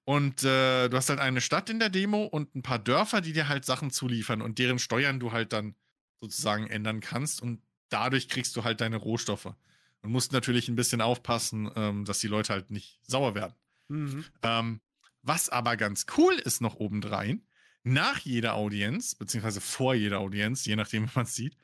und 0.05 0.43
äh, 0.43 0.89
du 0.89 0.97
hast 0.97 1.09
halt 1.09 1.20
eine 1.20 1.41
Stadt 1.41 1.70
in 1.70 1.80
der 1.80 1.89
Demo 1.89 2.26
und 2.26 2.53
ein 2.55 2.61
paar 2.61 2.80
Dörfer, 2.80 3.22
die 3.22 3.34
dir 3.34 3.47
halt 3.47 3.66
Sachen 3.66 3.89
zuliefern 3.89 4.41
und 4.41 4.59
deren 4.59 4.80
Steuern 4.80 5.20
du 5.20 5.32
halt 5.32 5.53
dann 5.53 5.76
sozusagen 6.20 6.68
ändern 6.68 6.99
kannst 6.99 7.41
und 7.41 7.61
dadurch 7.89 8.28
kriegst 8.28 8.55
du 8.55 8.64
halt 8.64 8.82
deine 8.82 8.97
Rohstoffe. 8.97 9.53
Und 10.01 10.11
musst 10.11 10.34
natürlich 10.34 10.68
ein 10.68 10.76
bisschen 10.76 10.99
aufpassen, 10.99 11.72
ähm, 11.78 12.03
dass 12.03 12.20
die 12.20 12.28
Leute 12.28 12.51
halt 12.51 12.72
nicht 12.72 12.99
sauer 13.07 13.36
werden. 13.36 13.55
Mhm. 13.88 14.26
Ähm, 14.41 14.82
was 15.24 15.49
aber 15.49 15.78
ganz 15.78 16.05
cool 16.17 16.36
ist 16.36 16.61
noch 16.61 16.76
obendrein, 16.76 17.47
nach 17.84 18.19
jeder 18.19 18.55
Audienz, 18.55 19.15
beziehungsweise 19.15 19.61
vor 19.61 19.95
jeder 19.95 20.19
Audienz, 20.19 20.65
je 20.65 20.76
nachdem, 20.76 21.05
wie 21.07 21.11
man 21.15 21.26
es 21.26 21.36
sieht, 21.36 21.57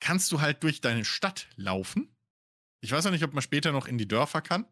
kannst 0.00 0.30
du 0.32 0.40
halt 0.40 0.62
durch 0.62 0.80
deine 0.80 1.04
Stadt 1.04 1.48
laufen. 1.56 2.14
Ich 2.80 2.92
weiß 2.92 3.04
noch 3.04 3.12
nicht, 3.12 3.24
ob 3.24 3.32
man 3.32 3.42
später 3.42 3.72
noch 3.72 3.88
in 3.88 3.98
die 3.98 4.08
Dörfer 4.08 4.42
kann. 4.42 4.66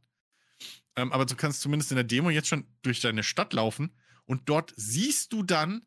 Ähm, 0.97 1.12
aber 1.12 1.26
du 1.26 1.34
kannst 1.34 1.61
zumindest 1.61 1.90
in 1.90 1.97
der 1.97 2.05
Demo 2.05 2.30
jetzt 2.30 2.49
schon 2.49 2.66
durch 2.82 3.01
deine 3.01 3.24
Stadt 3.24 3.53
laufen 3.53 3.90
und 4.26 4.49
dort 4.49 4.72
siehst 4.76 5.32
du 5.32 5.42
dann, 5.42 5.86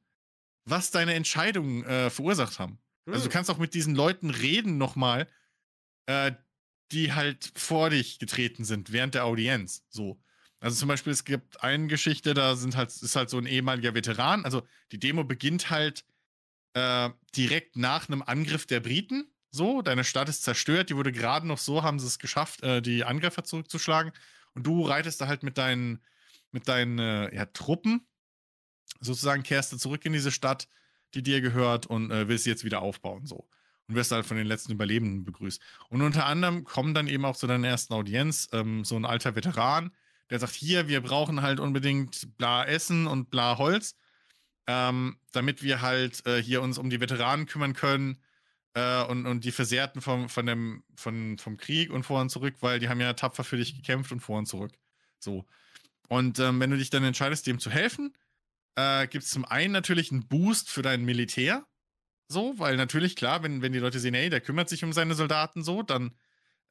was 0.66 0.92
deine 0.92 1.14
Entscheidungen 1.14 1.86
äh, 1.86 2.10
verursacht 2.10 2.60
haben. 2.60 2.80
Mhm. 3.06 3.14
Also 3.14 3.26
du 3.26 3.30
hm. 3.30 3.34
kannst 3.34 3.50
auch 3.50 3.58
mit 3.58 3.74
diesen 3.74 3.96
Leuten 3.96 4.30
reden 4.30 4.78
nochmal, 4.78 5.28
äh, 6.08 6.34
die 6.92 7.14
halt 7.14 7.52
vor 7.56 7.90
dich 7.90 8.20
getreten 8.20 8.66
sind 8.66 8.92
während 8.92 9.16
der 9.16 9.26
Audienz. 9.26 9.86
So. 9.90 10.22
Also 10.60 10.78
zum 10.78 10.88
Beispiel, 10.88 11.14
es 11.14 11.24
gibt 11.24 11.64
eine 11.64 11.88
Geschichte, 11.88 12.34
da 12.34 12.56
sind 12.56 12.76
halt, 12.76 12.90
ist 12.90 13.16
halt 13.16 13.30
so 13.30 13.38
ein 13.38 13.46
ehemaliger 13.46 13.94
Veteran. 13.94 14.44
Also 14.44 14.64
die 14.92 15.00
Demo 15.00 15.24
beginnt 15.24 15.70
halt 15.70 16.04
äh, 16.74 17.10
direkt 17.36 17.76
nach 17.76 18.08
einem 18.08 18.24
Angriff 18.24 18.66
der 18.66 18.80
Briten. 18.80 19.32
So, 19.52 19.82
deine 19.82 20.04
Stadt 20.04 20.30
ist 20.30 20.44
zerstört, 20.44 20.90
die 20.90 20.96
wurde 20.96 21.12
gerade 21.12 21.48
noch 21.48 21.58
so, 21.58 21.84
haben 21.84 22.00
sie 22.00 22.08
es 22.08 22.20
geschafft, 22.20 22.64
äh, 22.64 22.82
die 22.82 23.04
Angreifer 23.04 23.44
zurückzuschlagen. 23.44 24.12
Und 24.54 24.64
du 24.64 24.84
reitest 24.84 25.22
da 25.22 25.28
halt 25.28 25.44
mit 25.44 25.58
deinen, 25.58 26.04
mit 26.52 26.68
deinen 26.68 27.00
äh, 27.00 27.36
ja, 27.36 27.46
Truppen, 27.46 28.08
sozusagen 29.00 29.44
kehrst 29.44 29.72
du 29.72 29.78
zurück 29.78 30.06
in 30.06 30.14
diese 30.14 30.32
Stadt, 30.32 30.68
die 31.14 31.24
dir 31.24 31.42
gehört 31.42 31.86
und 31.86 32.12
äh, 32.12 32.28
willst 32.28 32.44
sie 32.44 32.50
jetzt 32.50 32.64
wieder 32.64 32.82
aufbauen. 32.82 33.26
So. 33.26 33.48
Und 33.88 33.96
wirst 33.96 34.12
halt 34.12 34.26
von 34.26 34.38
den 34.38 34.48
letzten 34.48 34.74
Überlebenden 34.74 35.24
begrüßt. 35.24 35.62
Und 35.90 36.02
unter 36.02 36.26
anderem 36.26 36.64
kommen 36.64 36.94
dann 36.94 37.08
eben 37.08 37.24
auch 37.24 37.38
zu 37.38 37.48
deiner 37.48 37.68
ersten 37.68 37.94
Audienz 37.94 38.50
ähm, 38.52 38.84
so 38.84 38.96
ein 38.96 39.06
alter 39.06 39.36
Veteran, 39.36 39.92
der 40.30 40.40
sagt, 40.40 40.54
hier, 40.54 40.88
wir 40.88 41.02
brauchen 41.02 41.42
halt 41.42 41.60
unbedingt 41.60 42.38
bla 42.38 42.66
Essen 42.66 43.08
und 43.08 43.30
bla 43.30 43.58
Holz, 43.58 43.96
ähm, 44.68 45.18
damit 45.32 45.64
wir 45.64 45.82
halt 45.82 46.26
äh, 46.26 46.42
hier 46.42 46.62
uns 46.62 46.78
um 46.78 46.90
die 46.90 47.00
Veteranen 47.00 47.46
kümmern 47.46 47.74
können 47.74 48.20
äh, 48.74 49.04
und, 49.04 49.26
und 49.26 49.44
die 49.46 49.52
Versehrten 49.52 50.02
vom, 50.02 50.30
von 50.30 50.46
dem, 50.46 50.84
von, 50.96 51.38
vom 51.38 51.58
Krieg 51.58 51.92
und 51.92 52.04
vor 52.04 52.22
und 52.22 52.30
zurück, 52.30 52.56
weil 52.62 52.80
die 52.80 52.90
haben 52.90 53.00
ja 53.00 53.14
tapfer 53.14 53.44
für 53.44 53.58
dich 53.58 53.76
gekämpft 53.76 54.12
und 54.12 54.20
vor 54.20 54.38
und 54.38 54.48
zurück. 54.48 54.74
So. 55.20 55.46
Und 56.10 56.40
ähm, 56.40 56.60
wenn 56.60 56.72
du 56.72 56.78
dich 56.78 56.90
dann 56.90 57.04
entscheidest, 57.04 57.48
dem 57.48 57.60
zu 57.60 57.70
helfen, 57.70 58.14
äh, 58.76 59.08
gibt 59.08 59.24
es 59.24 59.32
zum 59.32 59.46
einen 59.46 59.74
natürlich 59.74 60.12
einen 60.12 60.28
Boost 60.28 60.70
für 60.70 60.82
dein 60.82 61.04
Militär. 61.04 61.66
So, 62.30 62.60
weil 62.60 62.76
natürlich, 62.76 63.16
klar, 63.16 63.42
wenn, 63.44 63.62
wenn 63.62 63.72
die 63.72 63.80
Leute 63.80 64.00
sehen, 64.00 64.14
ey, 64.14 64.30
der 64.30 64.42
kümmert 64.42 64.70
sich 64.70 64.84
um 64.84 64.94
seine 64.94 65.16
Soldaten 65.16 65.64
so, 65.64 65.82
dann 65.82 66.12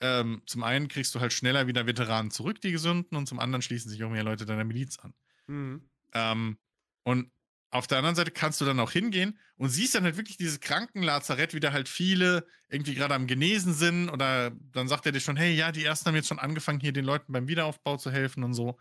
ähm, 0.00 0.42
zum 0.46 0.62
einen 0.62 0.88
kriegst 0.88 1.14
du 1.14 1.20
halt 1.20 1.32
schneller 1.32 1.66
wieder 1.66 1.86
Veteranen 1.86 2.30
zurück, 2.30 2.60
die 2.60 2.72
Gesunden, 2.72 3.16
und 3.16 3.26
zum 3.26 3.38
anderen 3.38 3.62
schließen 3.62 3.90
sich 3.90 4.02
auch 4.04 4.10
mehr 4.10 4.24
Leute 4.24 4.46
deiner 4.46 4.64
Miliz 4.64 4.98
an. 4.98 5.14
Mhm. 5.46 5.88
Ähm, 6.12 6.58
und 7.02 7.30
auf 7.70 7.86
der 7.86 7.98
anderen 7.98 8.16
Seite 8.16 8.30
kannst 8.30 8.60
du 8.60 8.64
dann 8.64 8.80
auch 8.80 8.90
hingehen 8.90 9.38
und 9.56 9.70
siehst 9.70 9.94
dann 9.94 10.04
halt 10.04 10.16
wirklich 10.16 10.36
dieses 10.36 10.60
Krankenlazarett, 10.60 11.52
wie 11.54 11.60
da 11.60 11.72
halt 11.72 11.88
viele 11.88 12.46
irgendwie 12.68 12.94
gerade 12.94 13.14
am 13.14 13.26
Genesen 13.26 13.74
sind 13.74 14.08
oder 14.08 14.50
dann 14.72 14.88
sagt 14.88 15.06
er 15.06 15.12
dir 15.12 15.20
schon, 15.20 15.36
hey, 15.36 15.54
ja, 15.54 15.72
die 15.72 15.84
ersten 15.84 16.06
haben 16.06 16.14
jetzt 16.14 16.28
schon 16.28 16.38
angefangen, 16.38 16.80
hier 16.80 16.92
den 16.92 17.04
Leuten 17.04 17.32
beim 17.32 17.48
Wiederaufbau 17.48 17.96
zu 17.96 18.10
helfen 18.10 18.44
und 18.44 18.54
so. 18.54 18.78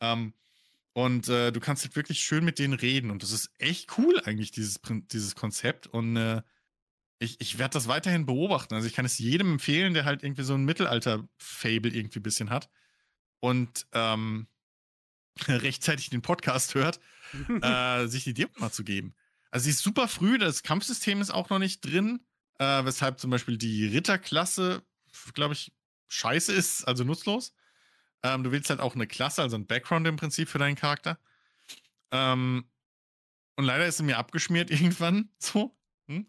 Ähm, 0.00 0.34
und 0.92 1.28
äh, 1.28 1.52
du 1.52 1.60
kannst 1.60 1.84
halt 1.84 1.96
wirklich 1.96 2.20
schön 2.20 2.44
mit 2.44 2.58
denen 2.58 2.74
reden 2.74 3.10
und 3.10 3.22
das 3.22 3.32
ist 3.32 3.50
echt 3.58 3.98
cool 3.98 4.20
eigentlich, 4.24 4.50
dieses, 4.52 4.80
dieses 5.12 5.34
Konzept 5.34 5.86
und 5.86 6.16
äh, 6.16 6.42
ich, 7.24 7.40
ich 7.40 7.58
werde 7.58 7.74
das 7.74 7.88
weiterhin 7.88 8.26
beobachten. 8.26 8.74
Also 8.74 8.86
ich 8.86 8.94
kann 8.94 9.04
es 9.04 9.18
jedem 9.18 9.52
empfehlen, 9.52 9.94
der 9.94 10.04
halt 10.04 10.22
irgendwie 10.22 10.42
so 10.42 10.54
ein 10.54 10.64
Mittelalter-Fable 10.64 11.90
irgendwie 11.92 12.20
ein 12.20 12.22
bisschen 12.22 12.50
hat 12.50 12.68
und 13.40 13.86
ähm, 13.92 14.46
rechtzeitig 15.48 16.10
den 16.10 16.22
Podcast 16.22 16.74
hört, 16.74 17.00
äh, 17.62 18.06
sich 18.06 18.24
die 18.24 18.34
Demo 18.34 18.50
mal 18.56 18.70
zu 18.70 18.84
geben. 18.84 19.14
Also 19.50 19.64
sie 19.64 19.70
ist 19.70 19.82
super 19.82 20.08
früh, 20.08 20.38
das 20.38 20.62
Kampfsystem 20.62 21.20
ist 21.20 21.30
auch 21.30 21.50
noch 21.50 21.58
nicht 21.58 21.80
drin, 21.84 22.20
äh, 22.58 22.84
weshalb 22.84 23.20
zum 23.20 23.30
Beispiel 23.30 23.56
die 23.56 23.86
Ritterklasse, 23.86 24.82
glaube 25.32 25.54
ich, 25.54 25.72
scheiße 26.08 26.52
ist, 26.52 26.84
also 26.84 27.04
nutzlos. 27.04 27.54
Ähm, 28.22 28.42
du 28.42 28.52
willst 28.52 28.70
halt 28.70 28.80
auch 28.80 28.94
eine 28.94 29.06
Klasse, 29.06 29.42
also 29.42 29.56
ein 29.56 29.66
Background 29.66 30.06
im 30.06 30.16
Prinzip 30.16 30.48
für 30.48 30.58
deinen 30.58 30.76
Charakter. 30.76 31.18
Ähm, 32.10 32.64
und 33.56 33.64
leider 33.64 33.86
ist 33.86 34.00
er 34.00 34.06
mir 34.06 34.18
abgeschmiert 34.18 34.70
irgendwann 34.72 35.28
so. 35.38 35.76
Hm? 36.08 36.26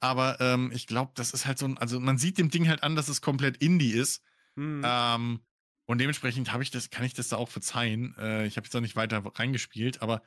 Aber 0.00 0.40
ähm, 0.40 0.70
ich 0.72 0.86
glaube, 0.86 1.12
das 1.14 1.32
ist 1.32 1.46
halt 1.46 1.58
so 1.58 1.66
ein, 1.66 1.78
also 1.78 1.98
man 1.98 2.18
sieht 2.18 2.38
dem 2.38 2.50
Ding 2.50 2.68
halt 2.68 2.82
an, 2.82 2.94
dass 2.94 3.08
es 3.08 3.20
komplett 3.20 3.56
Indie 3.58 3.92
ist. 3.92 4.22
Hm. 4.56 4.82
Ähm, 4.84 5.40
und 5.86 5.98
dementsprechend 5.98 6.52
habe 6.52 6.62
ich 6.62 6.70
das, 6.70 6.90
kann 6.90 7.04
ich 7.04 7.14
das 7.14 7.28
da 7.28 7.36
auch 7.36 7.48
verzeihen. 7.48 8.14
Äh, 8.18 8.46
ich 8.46 8.56
habe 8.56 8.66
jetzt 8.66 8.76
auch 8.76 8.80
nicht 8.80 8.96
weiter 8.96 9.24
reingespielt, 9.24 10.02
aber 10.02 10.22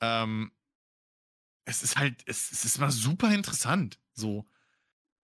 ähm, 0.00 0.52
es 1.64 1.82
ist 1.82 1.96
halt, 1.96 2.22
es, 2.26 2.52
es 2.52 2.64
ist 2.64 2.78
mal 2.78 2.90
super 2.90 3.32
interessant. 3.32 3.98
So. 4.12 4.46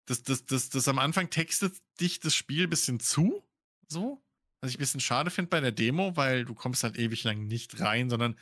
Das, 0.07 0.23
das, 0.23 0.47
das, 0.47 0.69
das 0.71 0.89
am 0.89 0.99
Anfang 0.99 1.31
textet 1.31 1.75
dich 2.01 2.21
das 2.21 2.35
Spiel 2.35 2.65
ein 2.65 2.71
bisschen 2.71 3.01
zu. 3.01 3.43
So. 3.89 4.23
Was 4.61 4.71
ich 4.71 4.77
ein 4.77 4.81
bisschen 4.81 5.01
schade 5.01 5.31
finde 5.31 5.51
bei 5.51 5.61
der 5.61 5.73
Demo, 5.73 6.17
weil 6.17 6.45
du 6.45 6.55
kommst 6.55 6.85
halt 6.85 6.97
ewig 6.97 7.25
lang 7.25 7.47
nicht 7.47 7.81
rein, 7.81 8.09
sondern 8.09 8.39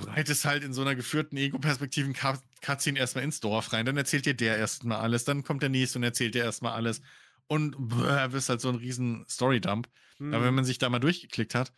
du 0.00 0.08
reitest 0.08 0.44
halt 0.44 0.64
in 0.64 0.72
so 0.72 0.82
einer 0.82 0.94
geführten 0.94 1.36
Ego-Perspektiven 1.36 2.14
Cutscene 2.60 2.98
erstmal 2.98 3.24
ins 3.24 3.40
Dorf 3.40 3.72
rein, 3.72 3.86
dann 3.86 3.96
erzählt 3.96 4.26
dir 4.26 4.34
der 4.34 4.56
erstmal 4.56 4.98
alles, 4.98 5.24
dann 5.24 5.44
kommt 5.44 5.62
der 5.62 5.68
nächste 5.68 5.98
und 5.98 6.04
erzählt 6.04 6.34
dir 6.34 6.44
erstmal 6.44 6.72
alles 6.72 7.00
und 7.46 7.76
bäh, 7.88 8.32
wirst 8.32 8.48
halt 8.48 8.60
so 8.60 8.68
ein 8.68 8.76
riesen 8.76 9.24
Story-Dump. 9.28 9.88
Hm. 10.18 10.34
Aber 10.34 10.44
wenn 10.44 10.54
man 10.54 10.64
sich 10.64 10.78
da 10.78 10.88
mal 10.88 10.98
durchgeklickt 10.98 11.54
hat, 11.54 11.72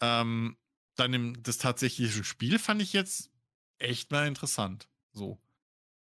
ähm, 0.00 0.56
dann 0.96 1.14
im, 1.14 1.42
das 1.42 1.58
tatsächliche 1.58 2.24
Spiel 2.24 2.58
fand 2.58 2.82
ich 2.82 2.92
jetzt 2.92 3.30
echt 3.78 4.10
mal 4.10 4.26
interessant. 4.26 4.88
So. 5.12 5.40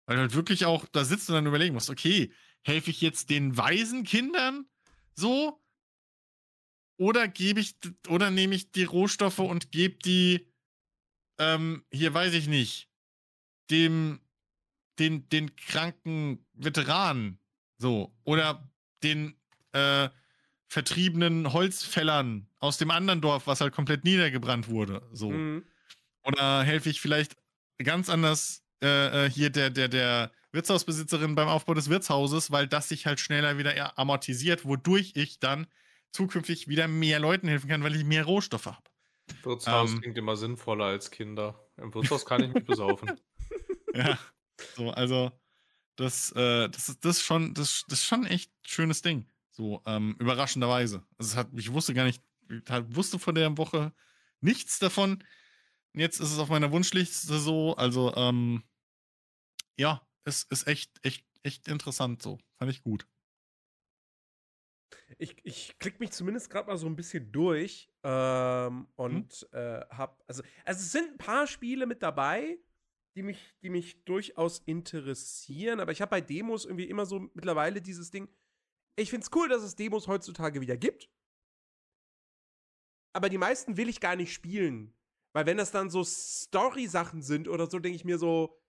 Weil 0.05 0.18
du 0.18 0.22
halt 0.22 0.36
wirklich 0.36 0.66
auch 0.66 0.86
da 0.91 1.05
sitzt 1.05 1.30
und 1.30 1.36
dann 1.36 1.45
überlegen 1.45 1.74
musst, 1.74 1.89
okay, 1.89 2.32
helfe 2.64 2.89
ich 2.89 3.01
jetzt 3.01 3.30
den 3.30 3.55
weisen 3.57 4.03
Kindern 4.03 4.66
so? 5.16 5.59
Oder 6.97 7.28
gebe 7.28 7.59
ich, 7.59 7.76
oder 8.07 8.32
nehme 8.32 8.55
ich 8.55 8.72
die 8.72 8.84
Rohstoffe 8.84 9.39
und 9.39 9.72
gebe 9.72 9.97
die, 9.99 10.53
ähm, 11.38 11.84
hier 11.92 12.14
weiß 12.14 12.34
ich 12.34 12.48
nicht, 12.48 12.90
dem, 13.70 14.20
den, 15.00 15.28
den 15.30 15.56
kranken 15.56 16.46
Veteranen, 16.54 17.40
so, 17.78 18.14
oder 18.24 18.70
den, 19.02 19.36
äh, 19.74 20.10
vertriebenen 20.74 21.54
Holzfällern 21.54 22.48
aus 22.60 22.80
dem 22.80 22.90
anderen 22.90 23.22
Dorf, 23.22 23.46
was 23.46 23.62
halt 23.62 23.74
komplett 23.74 24.04
niedergebrannt 24.04 24.68
wurde, 24.68 25.08
so. 25.14 25.30
Hm. 25.30 25.64
Oder 26.24 26.64
helfe 26.64 26.90
ich 26.90 27.00
vielleicht 27.00 27.36
ganz 27.78 28.10
anders 28.10 28.64
äh, 28.82 29.26
äh, 29.26 29.30
hier 29.30 29.52
der, 29.52 29.70
der, 29.70 29.88
der 29.88 30.32
Wirtshausbesitzerin 30.52 31.36
beim 31.36 31.48
Aufbau 31.48 31.76
des 31.76 31.90
Wirtshauses, 31.90 32.52
weil 32.52 32.68
das 32.68 32.90
sich 32.90 33.06
halt 33.06 33.20
schneller 33.20 33.58
wieder 33.58 34.00
amortisiert, 34.00 34.66
wodurch 34.66 35.12
ich 35.16 35.40
dann 35.40 35.68
zukünftig 36.12 36.68
wieder 36.68 36.88
mehr 36.88 37.20
Leuten 37.20 37.48
helfen 37.48 37.70
kann, 37.70 37.84
weil 37.84 37.96
ich 37.96 38.04
mehr 38.04 38.26
Rohstoffe 38.26 38.66
habe. 38.66 38.90
Wirtshaus 39.43 39.91
Ähm. 39.91 40.01
klingt 40.01 40.17
immer 40.17 40.36
sinnvoller 40.36 40.86
als 40.86 41.11
Kinder. 41.11 41.59
Im 41.78 41.93
Wirtshaus 41.93 42.26
kann 42.26 42.43
ich 42.43 42.53
mich 42.53 42.65
besaufen. 42.65 43.19
Ja, 43.95 44.17
so, 44.76 44.89
also 44.89 45.32
das, 45.97 46.32
äh, 46.32 46.67
das, 46.67 46.89
ist, 46.89 47.05
das, 47.05 47.17
ist 47.17 47.24
schon, 47.24 47.53
das, 47.53 47.84
das 47.88 47.99
ist 47.99 48.05
schon 48.05 48.26
echt 48.26 48.49
ein 48.49 48.67
schönes 48.67 49.03
Ding. 49.03 49.30
So, 49.51 49.84
ähm, 49.86 50.15
überraschenderweise. 50.17 51.05
Also 51.19 51.32
es 51.32 51.36
hat, 51.38 51.49
ich 51.55 51.71
wusste 51.71 51.93
gar 51.93 52.05
nicht, 52.05 52.24
ich 52.49 52.63
halt 52.69 52.95
wusste 52.95 53.19
von 53.19 53.36
der 53.36 53.55
Woche 53.57 53.93
nichts 54.41 54.80
davon. 54.80 55.24
Jetzt 55.93 56.19
ist 56.19 56.32
es 56.32 56.39
auf 56.39 56.49
meiner 56.49 56.71
Wunschliste 56.71 57.38
so, 57.38 57.76
also, 57.76 58.15
ähm, 58.15 58.63
ja, 59.78 60.01
es 60.24 60.43
ist 60.43 60.65
echt, 60.65 60.91
echt, 61.03 61.26
echt 61.43 61.67
interessant 61.67 62.24
so. 62.24 62.39
Fand 62.57 62.71
ich 62.71 62.82
gut. 62.82 63.05
Ich, 65.18 65.36
ich 65.43 65.78
klicke 65.80 65.99
mich 65.99 66.11
zumindest 66.11 66.49
gerade 66.49 66.68
mal 66.68 66.78
so 66.78 66.88
ein 66.88 66.95
bisschen 66.95 67.32
durch 67.32 67.91
ähm, 68.03 68.88
und 68.95 69.47
äh, 69.51 69.82
hab, 69.89 70.24
also, 70.28 70.43
also 70.66 70.80
es 70.80 70.91
sind 70.91 71.11
ein 71.11 71.18
paar 71.18 71.47
Spiele 71.47 71.86
mit 71.86 72.01
dabei, 72.01 72.59
die 73.16 73.24
mich, 73.24 73.55
die 73.61 73.70
mich 73.70 74.03
durchaus 74.05 74.59
interessieren, 74.59 75.80
aber 75.80 75.91
ich 75.91 76.01
habe 76.01 76.09
bei 76.09 76.22
Demos 76.22 76.66
irgendwie 76.66 76.89
immer 76.89 77.05
so 77.05 77.20
mittlerweile 77.34 77.82
dieses 77.82 78.11
Ding. 78.11 78.28
Ich 78.95 79.09
finde 79.09 79.26
es 79.26 79.32
cool, 79.36 79.49
dass 79.49 79.64
es 79.64 79.76
Demos 79.76 80.07
heutzutage 80.07 80.61
wieder 80.61 80.78
gibt. 80.78 81.09
Aber 83.16 83.30
die 83.30 83.38
meisten 83.38 83.78
will 83.78 83.89
ich 83.89 83.99
gar 83.99 84.16
nicht 84.16 84.34
spielen. 84.34 84.93
Weil 85.36 85.45
wenn 85.45 85.57
das 85.57 85.72
dann 85.72 85.89
so 85.89 86.03
Story-Sachen 86.03 87.22
sind 87.22 87.47
oder 87.47 87.70
so, 87.70 87.80
denke 87.80 87.95
ich 87.95 88.05
mir 88.05 88.18
so, 88.18 88.59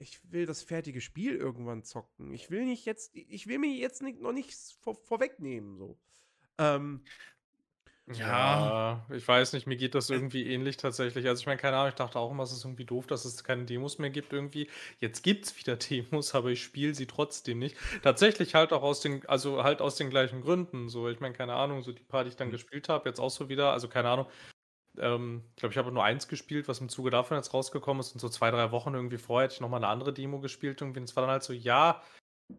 ich 0.00 0.20
will 0.32 0.46
das 0.46 0.62
fertige 0.62 1.00
Spiel 1.00 1.36
irgendwann 1.36 1.84
zocken. 1.84 2.32
Ich 2.32 2.50
will 2.50 2.64
nicht 2.64 2.86
jetzt, 2.86 3.10
ich 3.14 3.46
will 3.46 3.58
mir 3.58 3.70
jetzt 3.74 4.02
nicht, 4.02 4.20
noch 4.20 4.32
nichts 4.32 4.72
vor, 4.72 4.94
vorwegnehmen, 4.96 5.76
so. 5.78 5.98
Ähm, 6.58 7.04
Ja, 8.12 9.06
ich 9.10 9.26
weiß 9.28 9.52
nicht, 9.52 9.68
mir 9.68 9.76
geht 9.76 9.94
das 9.94 10.10
irgendwie 10.10 10.44
ähnlich 10.52 10.76
tatsächlich. 10.78 11.28
Also 11.28 11.40
ich 11.42 11.46
meine, 11.46 11.60
keine 11.60 11.76
Ahnung, 11.76 11.90
ich 11.90 11.94
dachte 11.94 12.18
auch 12.18 12.30
immer, 12.32 12.42
es 12.42 12.50
ist 12.50 12.64
irgendwie 12.64 12.84
doof, 12.84 13.06
dass 13.06 13.24
es 13.24 13.44
keine 13.44 13.66
Demos 13.66 13.98
mehr 13.98 14.10
gibt 14.10 14.32
irgendwie. 14.32 14.68
Jetzt 14.98 15.22
gibt 15.22 15.44
es 15.46 15.56
wieder 15.56 15.76
Demos, 15.76 16.34
aber 16.34 16.48
ich 16.50 16.60
spiele 16.62 16.92
sie 16.94 17.06
trotzdem 17.06 17.60
nicht. 17.60 17.76
Tatsächlich 18.02 18.54
halt 18.56 18.72
auch 18.72 18.82
aus 18.82 19.00
den, 19.00 19.24
also 19.28 19.62
halt 19.62 19.80
aus 19.80 19.94
den 19.94 20.10
gleichen 20.10 20.40
Gründen. 20.40 20.88
So, 20.88 21.08
ich 21.08 21.20
meine, 21.20 21.34
keine 21.36 21.54
Ahnung, 21.54 21.82
so 21.82 21.92
die 21.92 22.02
paar, 22.02 22.24
die 22.24 22.30
ich 22.30 22.36
dann 22.36 22.50
Mhm. 22.50 22.50
gespielt 22.50 22.88
habe, 22.88 23.08
jetzt 23.08 23.20
auch 23.20 23.30
so 23.30 23.48
wieder, 23.48 23.72
also 23.72 23.88
keine 23.88 24.08
Ahnung. 24.08 24.26
Ähm, 24.98 25.44
ich 25.50 25.56
glaube, 25.56 25.72
ich 25.72 25.78
habe 25.78 25.92
nur 25.92 26.04
eins 26.04 26.28
gespielt, 26.28 26.68
was 26.68 26.80
im 26.80 26.88
Zuge 26.88 27.10
davon 27.10 27.36
jetzt 27.36 27.54
rausgekommen 27.54 28.00
ist. 28.00 28.12
Und 28.12 28.20
so 28.20 28.28
zwei, 28.28 28.50
drei 28.50 28.70
Wochen 28.72 28.94
irgendwie 28.94 29.18
vorher 29.18 29.44
hätte 29.44 29.54
ich 29.54 29.60
nochmal 29.60 29.78
eine 29.78 29.88
andere 29.88 30.12
Demo 30.12 30.40
gespielt. 30.40 30.80
Irgendwie. 30.80 31.00
Und 31.00 31.08
es 31.08 31.16
war 31.16 31.22
dann 31.22 31.30
halt 31.30 31.42
so, 31.42 31.52
ja, 31.52 32.02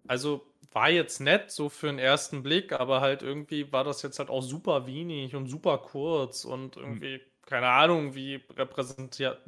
also 0.08 0.48
war 0.72 0.90
jetzt 0.90 1.20
nett, 1.20 1.52
so 1.52 1.70
für 1.70 1.88
den 1.88 2.00
ersten 2.00 2.44
Blick, 2.44 2.72
aber 2.74 3.02
halt 3.02 3.24
irgendwie 3.24 3.72
war 3.72 3.84
das 3.84 4.02
jetzt 4.02 4.20
halt 4.20 4.30
auch 4.30 4.42
super 4.42 4.88
wenig 4.88 5.36
und 5.36 5.48
super 5.48 5.80
kurz 5.80 6.46
und 6.46 6.78
irgendwie, 6.78 7.22
keine 7.46 7.68
Ahnung, 7.68 8.16
wie 8.16 8.36
repräsentiert, 8.56 9.40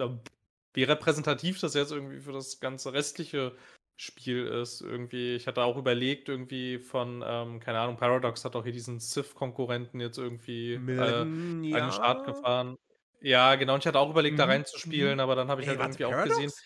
wie 0.74 0.84
repräsentativ 0.84 1.60
das 1.62 1.76
jetzt 1.76 1.92
irgendwie 1.92 2.20
für 2.20 2.34
das 2.34 2.60
ganze 2.60 2.94
restliche 2.94 3.56
Spiel 4.04 4.46
ist. 4.48 4.82
Irgendwie, 4.82 5.36
ich 5.36 5.48
hatte 5.48 5.64
auch 5.64 5.78
überlegt, 5.78 6.30
irgendwie 6.30 6.80
von, 6.80 7.24
ähm, 7.26 7.60
keine 7.60 7.80
Ahnung, 7.80 7.98
Paradox 7.98 8.46
hat 8.46 8.56
auch 8.56 8.64
hier 8.64 8.72
diesen 8.74 9.00
Civ-Konkurrenten 9.00 10.00
jetzt 10.00 10.18
irgendwie 10.18 10.76
äh, 10.98 11.26
an 11.70 11.82
Millennia? 11.82 11.84
den 11.84 11.92
Start 11.92 12.24
gefahren. 12.26 12.76
Ja, 13.22 13.56
genau, 13.56 13.76
und 13.76 13.80
ich 13.82 13.88
hatte 13.88 14.00
auch 14.00 14.10
überlegt, 14.12 14.40
da 14.40 14.46
Mhm, 14.46 14.48
reinzuspielen, 14.48 15.20
aber 15.20 15.36
dann 15.36 15.48
habe 15.50 15.62
ich 15.62 15.68
Ey, 15.68 15.70
halt 15.70 15.80
warte, 15.80 16.00
irgendwie 16.00 16.06
auch 16.06 16.22
gesehen, 16.22 16.52
Paradox? 16.52 16.64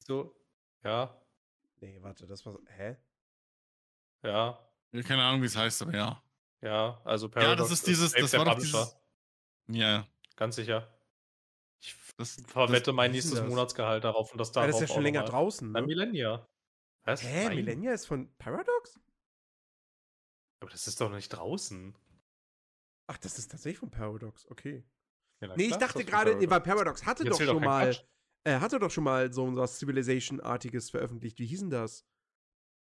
so, 0.00 0.36
ja, 0.84 1.22
Nee, 1.80 2.02
warte, 2.02 2.26
das 2.28 2.46
war. 2.46 2.58
Hä? 2.68 2.96
ja, 4.22 4.58
Keine 5.06 5.22
Ahnung, 5.24 5.42
wie 5.42 5.46
es 5.46 5.56
heißt, 5.56 5.82
aber 5.82 5.94
ja. 5.94 6.22
Ja, 6.62 7.00
also 7.04 7.28
Ja, 7.40 7.54
Paradox 7.54 7.56
das 7.56 7.70
ist 7.70 7.86
dieses, 7.86 8.16
safe 8.16 8.18
das 8.18 8.30
der 8.32 8.38
war 8.38 8.44
doch 8.44 8.58
dieses. 8.58 8.96
Ja, 9.68 10.08
ganz 10.36 10.56
sicher. 10.56 10.88
ich 11.80 11.96
das, 12.16 12.40
Verwette 12.46 12.92
mein 12.92 13.10
ist 13.10 13.24
denn 13.24 13.34
nächstes 13.34 13.34
das? 13.34 13.42
Monatsgehalt 13.42 14.04
darauf 14.04 14.32
und 14.32 14.38
das 14.38 14.52
Ja, 14.58 14.66
darauf 14.66 14.68
das 14.68 14.80
ist 14.80 14.88
ja 14.88 14.88
auch 14.88 15.00
schon 15.00 15.02
länger 15.02 15.22
draußen, 15.24 15.72
Bei 15.72 15.82
ne? 15.82 15.82
Millennia. 15.82 16.46
Was? 17.08 17.22
Hä? 17.22 17.46
Nein. 17.46 17.56
Millennia 17.56 17.94
ist 17.94 18.06
von 18.06 18.30
Paradox? 18.36 19.00
Aber 20.60 20.70
das 20.70 20.86
ist 20.86 21.00
doch 21.00 21.10
nicht 21.10 21.30
draußen. 21.30 21.96
Ach, 23.06 23.16
das 23.16 23.38
ist 23.38 23.50
tatsächlich 23.50 23.78
von 23.78 23.90
Paradox, 23.90 24.46
okay. 24.50 24.84
Ja, 25.40 25.56
Nee, 25.56 25.68
ich 25.68 25.76
dachte 25.76 26.04
gerade, 26.04 26.34
nee, 26.36 26.50
weil 26.50 26.60
Paradox 26.60 27.06
hatte 27.06 27.24
doch 27.24 27.38
schon 27.38 27.60
keinen 27.60 27.64
mal, 27.64 27.96
äh, 28.44 28.60
hatte 28.60 28.78
doch 28.78 28.90
schon 28.90 29.04
mal 29.04 29.32
so 29.32 29.56
was 29.56 29.78
Civilization-artiges 29.78 30.90
veröffentlicht. 30.90 31.38
Wie 31.38 31.46
hieß 31.46 31.60
denn 31.60 31.70
das? 31.70 32.04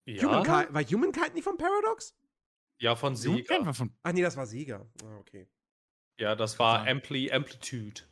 Ja, 0.04 0.24
Humankind, 0.24 0.74
war 0.74 0.82
Humankind 0.82 1.34
nicht 1.34 1.44
von 1.44 1.56
Paradox? 1.56 2.14
ja 2.78 2.96
von 2.96 3.16
Sega. 3.16 3.64
war 3.64 3.72
von. 3.72 3.96
Ach 4.02 4.12
nee, 4.12 4.22
das 4.22 4.36
war 4.36 4.46
Sega. 4.46 4.86
Ah, 5.02 5.16
okay. 5.18 5.48
Ja, 6.18 6.34
das 6.34 6.58
war. 6.58 6.86
Ampli 6.86 7.32
Amplitude. 7.32 8.02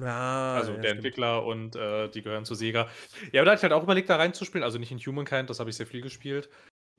Ah, 0.00 0.56
Also 0.56 0.72
ja, 0.72 0.78
der 0.78 0.90
stimmt. 0.90 0.96
Entwickler 0.96 1.44
und 1.44 1.76
äh, 1.76 2.08
die 2.08 2.22
gehören 2.22 2.44
zu 2.44 2.54
Sega. 2.54 2.88
Ja, 3.32 3.40
aber 3.40 3.46
da 3.46 3.50
hatte 3.52 3.60
ich 3.60 3.62
halt 3.62 3.72
auch 3.72 3.82
überlegt, 3.84 4.10
da 4.10 4.16
reinzuspielen. 4.16 4.64
Also 4.64 4.78
nicht 4.78 4.90
in 4.90 4.98
Humankind, 4.98 5.50
das 5.50 5.60
habe 5.60 5.70
ich 5.70 5.76
sehr 5.76 5.86
viel 5.86 6.02
gespielt. 6.02 6.50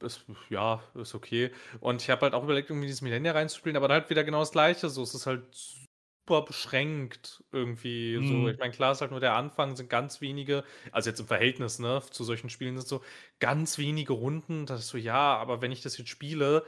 Ist, 0.01 0.26
ja, 0.49 0.84
ist 0.95 1.15
okay. 1.15 1.51
Und 1.80 2.01
ich 2.01 2.09
habe 2.09 2.22
halt 2.23 2.34
auch 2.34 2.43
überlegt, 2.43 2.69
irgendwie 2.69 2.88
dieses 2.88 3.01
Millennia 3.01 3.34
reinzuspielen, 3.34 3.77
aber 3.77 3.88
dann 3.88 4.01
halt 4.01 4.09
wieder 4.09 4.23
genau 4.23 4.39
das 4.39 4.51
gleiche. 4.51 4.89
So, 4.89 5.03
es 5.03 5.13
ist 5.15 5.26
halt 5.26 5.43
super 5.53 6.43
beschränkt 6.43 7.43
irgendwie. 7.51 8.17
Mhm. 8.17 8.27
So, 8.27 8.47
ich 8.49 8.57
meine, 8.59 8.72
klar 8.73 8.91
ist 8.93 9.01
halt 9.01 9.11
nur 9.11 9.19
der 9.19 9.35
Anfang, 9.35 9.76
sind 9.76 9.89
ganz 9.89 10.22
wenige, 10.22 10.63
also 10.91 11.09
jetzt 11.09 11.19
im 11.19 11.27
Verhältnis, 11.27 11.80
ne, 11.80 12.01
zu 12.11 12.23
solchen 12.23 12.49
Spielen 12.49 12.77
sind 12.77 12.88
so 12.88 13.03
ganz 13.39 13.77
wenige 13.77 14.13
Runden. 14.13 14.65
Das 14.65 14.81
ist 14.81 14.89
so, 14.89 14.97
ja, 14.97 15.35
aber 15.38 15.61
wenn 15.61 15.72
ich 15.72 15.81
das 15.81 15.97
jetzt 15.97 16.09
spiele, 16.09 16.65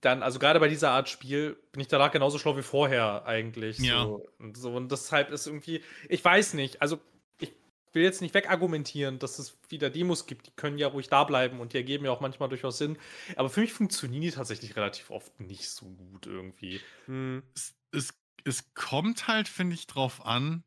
dann, 0.00 0.22
also 0.22 0.38
gerade 0.38 0.60
bei 0.60 0.68
dieser 0.68 0.90
Art 0.90 1.08
Spiel, 1.08 1.56
bin 1.72 1.80
ich 1.80 1.88
danach 1.88 2.10
genauso 2.10 2.38
schlau 2.38 2.56
wie 2.56 2.62
vorher 2.62 3.26
eigentlich. 3.26 3.78
Ja. 3.78 4.04
So. 4.04 4.26
Und, 4.38 4.56
so, 4.56 4.72
und 4.74 4.90
deshalb 4.90 5.30
ist 5.30 5.46
irgendwie, 5.46 5.82
ich 6.08 6.24
weiß 6.24 6.54
nicht, 6.54 6.80
also 6.82 7.00
ich 7.38 7.52
will 7.92 8.02
jetzt 8.02 8.22
nicht 8.22 8.34
wegargumentieren, 8.34 9.18
dass 9.18 9.38
es 9.38 9.58
wieder 9.68 9.90
Demos 9.90 10.26
gibt, 10.26 10.46
die 10.46 10.50
können 10.52 10.78
ja 10.78 10.88
ruhig 10.88 11.08
da 11.08 11.24
bleiben 11.24 11.60
und 11.60 11.72
die 11.72 11.76
ergeben 11.76 12.04
ja 12.04 12.10
auch 12.10 12.20
manchmal 12.20 12.48
durchaus 12.48 12.78
Sinn. 12.78 12.98
Aber 13.36 13.48
für 13.50 13.60
mich 13.60 13.72
funktionieren 13.72 14.22
die 14.22 14.30
tatsächlich 14.30 14.76
relativ 14.76 15.10
oft 15.10 15.38
nicht 15.40 15.68
so 15.70 15.86
gut 15.86 16.26
irgendwie. 16.26 16.80
Hm. 17.06 17.42
Es, 17.54 17.74
es, 17.92 18.14
es 18.44 18.74
kommt 18.74 19.28
halt, 19.28 19.48
finde 19.48 19.74
ich, 19.74 19.86
drauf 19.86 20.24
an. 20.24 20.64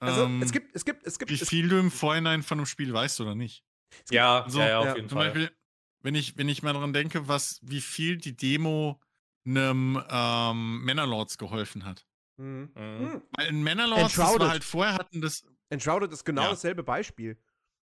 Also, 0.00 0.24
ähm, 0.24 0.42
es 0.42 0.52
gibt, 0.52 0.74
es 0.74 0.84
gibt, 0.84 1.06
es 1.06 1.18
gibt, 1.18 1.30
wie 1.30 1.34
es, 1.34 1.48
viel 1.48 1.68
du 1.68 1.78
im 1.78 1.90
Vorhinein 1.90 2.42
von 2.42 2.58
einem 2.58 2.66
Spiel 2.66 2.92
weißt 2.92 3.20
oder 3.20 3.34
nicht. 3.34 3.64
Ja, 4.10 4.44
So, 4.48 4.58
ja, 4.58 4.68
ja, 4.68 4.78
auf 4.80 4.86
ja, 4.86 4.96
jeden 4.96 5.08
Zum 5.08 5.18
Fall. 5.18 5.28
Beispiel, 5.28 5.56
wenn 6.04 6.14
ich, 6.14 6.36
wenn 6.36 6.48
ich 6.48 6.62
mal 6.62 6.74
daran 6.74 6.92
denke, 6.92 7.28
was, 7.28 7.58
wie 7.62 7.80
viel 7.80 8.18
die 8.18 8.36
Demo 8.36 9.00
einem 9.46 10.00
ähm, 10.08 10.84
Mannerlords 10.84 11.38
geholfen 11.38 11.84
hat. 11.84 12.06
Mhm. 12.36 12.70
Mhm. 12.74 12.82
Mhm. 12.82 13.22
Weil 13.32 13.46
in 13.48 13.62
Mannerlords, 13.62 14.14
das 14.14 14.38
war 14.38 14.48
halt 14.48 14.64
vorher 14.64 14.94
hatten 14.94 15.20
das. 15.20 15.44
Enshrouded 15.70 16.12
ist 16.12 16.24
genau 16.24 16.42
Ja. 16.42 16.50
dasselbe 16.50 16.82
Beispiel. 16.82 17.40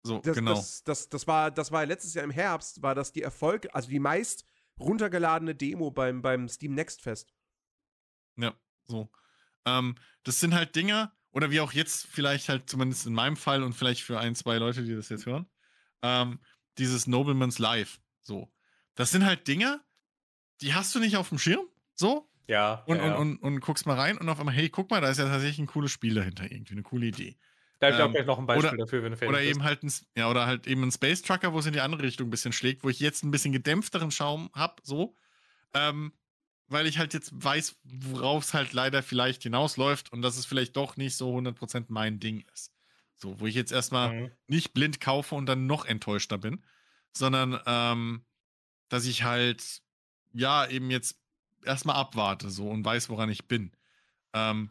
So, 0.02 0.18
Das, 0.20 0.36
genau. 0.36 0.54
das, 0.54 0.82
das, 0.84 1.08
das, 1.08 1.26
war, 1.26 1.50
das 1.50 1.70
war 1.70 1.84
letztes 1.84 2.14
Jahr 2.14 2.24
im 2.24 2.30
Herbst, 2.30 2.82
war 2.82 2.94
das 2.94 3.12
die 3.12 3.22
Erfolg, 3.22 3.68
also 3.72 3.88
die 3.88 3.98
meist 3.98 4.44
runtergeladene 4.80 5.54
Demo 5.54 5.90
beim, 5.90 6.22
beim 6.22 6.48
Steam 6.48 6.74
Next 6.74 7.02
Fest. 7.02 7.34
Ja, 8.36 8.54
so. 8.84 9.10
Ähm, 9.66 9.96
das 10.22 10.40
sind 10.40 10.54
halt 10.54 10.74
Dinge, 10.76 11.12
oder 11.32 11.50
wie 11.50 11.60
auch 11.60 11.72
jetzt 11.72 12.06
vielleicht 12.06 12.48
halt 12.48 12.70
zumindest 12.70 13.06
in 13.06 13.12
meinem 13.12 13.36
Fall 13.36 13.62
und 13.62 13.74
vielleicht 13.74 14.02
für 14.02 14.18
ein, 14.18 14.34
zwei 14.34 14.56
Leute, 14.56 14.82
die 14.82 14.94
das 14.94 15.08
jetzt 15.08 15.26
hören, 15.26 15.46
ähm, 16.02 16.40
dieses 16.78 17.06
Nobleman's 17.06 17.58
Life. 17.58 17.98
So. 18.22 18.52
Das 18.94 19.10
sind 19.10 19.24
halt 19.24 19.46
Dinge, 19.48 19.80
die 20.60 20.74
hast 20.74 20.94
du 20.94 20.98
nicht 20.98 21.16
auf 21.16 21.28
dem 21.28 21.38
Schirm. 21.38 21.66
So. 21.94 22.28
Ja. 22.46 22.82
Und, 22.86 22.96
ja, 22.98 23.16
und, 23.16 23.38
und, 23.38 23.42
und 23.42 23.60
guckst 23.60 23.86
mal 23.86 23.94
rein 23.98 24.16
und 24.18 24.28
auf 24.28 24.40
einmal, 24.40 24.54
hey, 24.54 24.68
guck 24.70 24.90
mal, 24.90 25.00
da 25.00 25.10
ist 25.10 25.18
ja 25.18 25.26
tatsächlich 25.26 25.58
ein 25.58 25.66
cooles 25.66 25.90
Spiel 25.92 26.14
dahinter, 26.14 26.50
irgendwie, 26.50 26.72
eine 26.72 26.82
coole 26.82 27.06
Idee. 27.06 27.36
da 27.78 27.88
habe 27.88 27.96
ich 27.96 28.02
auch 28.02 28.06
ähm, 28.06 28.12
gleich 28.12 28.26
noch 28.26 28.38
ein 28.38 28.46
Beispiel 28.46 28.68
oder- 28.70 28.78
dafür, 28.78 29.02
wenn 29.02 29.12
du 29.12 29.18
fertig 29.18 29.28
Oder 29.34 29.44
bist. 29.44 29.50
eben 29.50 29.64
halt 29.64 29.82
ein, 29.82 29.92
ja, 30.16 30.30
oder 30.30 30.46
halt 30.46 30.66
eben 30.66 30.82
ein 30.82 30.90
Space 30.90 31.22
Trucker, 31.22 31.52
wo 31.52 31.58
es 31.58 31.66
in 31.66 31.74
die 31.74 31.80
andere 31.80 32.02
Richtung 32.02 32.28
ein 32.28 32.30
bisschen 32.30 32.52
schlägt, 32.52 32.84
wo 32.84 32.88
ich 32.88 33.00
jetzt 33.00 33.22
ein 33.22 33.30
bisschen 33.30 33.52
gedämpfteren 33.52 34.10
Schaum 34.10 34.50
hab, 34.54 34.80
so. 34.82 35.14
Ähm, 35.74 36.12
weil 36.68 36.86
ich 36.86 36.98
halt 36.98 37.14
jetzt 37.14 37.32
weiß, 37.32 37.76
worauf 37.84 38.44
es 38.44 38.54
halt 38.54 38.72
leider 38.72 39.02
vielleicht 39.02 39.42
hinausläuft 39.42 40.12
und 40.12 40.22
dass 40.22 40.36
es 40.36 40.46
vielleicht 40.46 40.76
doch 40.76 40.96
nicht 40.96 41.16
so 41.16 41.34
100% 41.36 41.86
mein 41.88 42.18
Ding 42.20 42.44
ist. 42.52 42.72
So, 43.20 43.38
wo 43.40 43.46
ich 43.46 43.54
jetzt 43.54 43.72
erstmal 43.72 44.14
Mhm. 44.14 44.30
nicht 44.46 44.72
blind 44.72 45.00
kaufe 45.00 45.34
und 45.34 45.46
dann 45.46 45.66
noch 45.66 45.84
enttäuschter 45.84 46.38
bin, 46.38 46.64
sondern 47.12 47.60
ähm, 47.66 48.24
dass 48.88 49.04
ich 49.04 49.24
halt, 49.24 49.82
ja, 50.32 50.66
eben 50.66 50.90
jetzt 50.90 51.20
erstmal 51.64 51.96
abwarte 51.96 52.48
so 52.48 52.70
und 52.70 52.84
weiß, 52.84 53.08
woran 53.08 53.28
ich 53.28 53.46
bin. 53.46 53.72
Ähm, 54.32 54.68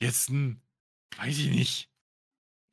jetzt 0.00 0.30
ein, 0.30 0.62
weiß 1.18 1.38
ich 1.38 1.50
nicht. 1.50 1.88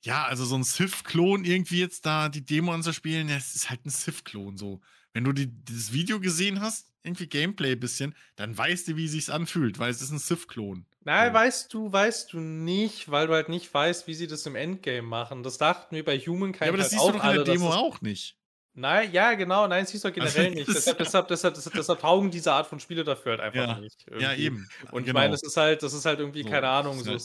Ja, 0.04 0.26
also 0.26 0.46
so 0.46 0.56
ein 0.56 0.64
Sith-Klon 0.64 1.44
irgendwie 1.44 1.80
jetzt 1.80 2.06
da 2.06 2.30
die 2.30 2.46
Demo 2.46 2.74
anzuspielen, 2.74 3.28
ja, 3.28 3.36
es 3.36 3.56
ist 3.56 3.70
halt 3.70 3.86
ein 3.86 3.90
Sith-Klon 3.90 4.58
so. 4.58 4.80
Wenn 5.14 5.26
du 5.26 5.34
die, 5.34 5.52
das 5.66 5.92
Video 5.92 6.20
gesehen 6.20 6.62
hast, 6.62 6.94
irgendwie 7.04 7.28
Gameplay 7.28 7.74
ein 7.74 7.80
bisschen, 7.80 8.16
dann 8.38 8.58
weißt 8.58 8.88
du, 8.88 8.96
wie 8.96 9.06
es 9.06 9.12
sich 9.12 9.32
anfühlt, 9.32 9.78
weil 9.80 9.92
es 9.92 10.02
ist 10.02 10.12
ein 10.12 10.20
Sith-Klon. 10.20 10.86
Nein, 11.08 11.34
weißt 11.34 11.74
du, 11.74 11.90
weißt 11.90 12.34
du 12.34 12.40
nicht, 12.42 13.10
weil 13.10 13.28
du 13.28 13.34
halt 13.34 13.48
nicht 13.48 13.74
weißt, 13.74 14.08
wie 14.08 14.14
sie 14.14 14.28
das 14.28 14.46
im 14.46 14.56
Endgame 14.58 15.04
machen. 15.04 15.42
Das 15.42 15.58
dachten 15.58 15.96
wir 15.96 16.04
bei 16.04 16.18
Humankind 16.20 16.62
Ja, 16.64 16.68
aber 16.68 16.78
das 16.78 16.92
halt 16.92 16.92
siehst 16.92 17.04
du 17.04 17.12
doch 17.14 17.16
in 17.16 17.22
alle, 17.22 17.36
der 17.36 17.46
dass 17.46 17.54
Demo 17.56 17.70
auch 17.72 18.02
nicht. 18.02 18.38
Nein, 18.74 19.12
ja, 19.14 19.34
genau, 19.36 19.68
nein, 19.68 19.86
siehst 19.86 20.04
du 20.04 20.12
generell 20.12 20.48
Also, 20.48 20.56
nicht. 20.56 20.68
das- 20.68 20.84
Deshalb, 20.98 21.30
deshalb, 21.30 21.54
deshalb, 21.56 21.74
deshalb, 21.76 22.00
taugen 22.02 22.30
diese 22.30 22.52
Art 22.52 22.68
von 22.68 22.80
Spiele 22.82 23.06
dafür 23.06 23.32
halt 23.32 23.42
einfach 23.42 23.68
Ja. 23.70 23.80
nicht. 23.80 24.06
Ja, 24.10 24.32
irgendwie. 24.34 24.44
eben. 24.44 24.68
Und 24.92 25.02
ich 25.02 25.08
Genau. 25.08 25.20
meine, 25.20 25.32
das 25.32 25.44
ist 25.44 25.56
halt, 25.56 25.82
das 25.82 25.94
ist 25.94 26.06
halt 26.06 26.20
irgendwie, 26.20 26.44
So, 26.44 26.50
keine 26.50 26.68
Ahnung, 26.68 27.02
so, 27.02 27.18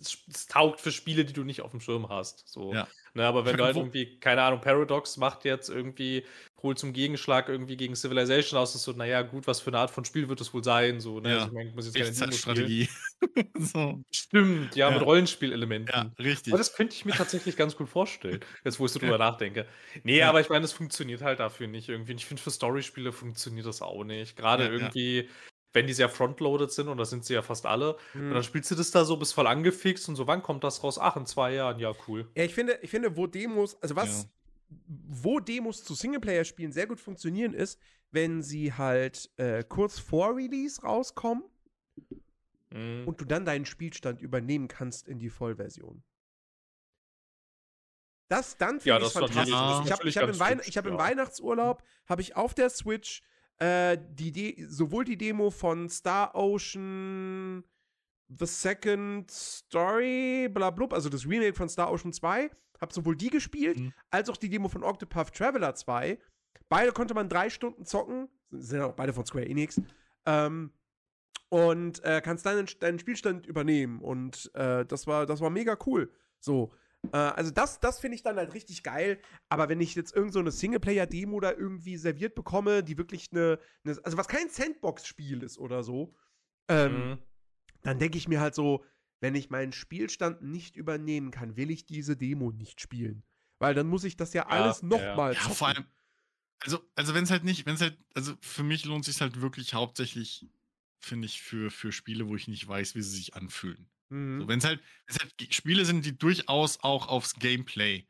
es, 0.00 0.18
es, 0.32 0.46
taugt 0.46 0.80
für 0.80 0.92
Spiele, 0.92 1.24
die 1.24 1.32
du 1.32 1.44
nicht 1.44 1.62
auf 1.62 1.70
dem 1.70 1.80
Schirm 1.80 2.08
hast. 2.08 2.48
So. 2.48 2.72
Ja. 2.72 2.86
Ne, 3.14 3.24
aber 3.24 3.46
wenn 3.46 3.56
du 3.56 3.64
halt 3.64 3.76
irgendwie, 3.76 4.18
keine 4.20 4.42
Ahnung, 4.42 4.60
Paradox 4.60 5.16
macht 5.16 5.46
jetzt 5.46 5.70
irgendwie, 5.70 6.24
holt 6.62 6.78
zum 6.78 6.92
Gegenschlag 6.92 7.48
irgendwie 7.48 7.78
gegen 7.78 7.96
Civilization 7.96 8.60
aus, 8.60 8.74
ist 8.74 8.82
so, 8.82 8.92
naja, 8.92 9.22
gut, 9.22 9.46
was 9.46 9.60
für 9.60 9.68
eine 9.68 9.78
Art 9.78 9.90
von 9.90 10.04
Spiel 10.04 10.28
wird 10.28 10.40
es 10.42 10.52
wohl 10.52 10.62
sein? 10.62 11.00
So, 11.00 11.20
ne? 11.20 11.30
Ja. 11.30 11.34
Also, 11.36 11.46
ich 11.48 11.52
meine, 11.54 11.68
ich 11.70 11.74
muss 11.74 11.86
jetzt 11.86 11.94
keine. 11.94 12.08
Echtzeitstrategie. 12.08 12.88
so. 13.58 14.02
Stimmt, 14.10 14.76
ja, 14.76 14.90
mit 14.90 15.00
Ja. 15.00 15.04
Rollenspielelementen. 15.04 15.94
Ja, 15.94 16.12
richtig. 16.22 16.52
Aber 16.52 16.58
das 16.58 16.74
könnte 16.74 16.94
ich 16.94 17.06
mir 17.06 17.12
tatsächlich 17.12 17.56
ganz 17.56 17.74
gut 17.74 17.88
vorstellen, 17.88 18.40
jetzt 18.64 18.78
wo 18.78 18.84
ich 18.84 18.92
so 18.92 18.98
drüber 18.98 19.16
nachdenke. 19.16 19.66
Nee, 20.02 20.22
aber 20.22 20.40
ich 20.40 20.50
meine, 20.50 20.62
das 20.62 20.72
funktioniert 20.72 21.22
halt 21.22 21.40
dafür 21.40 21.68
nicht 21.68 21.88
irgendwie. 21.88 22.12
Und 22.12 22.18
ich 22.18 22.26
finde, 22.26 22.42
für 22.42 22.50
Storyspiele 22.50 23.12
funktioniert 23.12 23.66
das 23.66 23.80
auch 23.80 24.04
nicht. 24.04 24.36
Gerade 24.36 24.68
irgendwie, 24.68 25.30
wenn 25.76 25.86
die 25.86 25.92
sehr 25.92 26.08
frontloaded 26.08 26.72
sind, 26.72 26.88
und 26.88 26.96
das 26.98 27.10
sind 27.10 27.24
sie 27.24 27.34
ja 27.34 27.42
fast 27.42 27.66
alle, 27.66 27.96
Hm. 28.12 28.28
und 28.28 28.34
dann 28.34 28.42
spielst 28.42 28.70
du 28.70 28.74
das 28.74 28.90
da 28.90 29.04
so, 29.04 29.16
bist 29.16 29.34
voll 29.34 29.46
angefixt 29.46 30.08
und 30.08 30.16
so, 30.16 30.26
wann 30.26 30.42
kommt 30.42 30.64
das 30.64 30.82
raus? 30.82 30.98
Ach, 30.98 31.14
in 31.16 31.26
zwei 31.26 31.52
Jahren, 31.54 31.78
ja, 31.78 31.92
cool. 32.08 32.28
Ja, 32.36 32.42
ich 32.44 32.54
finde, 32.54 32.78
ich 32.82 32.90
finde, 32.90 33.16
wo 33.16 33.26
Demos, 33.28 33.80
also 33.82 33.94
was, 33.94 34.22
Ja. 34.22 34.28
wo 34.88 35.38
Demos 35.38 35.84
zu 35.84 35.94
Singleplayer-Spielen 35.94 36.72
sehr 36.72 36.86
gut 36.88 36.98
funktionieren, 36.98 37.52
ist, 37.54 37.78
wenn 38.10 38.42
sie 38.42 38.72
halt 38.72 39.30
äh, 39.36 39.62
kurz 39.68 39.98
vor 39.98 40.34
Release 40.34 40.80
rauskommen 40.82 41.44
Mhm. 42.72 43.06
und 43.06 43.20
du 43.20 43.24
dann 43.24 43.44
deinen 43.44 43.64
Spielstand 43.64 44.20
übernehmen 44.20 44.66
kannst 44.68 45.06
in 45.08 45.18
die 45.18 45.30
Vollversion. 45.30 46.02
Das 48.28 48.56
dann 48.56 48.80
finde 48.80 48.88
Ja, 48.88 48.96
ich 48.96 49.02
das 49.04 49.12
fantastisch. 49.12 49.42
ist 49.42 50.08
ich 50.08 50.16
habe 50.16 50.26
hab 50.26 50.34
im, 50.34 50.40
Wein 50.40 50.58
hübsch, 50.58 50.68
ich 50.68 50.76
hab 50.78 50.86
im 50.86 50.94
ja. 50.94 50.98
Weihnachtsurlaub 50.98 51.82
habe 52.08 52.22
ich 52.22 52.34
auf 52.36 52.54
der 52.54 52.70
Switch 52.70 53.22
äh, 53.58 53.98
die 54.10 54.32
De 54.32 54.64
sowohl 54.68 55.04
die 55.04 55.16
Demo 55.16 55.50
von 55.50 55.88
Star 55.88 56.34
Ocean 56.34 57.64
The 58.28 58.46
Second 58.46 59.30
Story, 59.30 60.48
blablub, 60.52 60.92
also 60.92 61.08
das 61.08 61.26
Remake 61.26 61.54
von 61.54 61.68
Star 61.68 61.92
Ocean 61.92 62.12
2, 62.12 62.50
habe 62.80 62.92
sowohl 62.92 63.16
die 63.16 63.30
gespielt, 63.30 63.78
Mhm. 63.78 63.92
als 64.10 64.28
auch 64.28 64.36
die 64.36 64.48
Demo 64.50 64.68
von 64.68 64.82
Octopath 64.82 65.32
Traveler 65.32 65.74
2. 65.74 66.18
Beide 66.68 66.92
konnte 66.92 67.14
man 67.14 67.28
drei 67.28 67.48
Stunden 67.50 67.84
zocken, 67.84 68.28
sind 68.50 68.80
auch 68.80 68.94
beide 68.94 69.12
von 69.12 69.24
Square 69.24 69.46
Enix. 69.46 69.80
Ähm, 70.26 70.72
und 71.48 72.02
äh, 72.02 72.20
kannst 72.24 72.44
deinen, 72.44 72.66
deinen 72.80 72.98
Spielstand 72.98 73.46
übernehmen. 73.46 74.00
Und 74.00 74.50
äh, 74.54 74.84
das, 74.84 75.06
war, 75.06 75.26
das 75.26 75.40
war 75.40 75.50
mega 75.50 75.78
cool. 75.86 76.10
So. 76.40 76.72
Äh, 77.12 77.16
also, 77.16 77.50
das, 77.50 77.80
das 77.80 78.00
finde 78.00 78.16
ich 78.16 78.22
dann 78.22 78.36
halt 78.36 78.54
richtig 78.54 78.82
geil. 78.82 79.20
Aber 79.48 79.68
wenn 79.68 79.80
ich 79.80 79.94
jetzt 79.94 80.14
irgend 80.14 80.32
so 80.32 80.38
eine 80.40 80.50
Singleplayer-Demo 80.50 81.40
da 81.40 81.52
irgendwie 81.52 81.96
serviert 81.96 82.34
bekomme, 82.34 82.82
die 82.82 82.98
wirklich 82.98 83.28
eine. 83.32 83.58
eine 83.84 83.98
also, 84.04 84.16
was 84.16 84.28
kein 84.28 84.48
Sandbox-Spiel 84.48 85.42
ist 85.42 85.58
oder 85.58 85.82
so, 85.82 86.14
ähm, 86.68 86.92
Mhm. 86.92 87.18
dann 87.82 87.98
denke 87.98 88.18
ich 88.18 88.28
mir 88.28 88.40
halt 88.40 88.54
so, 88.54 88.84
wenn 89.20 89.34
ich 89.34 89.50
meinen 89.50 89.72
Spielstand 89.72 90.42
nicht 90.42 90.76
übernehmen 90.76 91.30
kann, 91.30 91.56
will 91.56 91.70
ich 91.70 91.86
diese 91.86 92.16
Demo 92.16 92.52
nicht 92.52 92.80
spielen. 92.80 93.22
Weil 93.58 93.74
dann 93.74 93.86
muss 93.88 94.04
ich 94.04 94.16
das 94.16 94.34
ja 94.34 94.46
alles 94.46 94.82
ja, 94.82 94.86
nochmal 94.86 95.34
Ja, 95.34 95.40
vor 95.40 95.68
allem, 95.68 95.86
also, 96.60 96.80
also 96.94 97.14
wenn 97.14 97.24
es 97.24 97.30
halt 97.30 97.44
nicht, 97.44 97.66
wenn 97.66 97.74
es 97.74 97.80
halt, 97.80 97.98
also 98.14 98.34
für 98.40 98.62
mich 98.62 98.84
lohnt 98.84 99.04
sich 99.04 99.20
halt 99.20 99.40
wirklich 99.40 99.74
hauptsächlich, 99.74 100.46
finde 100.98 101.26
ich, 101.26 101.40
für, 101.42 101.70
für 101.70 101.92
Spiele, 101.92 102.28
wo 102.28 102.36
ich 102.36 102.48
nicht 102.48 102.66
weiß, 102.66 102.94
wie 102.94 103.02
sie 103.02 103.16
sich 103.16 103.34
anfühlen. 103.34 103.88
Mhm. 104.08 104.40
So, 104.40 104.48
wenn 104.48 104.58
es 104.58 104.64
halt, 104.64 104.80
halt 105.18 105.54
Spiele 105.54 105.84
sind, 105.84 106.04
die 106.04 106.16
durchaus 106.16 106.80
auch 106.82 107.08
aufs 107.08 107.34
Gameplay 107.34 108.06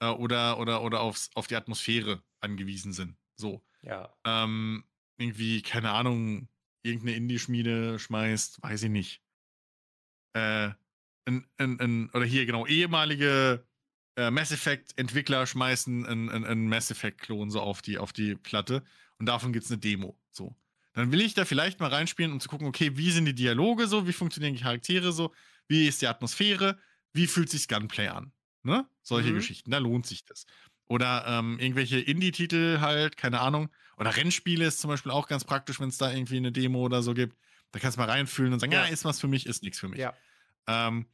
äh, 0.00 0.08
oder, 0.08 0.58
oder, 0.58 0.82
oder 0.82 1.00
aufs, 1.00 1.30
auf 1.34 1.46
die 1.46 1.56
Atmosphäre 1.56 2.22
angewiesen 2.40 2.92
sind. 2.92 3.16
So. 3.36 3.64
Ja. 3.82 4.14
Ähm, 4.24 4.84
irgendwie, 5.18 5.62
keine 5.62 5.90
Ahnung, 5.92 6.48
irgendeine 6.82 7.16
Indie-Schmiede 7.16 7.98
schmeißt, 7.98 8.62
weiß 8.62 8.84
ich 8.84 8.90
nicht. 8.90 9.22
Äh, 10.34 10.70
ein, 11.26 11.46
ein, 11.58 11.80
ein, 11.80 12.10
oder 12.10 12.24
hier, 12.24 12.46
genau, 12.46 12.66
ehemalige 12.66 13.66
äh, 14.16 14.30
Mass 14.30 14.52
Effect-Entwickler 14.52 15.46
schmeißen 15.46 16.06
einen 16.06 16.68
Mass 16.68 16.90
Effect-Klon 16.90 17.50
so 17.50 17.60
auf 17.60 17.82
die, 17.82 17.98
auf 17.98 18.12
die 18.12 18.34
Platte 18.34 18.84
und 19.18 19.26
davon 19.26 19.52
gibt 19.52 19.64
es 19.64 19.70
eine 19.70 19.80
Demo. 19.80 20.18
So. 20.30 20.56
Dann 20.92 21.12
will 21.12 21.20
ich 21.20 21.34
da 21.34 21.44
vielleicht 21.44 21.78
mal 21.80 21.88
reinspielen, 21.88 22.32
um 22.32 22.40
zu 22.40 22.48
gucken, 22.48 22.66
okay, 22.66 22.96
wie 22.96 23.10
sind 23.10 23.24
die 23.26 23.34
Dialoge 23.34 23.86
so, 23.86 24.06
wie 24.08 24.12
funktionieren 24.12 24.54
die 24.54 24.62
Charaktere 24.62 25.12
so, 25.12 25.32
wie 25.68 25.86
ist 25.86 26.02
die 26.02 26.08
Atmosphäre, 26.08 26.78
wie 27.12 27.26
fühlt 27.26 27.48
sich 27.50 27.68
Gunplay 27.68 28.08
an. 28.08 28.32
Ne? 28.62 28.86
Solche 29.02 29.30
Mhm. 29.30 29.34
Geschichten, 29.36 29.70
da 29.70 29.78
lohnt 29.78 30.06
sich 30.06 30.24
das. 30.24 30.46
Oder 30.88 31.24
ähm, 31.28 31.58
irgendwelche 31.60 32.00
Indie-Titel 32.00 32.78
halt, 32.80 33.16
keine 33.16 33.40
Ahnung. 33.40 33.68
Oder 33.96 34.16
Rennspiele 34.16 34.66
ist 34.66 34.80
zum 34.80 34.88
Beispiel 34.88 35.12
auch 35.12 35.28
ganz 35.28 35.44
praktisch, 35.44 35.78
wenn 35.78 35.88
es 35.88 35.98
da 35.98 36.10
irgendwie 36.12 36.38
eine 36.38 36.50
Demo 36.50 36.80
oder 36.80 37.02
so 37.02 37.14
gibt. 37.14 37.36
Da 37.70 37.78
kannst 37.78 37.96
du 37.96 38.00
mal 38.00 38.10
reinfühlen 38.10 38.52
und 38.52 38.58
sagen, 38.58 38.72
ja, 38.72 38.84
Ja. 38.84 38.90
ist 38.90 39.04
was 39.04 39.20
für 39.20 39.28
mich, 39.28 39.46
ist 39.46 39.62
nichts 39.62 39.78
für 39.78 39.88
mich. 39.88 40.00
Ja. 40.00 40.14
Ähm, 40.66 41.06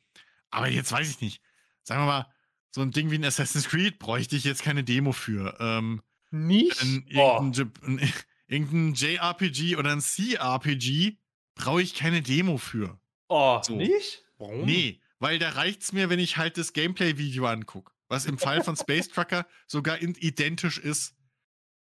aber 0.50 0.68
jetzt 0.68 0.90
weiß 0.90 1.10
ich 1.10 1.20
nicht. 1.20 1.42
Sagen 1.82 2.00
wir 2.00 2.06
mal, 2.06 2.26
so 2.70 2.80
ein 2.80 2.90
Ding 2.92 3.10
wie 3.10 3.16
ein 3.16 3.24
Assassin's 3.24 3.68
Creed 3.68 3.98
bräuchte 3.98 4.36
ich 4.36 4.44
jetzt 4.44 4.62
keine 4.62 4.82
Demo 4.82 5.12
für. 5.12 5.56
Ähm, 5.60 6.02
Nicht? 6.30 6.80
ein, 6.82 7.06
Oh. 7.14 7.52
irgendein, 8.46 8.94
JRPG 8.94 9.76
oder 9.76 9.92
ein 9.92 10.00
CRPG 10.00 11.16
brauche 11.54 11.82
ich 11.82 11.94
keine 11.94 12.22
Demo 12.22 12.58
für. 12.58 13.00
Oh, 13.28 13.60
So. 13.62 13.76
nicht? 13.76 14.24
Warum? 14.38 14.64
Nee, 14.64 15.00
weil 15.18 15.38
da 15.38 15.50
reicht's 15.50 15.92
mir, 15.92 16.10
wenn 16.10 16.18
ich 16.18 16.36
halt 16.36 16.58
das 16.58 16.72
Gameplay-Video 16.72 17.46
angucke. 17.46 17.92
Was 18.08 18.26
im 18.26 18.38
Fall 18.38 18.62
von 18.62 18.76
Space 18.76 19.08
Trucker 19.08 19.46
sogar 19.66 20.00
identisch 20.00 20.78
ist. 20.78 21.14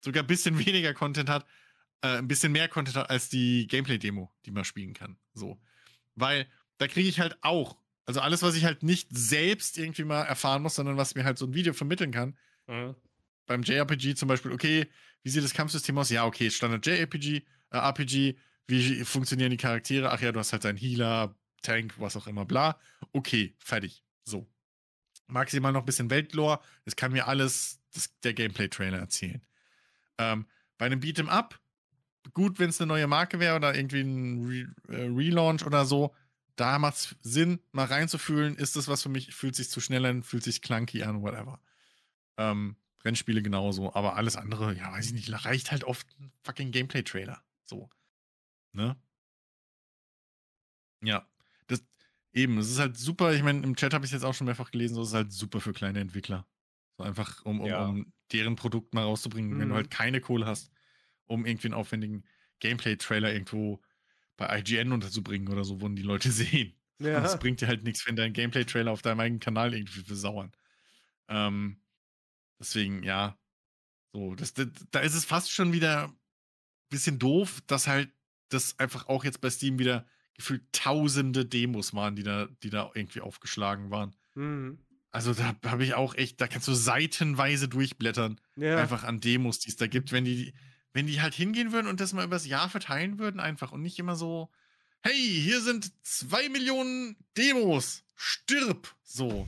Sogar 0.05 0.25
ein 0.25 0.27
bisschen 0.27 0.59
weniger 0.59 0.93
Content 0.95 1.29
hat, 1.31 1.47
äh, 2.03 2.19
ein 2.19 2.29
bisschen 2.29 2.53
mehr 2.53 2.69
Content 2.69 2.97
hat 2.97 3.09
als 3.09 3.29
die 3.29 3.67
Gameplay-Demo, 3.69 4.31
die 4.45 4.51
man 4.51 4.65
spielen 4.65 4.93
kann. 4.93 5.17
So. 5.33 5.61
Weil 6.17 6.49
da 6.79 6.89
kriege 6.89 7.09
ich 7.09 7.21
halt 7.21 7.39
auch, 7.43 7.79
also 8.05 8.21
alles, 8.21 8.43
was 8.43 8.57
ich 8.57 8.65
halt 8.65 8.83
nicht 8.83 9.09
selbst 9.13 9.79
irgendwie 9.79 10.05
mal 10.05 10.23
erfahren 10.25 10.63
muss, 10.63 10.75
sondern 10.75 10.97
was 10.97 11.15
mir 11.15 11.25
halt 11.25 11.39
so 11.39 11.47
ein 11.47 11.55
Video 11.55 11.73
vermitteln 11.73 12.11
kann. 12.11 12.37
Mhm. 12.67 12.97
Beim 13.47 13.63
JRPG 13.63 14.15
zum 14.15 14.29
Beispiel, 14.29 14.53
okay, 14.53 14.87
wie 15.23 15.31
sieht 15.31 15.45
das 15.45 15.55
Kampfsystem 15.55 15.97
aus? 15.99 16.11
Ja, 16.11 16.25
okay, 16.27 16.51
Standard 16.51 16.87
JRPG, 16.87 17.43
äh, 17.71 17.77
RPG, 17.77 18.37
wie 18.67 19.05
funktionieren 19.05 19.51
die 19.51 19.57
Charaktere? 19.57 20.11
Ach 20.11 20.21
ja, 20.21 20.33
du 20.33 20.39
hast 20.39 20.53
halt 20.53 20.65
deinen 20.65 20.79
Healer, 20.79 21.35
Tank, 21.63 21.95
was 21.99 22.17
auch 22.17 22.27
immer, 22.27 22.45
bla. 22.45 22.79
Okay, 23.13 23.55
fertig. 23.59 24.05
So. 24.25 24.47
Maximal 25.27 25.73
noch 25.73 25.83
ein 25.83 25.87
bisschen 25.87 26.11
Weltlore. 26.11 26.61
Das 26.85 26.97
kann 26.97 27.13
mir 27.13 27.27
alles 27.27 27.81
das, 27.93 28.11
der 28.21 28.35
Gameplay-Trailer 28.35 28.99
erzählen. 28.99 29.41
Ähm, 30.19 30.47
bei 30.79 30.87
einem 30.87 31.01
Beat'em 31.01 31.29
Up, 31.29 31.59
gut, 32.35 32.59
wenn 32.59 32.71
es 32.71 32.81
eine 32.81 32.89
neue 32.89 33.07
Marke 33.07 33.41
wäre 33.41 33.57
oder 33.57 33.75
irgendwie 33.75 34.03
ein 34.03 34.47
Re 34.47 34.95
äh, 34.95 35.07
Relaunch 35.07 35.65
oder 35.65 35.85
so, 35.85 36.15
da 36.57 36.79
macht 36.79 36.95
es 36.95 37.17
Sinn, 37.23 37.61
mal 37.73 37.87
reinzufühlen, 37.87 38.57
ist 38.57 38.77
das 38.77 38.89
was 38.89 39.03
für 39.03 39.09
mich, 39.09 39.35
fühlt 39.35 39.55
sich 39.55 39.71
zu 39.71 39.81
schnell 39.81 40.05
an, 40.05 40.23
fühlt 40.23 40.45
sich 40.45 40.61
clunky 40.61 41.03
an, 41.03 41.23
whatever. 41.23 41.61
Ähm, 42.37 42.77
Rennspiele 43.05 43.43
genauso, 43.43 43.95
aber 43.95 44.17
alles 44.17 44.37
andere, 44.37 44.75
ja, 44.77 44.93
weiß 44.93 45.07
ich 45.09 45.13
nicht, 45.13 45.45
reicht 45.45 45.71
halt 45.73 45.85
oft 45.85 46.07
ein 46.21 46.33
fucking 46.45 46.71
Gameplay-Trailer. 46.73 47.43
So. 47.65 47.91
Ne? 48.75 48.97
Ja. 51.03 51.29
Das, 51.67 51.85
eben, 52.33 52.59
es 52.59 52.71
ist 52.71 52.79
halt 52.79 52.97
super, 52.97 53.35
ich 53.35 53.43
meine, 53.43 53.63
im 53.63 53.77
Chat 53.77 53.95
habe 53.95 54.05
ich 54.05 54.13
jetzt 54.13 54.25
auch 54.25 54.35
schon 54.35 54.47
mehrfach 54.47 54.71
gelesen, 54.71 54.95
so 54.95 55.03
ist 55.03 55.09
es 55.09 55.15
halt 55.15 55.33
super 55.33 55.61
für 55.61 55.73
kleine 55.73 56.01
Entwickler. 56.01 56.47
So 56.99 57.05
einfach, 57.05 57.45
um, 57.45 57.61
um, 57.61 57.69
Ja. 57.69 57.79
um 57.79 58.13
deren 58.33 58.57
Produkt 58.57 58.95
mal 58.95 59.03
rauszubringen, 59.05 59.59
wenn 59.59 59.69
du 59.69 59.75
Mhm. 59.75 59.77
halt 59.77 59.91
keine 59.91 60.21
Kohle 60.21 60.47
hast, 60.47 60.71
um 61.27 61.47
irgendwie 61.47 61.69
einen 61.69 61.75
aufwendigen 61.75 62.25
Gameplay-Trailer 62.61 63.33
irgendwo 63.33 63.83
bei 64.37 64.59
IGN 64.61 64.93
unterzubringen 64.93 65.49
oder 65.53 65.65
so, 65.65 65.81
wo 65.83 65.89
die 65.89 66.03
Leute 66.03 66.31
sehen. 66.33 66.75
Und 67.13 67.25
es 67.25 67.37
Ja. 67.37 67.39
bringt 67.39 67.61
dir 67.61 67.69
halt 67.69 67.85
nichts, 67.85 68.07
wenn 68.07 68.17
dein 68.17 68.33
Gameplay-Trailer 68.35 68.93
auf 68.93 69.03
deinem 69.03 69.21
eigenen 69.21 69.41
Kanal 69.41 69.75
irgendwie 69.75 70.03
versauern. 70.03 70.53
Ähm, 71.29 71.82
deswegen, 72.63 73.03
ja. 73.03 73.37
So, 74.15 74.35
das, 74.35 74.55
das, 74.55 74.69
da 74.91 75.01
ist 75.01 75.15
es 75.15 75.25
fast 75.25 75.51
schon 75.53 75.73
wieder 75.73 76.05
ein 76.09 76.17
bisschen 76.89 77.19
doof, 77.19 77.63
dass 77.67 77.87
halt 77.87 78.11
das 78.49 78.79
einfach 78.79 79.09
auch 79.09 79.25
jetzt 79.25 79.41
bei 79.41 79.51
Steam 79.51 79.79
wieder 79.79 80.07
gefühlt 80.35 80.63
tausende 80.73 81.45
Demos 81.45 81.93
waren, 81.95 82.17
die 82.17 82.23
da, 82.23 82.49
die 82.63 82.71
da 82.71 82.91
irgendwie 82.95 83.21
aufgeschlagen 83.21 83.91
waren. 83.91 84.15
Mhm. 84.35 84.79
Also 85.11 85.35
da 85.35 85.55
habe 85.67 85.85
ich 85.85 85.95
auch 85.95 86.15
echt, 86.15 86.41
da 86.41 86.49
kannst 86.49 86.69
du 86.69 86.73
seitenweise 86.75 87.69
durchblättern, 87.69 88.41
Ja. 88.57 88.79
einfach 88.79 89.05
an 89.05 89.21
Demos, 89.21 89.59
die 89.59 89.69
es 89.69 89.77
da 89.77 89.87
gibt, 89.87 90.11
wenn 90.13 90.25
die, 90.25 90.55
wenn 90.95 91.07
die 91.07 91.21
halt 91.21 91.35
hingehen 91.35 91.73
würden 91.73 91.87
und 91.87 92.01
das 92.01 92.13
mal 92.15 92.25
übers 92.25 92.47
Jahr 92.47 92.71
verteilen 92.71 93.19
würden, 93.19 93.41
einfach 93.41 93.73
und 93.73 93.83
nicht 93.83 93.99
immer 93.99 94.17
so, 94.17 94.51
hey, 95.03 95.15
hier 95.15 95.61
sind 95.61 95.93
zwei 96.03 96.49
Millionen 96.49 97.17
Demos, 97.37 98.05
stirb, 98.15 98.95
so. 99.03 99.47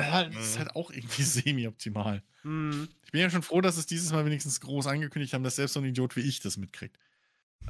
Äh, 0.00 0.30
Das 0.30 0.44
ist 0.46 0.54
Mhm. 0.54 0.58
halt 0.60 0.76
auch 0.76 0.90
irgendwie 0.90 1.22
semi-optimal. 1.22 2.22
Mhm. 2.42 2.88
Ich 3.04 3.12
bin 3.12 3.20
ja 3.20 3.30
schon 3.30 3.42
froh, 3.42 3.60
dass 3.60 3.76
es 3.76 3.86
dieses 3.86 4.12
Mal 4.12 4.24
wenigstens 4.24 4.60
groß 4.60 4.86
angekündigt 4.86 5.32
haben, 5.34 5.44
dass 5.44 5.56
selbst 5.56 5.74
so 5.74 5.80
ein 5.80 5.86
Idiot 5.86 6.16
wie 6.16 6.20
ich 6.20 6.40
das 6.40 6.56
mitkriegt. 6.56 6.98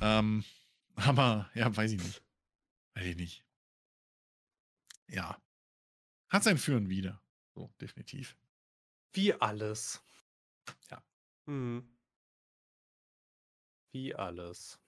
Ähm, 0.01 0.45
aber, 0.95 1.51
ja, 1.55 1.75
weiß 1.75 1.93
ich 1.93 2.03
nicht. 2.03 2.23
Weiß 2.95 3.07
ich 3.07 3.17
nicht. 3.17 3.45
Ja. 5.09 5.41
Hat 6.29 6.45
sein 6.45 6.59
Führen 6.59 6.89
wieder. 6.89 7.21
So, 7.55 7.73
definitiv. 7.81 8.37
Wie 9.13 9.35
alles. 9.35 10.01
Mhm. 11.47 11.89
Wie 13.93 14.15
alles. 14.15 14.79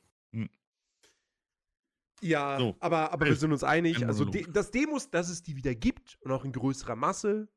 Ja, 2.22 2.58
So. 2.58 2.76
aber, 2.80 3.12
aber 3.12 3.26
wir 3.26 3.34
sind 3.36 3.52
uns 3.52 3.64
einig. 3.64 3.96
Ein 3.98 4.04
Also, 4.08 4.24
de 4.24 4.46
dass 4.50 4.70
Demos, 4.70 5.10
dass 5.10 5.28
es 5.28 5.42
die 5.42 5.56
wieder 5.56 5.74
gibt 5.74 6.18
und 6.22 6.30
auch 6.30 6.44
in 6.44 6.52
größerer 6.52 6.96
Masse, 6.96 7.48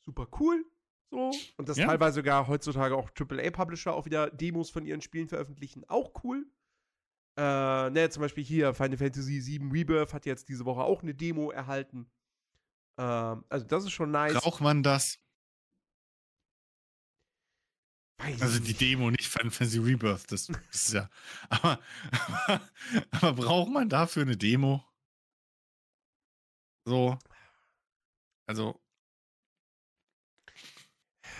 super 0.00 0.28
cool. 0.40 0.64
So. 1.10 1.30
Und 1.56 1.68
dass 1.68 1.76
Ja. 1.76 1.86
teilweise 1.86 2.16
sogar 2.16 2.46
heutzutage 2.48 2.96
auch 2.96 3.10
AAA-Publisher 3.10 3.92
auch 3.94 4.06
wieder 4.06 4.30
Demos 4.30 4.70
von 4.70 4.84
ihren 4.84 5.00
Spielen 5.00 5.28
veröffentlichen, 5.28 5.84
auch 5.88 6.12
cool. 6.24 6.46
Äh, 7.38 7.90
ne, 7.90 8.08
zum 8.10 8.22
Beispiel 8.22 8.44
hier 8.44 8.72
Final 8.74 8.96
Fantasy 8.96 9.44
VII 9.44 9.68
Rebirth 9.70 10.14
hat 10.14 10.24
jetzt 10.24 10.48
diese 10.48 10.64
Woche 10.64 10.80
auch 10.82 11.02
eine 11.02 11.14
Demo 11.14 11.50
erhalten. 11.50 12.10
Ähm, 12.98 13.44
also, 13.48 13.66
das 13.66 13.84
ist 13.84 13.90
schon 13.92 14.10
nice. 14.10 14.34
Braucht 14.34 14.60
man 14.62 14.82
das? 14.82 15.18
Weiß 18.18 18.40
Also 18.40 18.58
die 18.60 18.68
nicht. 18.68 18.80
Demo, 18.80 19.10
nicht 19.10 19.28
Final 19.28 19.50
Fantasy 19.50 19.78
Rebirth, 19.78 20.30
das 20.32 20.48
ist 20.72 20.92
ja. 20.94 21.10
Aber, 21.50 21.80
aber, 22.10 22.70
aber 23.12 23.32
braucht 23.34 23.70
man 23.70 23.88
dafür 23.88 24.22
eine 24.22 24.36
Demo? 24.36 24.84
So. 26.86 27.18
Also, 28.48 28.80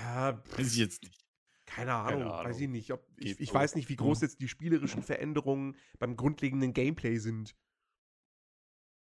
Ja, 0.01 0.43
weiß 0.57 0.73
ich 0.73 0.79
jetzt 0.79 1.03
nicht. 1.03 1.25
Keine 1.65 1.95
Ahnung, 1.95 2.21
Keine 2.21 2.31
weiß 2.31 2.57
Ahnung. 2.57 2.61
ich 2.61 2.69
nicht. 2.69 2.93
Ob, 2.93 3.07
ich 3.17 3.41
ich 3.41 3.49
so. 3.49 3.55
weiß 3.55 3.75
nicht, 3.75 3.89
wie 3.89 3.97
groß 3.97 4.21
jetzt 4.23 4.41
die 4.41 4.49
spielerischen 4.49 5.03
Veränderungen 5.03 5.77
beim 5.99 6.17
grundlegenden 6.17 6.73
Gameplay 6.73 7.19
sind. 7.19 7.57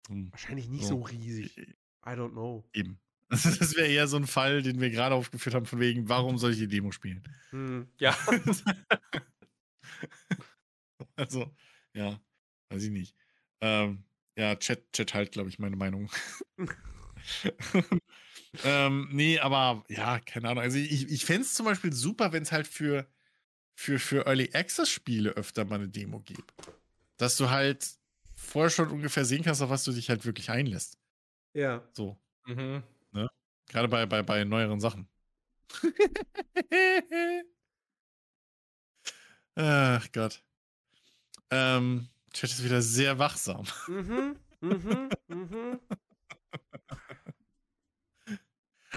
Hm, 0.09 0.31
Wahrscheinlich 0.33 0.69
nicht 0.69 0.85
So. 0.85 0.99
so 0.99 1.03
riesig. 1.03 1.57
I 1.59 2.11
don't 2.11 2.33
know. 2.33 2.69
Eben. 2.73 3.01
Also 3.31 3.51
das 3.51 3.77
wäre 3.77 3.89
eher 3.89 4.09
so 4.09 4.17
ein 4.17 4.27
Fall, 4.27 4.63
den 4.63 4.81
wir 4.81 4.89
gerade 4.89 5.15
aufgeführt 5.15 5.55
haben, 5.55 5.67
von 5.67 5.81
wegen, 5.81 6.09
warum 6.09 6.39
soll 6.39 6.53
ich 6.53 6.59
die 6.59 6.67
Demo 6.67 6.93
spielen? 6.93 7.23
Hm. 7.51 7.87
Ja. 7.99 8.17
also, 11.17 11.55
ja, 11.93 12.19
weiß 12.71 12.85
ich 12.85 12.91
nicht. 12.91 13.15
Ähm, 13.61 14.05
ja, 14.37 14.57
Chat, 14.57 14.93
Chat 14.93 15.13
halt, 15.13 15.33
glaube 15.33 15.51
ich, 15.51 15.59
meine 15.59 15.77
Meinung. 15.77 16.11
ähm, 18.65 19.09
nee, 19.13 19.39
aber 19.39 19.85
ja, 19.89 20.21
keine 20.21 20.49
Ahnung. 20.49 20.63
Also 20.63 20.79
ich, 20.79 21.11
ich 21.11 21.27
fände 21.27 21.43
es 21.43 21.55
zum 21.55 21.67
Beispiel 21.67 21.93
super, 21.93 22.33
wenn 22.33 22.45
es 22.45 22.53
halt 22.53 22.67
für, 22.67 23.07
für, 23.75 23.99
für 23.99 24.27
Early 24.27 24.51
Access-Spiele 24.55 25.33
öfter 25.33 25.67
mal 25.67 25.75
eine 25.75 25.89
Demo 25.89 26.21
gibt. 26.21 26.51
Dass 27.19 27.37
du 27.37 27.51
halt 27.51 27.87
vorher 28.37 28.71
schon 28.71 28.89
ungefähr 28.89 29.25
sehen 29.25 29.43
kannst, 29.43 29.61
auf 29.61 29.71
was 29.71 29.85
du 29.85 29.93
dich 29.93 30.09
halt 30.09 30.25
wirklich 30.25 30.51
einlässt. 30.51 30.99
Ja. 31.53 31.87
So. 31.93 32.17
Mhm. 32.47 32.83
Gerade 33.69 33.89
bei, 33.89 34.07
bei, 34.07 34.23
bei 34.23 34.45
neueren 34.45 34.81
Sachen. 34.81 35.09
Ach 39.55 40.07
Gott. 40.13 40.43
Ähm, 41.51 42.09
Chat 42.33 42.51
ist 42.51 42.65
wieder 42.65 42.83
sehr 42.83 43.19
wachsam. 43.19 43.65
Mhm. 43.87 44.37
Mhm. 44.61 45.09
Mhm. 45.29 45.81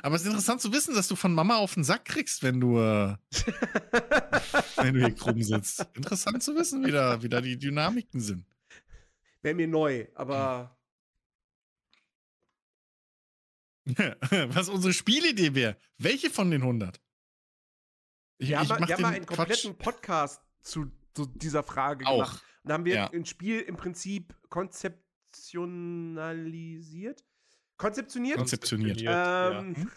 Aber 0.04 0.16
es 0.16 0.22
ist 0.22 0.28
interessant 0.28 0.62
zu 0.62 0.72
wissen, 0.72 0.96
dass 0.96 1.08
du 1.08 1.16
von 1.16 1.34
Mama 1.34 1.58
auf 1.58 1.74
den 1.76 1.84
Sack 1.84 2.06
kriegst, 2.06 2.44
wenn 2.44 2.60
du, 2.60 2.80
äh, 2.80 3.16
wenn 4.78 4.94
du 4.96 5.00
hier 5.02 5.14
krumm 5.14 5.44
sitzt. 5.44 5.86
Interessant 5.94 6.42
zu 6.42 6.56
wissen, 6.56 6.86
wie 6.86 6.92
da, 6.92 7.22
wie 7.22 7.30
da 7.30 7.42
die 7.42 7.58
Dynamiken 7.58 8.22
sind. 8.22 8.46
Wäre 9.42 9.56
mir 9.56 9.68
neu, 9.68 10.08
aber 10.16 10.76
Was 14.54 14.70
unsere 14.70 14.94
Spielidee 14.94 15.56
wäre. 15.56 15.76
Welche 15.98 16.30
von 16.30 16.52
den 16.52 16.62
100? 16.62 17.02
Ich, 18.38 18.50
wir 18.50 18.58
haben, 18.60 18.64
ich 18.66 18.70
mach 18.70 18.88
wir 18.88 18.94
haben 18.96 19.02
mal 19.02 19.14
einen 19.14 19.26
kompletten 19.26 19.78
Podcast 19.78 20.42
zu, 20.62 20.90
zu 21.14 21.26
dieser 21.28 21.64
Frage 21.64 22.06
Auch. 22.08 22.14
gemacht. 22.18 22.44
Und 22.64 22.70
da 22.70 22.74
haben 22.76 22.86
wir 22.86 22.96
Ja. 22.96 23.10
ein 23.12 23.26
Spiel 23.26 23.60
im 23.62 23.76
Prinzip 23.78 24.36
konzeptionalisiert. 24.50 27.24
Konzeptioniert? 27.78 28.38
konzeptioniert. 28.38 29.02
Ja. 29.02 29.60
Ähm, 29.60 29.90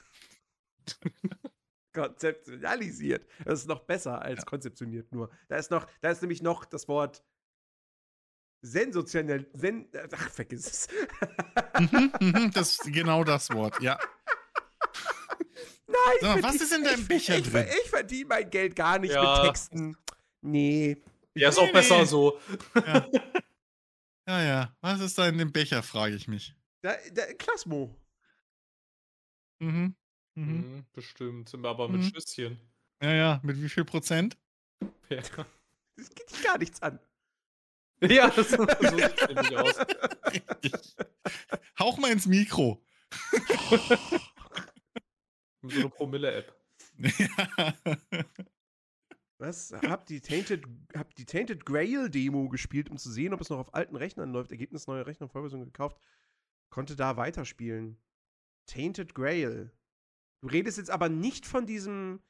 konzeptionalisiert. 1.95 3.27
Das 3.45 3.61
ist 3.61 3.69
noch 3.69 3.81
besser 3.81 4.21
als 4.23 4.41
Ja. 4.41 4.45
konzeptioniert 4.45 5.12
nur. 5.12 5.31
Da 5.49 5.57
ist 5.57 5.71
noch, 5.71 5.87
da 6.01 6.11
ist 6.11 6.23
nämlich 6.23 6.43
noch 6.43 6.65
das 6.65 6.89
Wort 6.89 7.23
sensationell. 8.65 9.47
Sen, 9.53 9.89
ach, 10.12 10.31
vergiss 10.31 10.66
es. 10.66 10.89
Mhm, 11.81 12.12
mhm, 12.20 12.51
das 12.53 12.73
ist 12.73 12.93
genau 12.93 13.24
das 13.24 13.51
Wort, 13.51 13.81
ja. 13.82 13.99
Nein, 15.86 15.97
ich 16.20 16.23
was 16.43 16.57
verdien- 16.57 16.62
ist 16.62 16.73
in 16.73 16.85
deinem 16.85 17.01
ich, 17.03 17.09
Becher 17.09 17.39
ich, 17.39 17.51
drin? 17.51 17.66
Ich, 17.85 17.91
verdiene 17.91 18.27
mein 18.28 18.51
Geld 18.51 18.74
gar 18.77 18.99
nicht 18.99 19.12
Ja. 19.12 19.36
mit 19.43 19.47
Texten. 19.47 19.97
Nee. 20.41 20.97
Ja, 21.35 21.49
ist 21.51 21.59
Nee, 21.59 21.69
auch 21.69 21.73
besser 21.73 21.99
nee. 21.99 22.05
so. 22.05 22.39
Ja. 22.74 23.07
ja, 24.28 24.43
ja. 24.43 24.77
Was 24.81 25.01
ist 25.01 25.19
da 25.19 25.28
in 25.28 25.39
dem 25.39 25.53
Becher, 25.53 25.82
frage 25.82 26.15
ich 26.15 26.27
mich. 26.28 26.55
Da, 26.82 26.95
da, 27.12 27.24
Klasmo. 27.35 27.95
Mhm. 29.61 29.95
Mhm. 30.35 30.45
Mhm, 30.57 30.86
bestimmt. 30.93 31.55
Aber 31.65 31.89
mit 31.89 32.01
Mhm. 32.03 32.05
Schlüsschen. 32.09 32.61
Ja, 33.03 33.12
ja. 33.15 33.41
Mit 33.43 33.61
wie 33.62 33.69
viel 33.69 33.85
Prozent? 33.85 34.36
Ja, 35.09 35.20
Das 35.97 36.11
geht 36.15 36.31
dich 36.31 36.43
gar 36.43 36.59
nichts 36.59 36.82
an. 36.82 36.99
Ja 38.01 38.31
das, 38.31 38.51
so 38.51 38.66
sieht 38.66 39.21
es 39.21 39.29
nämlich 39.29 39.57
aus. 39.57 39.79
Richtig. 40.33 40.73
Hauch 41.79 41.99
mal 41.99 42.11
ins 42.12 42.27
Mikro. 42.27 42.85
Mit 45.62 45.73
so 45.73 45.81
einer 45.81 45.89
Promille-App. 45.89 46.55
ja. 46.99 47.75
Was? 49.39 49.73
Hab 49.73 50.07
die 50.07 50.21
Tainted, 50.21 50.65
hab 50.97 51.15
die 51.16 51.27
Tainted 51.27 51.66
Grail 51.66 52.09
Demo 52.09 52.49
gespielt, 52.49 52.89
um 52.89 52.97
zu 52.97 53.11
sehen, 53.11 53.35
ob 53.35 53.41
es 53.41 53.51
noch 53.51 53.59
auf 53.59 53.75
alten 53.75 53.97
Rechnern 53.97 54.33
läuft. 54.33 54.53
Ergebnis 54.53 54.87
neue 54.87 55.07
Rechner, 55.07 55.29
Vollversion 55.29 55.65
gekauft. 55.65 55.99
Konnte 56.71 56.97
da 56.97 57.16
weiterspielen. 57.16 58.01
Tainted 58.66 59.15
Grail. 59.15 59.73
Du 60.41 60.49
redest 60.49 60.79
jetzt 60.79 60.91
aber 60.91 61.09
nicht 61.09 61.47
von 61.47 61.66
diesem 61.66 62.23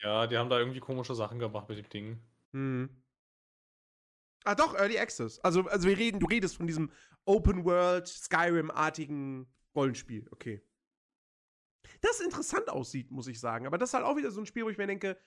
Ja, 0.01 0.27
die 0.27 0.39
haben 0.39 0.49
da 0.49 0.59
irgendwie 0.59 0.81
komische 0.81 1.15
Sachen 1.15 1.39
gemacht 1.39 1.69
mit 1.69 1.77
dem 1.79 1.89
Ding. 1.91 2.19
Hm. 2.53 2.89
Ah, 4.45 4.55
doch, 4.55 4.75
Early 4.75 4.99
Access. 4.99 5.39
Also, 5.41 5.69
also 5.69 5.87
wir 5.87 5.99
reden, 5.99 6.19
du 6.19 6.27
redest 6.27 6.57
von 6.57 6.67
diesem 6.67 6.91
Open 7.27 7.65
World, 7.65 8.09
Skyrim-artigen 8.09 9.47
Rollenspiel. 9.75 10.27
Okay. 10.31 10.63
Das 12.05 12.21
interessant 12.21 12.69
aussieht, 12.69 13.11
muss 13.11 13.27
ich 13.29 13.41
sagen. 13.41 13.67
Aber 13.67 13.79
das 13.79 13.91
ist 13.91 13.95
halt 13.95 14.05
auch 14.05 14.17
wieder 14.17 14.31
so 14.31 14.41
ein 14.41 14.47
Spiel, 14.47 14.65
wo 14.65 14.69
ich 14.71 14.79
mir 14.79 14.87
denke, 14.87 15.19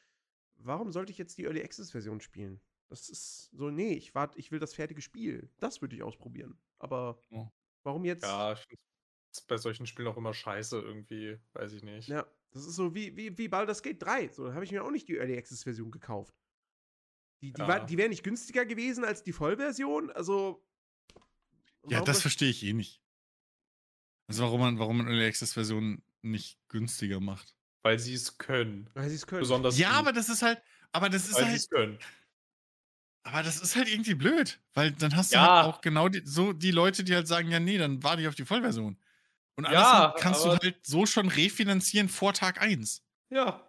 warum 0.58 0.91
sollte 0.91 1.12
ich 1.12 1.18
jetzt 1.18 1.38
die 1.38 1.44
Early 1.45 1.64
Access-Version 1.64 2.22
spielen? 2.22 2.62
Das 2.90 3.10
ist 3.10 3.49
so, 3.52 3.70
nee, 3.70 3.94
ich 3.94 4.14
warte, 4.16 4.38
ich 4.40 4.52
will 4.52 4.60
das 4.60 4.74
fertige 4.74 5.02
Spiel. 5.02 5.49
Das 5.60 5.82
würde 5.82 5.95
ich 5.95 6.04
ausprobieren. 6.04 6.58
Aber 6.80 7.22
Oh. 7.32 7.48
warum 7.84 8.06
jetzt? 8.06 8.24
Ja, 8.24 8.54
ich 8.54 8.60
finde 8.60 8.82
es 9.34 9.41
bei 9.41 9.58
solchen 9.58 9.86
Spielen 9.88 10.08
auch 10.08 10.18
immer 10.18 10.34
scheiße 10.34 10.80
irgendwie. 10.80 11.38
Weiß 11.54 11.74
ich 11.74 11.84
nicht. 11.84 12.08
Ja, 12.08 12.26
das 12.52 12.66
ist 12.66 12.76
so 12.76 12.94
wie, 12.95 13.16
wie, 13.18 13.38
wie 13.38 13.48
Baldur's 13.48 13.82
Gate 13.84 14.02
3. 14.02 14.30
So, 14.30 14.48
da 14.48 14.54
habe 14.54 14.64
ich 14.64 14.72
mir 14.72 14.84
auch 14.84 14.91
nicht 14.91 15.08
die 15.08 15.18
Early 15.18 15.38
Access 15.38 15.64
Version 15.64 15.91
gekauft. 15.91 16.36
Die, 17.41 17.52
die, 17.54 17.62
Ja. 17.62 17.68
war- 17.68 17.86
die 17.86 17.98
wäre 17.98 18.10
nicht 18.10 18.24
günstiger 18.24 18.66
gewesen 18.66 19.04
als 19.04 19.24
die 19.24 19.34
Vollversion. 19.34 20.10
Also. 20.12 20.64
Ja, 21.90 22.02
das 22.02 22.22
verstehe 22.22 22.49
ich 22.49 22.64
eh 22.64 22.74
nicht. 22.74 23.02
Also 24.28 24.44
warum 24.44 24.60
man, 24.60 24.80
warum 24.80 24.98
man 24.98 25.08
Early 25.08 25.26
Access 25.26 25.54
Version 25.54 26.02
nicht 26.22 26.60
günstiger 26.69 27.19
macht. 27.19 27.56
Weil 27.84 27.99
sie 27.99 28.14
es 28.14 28.38
können. 28.38 28.89
Weil 28.94 29.10
sie 29.10 29.15
es 29.15 29.27
können. 29.27 29.41
Besonders 29.41 29.77
Ja, 29.77 29.89
gut, 29.89 29.98
aber 29.99 30.14
das 30.14 30.30
ist 30.30 30.41
halt, 30.41 30.61
aber 30.91 31.10
das 31.10 31.27
ist 31.27 31.35
weil 31.35 31.44
sie 31.44 31.49
halt, 31.52 31.60
es 31.60 31.69
können. 31.69 31.99
aber 33.23 33.44
das 33.44 33.60
ist 33.60 33.76
halt 33.76 33.89
irgendwie 33.89 34.14
blöd, 34.15 34.60
weil 34.73 34.91
dann 34.91 35.15
hast 35.15 35.31
du 35.31 35.35
Ja. 35.35 35.64
halt 35.64 35.65
auch 35.73 35.81
genau 35.81 36.07
die, 36.10 36.22
so 36.26 36.53
die 36.53 36.72
Leute, 36.72 37.03
die 37.03 37.14
halt 37.15 37.27
sagen, 37.27 37.52
ja, 37.52 37.60
nee, 37.60 37.77
dann 37.77 38.02
warte 38.03 38.22
ich 38.22 38.27
auf 38.27 38.35
die 38.35 38.45
Vollversion. 38.45 38.98
Und 39.56 39.65
alles 39.65 39.80
Ja, 39.80 40.14
kannst 40.18 40.45
du 40.45 40.49
halt 40.52 40.85
so 40.85 41.06
schon 41.06 41.27
refinanzieren 41.30 42.10
vor 42.10 42.34
Tag 42.34 42.61
1. 42.61 43.03
Ja, 43.30 43.68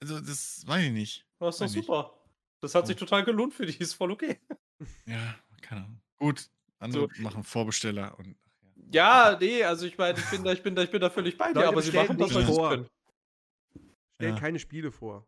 Also 0.00 0.20
das 0.20 0.66
weiß 0.66 0.84
ich 0.84 0.92
nicht. 0.92 1.26
das 1.38 1.56
ist 1.56 1.60
doch 1.60 1.68
super. 1.68 2.20
Das 2.60 2.74
hat 2.74 2.86
sich 2.86 2.96
total 2.96 3.24
gelohnt 3.24 3.52
für 3.54 3.66
die, 3.66 3.76
ist 3.76 3.94
voll 3.94 4.10
okay. 4.10 4.40
Ja, 5.06 5.34
keine 5.60 5.82
Ahnung. 5.84 6.00
Gut, 6.16 6.48
andere 6.78 7.08
machen 7.18 7.44
Vorbesteller 7.44 8.18
und 8.18 8.36
Ja, 8.92 9.36
nee, 9.40 9.64
also 9.64 9.86
ich 9.86 9.98
meine, 9.98 10.18
ich 10.18 10.30
bin 10.30 10.44
da, 10.44 10.52
ich 10.52 10.62
bin 10.62 10.74
da, 10.74 10.82
ich 10.82 10.90
bin 10.90 11.00
da 11.00 11.10
völlig 11.10 11.36
bei 11.36 11.48
dir, 11.48 11.54
Leute, 11.54 11.68
aber 11.68 11.82
sie 11.82 11.92
machen 11.92 12.16
das, 12.18 12.28
nicht 12.28 12.36
weil 12.36 12.46
sie 12.46 12.52
vor. 12.52 12.70
können. 12.70 12.88
Stellt 14.16 14.34
Ja. 14.34 14.40
keine 14.40 14.58
Spiele 14.58 14.92
vor. 14.92 15.26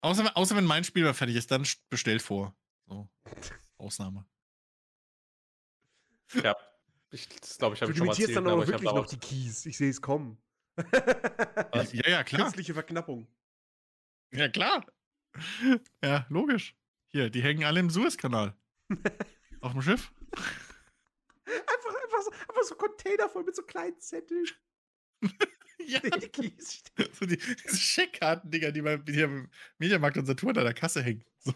Außer, 0.00 0.36
außer 0.36 0.56
wenn 0.56 0.64
mein 0.64 0.84
Spiel 0.84 1.04
mal 1.04 1.14
fertig 1.14 1.36
ist, 1.36 1.50
dann 1.50 1.66
bestellt 1.90 2.22
vor. 2.22 2.54
So. 2.86 3.08
Ausnahme. 3.78 4.24
Ja, 6.42 6.56
ich, 7.10 7.28
das 7.28 7.58
glaube 7.58 7.74
ich, 7.76 7.82
habe 7.82 7.92
ich 7.92 7.98
schon 7.98 8.06
mal 8.06 8.12
limitierst 8.14 8.30
erzählt, 8.30 8.36
dann 8.36 8.46
aber 8.46 8.56
noch 8.56 8.62
ich 8.68 8.72
habe 8.72 8.82
wirklich 8.82 8.94
noch 8.94 9.04
auch 9.04 9.06
die 9.06 9.18
Keys. 9.18 9.66
Ich 9.66 9.76
sehe 9.76 9.90
es 9.90 10.00
kommen. 10.00 10.38
Ja, 10.92 11.82
ja, 11.92 12.08
ja, 12.10 12.24
klar. 12.24 12.42
Künstliche 12.42 12.72
Verknappung. 12.72 13.28
Ja, 14.32 14.48
klar. 14.48 14.86
Ja, 16.02 16.24
logisch. 16.30 16.74
Hier, 17.08 17.28
die 17.28 17.42
hängen 17.42 17.64
alle 17.64 17.80
im 17.80 17.90
Suezkanal. 17.90 18.54
Auf 19.60 19.72
dem 19.72 19.82
Schiff. 19.82 20.12
So, 22.22 22.30
einfach 22.30 22.62
so 22.64 22.74
Container 22.74 23.28
voll 23.28 23.44
mit 23.44 23.56
so 23.56 23.62
kleinen 23.62 23.98
Zetteln. 24.00 24.46
Ja, 25.86 26.00
so 27.12 27.26
die, 27.26 27.36
diese 27.36 27.76
Scheckkarten-Dinger, 27.76 28.72
die 28.72 28.82
beim, 28.82 29.04
die 29.04 29.22
am 29.22 29.48
Mediamarkt 29.78 30.16
und 30.18 30.26
Saturn 30.26 30.56
an 30.58 30.64
der 30.64 30.74
Kasse 30.74 31.02
hängen. 31.02 31.24
So. 31.38 31.52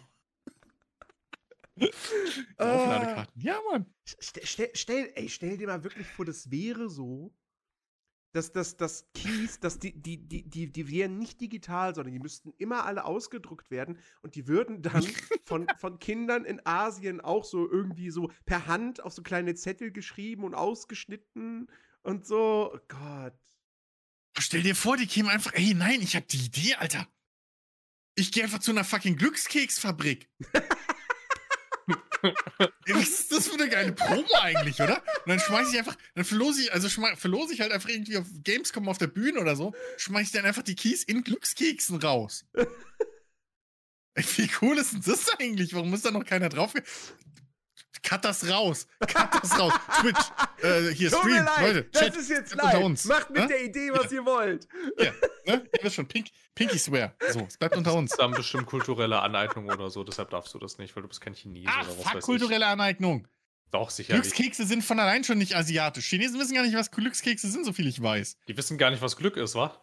Ah. 2.57 2.73
Aufladekarten. 2.73 3.41
Ja, 3.41 3.59
Mann. 3.69 3.85
Stell, 4.19 4.71
stell, 4.73 5.11
ey, 5.15 5.29
stell 5.29 5.57
dir 5.57 5.67
mal 5.67 5.83
wirklich 5.83 6.07
vor, 6.07 6.25
das 6.25 6.49
wäre 6.49 6.89
so, 6.89 7.33
dass 8.37 8.51
das, 8.51 8.77
das 8.77 9.09
Keys, 9.15 9.59
dass 9.59 9.79
die, 9.79 9.99
die, 9.99 10.17
die, 10.17 10.47
die, 10.47 10.71
die 10.71 10.89
wären 10.89 11.17
nicht 11.17 11.41
digital, 11.41 11.95
sondern 11.95 12.13
die 12.13 12.19
müssten 12.19 12.53
immer 12.59 12.85
alle 12.85 13.03
ausgedruckt 13.03 13.71
werden 13.71 13.97
und 14.21 14.35
die 14.35 14.47
würden 14.47 14.83
dann 14.83 15.01
von, 15.43 15.67
von 15.79 15.97
Kindern 15.97 16.45
in 16.45 16.63
Asien 16.63 17.19
auch 17.19 17.43
so 17.43 17.69
irgendwie 17.69 18.11
so 18.11 18.31
per 18.45 18.67
Hand 18.67 19.03
auf 19.03 19.13
so 19.13 19.23
kleine 19.23 19.55
Zettel 19.55 19.91
geschrieben 19.91 20.43
und 20.43 20.53
ausgeschnitten 20.53 21.67
und 22.03 22.27
so. 22.27 22.71
Oh 22.73 22.79
Gott. 22.87 23.33
Stell 24.37 24.61
dir 24.61 24.75
vor, 24.75 24.97
die 24.97 25.07
kämen 25.07 25.31
einfach, 25.31 25.53
ey, 25.53 25.73
nein, 25.73 26.01
ich 26.01 26.15
hab 26.15 26.27
die 26.27 26.45
Idee, 26.45 26.75
Alter. 26.75 27.07
Ich 28.13 28.31
gehe 28.31 28.43
einfach 28.43 28.59
zu 28.59 28.69
einer 28.69 28.83
fucking 28.83 29.15
Glückskeksfabrik. 29.15 30.29
Was 32.21 33.07
ist 33.07 33.31
das 33.31 33.47
für 33.47 33.55
eine 33.55 33.69
geile 33.69 33.91
Promo 33.91 34.27
eigentlich, 34.41 34.79
oder? 34.79 34.97
Und 34.97 35.27
dann 35.27 35.39
schmeiß 35.39 35.71
ich 35.71 35.79
einfach, 35.79 35.95
dann 36.15 36.25
verlose 36.25 36.63
ich, 36.63 36.73
also 36.73 36.89
verlose 36.89 37.53
ich 37.53 37.61
halt 37.61 37.71
einfach 37.71 37.89
irgendwie 37.89 38.17
auf 38.17 38.25
Gamescom 38.43 38.87
auf 38.89 38.97
der 38.97 39.07
Bühne 39.07 39.39
oder 39.39 39.55
so, 39.55 39.73
schmeiß 39.97 40.27
ich 40.27 40.33
dann 40.33 40.45
einfach 40.45 40.63
die 40.63 40.75
Keys 40.75 41.03
in 41.03 41.23
Glückskeksen 41.23 41.97
raus. 41.97 42.45
Ey, 44.15 44.25
wie 44.37 44.49
cool 44.61 44.77
ist 44.77 44.93
denn 44.93 45.03
das 45.05 45.29
eigentlich? 45.39 45.73
Warum 45.73 45.93
ist 45.93 46.05
da 46.05 46.11
noch 46.11 46.25
keiner 46.25 46.49
drauf? 46.49 46.73
Cut 48.03 48.23
das 48.23 48.49
raus. 48.49 48.87
Cut 48.99 49.43
das 49.43 49.59
raus. 49.59 49.73
Twitch, 50.01 50.19
äh, 50.63 50.93
hier, 50.93 51.09
Tut 51.09 51.25
mir 51.25 51.31
Stream, 51.31 51.45
leid, 51.45 51.61
Leute, 51.61 51.83
das 51.91 52.01
Chat, 52.01 52.15
ist 52.15 52.29
jetzt 52.29 52.49
Chat 52.51 52.61
unter 52.61 52.77
live. 52.77 52.85
uns. 52.85 53.05
Macht 53.05 53.29
mit 53.29 53.41
ne? 53.41 53.47
der 53.47 53.63
Idee, 53.63 53.91
was 53.91 54.11
ihr 54.11 54.25
wollt. 54.25 54.67
Ja, 54.97 55.11
ne? 55.45 55.67
Ihr 55.73 55.83
wisst 55.83 55.95
schon, 55.95 56.07
Pink, 56.07 56.27
Pinky 56.55 56.77
Swear. 56.77 57.13
So, 57.31 57.41
es 57.41 57.57
bleibt 57.57 57.75
unter 57.75 57.93
uns. 57.93 58.11
Das 58.11 58.19
haben 58.19 58.33
bestimmt 58.33 58.65
kulturelle 58.65 59.21
Aneignung 59.21 59.69
oder 59.69 59.89
so, 59.89 60.03
deshalb 60.03 60.29
darfst 60.29 60.53
du 60.53 60.59
das 60.59 60.77
nicht, 60.77 60.95
weil 60.95 61.03
du 61.03 61.09
bist 61.09 61.21
kein 61.21 61.33
Chinese 61.33 61.69
Ach, 61.71 61.81
oder 61.81 61.97
was 61.97 62.03
fuck, 62.03 62.15
weiß 62.15 62.23
kulturelle 62.23 62.67
Aneignung. 62.67 63.27
Doch, 63.71 63.89
sicherlich. 63.89 64.21
Glückskekse 64.21 64.65
sind 64.65 64.83
von 64.83 64.99
allein 64.99 65.23
schon 65.23 65.37
nicht 65.37 65.55
asiatisch. 65.55 66.07
Chinesen 66.07 66.39
wissen 66.39 66.55
gar 66.55 66.63
nicht, 66.63 66.75
was 66.75 66.91
Glückskekse 66.91 67.49
sind, 67.49 67.65
so 67.65 67.73
viel 67.73 67.87
ich 67.87 68.01
weiß. 68.01 68.37
Die 68.47 68.55
wissen 68.55 68.77
gar 68.77 68.91
nicht, 68.91 69.01
was 69.01 69.17
Glück 69.17 69.35
ist, 69.35 69.55
wa? 69.55 69.81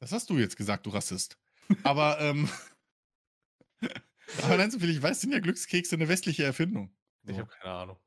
Das 0.00 0.12
hast 0.12 0.30
du 0.30 0.38
jetzt 0.38 0.56
gesagt, 0.56 0.86
du 0.86 0.90
Rassist. 0.90 1.36
Aber, 1.82 2.18
ähm. 2.20 2.48
aber 4.42 4.56
nein, 4.56 4.70
so 4.70 4.78
viel 4.78 4.90
ich 4.90 5.02
weiß, 5.02 5.20
sind 5.20 5.32
ja 5.32 5.40
Glückskekse 5.40 5.96
eine 5.96 6.08
westliche 6.08 6.44
Erfindung. 6.44 6.90
Ich 7.28 7.38
habe 7.38 7.48
keine 7.60 7.74
Ahnung. 7.74 7.98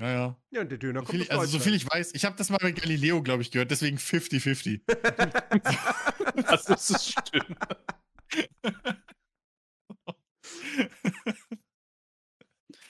Ja, 0.00 0.10
ja. 0.12 0.42
Ja, 0.50 0.60
und 0.60 0.68
der 0.70 0.78
Döner 0.78 1.00
So 1.00 1.06
kommt 1.06 1.18
viel, 1.22 1.30
also, 1.30 1.46
so 1.46 1.58
viel 1.58 1.72
Deutschland. 1.72 1.76
ich 1.76 1.90
weiß. 1.90 2.14
Ich 2.14 2.24
habe 2.24 2.36
das 2.36 2.50
mal 2.50 2.58
bei 2.58 2.70
Galileo, 2.72 3.22
glaube 3.22 3.42
ich, 3.42 3.50
gehört, 3.50 3.70
deswegen 3.70 3.96
50-50. 3.98 4.82
Das 6.46 6.68
ist 6.68 7.12
stimmt. 7.12 7.58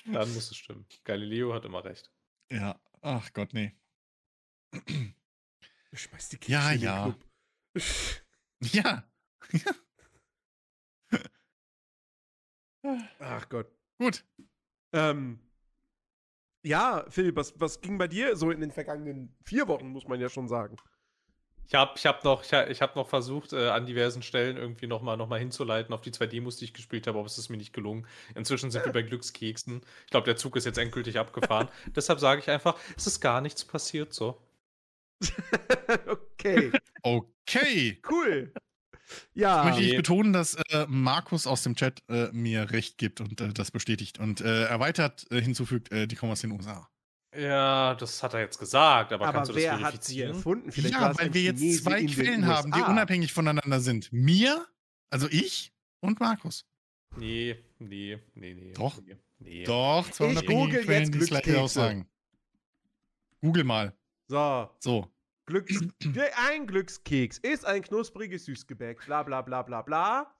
Dann 0.05 0.35
muss 0.35 0.51
es 0.51 0.57
stimmen. 0.57 0.87
Galileo 1.05 1.55
hat 1.55 1.65
immer 1.65 1.85
recht. 1.85 2.11
ja. 2.51 2.81
Ach 3.01 3.33
Gott, 3.33 3.55
nee. 3.55 3.77
Schmeiß 5.93 6.31
die 6.31 6.39
Ja, 6.51 6.71
Kekse 6.71 6.75
in 6.75 6.81
den 6.81 6.85
ja. 6.85 7.03
Club. 7.05 7.25
Ja. 8.73 9.09
Ach 13.21 13.49
Gott. 13.49 13.71
Gut. 13.99 14.25
Ähm, 14.93 15.39
ja, 16.63 17.05
Philipp, 17.09 17.37
was, 17.37 17.59
was 17.61 17.81
ging 17.81 17.99
bei 17.99 18.09
dir 18.09 18.37
so 18.37 18.51
in 18.51 18.61
den 18.61 18.71
vergangenen 18.71 19.35
vier 19.45 19.69
Wochen, 19.69 19.89
muss 19.89 20.09
man 20.09 20.21
ja 20.21 20.29
schon 20.29 20.49
sagen? 20.49 20.77
Ich 21.67 21.75
habe 21.75 21.93
ich 21.97 22.07
hab 22.07 22.25
noch, 22.25 22.43
ich 22.43 22.53
hab, 22.55 22.71
ich 22.71 22.81
hab 22.81 22.97
noch 22.97 23.09
versucht, 23.09 23.53
äh, 23.53 23.69
an 23.69 23.85
diversen 23.85 24.23
Stellen 24.23 24.57
irgendwie 24.57 24.87
nochmal 24.87 25.19
noch 25.19 25.29
mal 25.29 25.39
hinzuleiten 25.39 25.93
auf 25.93 26.01
die 26.01 26.13
zwei 26.13 26.27
Demos, 26.27 26.57
die 26.57 26.65
ich 26.65 26.73
gespielt 26.73 27.07
habe, 27.07 27.19
aber 27.19 27.27
es 27.27 27.37
ist 27.37 27.51
mir 27.51 27.59
nicht 27.59 27.75
gelungen. 27.75 28.07
Inzwischen 28.35 28.71
sind 28.71 28.87
wir 28.87 28.93
bei 28.93 29.03
Glückskeksen. 29.03 29.83
Ich 30.07 30.11
glaube, 30.11 30.25
der 30.25 30.37
Zug 30.37 30.57
ist 30.57 30.65
jetzt 30.65 30.79
endgültig 30.79 31.19
abgefahren. 31.19 31.69
Deshalb 31.95 32.21
sage 32.21 32.41
ich 32.41 32.49
einfach, 32.49 32.79
es 32.97 33.07
ist 33.07 33.21
gar 33.21 33.43
nichts 33.43 33.65
passiert 33.67 34.15
so. 34.15 34.41
okay, 36.07 36.73
Okay. 37.03 38.01
cool. 38.11 38.53
Ich 39.35 39.41
Ja, 39.41 39.65
möchte 39.65 39.83
ich 39.83 39.97
betonen, 39.97 40.33
dass 40.33 40.55
äh, 40.55 40.87
Markus 40.89 41.47
aus 41.47 41.63
dem 41.63 41.75
Chat 41.75 42.03
äh, 42.09 42.29
mir 42.33 42.71
recht 42.71 42.99
gibt 42.99 43.21
und 43.21 43.41
äh, 43.41 43.53
das 43.53 43.71
bestätigt 43.71 44.19
und 44.19 44.41
äh, 44.41 44.65
erweitert 44.65 45.27
äh, 45.31 45.41
hinzufügt, 45.41 45.91
äh, 45.93 46.07
die 46.07 46.17
kommen 46.17 46.33
aus 46.33 46.41
den 46.41 46.53
USA. 46.53 46.89
Ja, 47.37 47.95
das 47.95 48.23
hat 48.23 48.35
er 48.35 48.41
jetzt 48.41 48.59
gesagt, 48.59 49.13
aber, 49.13 49.27
aber 49.27 49.33
kannst 49.39 49.51
du 49.51 49.55
das 49.55 49.63
wer 49.63 49.73
hat 49.73 49.79
sie 50.05 50.17
verifizieren? 50.17 50.35
erfunden? 50.37 50.71
war 50.77 50.91
ja, 50.91 51.19
weil 51.19 51.35
wir 51.35 51.43
jetzt 51.43 51.83
zwei 51.83 52.05
Quellen 52.05 52.47
haben, 52.47 52.73
die 52.73 52.81
unabhängig 52.81 53.33
voneinander 53.33 53.81
sind. 53.81 54.13
Mir, 54.13 54.67
also 55.11 55.29
ich 55.31 55.73
und 56.01 56.21
Markus. 56.21 56.65
Nee, 57.17 57.57
nee, 57.79 58.19
nee, 58.35 58.55
nee. 58.55 58.73
Doch. 58.73 59.01
Nee. 59.39 59.65
Doch, 59.65 60.11
zwei 60.11 60.25
Ich 60.27 60.31
unabhängige 60.33 60.67
google 60.67 60.85
Quellen, 60.85 61.01
jetzt 61.03 61.15
die 61.15 61.19
es 61.19 61.27
gleich 61.29 61.43
Glückskekse. 61.43 61.63
aussagen. 61.63 62.09
Google 63.41 63.65
mal. 63.65 63.93
So, 64.27 64.71
So. 64.81 65.11
Glücks 65.49 65.81
ein 66.51 66.67
Glückskeks 66.67 67.39
ist 67.39 67.65
ein 67.65 67.83
knuspriges 67.83 68.45
Süßgebäck, 68.45 69.05
bla 69.07 69.23
bla 69.23 69.43
bla 69.43 69.63
bla 69.63 69.83
bla. 69.83 70.35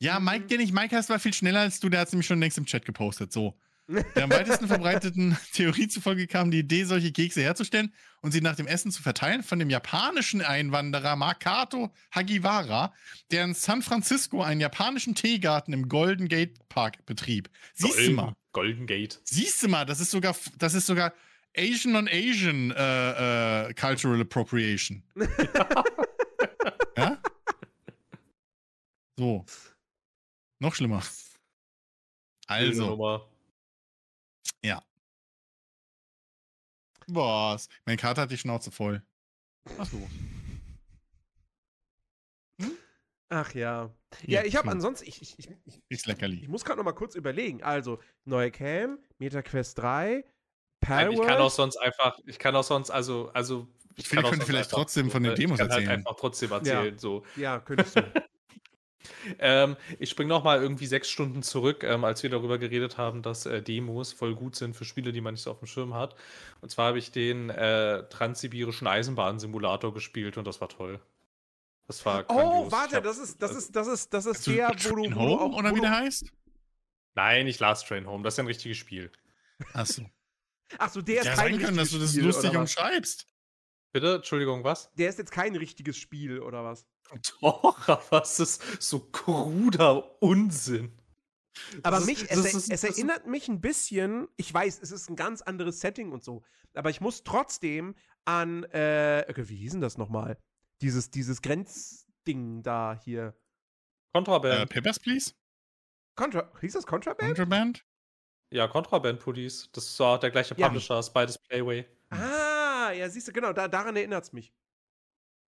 Ja, 0.00 0.18
Mhm. 0.18 0.24
Mike, 0.26 0.46
den 0.46 0.60
ich 0.60 0.72
Mike 0.72 0.94
heißt, 0.94 1.08
war 1.08 1.18
viel 1.18 1.32
schneller 1.32 1.60
als 1.60 1.80
du, 1.80 1.88
der 1.88 2.00
hat 2.00 2.08
es 2.08 2.12
nämlich 2.12 2.26
schon 2.26 2.40
längst 2.40 2.58
im 2.58 2.66
Chat 2.66 2.84
gepostet. 2.84 3.32
So. 3.32 3.58
Der 3.88 4.24
am 4.24 4.30
weitesten 4.30 4.66
verbreiteten 4.68 5.38
Theorie 5.52 5.86
zufolge 5.86 6.26
kam 6.26 6.50
die 6.50 6.58
Idee, 6.58 6.82
solche 6.84 7.12
Kekse 7.12 7.40
herzustellen 7.42 7.94
und 8.20 8.32
sie 8.32 8.40
nach 8.40 8.56
dem 8.56 8.66
Essen 8.66 8.90
zu 8.90 9.00
verteilen 9.00 9.44
von 9.44 9.60
dem 9.60 9.70
japanischen 9.70 10.42
Einwanderer 10.42 11.14
Makato 11.14 11.94
Hagiwara, 12.10 12.92
der 13.30 13.44
in 13.44 13.54
San 13.54 13.82
Francisco 13.82 14.42
einen 14.42 14.60
japanischen 14.60 15.14
Teegarten 15.14 15.72
im 15.72 15.88
Golden 15.88 16.26
Gate 16.28 16.68
Park 16.68 17.06
betrieb. 17.06 17.48
Siehst 17.74 18.08
du 18.08 18.10
mal. 18.10 18.34
Golden 18.52 18.86
Gate. 18.86 19.20
Siehst 19.24 19.62
du 19.62 19.68
mal, 19.68 19.84
das 19.86 20.00
ist 20.00 20.10
sogar, 20.10 20.34
das 20.58 20.74
ist 20.74 20.86
sogar 20.86 21.12
Asian 21.56 21.96
on 21.96 22.08
Asian 22.08 22.70
äh, 22.72 23.68
äh, 23.68 23.74
Cultural 23.74 24.20
Appropriation. 24.20 25.02
ja? 26.96 27.20
So. 29.18 29.44
Noch 30.58 30.74
schlimmer. 30.74 31.02
Also. 32.46 33.28
Ja. 34.62 34.82
Was? 37.08 37.68
Mein 37.84 37.96
Kater 37.96 38.22
hat 38.22 38.30
die 38.30 38.38
Schnauze 38.38 38.70
voll. 38.70 39.02
Ach 39.78 39.86
so. 39.86 40.08
Ach 43.28 43.52
ja. 43.54 43.92
Ja, 44.22 44.44
ich 44.44 44.54
habe 44.56 44.70
ansonsten, 44.70 45.08
ich, 45.08 45.20
ich, 45.20 45.38
ich, 45.38 45.48
ich, 45.64 45.82
Ist 45.88 46.06
leckerli. 46.06 46.42
ich 46.42 46.48
muss 46.48 46.64
gerade 46.64 46.78
noch 46.78 46.84
mal 46.84 46.92
kurz 46.92 47.16
überlegen. 47.16 47.62
Also, 47.62 48.00
neue 48.24 48.52
Cam, 48.52 48.98
MetaQuest 49.18 49.78
3, 49.78 50.24
Nein, 50.88 51.12
ich 51.12 51.18
kann 51.18 51.26
auch 51.26 51.28
Palworld. 51.28 51.52
sonst 51.52 51.76
einfach, 51.76 52.18
ich 52.26 52.38
kann 52.38 52.56
auch 52.56 52.64
sonst, 52.64 52.90
also, 52.90 53.30
also. 53.34 53.66
Ich 53.98 54.04
kann 54.04 54.10
finde, 54.10 54.24
auch 54.26 54.30
könnte 54.30 54.36
sonst 54.44 54.46
vielleicht 54.46 54.68
einfach 54.68 54.78
trotzdem 54.78 55.10
von 55.10 55.22
den 55.22 55.32
ich 55.32 55.38
Demos 55.38 55.58
kann 55.58 55.68
erzählen. 55.68 55.88
Halt 55.88 55.98
einfach 55.98 56.16
trotzdem 56.16 56.52
erzählen, 56.52 56.98
so. 56.98 57.24
Ja, 57.36 57.60
könntest 57.60 57.96
du. 57.96 58.02
Ähm, 59.38 59.76
ich 59.98 60.10
springe 60.10 60.28
noch 60.28 60.44
mal 60.44 60.60
irgendwie 60.60 60.86
sechs 60.86 61.08
Stunden 61.08 61.42
zurück, 61.42 61.84
ähm, 61.84 62.04
als 62.04 62.22
wir 62.22 62.30
darüber 62.30 62.58
geredet 62.58 62.98
haben, 62.98 63.22
dass 63.22 63.46
äh, 63.46 63.62
Demos 63.62 64.12
voll 64.12 64.34
gut 64.34 64.56
sind 64.56 64.74
für 64.74 64.84
Spiele, 64.84 65.12
die 65.12 65.20
man 65.20 65.34
nicht 65.34 65.42
so 65.42 65.50
auf 65.50 65.58
dem 65.58 65.66
Schirm 65.66 65.94
hat. 65.94 66.16
Und 66.60 66.70
zwar 66.70 66.88
habe 66.88 66.98
ich 66.98 67.10
den 67.10 67.50
äh, 67.50 68.08
transsibirischen 68.08 68.86
Eisenbahnsimulator 68.86 69.92
gespielt 69.94 70.36
und 70.38 70.46
das 70.46 70.60
war 70.60 70.68
toll. 70.68 71.00
Das 71.86 72.04
war 72.04 72.24
oh, 72.28 72.34
grandios. 72.34 72.66
Ich 72.66 72.72
warte, 72.72 72.96
hab- 72.96 73.04
das 73.04 73.18
ist, 73.18 73.40
das 73.40 73.54
ist, 73.54 73.76
das 73.76 73.86
ist, 73.86 74.12
das 74.12 74.26
ist 74.26 74.46
der, 74.46 74.68
wo 74.68 74.72
du, 74.72 74.88
Train 74.88 75.14
wo 75.14 75.20
du 75.20 75.20
Home 75.20 75.40
auch. 75.40 75.58
oder 75.58 75.70
wo 75.70 75.74
wie 75.74 75.80
du, 75.80 75.86
der 75.86 75.96
heißt? 75.96 76.32
Nein, 77.14 77.46
nicht 77.46 77.60
Last 77.60 77.86
Train 77.86 78.06
Home, 78.06 78.24
das 78.24 78.34
ist 78.34 78.38
ja 78.38 78.44
ein 78.44 78.48
richtiges 78.48 78.76
Spiel. 78.76 79.10
Achso. 79.72 80.02
Achso, 80.78 81.00
der 81.02 81.20
ist 81.20 81.26
Ja, 81.26 81.34
kein 81.34 81.52
sein 81.54 81.60
kann, 81.62 81.76
dass 81.76 81.90
du 81.90 81.98
das 81.98 82.08
richtiges 82.08 82.12
Spiel, 82.12 82.24
lustig 82.26 82.50
oder 82.50 82.60
was? 82.60 82.70
umschreibst. 82.76 83.26
Bitte? 83.92 84.14
Entschuldigung, 84.16 84.64
was? 84.64 84.92
Der 84.94 85.08
ist 85.08 85.18
jetzt 85.18 85.30
kein 85.32 85.56
richtiges 85.56 85.96
Spiel, 85.96 86.40
oder 86.40 86.64
was? 86.64 86.86
Doch, 87.40 87.88
aber 87.88 88.22
es 88.22 88.40
ist 88.40 88.62
so 88.82 89.00
kruder 89.00 90.20
Unsinn. 90.22 90.98
Aber 91.82 91.96
Das 91.96 92.00
ist- 92.00 92.06
mich, 92.06 92.26
das 92.26 92.38
es, 92.38 92.44
ist- 92.46 92.54
es 92.54 92.66
das 92.68 92.84
ist- 92.84 92.98
erinnert 92.98 93.26
mich 93.26 93.48
ein 93.48 93.60
bisschen, 93.60 94.28
ich 94.36 94.52
weiß, 94.52 94.80
es 94.82 94.90
ist 94.90 95.08
ein 95.08 95.16
ganz 95.16 95.40
anderes 95.40 95.80
Setting 95.80 96.12
und 96.12 96.22
so, 96.24 96.42
aber 96.74 96.90
ich 96.90 97.00
muss 97.00 97.22
trotzdem 97.24 97.94
an, 98.26 98.64
äh, 98.64 99.24
okay, 99.30 99.48
wie 99.48 99.56
hieß 99.56 99.72
denn 99.72 99.80
das 99.80 99.96
nochmal? 99.96 100.36
Dieses, 100.82 101.10
dieses 101.10 101.40
Grenzding 101.40 102.62
da 102.62 103.00
hier. 103.02 103.28
Äh, 103.28 103.32
Contraband. 104.18 104.68
Papers, 104.70 104.98
please? 104.98 105.32
Contra, 106.16 106.50
hieß 106.60 106.72
das 106.74 106.86
Contraband? 106.86 107.36
Contraband? 107.36 107.85
Ja, 108.56 108.66
Contraband 108.68 109.20
Police. 109.20 109.68
Das 109.72 109.98
war 110.00 110.18
der 110.18 110.30
gleiche 110.30 110.54
Ja. 110.56 110.66
Publisher, 110.68 110.98
ist 110.98 111.10
beides 111.10 111.38
Playway. 111.38 111.84
Ah, 112.10 112.90
ja, 112.92 113.08
siehst 113.08 113.28
du, 113.28 113.32
genau, 113.32 113.52
da, 113.52 113.68
daran 113.68 113.94
erinnert 113.96 114.24
es 114.24 114.32
mich. 114.32 114.52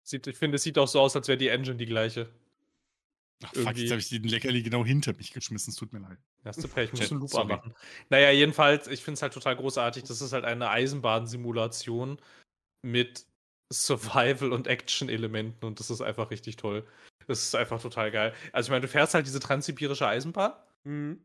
Sieht, 0.03 0.27
ich 0.27 0.37
finde, 0.37 0.55
es 0.57 0.63
sieht 0.63 0.77
auch 0.77 0.87
so 0.87 0.99
aus, 0.99 1.15
als 1.15 1.27
wäre 1.27 1.37
die 1.37 1.47
Engine 1.49 1.77
die 1.77 1.85
gleiche. 1.85 2.29
Ach, 3.43 3.53
fuck, 3.53 3.77
jetzt 3.77 3.91
habe 3.91 4.01
ich 4.01 4.09
den 4.09 4.23
Leckerli 4.23 4.63
genau 4.63 4.83
hinter 4.83 5.13
mich 5.13 5.31
geschmissen. 5.31 5.71
Es 5.71 5.77
tut 5.77 5.93
mir 5.93 5.99
leid. 5.99 6.17
Hast 6.43 6.61
du 6.63 6.67
Pech, 6.67 6.91
ich 6.93 6.99
muss 6.99 7.11
einen 7.11 7.21
Loop 7.21 7.29
sorry. 7.29 7.43
anmachen. 7.53 7.73
Naja, 8.09 8.31
jedenfalls, 8.31 8.87
ich 8.87 9.01
finde 9.03 9.15
es 9.15 9.21
halt 9.21 9.33
total 9.33 9.55
großartig. 9.55 10.03
Das 10.03 10.19
ist 10.21 10.33
halt 10.33 10.43
eine 10.43 10.69
Eisenbahnsimulation 10.69 12.19
mit 12.81 13.25
Survival- 13.71 14.51
und 14.51 14.67
Action-Elementen 14.67 15.63
und 15.65 15.79
das 15.79 15.89
ist 15.89 16.01
einfach 16.01 16.31
richtig 16.31 16.57
toll. 16.57 16.85
Das 17.27 17.43
ist 17.43 17.55
einfach 17.55 17.79
total 17.81 18.09
geil. 18.11 18.33
Also, 18.51 18.67
ich 18.67 18.71
meine, 18.71 18.81
du 18.81 18.87
fährst 18.87 19.13
halt 19.13 19.25
diese 19.27 19.39
transsibirische 19.39 20.07
Eisenbahn, 20.07 20.53
Mhm. 20.85 21.21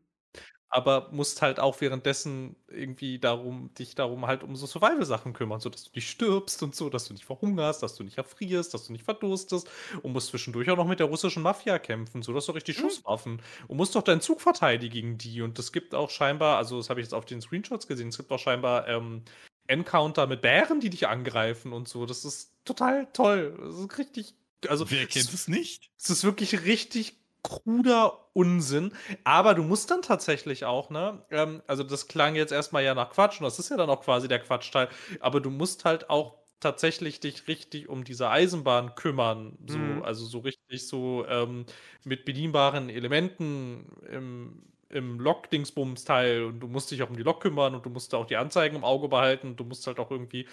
Aber 0.69 1.09
musst 1.11 1.41
halt 1.41 1.59
auch 1.59 1.79
währenddessen 1.81 2.55
irgendwie 2.67 3.19
darum, 3.19 3.73
dich 3.75 3.95
darum 3.95 4.27
halt 4.27 4.43
um 4.43 4.55
so 4.55 4.65
Survival-Sachen 4.67 5.33
kümmern, 5.33 5.59
sodass 5.61 5.83
du 5.85 5.91
nicht 5.95 6.09
stirbst 6.09 6.61
und 6.63 6.75
so, 6.75 6.89
dass 6.89 7.05
du 7.07 7.13
nicht 7.13 7.25
verhungerst, 7.25 7.81
dass 7.83 7.95
du 7.95 8.03
nicht 8.03 8.17
erfrierst, 8.17 8.73
dass 8.73 8.87
du 8.87 8.91
nicht 8.93 9.05
verdurstest 9.05 9.69
und 10.01 10.11
musst 10.13 10.29
zwischendurch 10.29 10.69
auch 10.69 10.77
noch 10.77 10.87
mit 10.87 10.99
der 10.99 11.07
russischen 11.07 11.43
Mafia 11.43 11.79
kämpfen, 11.79 12.21
so 12.23 12.33
dass 12.33 12.47
du 12.47 12.51
richtig 12.53 12.77
Mhm. 12.77 12.99
Schusswaffen 12.99 13.41
und 13.67 13.77
musst 13.77 13.95
doch 13.95 14.03
deinen 14.03 14.21
Zug 14.21 14.41
verteidigen 14.41 14.91
gegen 14.91 15.17
die 15.17 15.41
und 15.41 15.57
es 15.59 15.71
gibt 15.71 15.93
auch 15.95 16.09
scheinbar, 16.09 16.57
also 16.57 16.77
das 16.77 16.89
habe 16.89 16.99
ich 16.99 17.05
jetzt 17.05 17.13
auf 17.13 17.25
den 17.25 17.41
Screenshots 17.41 17.87
gesehen, 17.87 18.09
es 18.09 18.17
gibt 18.17 18.31
auch 18.31 18.39
scheinbar 18.39 18.87
ähm, 18.87 19.23
Encounter 19.67 20.27
mit 20.27 20.41
Bären, 20.41 20.79
die 20.79 20.89
dich 20.89 21.07
angreifen 21.07 21.73
und 21.73 21.87
so. 21.87 22.05
Das 22.05 22.23
ist 22.25 22.53
total 22.65 23.07
toll. 23.13 23.57
Das 23.59 23.75
ist 23.79 23.97
richtig, 23.97 24.35
also 24.67 24.85
Wer 24.87 25.05
kennt 25.07 25.33
es 25.33 25.47
nicht? 25.49 25.91
es 25.97 26.09
ist 26.09 26.23
wirklich 26.23 26.63
richtig 26.65 27.24
kruder 27.47 28.29
Unsinn, 28.33 28.93
aber 29.23 29.53
du 29.53 29.63
musst 29.63 29.91
dann 29.91 30.01
tatsächlich 30.01 30.65
auch, 30.65 30.89
ne? 30.89 31.25
Ähm, 31.31 31.61
also 31.67 31.83
das 31.83 32.07
klang 32.07 32.35
jetzt 32.35 32.51
erstmal 32.51 32.83
ja 32.83 32.93
nach 32.95 33.11
Quatsch 33.11 33.39
und 33.39 33.45
das 33.45 33.59
ist 33.59 33.69
ja 33.69 33.77
dann 33.77 33.89
auch 33.89 34.01
quasi 34.01 34.27
der 34.27 34.39
Quatschteil, 34.39 34.89
aber 35.19 35.39
du 35.41 35.49
musst 35.49 35.85
halt 35.85 36.09
auch 36.09 36.35
tatsächlich 36.59 37.19
dich 37.19 37.47
richtig 37.47 37.89
um 37.89 38.03
diese 38.03 38.29
Eisenbahn 38.29 38.95
kümmern, 38.95 39.57
so, 39.67 40.01
Mhm. 40.01 40.01
also 40.01 40.25
so 40.25 40.39
richtig 40.39 40.87
so 40.87 41.25
ähm, 41.27 41.65
mit 42.03 42.25
bedienbaren 42.25 42.89
Elementen 42.89 43.91
im, 44.09 44.63
im 44.89 45.19
Lok-Dingsbums-Teil 45.19 46.43
und 46.43 46.59
du 46.61 46.67
musst 46.67 46.91
dich 46.91 47.03
auch 47.03 47.09
um 47.09 47.17
die 47.17 47.23
Lok 47.23 47.41
kümmern 47.41 47.75
und 47.75 47.85
du 47.85 47.89
musst 47.89 48.13
auch 48.15 48.25
die 48.25 48.37
Anzeigen 48.37 48.75
im 48.77 48.83
Auge 48.83 49.07
behalten 49.09 49.47
und 49.49 49.59
du 49.59 49.63
musst 49.65 49.85
halt 49.87 49.99
auch 49.99 50.11
irgendwie 50.11 50.47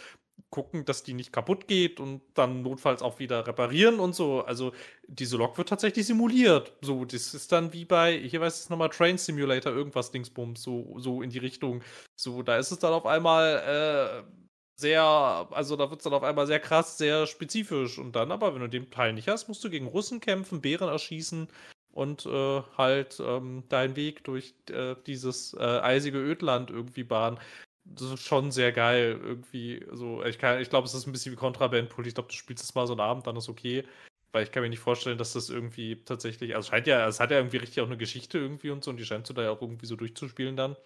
gucken, 0.50 0.84
dass 0.84 1.02
die 1.02 1.14
nicht 1.14 1.32
kaputt 1.32 1.66
geht 1.68 2.00
und 2.00 2.22
dann 2.34 2.62
notfalls 2.62 3.02
auch 3.02 3.18
wieder 3.18 3.46
reparieren 3.46 4.00
und 4.00 4.14
so. 4.14 4.42
Also 4.42 4.72
diese 5.06 5.36
Lok 5.36 5.58
wird 5.58 5.68
tatsächlich 5.68 6.06
simuliert. 6.06 6.72
So, 6.82 7.04
das 7.04 7.34
ist 7.34 7.52
dann 7.52 7.72
wie 7.72 7.84
bei, 7.84 8.18
hier 8.18 8.40
weiß 8.40 8.60
es 8.60 8.70
nochmal, 8.70 8.90
Train 8.90 9.18
Simulator, 9.18 9.72
irgendwas 9.72 10.10
Dingsbums, 10.10 10.62
so, 10.62 10.98
so 10.98 11.22
in 11.22 11.30
die 11.30 11.38
Richtung. 11.38 11.82
So, 12.16 12.42
da 12.42 12.58
ist 12.58 12.70
es 12.70 12.78
dann 12.78 12.92
auf 12.92 13.06
einmal 13.06 14.24
äh, 14.24 14.42
sehr, 14.76 15.02
also 15.02 15.76
da 15.76 15.90
wird 15.90 16.00
es 16.00 16.04
dann 16.04 16.14
auf 16.14 16.22
einmal 16.22 16.46
sehr 16.46 16.60
krass, 16.60 16.98
sehr 16.98 17.26
spezifisch. 17.26 17.98
Und 17.98 18.16
dann 18.16 18.32
aber, 18.32 18.54
wenn 18.54 18.60
du 18.60 18.68
den 18.68 18.90
Teil 18.90 19.12
nicht 19.12 19.28
hast, 19.28 19.48
musst 19.48 19.64
du 19.64 19.70
gegen 19.70 19.86
Russen 19.86 20.20
kämpfen, 20.20 20.60
Bären 20.60 20.88
erschießen 20.88 21.48
und 21.92 22.26
äh, 22.26 22.62
halt 22.76 23.20
ähm, 23.24 23.64
deinen 23.68 23.96
Weg 23.96 24.24
durch 24.24 24.54
äh, 24.70 24.96
dieses 25.06 25.54
äh, 25.54 25.60
eisige 25.60 26.18
Ödland 26.18 26.70
irgendwie 26.70 27.04
bahnen. 27.04 27.38
Das 27.84 28.10
ist 28.10 28.22
schon 28.22 28.50
sehr 28.52 28.72
geil, 28.72 29.18
irgendwie. 29.22 29.84
So, 29.92 30.22
ich, 30.24 30.42
ich 30.42 30.70
glaube, 30.70 30.86
es 30.86 30.94
ist 30.94 31.06
ein 31.06 31.12
bisschen 31.12 31.32
wie 31.32 31.36
Kontraband-Pool. 31.36 32.06
Ich 32.06 32.14
glaube, 32.14 32.28
du 32.28 32.34
spielst 32.34 32.64
es 32.64 32.74
mal 32.74 32.86
so 32.86 32.92
einen 32.92 33.00
Abend, 33.00 33.26
dann 33.26 33.36
ist 33.36 33.48
okay. 33.48 33.84
Weil 34.32 34.44
ich 34.44 34.52
kann 34.52 34.62
mir 34.62 34.68
nicht 34.70 34.78
vorstellen, 34.78 35.18
dass 35.18 35.32
das 35.34 35.50
irgendwie 35.50 35.96
tatsächlich, 36.04 36.56
also 36.56 36.70
scheint 36.70 36.86
ja, 36.86 37.06
es 37.06 37.20
hat 37.20 37.30
ja 37.30 37.36
irgendwie 37.38 37.58
richtig 37.58 37.82
auch 37.82 37.86
eine 37.86 37.98
Geschichte 37.98 38.38
irgendwie 38.38 38.70
und 38.70 38.82
so, 38.82 38.90
und 38.90 38.96
die 38.96 39.04
scheinst 39.04 39.28
du 39.30 39.34
da 39.34 39.42
ja 39.42 39.50
auch 39.50 39.60
irgendwie 39.60 39.86
so 39.86 39.96
durchzuspielen 39.96 40.56
dann. 40.56 40.76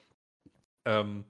Ähm, 0.85 1.24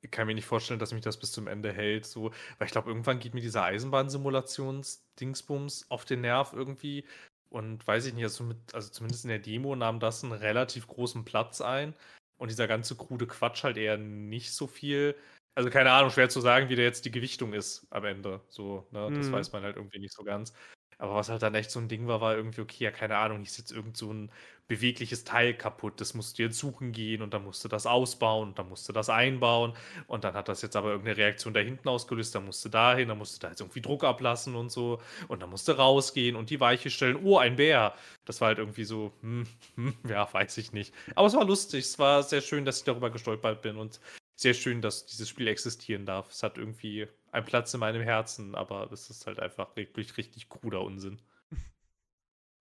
ich 0.00 0.10
kann 0.10 0.26
mir 0.26 0.34
nicht 0.34 0.46
vorstellen, 0.46 0.80
dass 0.80 0.92
mich 0.92 1.02
das 1.02 1.18
bis 1.18 1.32
zum 1.32 1.46
Ende 1.48 1.72
hält, 1.72 2.06
so, 2.06 2.30
weil 2.58 2.66
ich 2.66 2.72
glaube, 2.72 2.90
irgendwann 2.90 3.18
geht 3.20 3.34
mir 3.34 3.40
dieser 3.40 3.64
Eisenbahnsimulations-Dingsbums 3.64 5.90
auf 5.90 6.04
den 6.04 6.20
Nerv 6.22 6.52
irgendwie. 6.52 7.04
Und 7.50 7.86
weiß 7.86 8.06
ich 8.06 8.14
nicht, 8.14 8.24
also, 8.24 8.44
mit, 8.44 8.58
also 8.74 8.90
zumindest 8.90 9.24
in 9.24 9.30
der 9.30 9.38
Demo 9.38 9.74
nahm 9.76 10.00
das 10.00 10.22
einen 10.22 10.32
relativ 10.32 10.86
großen 10.86 11.24
Platz 11.24 11.60
ein. 11.60 11.94
Und 12.38 12.50
dieser 12.50 12.68
ganze 12.68 12.96
krude 12.96 13.26
Quatsch 13.26 13.64
halt 13.64 13.76
eher 13.76 13.96
nicht 13.98 14.52
so 14.54 14.66
viel. 14.66 15.16
Also 15.54 15.70
keine 15.70 15.90
Ahnung, 15.92 16.10
schwer 16.10 16.28
zu 16.28 16.40
sagen, 16.40 16.68
wie 16.68 16.76
da 16.76 16.82
jetzt 16.82 17.04
die 17.04 17.10
Gewichtung 17.10 17.52
ist 17.52 17.86
am 17.90 18.04
Ende. 18.04 18.42
So, 18.48 18.86
ne? 18.92 19.12
Das 19.14 19.30
Mhm. 19.30 19.32
weiß 19.32 19.52
man 19.52 19.64
halt 19.64 19.76
irgendwie 19.76 19.98
nicht 19.98 20.14
so 20.14 20.22
ganz. 20.24 20.52
Aber 20.98 21.14
was 21.14 21.28
halt 21.28 21.42
dann 21.42 21.54
echt 21.54 21.70
so 21.70 21.78
ein 21.78 21.88
Ding 21.88 22.08
war, 22.08 22.20
war 22.20 22.36
irgendwie, 22.36 22.60
okay, 22.60 22.84
ja, 22.84 22.90
keine 22.90 23.16
Ahnung, 23.16 23.42
ist 23.42 23.56
jetzt 23.56 23.70
irgend 23.70 23.96
so 23.96 24.12
ein 24.12 24.30
bewegliches 24.66 25.24
Teil 25.24 25.54
kaputt. 25.54 26.00
Das 26.00 26.12
musst 26.14 26.38
du 26.38 26.42
jetzt 26.42 26.58
suchen 26.58 26.90
gehen 26.92 27.22
und 27.22 27.32
dann 27.32 27.44
musst 27.44 27.64
du 27.64 27.68
das 27.68 27.86
ausbauen 27.86 28.48
und 28.48 28.58
dann 28.58 28.68
musst 28.68 28.88
du 28.88 28.92
das 28.92 29.08
einbauen. 29.08 29.74
Und 30.08 30.24
dann 30.24 30.34
hat 30.34 30.48
das 30.48 30.60
jetzt 30.60 30.74
aber 30.76 30.90
irgendeine 30.90 31.16
Reaktion 31.16 31.54
da 31.54 31.60
hinten 31.60 31.88
ausgelöst. 31.88 32.34
Dann 32.34 32.44
musst 32.44 32.64
du 32.64 32.68
dahin, 32.68 33.08
dann 33.08 33.18
musst 33.18 33.36
du 33.36 33.40
da 33.40 33.48
jetzt 33.48 33.60
irgendwie 33.60 33.80
Druck 33.80 34.02
ablassen 34.02 34.56
und 34.56 34.70
so. 34.70 35.00
Und 35.28 35.40
dann 35.40 35.50
musst 35.50 35.68
du 35.68 35.72
rausgehen 35.72 36.34
und 36.36 36.50
die 36.50 36.60
Weiche 36.60 36.90
stellen. 36.90 37.18
Oh, 37.22 37.38
ein 37.38 37.56
Bär. 37.56 37.94
Das 38.24 38.40
war 38.40 38.48
halt 38.48 38.58
irgendwie 38.58 38.84
so, 38.84 39.12
hm, 39.22 39.46
hm, 39.76 39.94
ja, 40.08 40.28
weiß 40.32 40.58
ich 40.58 40.72
nicht. 40.72 40.92
Aber 41.14 41.28
es 41.28 41.34
war 41.34 41.44
lustig. 41.44 41.84
Es 41.84 41.98
war 41.98 42.22
sehr 42.24 42.40
schön, 42.40 42.64
dass 42.64 42.78
ich 42.78 42.84
darüber 42.84 43.10
gestolpert 43.10 43.62
bin 43.62 43.76
und 43.76 44.00
sehr 44.36 44.54
schön, 44.54 44.82
dass 44.82 45.06
dieses 45.06 45.28
Spiel 45.28 45.48
existieren 45.48 46.06
darf. 46.06 46.30
Es 46.30 46.42
hat 46.42 46.58
irgendwie 46.58 47.08
einen 47.32 47.46
Platz 47.46 47.72
in 47.74 47.80
meinem 47.80 48.02
Herzen, 48.02 48.54
aber 48.54 48.90
es 48.92 49.10
ist 49.10 49.26
halt 49.26 49.40
einfach 49.40 49.76
wirklich 49.76 50.16
richtig 50.16 50.48
kruder 50.48 50.82
Unsinn. 50.82 51.20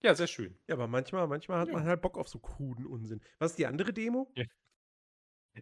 Ja, 0.04 0.14
sehr 0.14 0.28
schön. 0.28 0.56
Ja, 0.68 0.76
aber 0.76 0.88
manchmal, 0.88 1.28
manchmal 1.28 1.60
hat 1.60 1.70
Ja. 1.70 1.74
man 1.74 1.84
halt 1.86 2.02
Bock 2.02 2.20
auf 2.20 2.28
so 2.30 2.38
kruden 2.38 2.86
Unsinn. 2.86 3.20
Was 3.40 3.52
ist 3.52 3.58
die 3.58 3.66
andere 3.66 3.92
Demo? 3.94 4.32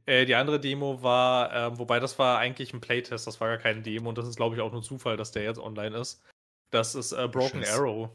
Äh, 0.06 0.26
die 0.26 0.36
andere 0.36 0.60
Demo 0.60 1.02
war, 1.02 1.54
ähm, 1.54 1.80
wobei 1.80 2.00
das 2.02 2.20
war 2.20 2.38
eigentlich 2.38 2.74
ein 2.74 2.82
Playtest, 2.82 3.28
das 3.28 3.40
war 3.40 3.48
gar 3.48 3.58
keine 3.60 3.82
Demo 3.82 4.10
und 4.10 4.18
das 4.18 4.28
ist, 4.28 4.36
glaube 4.36 4.56
ich, 4.56 4.62
auch 4.62 4.74
nur 4.74 4.84
Zufall, 4.84 5.16
dass 5.16 5.32
der 5.32 5.44
jetzt 5.44 5.58
online 5.58 5.98
ist. 5.98 6.22
Das 6.70 6.96
ist 6.96 7.14
äh, 7.14 7.30
Broken 7.30 7.64
Scheiß. 7.64 7.76
Arrow. 7.80 8.10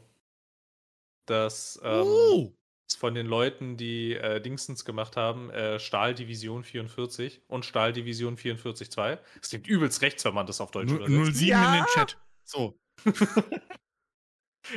Das 1.25 1.79
ähm, 1.83 2.03
oh! 2.05 2.53
Ist 2.93 2.99
von 2.99 3.13
den 3.15 3.25
Leuten, 3.27 3.77
die 3.77 4.13
äh, 4.13 4.39
Dingsens 4.41 4.85
gemacht 4.85 5.15
haben, 5.17 5.49
äh, 5.51 5.79
Stahldivision 5.79 6.63
44 6.63 7.41
und 7.47 7.65
Stahldivision 7.65 8.37
44.2. 8.37 9.19
Das 9.39 9.49
klingt 9.49 9.67
übelst 9.67 10.01
rechts, 10.01 10.23
wenn 10.25 10.33
man 10.33 10.45
das 10.45 10.61
auf 10.61 10.71
Deutsch 10.71 10.91
übersetzt. 10.91 11.37
07 11.37 11.41
in 11.41 11.47
Ja! 11.47 11.75
den 11.75 11.85
Chat. 11.87 12.17
So. 12.43 12.77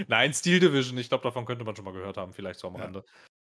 Nein, 0.08 0.32
Steel 0.32 0.60
Division, 0.60 0.96
ich 0.98 1.08
glaube, 1.08 1.22
davon 1.24 1.44
könnte 1.44 1.64
man 1.64 1.76
schon 1.76 1.84
mal 1.84 1.92
gehört 1.92 2.16
haben, 2.16 2.32
vielleicht 2.32 2.58
so 2.60 2.68
am 2.68 2.76
Ja. 2.76 2.82
Rande. 2.84 3.04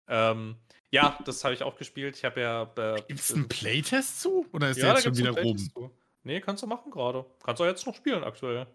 Ähm, 0.09 0.57
ja, 0.91 1.19
das 1.25 1.43
habe 1.43 1.55
ich 1.55 1.63
auch 1.63 1.77
gespielt. 1.77 2.17
Ich 2.17 2.25
habe 2.25 2.41
ja. 2.41 2.63
Äh, 2.77 3.03
Gibt 3.09 3.21
es 3.21 3.33
einen 3.35 3.49
Playtest 3.49 4.21
zu? 4.21 4.47
Oder 4.53 4.71
ist 4.71 4.77
ja, 4.77 4.85
der 4.87 4.95
jetzt 4.95 5.05
schon 5.05 5.17
wieder? 5.17 5.33
Playtest 5.33 5.73
zu. 5.73 5.91
Nee, 6.23 6.41
kannst 6.41 6.63
du 6.63 6.67
machen 6.67 6.91
gerade. 6.93 7.25
Kannst 7.43 7.59
du 7.61 7.65
auch 7.65 7.69
jetzt 7.69 7.87
noch 7.87 7.95
spielen 7.95 8.23
aktuell. 8.23 8.67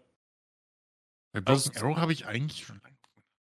Bei 1.32 1.40
Broken 1.40 1.50
Also- 1.50 1.72
Arrow 1.80 1.96
habe 1.96 2.12
ich 2.12 2.26
eigentlich 2.26 2.66
schon 2.66 2.80
lange. 2.82 2.91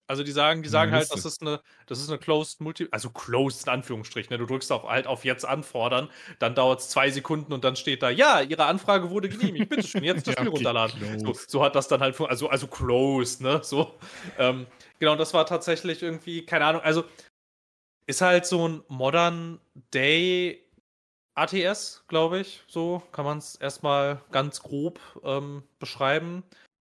Also 0.07 0.23
die 0.23 0.31
sagen, 0.31 0.63
die 0.63 0.69
sagen 0.69 0.93
halt, 0.93 1.11
das 1.11 1.25
ist 1.25 1.41
eine, 1.41 1.61
das 1.85 1.99
ist 1.99 2.09
eine 2.09 2.17
closed 2.17 2.61
Multi, 2.61 2.87
also 2.91 3.09
closed 3.09 3.67
in 3.67 3.73
Anführungsstrichen. 3.73 4.33
Ne? 4.33 4.37
Du 4.37 4.45
drückst 4.45 4.71
auf 4.71 4.83
halt 4.83 5.05
auf 5.05 5.25
jetzt 5.25 5.45
anfordern, 5.45 6.09
dann 6.39 6.55
dauert 6.55 6.79
es 6.79 6.89
zwei 6.89 7.11
Sekunden 7.11 7.51
und 7.51 7.63
dann 7.63 7.75
steht 7.75 8.01
da, 8.01 8.09
ja, 8.09 8.41
Ihre 8.41 8.65
Anfrage 8.65 9.09
wurde 9.09 9.27
genehmigt. 9.27 9.69
Bitte 9.69 9.85
schön, 9.85 10.03
jetzt 10.03 10.25
das 10.27 10.35
Ja, 10.35 10.41
Spiel 10.41 10.47
okay, 10.47 10.57
runterladen. 10.57 11.19
So, 11.19 11.33
so 11.47 11.63
hat 11.63 11.75
das 11.75 11.89
dann 11.89 11.99
halt, 11.99 12.19
also 12.21 12.47
also 12.47 12.67
closed, 12.67 13.41
ne? 13.41 13.59
So. 13.63 13.95
Ähm, 14.37 14.65
genau, 14.99 15.15
das 15.17 15.33
war 15.33 15.45
tatsächlich 15.45 16.01
irgendwie, 16.01 16.45
keine 16.45 16.65
Ahnung. 16.65 16.81
Also 16.81 17.03
ist 18.05 18.21
halt 18.21 18.45
so 18.45 18.67
ein 18.67 18.83
Modern 18.87 19.59
Day 19.93 20.63
ATS, 21.35 22.03
glaube 22.07 22.39
ich. 22.39 22.63
So 22.67 23.03
kann 23.11 23.25
man 23.25 23.37
es 23.37 23.55
erstmal 23.55 24.21
ganz 24.31 24.61
grob 24.61 24.99
ähm, 25.23 25.63
beschreiben. 25.79 26.43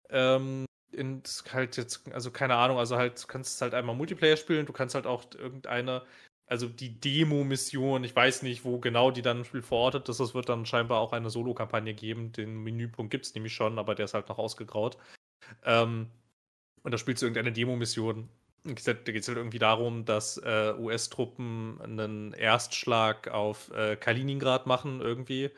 Ähm, 0.09 0.65
in 0.93 1.23
halt 1.53 1.77
jetzt, 1.77 2.11
also 2.13 2.31
keine 2.31 2.57
Ahnung, 2.57 2.79
also 2.79 2.97
halt, 2.97 3.23
du 3.23 3.27
kannst 3.27 3.61
halt 3.63 3.75
einmal 3.75 3.97
Multiplayer 3.97 4.37
spielen, 4.37 4.67
du 4.67 4.73
kannst 4.73 4.95
halt 4.95 5.07
auch 5.07 5.25
irgendeine, 5.37 6.03
also 6.47 6.69
die 6.69 7.01
Demo-Mission, 7.01 8.05
ich 8.05 8.15
weiß 8.15 8.43
nicht, 8.43 8.65
wo 8.65 8.79
genau 8.79 9.11
die 9.11 9.23
dann 9.23 9.39
im 9.39 9.45
Spiel 9.45 9.63
verortet 9.63 10.09
ist, 10.09 10.21
es 10.21 10.35
wird 10.35 10.49
dann 10.49 10.67
scheinbar 10.67 11.01
auch 11.01 11.13
eine 11.13 11.31
Solo-Kampagne 11.31 11.95
geben. 11.95 12.33
Den 12.33 12.63
Menüpunkt 12.63 13.11
gibt 13.11 13.27
es 13.27 13.35
nämlich 13.35 13.55
schon, 13.55 13.79
aber 13.79 13.95
der 13.95 14.05
ist 14.05 14.15
halt 14.15 14.29
noch 14.29 14.39
ausgegraut. 14.39 14.99
Ähm, 15.65 16.09
und 16.83 16.93
da 16.93 16.99
spielst 16.99 17.23
du 17.23 17.27
irgendeine 17.27 17.53
Demo-Mission. 17.53 18.29
Da 18.65 18.73
geht 18.75 18.87
es 19.23 19.29
halt 19.29 19.37
irgendwie 19.37 19.59
darum, 19.59 20.05
dass 20.05 20.37
äh, 20.39 20.75
US-Truppen 20.79 21.81
einen 21.81 22.33
Erstschlag 22.33 23.29
auf 23.29 23.71
äh, 23.73 23.97
Kaliningrad 23.97 24.67
machen 24.67 25.01
irgendwie. 25.01 25.51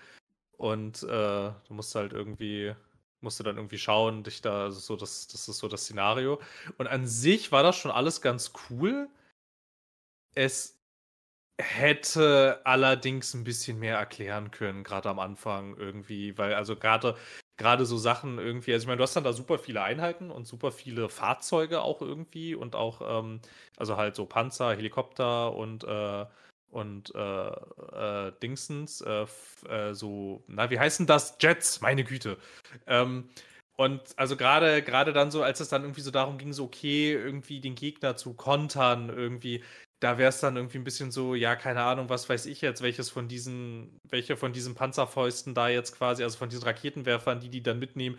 Und 0.56 1.02
äh, 1.02 1.06
du 1.06 1.54
musst 1.70 1.94
halt 1.94 2.12
irgendwie, 2.12 2.74
musst 3.24 3.40
du 3.40 3.44
dann 3.44 3.56
irgendwie 3.56 3.78
schauen, 3.78 4.22
dich 4.22 4.40
da, 4.42 4.64
also 4.64 4.78
so 4.78 4.96
das, 4.96 5.26
das 5.28 5.48
ist 5.48 5.58
so 5.58 5.68
das 5.68 5.82
Szenario. 5.84 6.40
Und 6.78 6.86
an 6.86 7.06
sich 7.06 7.50
war 7.52 7.62
das 7.64 7.76
schon 7.76 7.90
alles 7.90 8.20
ganz 8.22 8.52
cool. 8.70 9.08
Es 10.36 10.78
hätte 11.60 12.60
allerdings 12.64 13.34
ein 13.34 13.44
bisschen 13.44 13.78
mehr 13.78 13.96
erklären 13.98 14.50
können, 14.50 14.84
gerade 14.84 15.08
am 15.08 15.18
Anfang 15.20 15.76
irgendwie, 15.76 16.36
weil 16.38 16.54
also 16.54 16.76
gerade 16.76 17.16
gerade 17.56 17.86
so 17.86 17.96
Sachen 17.98 18.38
irgendwie, 18.38 18.72
also 18.72 18.84
ich 18.84 18.86
meine, 18.88 18.98
du 18.98 19.04
hast 19.04 19.14
dann 19.16 19.24
da 19.24 19.32
super 19.32 19.58
viele 19.58 19.82
Einheiten 19.82 20.30
und 20.30 20.46
super 20.46 20.72
viele 20.72 21.08
Fahrzeuge 21.08 21.82
auch 21.82 22.02
irgendwie 22.02 22.54
und 22.54 22.74
auch, 22.74 23.00
ähm, 23.02 23.40
also 23.76 23.96
halt 23.96 24.16
so 24.16 24.26
Panzer, 24.26 24.74
Helikopter 24.74 25.54
und 25.54 25.84
äh, 25.84 26.26
und 26.74 27.14
äh, 27.14 27.48
äh, 27.48 28.32
Dingsens, 28.42 29.00
äh, 29.00 29.26
äh, 29.68 29.94
so, 29.94 30.42
na, 30.48 30.70
wie 30.70 30.78
heißen 30.78 31.06
das? 31.06 31.36
Jets, 31.40 31.80
meine 31.80 32.02
Güte. 32.04 32.36
Ähm, 32.86 33.30
und 33.76 34.02
also 34.16 34.36
gerade 34.36 34.82
gerade 34.82 35.12
dann 35.12 35.30
so, 35.30 35.42
als 35.42 35.60
es 35.60 35.68
dann 35.68 35.82
irgendwie 35.82 36.00
so 36.00 36.10
darum 36.10 36.38
ging, 36.38 36.52
so 36.52 36.64
okay, 36.64 37.12
irgendwie 37.12 37.60
den 37.60 37.74
Gegner 37.76 38.16
zu 38.16 38.34
kontern, 38.34 39.08
irgendwie, 39.08 39.62
da 40.00 40.18
wäre 40.18 40.28
es 40.30 40.40
dann 40.40 40.56
irgendwie 40.56 40.78
ein 40.78 40.84
bisschen 40.84 41.10
so, 41.10 41.34
ja, 41.34 41.56
keine 41.56 41.82
Ahnung, 41.82 42.08
was 42.08 42.28
weiß 42.28 42.46
ich 42.46 42.60
jetzt, 42.60 42.82
welches 42.82 43.10
von 43.10 43.28
diesen, 43.28 43.98
welche 44.08 44.36
von 44.36 44.52
diesen 44.52 44.74
Panzerfäusten 44.74 45.54
da 45.54 45.68
jetzt 45.68 45.96
quasi, 45.96 46.22
also 46.24 46.38
von 46.38 46.48
diesen 46.50 46.64
Raketenwerfern, 46.64 47.40
die 47.40 47.48
die 47.50 47.62
dann 47.62 47.78
mitnehmen, 47.80 48.18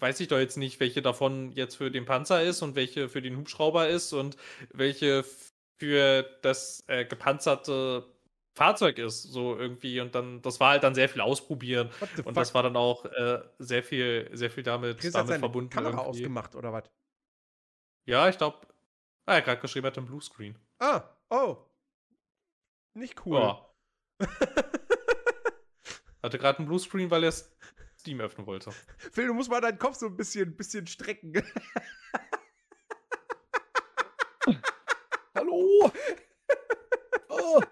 weiß 0.00 0.20
ich 0.20 0.28
doch 0.28 0.38
jetzt 0.38 0.56
nicht, 0.58 0.80
welche 0.80 1.02
davon 1.02 1.52
jetzt 1.52 1.76
für 1.76 1.90
den 1.90 2.04
Panzer 2.04 2.42
ist 2.42 2.62
und 2.62 2.74
welche 2.76 3.08
für 3.08 3.22
den 3.22 3.36
Hubschrauber 3.36 3.88
ist 3.88 4.12
und 4.12 4.36
welche 4.72 5.24
für 5.80 6.22
das 6.42 6.84
äh, 6.88 7.06
gepanzerte 7.06 8.06
Fahrzeug 8.54 8.98
ist, 8.98 9.22
so 9.22 9.56
irgendwie. 9.56 9.98
Und 10.00 10.14
dann, 10.14 10.42
das 10.42 10.60
war 10.60 10.72
halt 10.72 10.82
dann 10.82 10.94
sehr 10.94 11.08
viel 11.08 11.22
ausprobieren. 11.22 11.88
Und 12.24 12.36
das 12.36 12.54
war 12.54 12.62
dann 12.62 12.76
auch 12.76 13.06
äh, 13.06 13.42
sehr 13.58 13.82
viel, 13.82 14.28
sehr 14.32 14.50
viel 14.50 14.62
damit, 14.62 14.98
Chris 14.98 15.14
hat 15.14 15.20
damit 15.20 15.28
seine 15.28 15.40
verbunden. 15.40 15.70
Kamera 15.70 16.02
irgendwie. 16.02 16.08
ausgemacht, 16.10 16.54
oder 16.54 16.72
was? 16.72 16.84
Ja, 18.06 18.28
ich 18.28 18.36
glaube. 18.36 18.58
Ah, 19.24 19.32
er 19.32 19.38
hat 19.38 19.44
gerade 19.46 19.60
geschrieben, 19.62 19.86
er 19.86 19.90
hat 19.92 19.98
einen 19.98 20.06
Bluescreen. 20.06 20.58
Ah, 20.78 21.02
oh. 21.30 21.56
Nicht 22.94 23.24
cool. 23.24 23.38
Ja. 23.38 23.66
Hatte 26.22 26.38
gerade 26.38 26.58
einen 26.58 26.68
Bluescreen, 26.68 27.10
weil 27.10 27.24
er 27.24 27.32
Steam 27.32 28.20
öffnen 28.20 28.46
wollte. 28.46 28.72
Phil, 29.12 29.28
du 29.28 29.34
musst 29.34 29.48
mal 29.48 29.60
deinen 29.62 29.78
Kopf 29.78 29.96
so 29.96 30.06
ein 30.06 30.16
bisschen, 30.16 30.54
bisschen 30.54 30.86
strecken. 30.86 31.32
Hallo! 35.34 35.90
oh. 37.28 37.62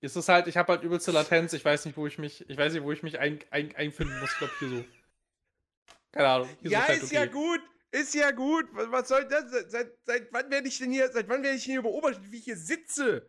Es 0.00 0.16
ist 0.16 0.28
halt, 0.28 0.46
ich 0.46 0.56
habe 0.56 0.72
halt 0.72 0.82
übelste 0.82 1.10
Latenz, 1.10 1.52
ich 1.52 1.64
weiß 1.64 1.84
nicht, 1.84 1.96
wo 1.96 2.06
ich 2.06 2.18
mich, 2.18 2.48
ich 2.48 2.56
weiß 2.56 2.72
nicht, 2.72 2.82
wo 2.82 2.92
ich 2.92 3.02
mich 3.02 3.18
ein, 3.18 3.40
ein, 3.50 3.74
einfinden 3.76 4.18
muss. 4.20 4.32
Ich 4.32 4.38
glaube 4.38 4.54
hier 4.58 4.68
so. 4.68 4.84
Keine 6.12 6.28
Ahnung. 6.28 6.48
Ja, 6.62 6.88
halt 6.88 7.02
ist 7.02 7.12
ja 7.12 7.22
okay. 7.22 7.30
gut. 7.30 7.60
Ist 7.92 8.14
ja 8.14 8.30
gut. 8.30 8.66
Was, 8.72 8.90
was 8.90 9.08
soll 9.08 9.26
das? 9.28 9.50
Seit- 9.50 9.70
Seit, 9.70 9.98
seit 10.04 10.32
wann 10.32 10.50
werde 10.50 10.68
ich 10.68 10.78
denn 10.78 10.92
hier, 10.92 11.10
seit 11.12 11.28
wann 11.28 11.42
werde 11.42 11.56
ich 11.56 11.64
denn 11.64 11.72
hier 11.72 11.82
beobachtet, 11.82 12.30
wie 12.30 12.38
ich 12.38 12.44
hier 12.44 12.56
sitze? 12.56 13.28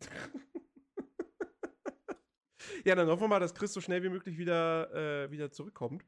ja, 2.84 2.94
dann 2.94 3.08
hoffen 3.08 3.22
wir 3.22 3.28
mal, 3.28 3.40
dass 3.40 3.54
Chris 3.54 3.72
so 3.72 3.80
schnell 3.80 4.02
wie 4.02 4.08
möglich 4.08 4.38
wieder, 4.38 5.24
äh, 5.24 5.30
wieder 5.30 5.50
zurückkommt. 5.50 6.04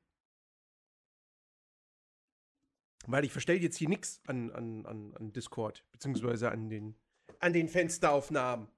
Weil 3.10 3.24
ich 3.24 3.32
verstelle 3.32 3.58
jetzt 3.58 3.76
hier 3.76 3.88
nichts 3.88 4.20
an, 4.26 4.50
an, 4.50 4.84
an, 4.84 5.14
an 5.16 5.32
Discord, 5.32 5.82
beziehungsweise 5.92 6.50
an 6.50 6.68
den, 6.68 6.94
an 7.40 7.54
den 7.54 7.68
Fensteraufnahmen. 7.68 8.68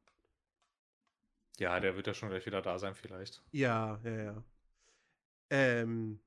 Ja, 1.58 1.80
der 1.80 1.96
wird 1.96 2.06
ja 2.06 2.14
schon 2.14 2.28
gleich 2.28 2.46
wieder 2.46 2.62
da 2.62 2.78
sein, 2.78 2.94
vielleicht. 2.94 3.42
Ja, 3.50 3.98
ja, 4.04 4.22
ja. 4.22 4.44
Ähm, 5.50 6.20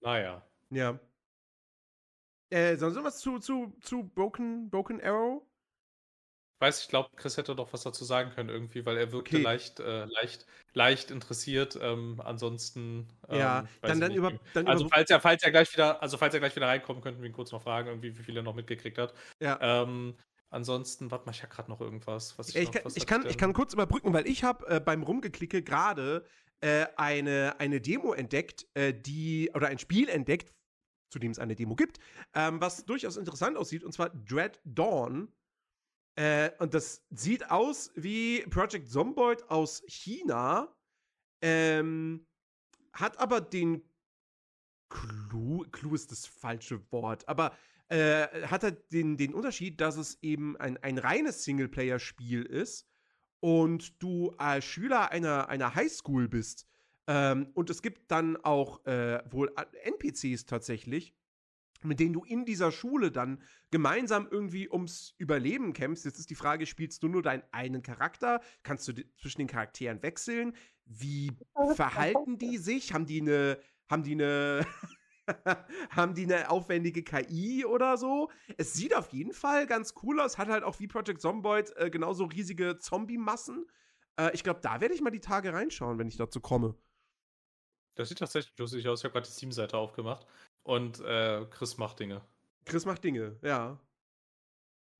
Naja. 0.00 0.44
Ja. 0.70 0.98
Äh, 2.50 2.76
sonst 2.76 2.96
noch 2.96 3.04
was 3.04 3.20
zu, 3.20 3.38
zu, 3.38 3.72
zu 3.80 4.02
Broken, 4.02 4.68
Broken 4.68 5.00
Arrow? 5.00 5.42
Ich 6.56 6.60
weiß, 6.62 6.82
ich 6.82 6.88
glaube, 6.88 7.10
Chris 7.16 7.36
hätte 7.36 7.54
doch 7.54 7.70
was 7.74 7.82
dazu 7.82 8.04
sagen 8.06 8.30
können 8.30 8.48
irgendwie, 8.48 8.86
weil 8.86 8.96
er 8.96 9.12
wirkte 9.12 9.36
Okay. 9.36 9.44
leicht, 9.44 9.78
äh, 9.78 10.06
leicht, 10.06 10.46
leicht 10.72 11.10
interessiert. 11.10 11.78
Ähm, 11.80 12.18
ansonsten. 12.24 13.08
Ähm, 13.28 13.38
ja, 13.38 13.68
dann, 13.82 13.98
ich 13.98 14.00
dann 14.00 14.14
über. 14.14 14.32
Dann 14.54 14.66
Also 14.66 14.86
über 14.86 14.94
falls 14.94 15.10
er, 15.10 15.20
falls 15.20 15.42
er 15.42 15.50
gleich 15.50 15.70
wieder, 15.74 16.00
also 16.00 16.16
falls 16.16 16.32
er 16.32 16.40
gleich 16.40 16.56
wieder 16.56 16.66
reinkommt, 16.66 17.02
könnten 17.02 17.20
wir 17.20 17.28
ihn 17.28 17.34
kurz 17.34 17.52
noch 17.52 17.62
fragen, 17.62 17.88
irgendwie, 17.88 18.16
wie 18.16 18.22
viel 18.22 18.36
er 18.38 18.42
noch 18.42 18.54
mitgekriegt 18.54 18.96
hat. 18.96 19.12
ja. 19.38 19.58
Ähm, 19.60 20.16
ansonsten, 20.48 21.10
warte 21.10 21.26
mal, 21.26 21.32
ich 21.32 21.42
habe 21.42 21.52
gerade 21.52 21.70
noch 21.70 21.82
irgendwas, 21.82 22.38
was 22.38 22.48
ich, 22.48 22.56
ich, 22.56 22.64
noch, 22.64 22.72
kann, 22.72 22.84
was 22.84 22.96
ich, 22.96 23.06
kann, 23.06 23.20
denn? 23.20 23.30
ich 23.30 23.36
kann 23.36 23.52
kurz 23.52 23.74
überbrücken, 23.74 24.14
weil 24.14 24.26
ich 24.26 24.42
habe 24.42 24.66
äh, 24.68 24.80
beim 24.80 25.02
Rumgeklicke 25.02 25.62
gerade 25.62 26.24
äh, 26.60 26.86
eine, 26.96 27.56
eine 27.58 27.82
Demo 27.82 28.14
entdeckt, 28.14 28.66
äh, 28.72 28.94
die, 28.94 29.50
oder 29.52 29.68
ein 29.68 29.78
Spiel 29.78 30.08
entdeckt, 30.08 30.54
zu 31.10 31.18
dem 31.18 31.32
es 31.32 31.38
eine 31.38 31.54
Demo 31.54 31.74
gibt, 31.74 31.98
ähm, 32.34 32.62
was 32.62 32.86
durchaus 32.86 33.18
interessant 33.18 33.58
aussieht, 33.58 33.84
und 33.84 33.92
zwar 33.92 34.08
Dread 34.08 34.58
Dawn. 34.64 35.28
Äh, 36.16 36.50
und 36.58 36.74
das 36.74 37.04
sieht 37.10 37.50
aus 37.50 37.92
wie 37.94 38.40
Project 38.48 38.88
Zomboid 38.88 39.50
aus 39.50 39.82
China, 39.86 40.74
ähm, 41.42 42.26
hat 42.92 43.18
aber 43.18 43.40
den 43.40 43.82
Clou, 44.88 45.64
Clou 45.72 45.94
ist 45.94 46.10
das 46.10 46.26
falsche 46.26 46.80
Wort, 46.90 47.28
aber 47.28 47.56
äh, 47.88 48.26
hat 48.46 48.62
halt 48.62 48.92
den, 48.92 49.16
den 49.16 49.34
Unterschied, 49.34 49.80
dass 49.80 49.96
es 49.96 50.18
eben 50.22 50.56
ein, 50.56 50.76
ein 50.78 50.98
reines 50.98 51.44
Singleplayer-Spiel 51.44 52.42
ist 52.42 52.88
und 53.40 54.02
du 54.02 54.30
als 54.38 54.64
Schüler 54.64 55.10
einer, 55.10 55.48
einer 55.48 55.74
Highschool 55.74 56.28
bist. 56.28 56.66
Ähm, 57.06 57.50
und 57.54 57.70
es 57.70 57.82
gibt 57.82 58.10
dann 58.10 58.36
auch 58.38 58.84
äh, 58.86 59.22
wohl 59.30 59.52
NPCs 59.84 60.46
tatsächlich, 60.46 61.14
mit 61.86 62.00
denen 62.00 62.12
du 62.12 62.24
in 62.24 62.44
dieser 62.44 62.72
Schule 62.72 63.10
dann 63.10 63.42
gemeinsam 63.70 64.28
irgendwie 64.30 64.68
ums 64.70 65.14
Überleben 65.18 65.72
kämpfst. 65.72 66.04
Jetzt 66.04 66.18
ist 66.18 66.30
die 66.30 66.34
Frage, 66.34 66.66
spielst 66.66 67.02
du 67.02 67.08
nur 67.08 67.22
deinen 67.22 67.42
einen 67.52 67.82
Charakter? 67.82 68.40
Kannst 68.62 68.88
du 68.88 68.92
zwischen 69.16 69.38
den 69.38 69.48
Charakteren 69.48 70.02
wechseln? 70.02 70.54
Wie 70.84 71.32
verhalten 71.74 72.38
die 72.38 72.58
sich? 72.58 72.92
Haben 72.92 73.06
die 73.06 73.20
eine, 73.20 73.58
haben 73.90 74.02
die 74.02 74.12
eine, 74.12 74.66
haben 75.90 76.14
die 76.14 76.24
eine 76.24 76.50
aufwendige 76.50 77.02
KI 77.02 77.64
oder 77.64 77.96
so? 77.96 78.30
Es 78.56 78.74
sieht 78.74 78.94
auf 78.94 79.12
jeden 79.12 79.32
Fall 79.32 79.66
ganz 79.66 79.94
cool 80.02 80.20
aus, 80.20 80.38
hat 80.38 80.48
halt 80.48 80.64
auch 80.64 80.78
wie 80.78 80.86
Project 80.86 81.20
Zomboid 81.20 81.76
äh, 81.76 81.90
genauso 81.90 82.24
riesige 82.24 82.78
Zombie-Massen. 82.78 83.66
Äh, 84.18 84.34
ich 84.34 84.44
glaube, 84.44 84.60
da 84.60 84.80
werde 84.80 84.94
ich 84.94 85.00
mal 85.00 85.10
die 85.10 85.20
Tage 85.20 85.52
reinschauen, 85.52 85.98
wenn 85.98 86.08
ich 86.08 86.16
dazu 86.16 86.40
komme. 86.40 86.76
Das 87.96 88.10
sieht 88.10 88.18
tatsächlich 88.18 88.56
lustig 88.58 88.86
aus. 88.86 89.00
Ich 89.00 89.04
habe 89.04 89.12
gerade 89.12 89.26
die 89.26 89.32
Steam-Seite 89.32 89.76
aufgemacht 89.76 90.26
und 90.66 91.00
äh, 91.00 91.46
Chris 91.50 91.78
macht 91.78 92.00
Dinge. 92.00 92.22
Chris 92.64 92.84
macht 92.86 93.04
Dinge, 93.04 93.38
ja. 93.42 93.78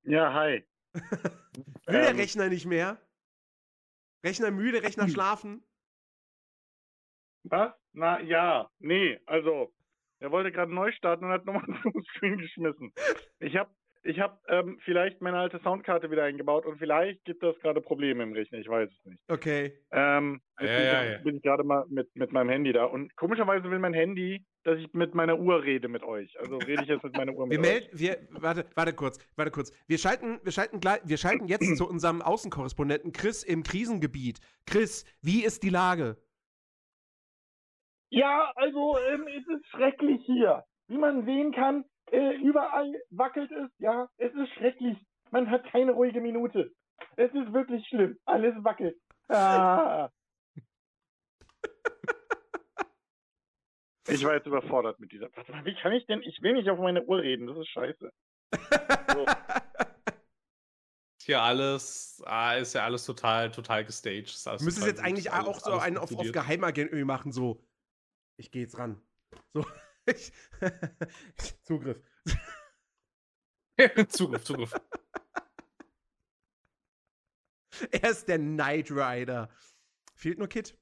Ja, 0.03 0.33
hi. 0.33 0.65
Will 1.87 2.01
der 2.01 2.11
Ähm. 2.11 2.15
Rechner 2.15 2.49
nicht 2.49 2.65
mehr? 2.65 2.99
Rechner 4.23 4.51
müde, 4.51 4.83
Rechner 4.83 5.07
schlafen? 5.09 5.63
Was? 7.43 7.73
Na 7.93 8.19
ja, 8.21 8.69
nee, 8.79 9.19
also 9.25 9.73
Er 10.19 10.31
wollte 10.31 10.51
gerade 10.51 10.73
neu 10.73 10.91
starten 10.91 11.25
und 11.25 11.31
hat 11.31 11.45
nochmal 11.45 11.65
zum 11.83 12.03
Screen 12.03 12.37
geschmissen. 12.37 12.93
Ich 13.39 13.55
habe 13.55 13.71
ich 14.07 14.19
hab, 14.19 14.41
ähm, 14.49 14.79
vielleicht 14.83 15.21
meine 15.21 15.37
alte 15.37 15.59
Soundkarte 15.59 16.09
wieder 16.09 16.23
eingebaut 16.23 16.65
und 16.65 16.77
vielleicht 16.79 17.23
gibt 17.25 17.43
das 17.43 17.57
gerade 17.59 17.81
Probleme 17.81 18.23
im 18.23 18.33
Rechner, 18.33 18.57
ich 18.57 18.67
weiß 18.67 18.89
es 18.89 19.05
nicht. 19.05 19.21
Okay. 19.27 19.73
Ähm, 19.91 20.41
Ja, 20.59 20.67
ja, 20.67 21.03
ja. 21.03 21.17
bin 21.19 21.35
ich 21.35 21.43
gerade 21.43 21.63
mal 21.63 21.85
mit, 21.89 22.13
mit 22.15 22.31
meinem 22.31 22.49
Handy 22.49 22.73
da. 22.73 22.85
Und 22.85 23.15
komischerweise 23.15 23.69
will 23.69 23.79
mein 23.79 23.93
Handy, 23.93 24.43
dass 24.63 24.79
ich 24.79 24.91
mit 24.93 25.13
meiner 25.13 25.37
Uhr 25.37 25.61
rede 25.63 25.87
mit 25.87 26.03
euch. 26.03 26.37
Also 26.39 26.57
rede 26.57 26.81
ich 26.83 26.89
jetzt 26.89 27.03
mit 27.03 27.15
meiner 27.15 27.33
Uhr 27.33 27.45
mit 27.45 27.57
Wir 27.57 27.59
euch. 27.61 27.67
melden, 27.69 27.99
wir, 27.99 28.17
warte, 28.41 28.65
warte 28.75 28.93
kurz, 28.93 29.19
warte 29.35 29.51
kurz. 29.51 29.71
Wir 29.87 29.97
schalten, 29.97 30.39
wir 30.43 30.51
schalten 30.51 30.79
gleich, 30.79 30.99
wir 31.05 31.17
schalten 31.17 31.47
jetzt 31.47 31.77
zu 31.77 31.87
unserem 31.87 32.21
Außenkorrespondenten 32.21 33.11
Chris 33.11 33.43
im 33.43 33.61
Krisengebiet. 33.63 34.39
Chris, 34.65 35.05
wie 35.21 35.43
ist 35.45 35.61
die 35.63 35.69
Lage? 35.69 36.17
Ja, 38.09 38.51
also 38.55 38.97
ähm, 39.11 39.27
es 39.27 39.45
ist 39.47 39.67
schrecklich 39.69 40.21
hier. 40.25 40.63
Wie 40.87 40.97
man 40.97 41.25
sehen 41.25 41.51
kann, 41.51 41.83
äh, 42.11 42.35
überall 42.35 42.91
wackelt 43.09 43.51
es. 43.51 43.69
Ja, 43.79 44.09
es 44.17 44.33
ist 44.33 44.49
schrecklich. 44.53 44.97
Man 45.31 45.49
hat 45.49 45.65
keine 45.71 45.91
ruhige 45.91 46.21
Minute. 46.21 46.71
Es 47.15 47.31
ist 47.33 47.53
wirklich 47.53 47.85
schlimm. 47.87 48.17
Alles 48.25 48.55
wackelt. 48.63 48.97
Ah. 49.29 50.09
Ich 54.09 54.23
war 54.23 54.35
jetzt 54.35 54.47
überfordert 54.47 54.99
mit 54.99 55.11
dieser. 55.11 55.29
Warte 55.35 55.51
mal, 55.51 55.65
wie 55.65 55.75
kann 55.75 55.91
ich 55.91 56.05
denn? 56.05 56.21
Ich 56.21 56.41
will 56.41 56.53
nicht 56.53 56.69
auf 56.69 56.79
meine 56.79 57.03
Uhr 57.03 57.19
reden. 57.19 57.45
Das 57.47 57.57
ist 57.57 57.67
scheiße. 57.69 58.09
So. 59.13 59.25
Ist 61.19 61.25
hier 61.25 61.41
alles, 61.41 62.23
ah, 62.25 62.53
ist 62.55 62.73
ja 62.73 62.85
alles 62.85 63.05
total, 63.05 63.51
total 63.51 63.83
gestaged. 63.83 64.27
Ist 64.29 64.47
alles 64.47 64.61
Du 64.61 64.65
müsstest 64.65 64.87
jetzt 64.87 65.03
eigentlich 65.03 65.33
alles- 65.33 65.47
auch 65.47 65.59
so 65.59 65.77
einen 65.77 65.97
auf, 65.97 66.15
auf. 66.17 66.31
Geheimagent 66.31 66.91
irgendwie 66.91 67.03
machen, 67.03 67.33
so. 67.33 67.61
Ich 68.37 68.49
gehe 68.51 68.61
jetzt 68.61 68.77
ran. 68.77 69.01
So. 69.53 69.65
Ich, 70.07 70.31
Zugriff. 71.63 72.01
Zugriff, 74.09 74.43
Zugriff. 74.43 74.73
Er 77.91 78.09
ist 78.09 78.27
der 78.27 78.39
Knight 78.39 78.89
Rider. 78.89 79.49
Fehlt 80.15 80.39
nur 80.39 80.47
Kit. 80.47 80.75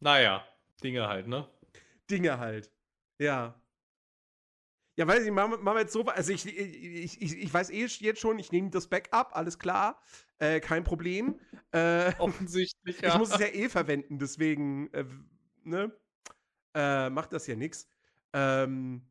Naja, 0.00 0.44
Dinge 0.82 1.06
halt, 1.06 1.28
ne? 1.28 1.48
Dinge 2.10 2.38
halt. 2.38 2.70
Ja. 3.18 3.54
Ja, 4.96 5.06
weiß 5.06 5.24
ich, 5.24 5.30
machen 5.30 5.52
wir, 5.52 5.58
machen 5.58 5.76
wir 5.76 5.82
jetzt 5.82 5.92
so. 5.92 6.04
Also 6.04 6.32
ich, 6.32 6.44
ich, 6.44 7.22
ich, 7.22 7.38
ich 7.38 7.54
weiß 7.54 7.70
eh 7.70 7.86
jetzt 7.86 8.20
schon, 8.20 8.38
ich 8.40 8.50
nehme 8.50 8.68
das 8.70 8.88
Backup, 8.88 9.34
alles 9.36 9.60
klar. 9.60 10.02
Äh, 10.42 10.58
kein 10.58 10.82
Problem. 10.82 11.38
Äh, 11.70 12.12
Offensichtlich, 12.18 13.00
ja. 13.00 13.10
Ich 13.10 13.18
muss 13.18 13.30
es 13.32 13.38
ja 13.38 13.46
eh 13.46 13.68
verwenden, 13.68 14.18
deswegen, 14.18 14.92
äh, 14.92 15.04
ne? 15.62 15.92
Äh, 16.74 17.10
macht 17.10 17.32
das 17.32 17.46
ja 17.46 17.54
nix. 17.54 17.86
Ähm, 18.32 19.02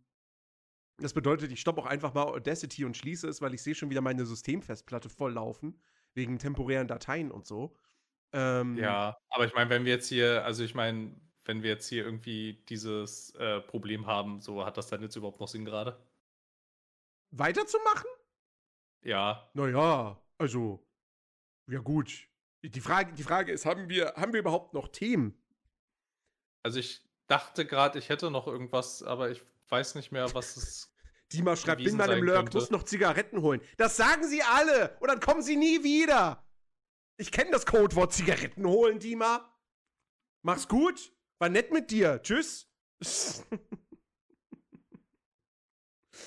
das 0.97 1.13
bedeutet, 1.13 1.49
ich 1.51 1.61
stoppe 1.61 1.81
auch 1.81 1.85
einfach 1.85 2.13
mal 2.13 2.23
Audacity 2.23 2.83
und 2.83 2.97
schließe 2.97 3.29
es, 3.29 3.41
weil 3.41 3.53
ich 3.53 3.63
sehe 3.63 3.75
schon 3.75 3.89
wieder 3.89 4.01
meine 4.01 4.25
Systemfestplatte 4.25 5.09
volllaufen. 5.09 5.81
Wegen 6.13 6.37
temporären 6.37 6.89
Dateien 6.89 7.31
und 7.31 7.47
so. 7.47 7.77
Ähm, 8.33 8.77
Ja, 8.77 9.15
aber 9.29 9.45
ich 9.45 9.53
meine, 9.53 9.69
wenn 9.69 9.85
wir 9.85 9.93
jetzt 9.93 10.09
hier, 10.09 10.43
also 10.43 10.65
ich 10.65 10.75
meine, 10.75 11.15
wenn 11.45 11.63
wir 11.63 11.69
jetzt 11.69 11.87
hier 11.87 12.03
irgendwie 12.03 12.61
dieses 12.67 13.33
äh, 13.35 13.61
Problem 13.61 14.05
haben, 14.05 14.41
so 14.41 14.65
hat 14.65 14.75
das 14.75 14.89
dann 14.89 15.01
jetzt 15.01 15.15
überhaupt 15.15 15.39
noch 15.39 15.47
Sinn 15.47 15.63
gerade? 15.63 15.97
Weiterzumachen? 17.31 18.09
Ja, 19.03 19.49
Naja, 19.53 20.21
also, 20.37 20.85
ja 21.71 21.79
gut. 21.79 22.27
Die 22.63 22.81
Frage, 22.81 23.13
die 23.13 23.23
Frage 23.23 23.51
ist, 23.51 23.65
haben 23.65 23.89
wir, 23.89 24.13
haben 24.15 24.33
wir 24.33 24.39
überhaupt 24.39 24.73
noch 24.73 24.87
Themen? 24.89 25.37
also 26.63 26.77
ich 26.79 27.03
dachte 27.27 27.65
gerade, 27.65 27.97
ich 27.97 28.09
hätte 28.09 28.29
noch 28.29 28.45
irgendwas, 28.45 29.01
aber 29.01 29.31
ich 29.31 29.41
weiß 29.69 29.95
nicht 29.95 30.11
mehr, 30.11 30.31
was 30.35 30.57
es. 30.57 30.87
Dima 31.33 31.55
schreibt, 31.55 31.81
bin 31.83 31.95
mal 31.95 32.11
im 32.11 32.23
Lurk, 32.25 32.37
könnte. 32.39 32.57
muss 32.57 32.69
noch 32.71 32.83
Zigaretten 32.83 33.41
holen. 33.41 33.61
Das 33.77 33.95
sagen 33.97 34.27
sie 34.27 34.43
alle 34.43 34.97
und 34.99 35.07
dann 35.07 35.21
kommen 35.21 35.41
sie 35.41 35.55
nie 35.55 35.81
wieder. 35.81 36.45
Ich 37.17 37.31
kenne 37.31 37.51
das 37.51 37.65
Codewort 37.65 38.11
Zigaretten 38.13 38.65
holen, 38.67 38.99
Dima. 38.99 39.57
Mach's 40.43 40.67
gut. 40.67 41.13
War 41.39 41.47
nett 41.49 41.71
mit 41.71 41.89
dir. 41.89 42.21
Tschüss. 42.21 42.67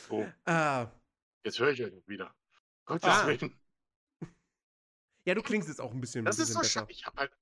Oh, 0.08 0.26
ah, 0.46 0.90
jetzt 1.44 1.58
höre 1.58 1.70
ich 1.72 1.84
euch 1.84 1.92
wieder. 2.08 2.34
Gottes 2.86 3.08
Ah. 3.08 3.26
Willen. 3.26 3.60
Ja, 5.24 5.34
du 5.34 5.42
klingst 5.42 5.68
jetzt 5.68 5.80
auch 5.80 5.92
ein 5.92 6.00
bisschen, 6.00 6.24
Das 6.24 6.38
ein 6.38 6.42
ist 6.42 6.48
bisschen 6.48 6.62
so 6.62 6.68
schade. 6.68 6.86
Ich 6.90 7.04
habe 7.06 7.16
halt. 7.20 7.32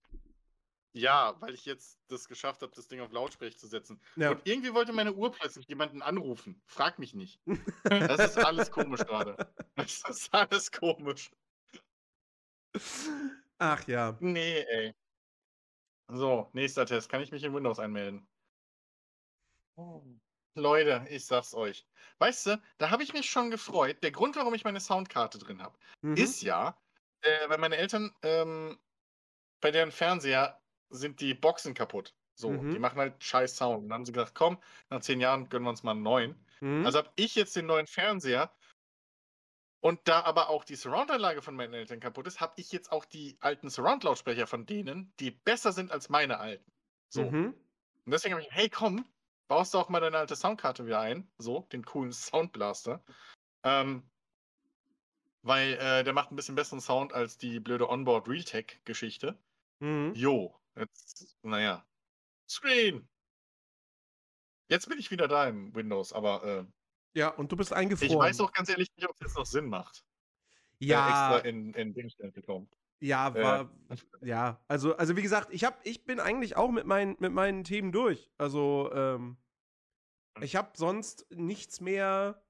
Ja, 0.95 1.35
weil 1.41 1.55
ich 1.55 1.65
jetzt 1.65 1.99
das 2.09 2.29
geschafft 2.29 2.61
habe, 2.61 2.73
das 2.77 2.87
Ding 2.87 3.01
auf 3.01 3.13
Lautsprecher 3.13 3.57
zu 3.57 3.67
setzen. 3.67 3.99
Ja. 4.17 4.33
Und 4.33 4.43
irgendwie 4.47 4.75
wollte 4.75 4.93
meine 4.93 5.15
Uhr 5.15 5.33
plötzlich 5.33 5.67
jemanden 5.69 6.03
anrufen. 6.03 6.61
Frag 6.67 6.99
mich 6.99 7.15
nicht. 7.15 7.41
Das 7.85 8.21
ist 8.37 8.39
alles 8.39 8.71
komisch 8.71 9.01
gerade. 9.01 9.37
Das 9.77 10.03
ist 10.09 10.33
alles 10.35 10.71
komisch. 10.71 11.31
Ach 13.59 13.87
ja. 13.87 14.17
Nee, 14.21 14.61
ey. 14.69 14.95
So, 16.09 16.51
nächster 16.53 16.85
Test. 16.85 17.09
Kann 17.09 17.23
ich 17.23 17.33
mich 17.33 17.43
in 17.43 17.55
Windows 17.55 17.79
einmelden? 17.79 18.27
Leute, 20.55 21.07
ich 21.09 21.25
sag's 21.25 21.55
euch. 21.55 21.87
Weißt 22.19 22.47
du, 22.47 22.63
da 22.79 22.91
habe 22.91 23.03
ich 23.03 23.15
mich 23.15 23.31
schon 23.31 23.51
gefreut. 23.51 24.03
Der 24.03 24.11
Grund, 24.13 24.37
warum 24.37 24.53
ich 24.53 24.65
meine 24.65 24.81
Soundkarte 24.81 25.39
drin 25.39 25.63
habe, 25.63 25.79
Mhm. 26.03 26.17
ist 26.17 26.43
ja, 26.43 26.77
äh, 27.23 27.49
weil 27.49 27.59
meine 27.59 27.77
Eltern, 27.77 28.15
ähm, 28.23 28.79
bei 29.61 29.71
deren 29.71 29.93
Fernseher 29.93 30.63
sind 30.91 31.21
die 31.21 31.35
Boxen 31.35 31.75
kaputt. 31.75 32.15
So, 32.35 32.51
Mhm. 32.51 32.71
die 32.73 32.79
machen 32.79 32.99
halt 32.99 33.23
scheiß 33.23 33.57
Sound. 33.57 33.85
Und 33.85 33.89
dann 33.91 33.99
haben 34.01 34.07
sie 34.07 34.13
gesagt, 34.13 34.35
komm, 34.35 34.59
nach 34.91 35.01
zehn 35.01 35.21
Jahren 35.21 35.49
gönnen 35.49 35.67
wir 35.67 35.71
uns 35.71 35.83
mal 35.83 35.93
einen 35.93 36.03
neuen. 36.03 36.47
Mhm. 36.61 36.85
Also 36.87 36.99
habe 36.99 37.13
ich 37.17 37.35
jetzt 37.35 37.57
den 37.57 37.67
neuen 37.67 37.87
Fernseher. 37.87 38.55
Und 39.81 40.07
da 40.07 40.23
aber 40.23 40.49
auch 40.49 40.65
die 40.65 40.77
Surround-Anlage 40.77 41.43
von 41.43 41.57
meinen 41.57 41.75
Eltern 41.75 41.99
kaputt 41.99 42.27
ist, 42.29 42.41
habe 42.41 42.55
ich 42.57 42.71
jetzt 42.71 42.93
auch 42.93 43.05
die 43.05 43.37
alten 43.41 43.69
Surround-Lautsprecher 43.69 44.47
von 44.47 44.65
denen, 44.65 45.13
die 45.19 45.33
besser 45.33 45.73
sind 45.73 45.91
als 45.91 46.09
meine 46.09 46.39
alten. 46.39 46.71
So. 47.09 47.25
Mhm. 47.25 47.47
Und 48.05 48.11
deswegen 48.13 48.35
habe 48.35 48.43
ich, 48.43 48.53
hey, 48.53 48.69
komm, 48.71 49.05
baust 49.49 49.75
du 49.75 49.79
auch 49.79 49.89
mal 49.89 50.01
deine 50.01 50.19
alte 50.19 50.37
Soundkarte 50.37 50.87
wieder 50.87 51.01
ein. 51.01 51.33
So, 51.39 51.67
den 51.73 51.85
coolen 51.85 52.13
Soundblaster. 52.13 53.05
Ähm, 53.65 54.12
weil 55.43 55.75
äh, 55.75 56.05
der 56.05 56.13
macht 56.13 56.31
ein 56.33 56.37
bisschen 56.37 56.55
besseren 56.55 56.81
Sound 56.81 57.13
als 57.13 57.39
die 57.39 57.61
blöde 57.61 57.89
Onboard 57.89 58.29
Realtek-Geschichte. 58.29 59.39
Mhm. 59.81 60.13
Jo, 60.15 60.59
jetzt, 60.77 61.37
naja. 61.43 61.85
Screen! 62.49 63.09
Jetzt 64.69 64.89
bin 64.89 64.99
ich 64.99 65.11
wieder 65.11 65.29
da 65.29 65.47
im 65.49 65.75
Windows, 65.75 66.13
aber 66.13 66.45
äh, 66.45 66.65
Ja, 67.19 67.29
und 67.29 67.53
du 67.53 67.57
bist 67.57 67.73
eingefroren. 67.73 68.11
ich 68.13 68.19
weiß 68.19 68.41
auch 68.41 68.53
ganz 68.53 68.69
ehrlich 68.69 68.89
nicht, 68.97 69.09
ob 69.09 69.15
es 69.17 69.21
jetzt 69.21 69.37
noch 69.37 69.47
Sinn 69.47 69.67
macht. 69.69 70.05
äh, 70.81 70.87
ja, 70.87 71.09
extra 71.37 71.49
in, 71.49 71.75
in 71.75 71.95
Dingstellen 71.95 72.33
zu 72.33 72.43
kommen. 72.43 72.71
ja, 73.01 73.29
äh, 73.29 73.43
war, 73.43 73.71
ja, 74.23 74.65
also, 74.69 74.97
also 74.97 75.17
wie 75.17 75.23
gesagt, 75.23 75.49
ich 75.53 75.65
hab, 75.65 75.85
ich 75.87 76.05
bin 76.05 76.21
eigentlich 76.21 76.57
auch 76.57 76.71
mit 76.71 76.87
meinen, 76.87 77.17
mit 77.19 77.33
meinen 77.33 77.65
Themen 77.65 77.93
durch. 77.93 78.31
Also, 78.39 78.91
ähm, 78.93 79.37
ich 80.41 80.57
habe 80.57 80.71
sonst 80.75 81.27
nichts 81.31 81.81
mehr 81.81 82.43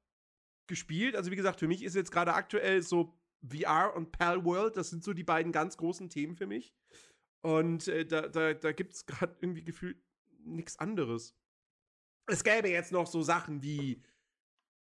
gespielt. 0.73 1.17
Also, 1.17 1.31
wie 1.31 1.37
gesagt, 1.37 1.61
für 1.61 1.69
mich 1.69 1.83
ist 1.83 1.95
jetzt 1.95 2.11
gerade 2.11 2.33
aktuell 2.33 2.81
so 2.81 3.15
VR 3.47 3.93
und 3.95 4.11
Pal 4.11 4.43
World, 4.47 4.79
das 4.79 4.89
sind 4.89 5.05
so 5.05 5.13
die 5.13 5.23
beiden 5.23 5.53
ganz 5.53 5.77
großen 5.77 6.09
Themen 6.09 6.35
für 6.35 6.47
mich. 6.47 6.75
Und 7.43 7.89
äh, 7.89 8.07
da, 8.07 8.23
da, 8.29 8.55
da 8.55 8.73
gibt 8.73 8.95
es 8.95 9.05
gerade 9.05 9.37
irgendwie 9.43 9.65
gefühlt 9.65 10.03
nichts 10.45 10.79
anderes. 10.79 11.37
Es 12.27 12.43
gäbe 12.43 12.71
jetzt 12.71 12.91
noch 12.91 13.07
so 13.07 13.21
Sachen 13.21 13.63
wie, 13.63 14.03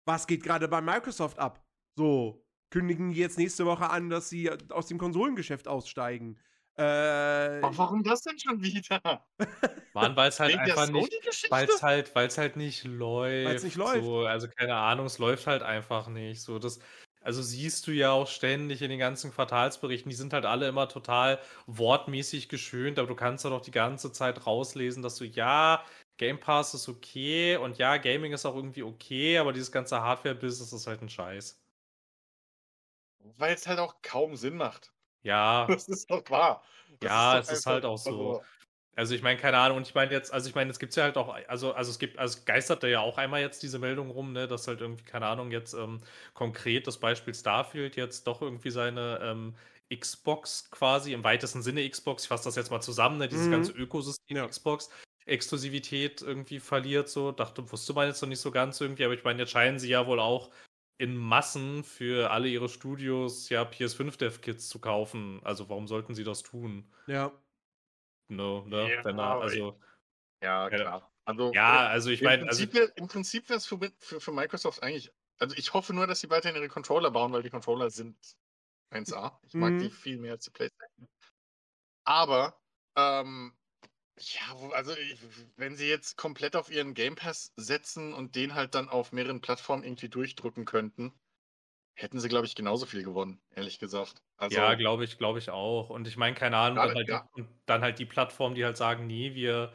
was 0.06 0.26
geht 0.26 0.42
gerade 0.42 0.66
bei 0.66 0.80
Microsoft 0.80 1.38
ab? 1.38 1.62
So, 1.94 2.42
kündigen 2.70 3.12
die 3.12 3.18
jetzt 3.18 3.36
nächste 3.36 3.66
Woche 3.66 3.90
an, 3.90 4.08
dass 4.08 4.30
sie 4.30 4.50
aus 4.70 4.86
dem 4.86 4.96
Konsolengeschäft 4.96 5.68
aussteigen. 5.68 6.38
Äh, 6.76 7.60
warum 7.62 8.02
das 8.02 8.22
denn 8.22 8.38
schon 8.38 8.62
wieder? 8.62 9.26
Mann, 9.92 10.16
weil 10.16 10.30
es 10.30 10.40
halt 10.40 10.56
einfach 10.56 10.88
nicht. 10.88 11.12
Weil 11.50 11.68
es 11.68 11.82
halt, 11.82 12.14
weil's 12.14 12.38
halt 12.38 12.56
nicht 12.56 12.84
läuft. 12.84 13.64
nicht 13.64 13.76
läuft. 13.76 14.04
So, 14.04 14.20
also 14.20 14.48
keine 14.48 14.74
Ahnung, 14.74 15.06
es 15.06 15.18
läuft 15.18 15.46
halt 15.46 15.62
einfach 15.62 16.08
nicht. 16.08 16.40
So, 16.40 16.58
das, 16.58 16.78
also 17.20 17.42
siehst 17.42 17.86
du 17.86 17.92
ja 17.92 18.12
auch 18.12 18.26
ständig 18.26 18.80
in 18.80 18.90
den 18.90 18.98
ganzen 18.98 19.32
Quartalsberichten, 19.32 20.08
die 20.08 20.16
sind 20.16 20.32
halt 20.32 20.46
alle 20.46 20.66
immer 20.66 20.88
total 20.88 21.38
wortmäßig 21.66 22.48
geschönt, 22.48 22.98
aber 22.98 23.08
du 23.08 23.14
kannst 23.16 23.44
doch 23.44 23.60
die 23.60 23.70
ganze 23.70 24.10
Zeit 24.10 24.46
rauslesen, 24.46 25.02
dass 25.02 25.16
du 25.16 25.24
ja, 25.24 25.84
Game 26.16 26.40
Pass 26.40 26.74
ist 26.74 26.88
okay 26.88 27.56
und 27.56 27.78
ja, 27.78 27.96
Gaming 27.98 28.32
ist 28.32 28.46
auch 28.46 28.56
irgendwie 28.56 28.82
okay, 28.82 29.38
aber 29.38 29.52
dieses 29.52 29.72
ganze 29.72 30.00
Hardware-Business 30.00 30.72
ist 30.72 30.86
halt 30.86 31.02
ein 31.02 31.08
Scheiß. 31.08 31.60
Weil 33.36 33.54
es 33.54 33.66
halt 33.66 33.78
auch 33.78 34.02
kaum 34.02 34.36
Sinn 34.36 34.56
macht. 34.56 34.91
Ja, 35.24 35.68
Das 35.68 35.88
ist 35.88 36.10
doch 36.10 36.28
wahr. 36.30 36.62
Das 37.00 37.28
Ja, 37.28 37.30
doch 37.30 37.40
es 37.40 37.50
ist 37.50 37.66
halt 37.66 37.84
auch 37.84 37.98
so. 37.98 38.36
also, 38.36 38.46
Also 38.96 39.14
ich 39.14 39.22
meine, 39.22 39.38
keine 39.40 39.58
Ahnung, 39.58 39.78
und 39.78 39.88
ich 39.88 39.94
meine 39.94 40.12
jetzt, 40.12 40.32
also 40.32 40.48
ich 40.48 40.54
meine, 40.54 40.70
es 40.70 40.78
gibt 40.78 40.94
ja 40.96 41.04
halt 41.04 41.16
auch, 41.18 41.34
also, 41.48 41.72
also 41.74 41.90
es 41.90 41.98
gibt, 41.98 42.18
also 42.18 42.38
es 42.38 42.44
geistert 42.46 42.82
ja 42.84 43.00
auch 43.00 43.18
einmal 43.18 43.40
jetzt 43.42 43.62
diese 43.62 43.78
Meldung 43.78 44.10
rum, 44.10 44.32
ne, 44.32 44.48
dass 44.48 44.68
halt 44.68 44.80
irgendwie, 44.82 45.04
keine 45.04 45.26
Ahnung, 45.26 45.50
jetzt 45.52 45.74
ähm, 45.74 46.02
konkret 46.34 46.86
das 46.86 47.00
Beispiel 47.00 47.34
Starfield 47.34 47.96
jetzt 47.96 48.26
doch 48.26 48.42
irgendwie 48.42 48.70
seine 48.70 49.20
ähm, 49.22 49.56
Xbox 49.94 50.70
quasi, 50.70 51.12
im 51.14 51.24
weitesten 51.24 51.62
Sinne 51.62 51.88
Xbox, 51.88 52.24
ich 52.24 52.28
fasse 52.28 52.44
das 52.44 52.56
jetzt 52.56 52.70
mal 52.70 52.82
zusammen, 52.82 53.18
ne, 53.18 53.28
dieses 53.28 53.48
Mhm. 53.48 53.50
ganze 53.50 53.72
Ökosystem 53.72 54.38
Ja. 54.38 54.48
Xbox, 54.48 54.90
Exklusivität 55.26 56.22
irgendwie 56.22 56.60
verliert, 56.60 57.08
so, 57.08 57.32
dachte, 57.32 57.70
wusste 57.72 57.94
man 57.94 58.08
jetzt 58.08 58.22
noch 58.22 58.28
nicht 58.28 58.40
so 58.40 58.50
ganz 58.52 58.80
irgendwie, 58.80 59.04
aber 59.04 59.14
ich 59.14 59.24
meine, 59.24 59.40
jetzt 59.42 59.52
scheinen 59.52 59.78
sie 59.78 59.88
ja 59.90 60.06
wohl 60.06 60.20
auch 60.20 60.50
in 61.02 61.16
Massen 61.16 61.82
für 61.82 62.30
alle 62.30 62.48
ihre 62.48 62.68
Studios 62.68 63.48
ja 63.48 63.64
PS5-Dev-Kits 63.64 64.68
zu 64.68 64.78
kaufen. 64.78 65.40
Also 65.42 65.68
warum 65.68 65.88
sollten 65.88 66.14
sie 66.14 66.22
das 66.22 66.44
tun? 66.44 66.84
Ja. 67.08 67.32
No, 68.28 68.64
ne? 68.66 68.88
Ja, 68.96 69.04
Wenn 69.04 69.18
aber 69.18 69.42
also, 69.42 69.80
Ja, 70.40 70.70
klar. 70.70 71.12
Also, 71.24 71.52
ja, 71.52 71.88
also 71.88 72.10
ich 72.10 72.22
meine, 72.22 72.46
also, 72.48 72.64
im 72.96 73.08
Prinzip 73.08 73.48
wäre 73.48 73.56
es 73.58 73.66
für, 73.66 73.78
für, 73.98 74.20
für 74.20 74.32
Microsoft 74.32 74.82
eigentlich. 74.82 75.12
Also 75.38 75.56
ich 75.56 75.74
hoffe 75.74 75.92
nur, 75.92 76.06
dass 76.06 76.20
sie 76.20 76.30
weiterhin 76.30 76.56
ihre 76.56 76.68
Controller 76.68 77.10
bauen, 77.10 77.32
weil 77.32 77.42
die 77.42 77.50
Controller 77.50 77.90
sind 77.90 78.16
1A. 78.90 79.40
Ich 79.42 79.54
mag 79.54 79.76
die 79.78 79.86
Mhm. 79.86 79.90
viel 79.90 80.18
mehr 80.18 80.32
als 80.32 80.44
die 80.44 80.50
PlayStation. 80.50 81.08
Aber, 82.04 82.60
ähm, 82.96 83.56
ja, 84.18 84.56
also 84.72 84.92
ich, 84.92 85.18
wenn 85.56 85.76
sie 85.76 85.88
jetzt 85.88 86.16
komplett 86.16 86.56
auf 86.56 86.70
ihren 86.70 86.94
Game 86.94 87.14
Pass 87.14 87.52
setzen 87.56 88.12
und 88.12 88.36
den 88.36 88.54
halt 88.54 88.74
dann 88.74 88.88
auf 88.88 89.12
mehreren 89.12 89.40
Plattformen 89.40 89.84
irgendwie 89.84 90.08
durchdrücken 90.08 90.64
könnten, 90.64 91.12
hätten 91.94 92.20
sie, 92.20 92.28
glaube 92.28 92.46
ich, 92.46 92.54
genauso 92.54 92.86
viel 92.86 93.02
gewonnen, 93.02 93.40
ehrlich 93.50 93.78
gesagt. 93.78 94.22
Also, 94.36 94.56
ja, 94.56 94.74
glaube 94.74 95.04
ich, 95.04 95.18
glaube 95.18 95.38
ich 95.38 95.50
auch. 95.50 95.90
Und 95.90 96.08
ich 96.08 96.16
meine, 96.16 96.34
keine 96.34 96.56
Ahnung, 96.56 96.76
dann 96.76 96.94
halt, 96.94 97.08
ja. 97.08 97.28
dann 97.66 97.82
halt 97.82 97.98
die 97.98 98.06
Plattformen, 98.06 98.54
die 98.54 98.64
halt 98.64 98.76
sagen, 98.76 99.06
nee, 99.06 99.34
wir 99.34 99.72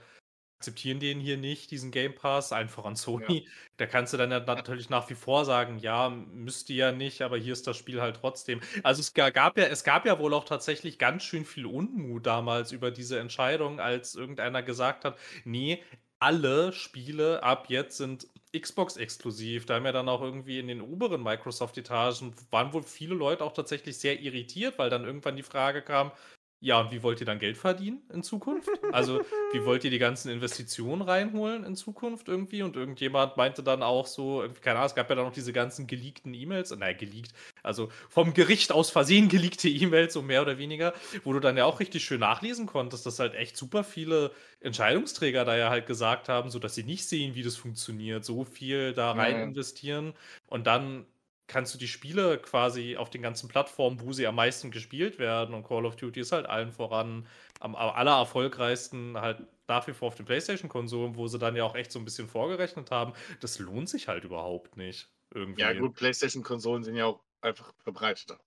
akzeptieren 0.60 1.00
den 1.00 1.20
hier 1.20 1.38
nicht, 1.38 1.72
diesen 1.72 1.92
Game 1.92 2.16
Pass, 2.16 2.52
allen 2.52 2.70
voran 2.70 2.96
Sony. 2.96 3.48
Da 3.78 3.86
kannst 3.86 4.14
du 4.14 4.18
dann 4.18 4.32
ja 4.32 4.40
natürlich 4.40 4.90
nach 4.90 5.10
wie 5.10 5.16
vor 5.16 5.46
sagen, 5.46 5.78
ja, 5.80 6.10
müsst 6.10 6.70
ihr 6.70 6.76
ja 6.78 6.92
nicht, 6.92 7.22
aber 7.22 7.38
hier 7.38 7.54
ist 7.54 7.68
das 7.68 7.78
Spiel 7.78 8.02
halt 8.02 8.18
trotzdem. 8.18 8.62
Also 8.84 9.02
es 9.02 9.14
ga- 9.14 9.30
gab 9.30 9.58
ja, 9.58 9.66
es 9.66 9.84
gab 9.84 10.06
ja 10.06 10.18
wohl 10.20 10.34
auch 10.34 10.46
tatsächlich 10.46 10.98
ganz 10.98 11.24
schön 11.24 11.46
viel 11.46 11.66
Unmut 11.68 12.26
damals 12.26 12.72
über 12.72 12.90
diese 12.92 13.20
Entscheidung, 13.20 13.80
als 13.80 14.16
irgendeiner 14.16 14.64
gesagt 14.64 15.06
hat, 15.06 15.20
nee, 15.46 15.84
alle 16.20 16.74
Spiele 16.74 17.44
ab 17.44 17.68
jetzt 17.70 17.98
sind 17.98 18.28
Xbox 18.58 18.98
exklusiv. 18.98 19.66
Da 19.68 19.76
haben 19.76 19.86
ja 19.86 19.92
dann 19.92 20.10
auch 20.10 20.22
irgendwie 20.22 20.58
in 20.60 20.68
den 20.68 20.82
oberen 20.82 21.22
Microsoft-Etagen 21.22 22.34
waren 22.50 22.74
wohl 22.74 22.82
viele 22.84 23.14
Leute 23.14 23.44
auch 23.44 23.54
tatsächlich 23.54 24.00
sehr 24.00 24.20
irritiert, 24.20 24.80
weil 24.80 24.90
dann 24.90 25.06
irgendwann 25.06 25.36
die 25.36 25.44
Frage 25.44 25.84
kam, 25.84 26.12
ja, 26.60 26.80
und 26.80 26.92
wie 26.92 27.04
wollt 27.04 27.20
ihr 27.20 27.26
dann 27.26 27.40
Geld 27.40 27.58
verdienen 27.58 28.02
in 28.12 28.24
Zukunft? 28.24 28.80
Also, 28.90 29.22
wie 29.52 29.64
wollt 29.66 29.84
ihr 29.84 29.92
die 29.92 30.00
ganzen 30.00 30.30
Investitionen 30.32 31.02
reinholen 31.02 31.64
in 31.64 31.76
Zukunft 31.76 32.28
irgendwie? 32.30 32.64
Und 32.64 32.76
irgendjemand 32.76 33.38
meinte 33.38 33.62
dann 33.64 33.84
auch 33.84 34.08
so, 34.08 34.42
irgendwie, 34.42 34.62
keine 34.62 34.78
Ahnung, 34.80 34.88
es 34.88 34.96
gab 34.96 35.10
ja 35.10 35.16
dann 35.16 35.26
noch 35.26 35.34
diese 35.34 35.54
ganzen 35.54 35.88
geleakten 35.88 36.34
E-Mails, 36.34 36.72
nein, 36.76 36.98
geleakt, 36.98 37.34
also 37.64 37.90
vom 38.10 38.34
Gericht 38.34 38.72
aus 38.72 38.90
Versehen 38.90 39.28
geleakte 39.30 39.68
E-Mails, 39.70 40.14
so 40.14 40.22
mehr 40.22 40.42
oder 40.42 40.58
weniger, 40.58 40.94
wo 41.24 41.34
du 41.34 41.40
dann 41.40 41.58
ja 41.58 41.66
auch 41.66 41.80
richtig 41.80 42.06
schön 42.06 42.22
nachlesen 42.22 42.66
konntest, 42.66 43.06
dass 43.06 43.20
halt 43.20 43.36
echt 43.36 43.58
super 43.58 43.84
viele 43.84 44.32
Entscheidungsträger 44.60 45.46
da 45.46 45.56
ja 45.58 45.70
halt 45.70 45.86
gesagt 45.86 46.30
haben, 46.30 46.50
so 46.50 46.60
dass 46.60 46.76
sie 46.76 46.84
nicht 46.84 47.06
sehen, 47.08 47.36
wie 47.36 47.44
das 47.44 47.56
funktioniert, 47.58 48.26
so 48.26 48.44
viel 48.46 48.94
da 48.94 49.12
Ja, 49.12 49.24
rein 49.24 49.38
ja. 49.38 49.54
investieren 49.54 50.14
und 50.48 50.66
dann 50.68 51.06
kannst 51.48 51.74
du 51.74 51.78
die 51.78 51.88
Spiele 51.88 52.38
quasi 52.38 52.98
auf 52.98 53.10
den 53.10 53.22
ganzen 53.22 53.48
Plattformen, 53.48 54.02
wo 54.02 54.12
sie 54.12 54.28
am 54.28 54.36
meisten 54.36 54.70
gespielt 54.70 55.18
werden 55.18 55.56
und 55.56 55.64
Call 55.64 55.86
of 55.86 55.96
Duty 55.96 56.20
ist 56.20 56.32
halt 56.32 56.46
allen 56.46 56.72
voran 56.72 57.26
am 57.60 57.76
aller 57.76 58.18
erfolgreichsten 58.18 59.18
halt 59.18 59.42
nach 59.68 59.88
wie 59.88 59.94
vor 59.94 60.10
auf 60.10 60.16
den 60.16 60.26
PlayStation-Konsolen, 60.26 61.16
wo 61.16 61.28
sie 61.28 61.40
dann 61.40 61.56
ja 61.56 61.64
auch 61.64 61.76
echt 61.76 61.92
so 61.92 62.00
ein 62.00 62.06
bisschen 62.06 62.28
vorgerechnet 62.28 62.92
haben. 62.92 63.14
Das 63.42 63.60
lohnt 63.60 63.90
sich 63.90 64.08
halt 64.08 64.24
überhaupt 64.24 64.78
nicht. 64.78 65.10
Irgendwie. 65.34 65.62
ja 65.62 65.74
gut, 65.74 65.96
PlayStation-Konsolen 65.96 66.84
sind 66.84 66.96
ja 66.96 67.06
auch 67.06 67.22
einfach 67.42 67.74
verbreiteter. 67.84 68.40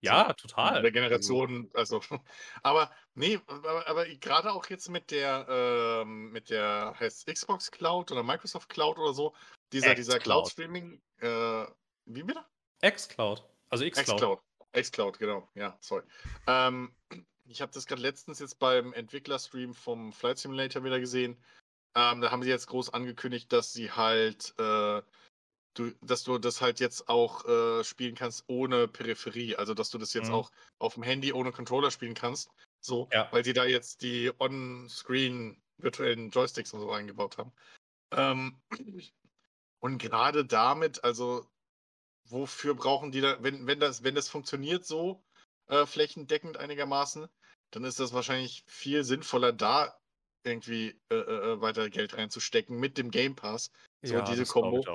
Ja, 0.00 0.28
In 0.28 0.36
total. 0.36 0.82
der 0.82 0.92
Generation, 0.92 1.70
also. 1.74 2.00
Aber 2.62 2.90
nee, 3.14 3.40
aber, 3.46 3.88
aber 3.88 4.06
gerade 4.06 4.52
auch 4.52 4.66
jetzt 4.68 4.90
mit 4.90 5.10
der, 5.10 5.46
ähm, 5.48 6.30
mit 6.32 6.50
der 6.50 6.94
heißt 7.00 7.26
Xbox 7.26 7.70
Cloud 7.70 8.12
oder 8.12 8.22
Microsoft 8.22 8.68
Cloud 8.68 8.98
oder 8.98 9.14
so, 9.14 9.34
dieser, 9.72 9.94
dieser. 9.94 10.18
Cloud-Streaming, 10.18 11.00
äh, 11.20 11.64
wie 12.06 12.22
bitte? 12.22 12.44
Xcloud. 12.82 13.44
Also 13.68 13.84
Xcloud. 13.84 14.16
Xcloud. 14.16 14.40
Xcloud, 14.72 15.18
genau, 15.18 15.48
ja, 15.54 15.76
sorry. 15.80 16.02
Ähm, 16.46 16.94
ich 17.46 17.60
habe 17.62 17.72
das 17.72 17.86
gerade 17.86 18.02
letztens 18.02 18.38
jetzt 18.40 18.58
beim 18.58 18.92
Entwicklerstream 18.92 19.74
vom 19.74 20.12
Flight 20.12 20.38
Simulator 20.38 20.84
wieder 20.84 21.00
gesehen. 21.00 21.42
Ähm, 21.94 22.20
da 22.20 22.30
haben 22.30 22.42
sie 22.42 22.50
jetzt 22.50 22.66
groß 22.66 22.90
angekündigt, 22.92 23.52
dass 23.52 23.72
sie 23.72 23.90
halt, 23.90 24.54
äh, 24.58 25.02
du, 25.74 25.90
dass 26.02 26.24
du 26.24 26.38
das 26.38 26.60
halt 26.60 26.78
jetzt 26.80 27.08
auch 27.08 27.44
äh, 27.46 27.84
spielen 27.84 28.14
kannst 28.14 28.44
ohne 28.48 28.86
Peripherie. 28.86 29.56
Also, 29.56 29.72
dass 29.72 29.90
du 29.90 29.98
das 29.98 30.12
jetzt 30.12 30.28
Mhm. 30.28 30.34
auch 30.34 30.50
auf 30.78 30.94
dem 30.94 31.02
Handy 31.04 31.32
ohne 31.32 31.52
Controller 31.52 31.90
spielen 31.90 32.14
kannst. 32.14 32.50
So, 32.80 33.08
Ja. 33.12 33.28
weil 33.32 33.44
sie 33.44 33.54
da 33.54 33.64
jetzt 33.64 34.02
die 34.02 34.30
On-Screen 34.38 35.62
virtuellen 35.78 36.30
Joysticks 36.30 36.72
und 36.72 36.80
so 36.80 36.90
eingebaut 36.90 37.38
haben. 37.38 37.52
Ähm, 38.12 38.60
und 39.80 39.98
gerade 39.98 40.44
damit, 40.44 41.02
also 41.02 41.46
wofür 42.30 42.74
brauchen 42.74 43.12
die 43.12 43.20
da, 43.20 43.42
wenn, 43.42 43.66
wenn 43.66 43.80
das, 43.80 44.02
wenn 44.04 44.14
das 44.14 44.28
funktioniert 44.28 44.84
so 44.84 45.22
äh, 45.68 45.86
flächendeckend 45.86 46.56
einigermaßen, 46.56 47.28
dann 47.70 47.84
ist 47.84 48.00
das 48.00 48.12
wahrscheinlich 48.12 48.64
viel 48.66 49.04
sinnvoller, 49.04 49.52
da 49.52 49.98
irgendwie 50.44 51.00
äh, 51.10 51.16
äh, 51.16 51.60
weiter 51.60 51.90
Geld 51.90 52.16
reinzustecken 52.16 52.78
mit 52.78 52.98
dem 52.98 53.10
Game 53.10 53.34
Pass, 53.34 53.70
so 54.02 54.20
diese 54.20 54.42
das 54.42 54.52
glaub 54.52 54.64
Kombo, 54.64 54.86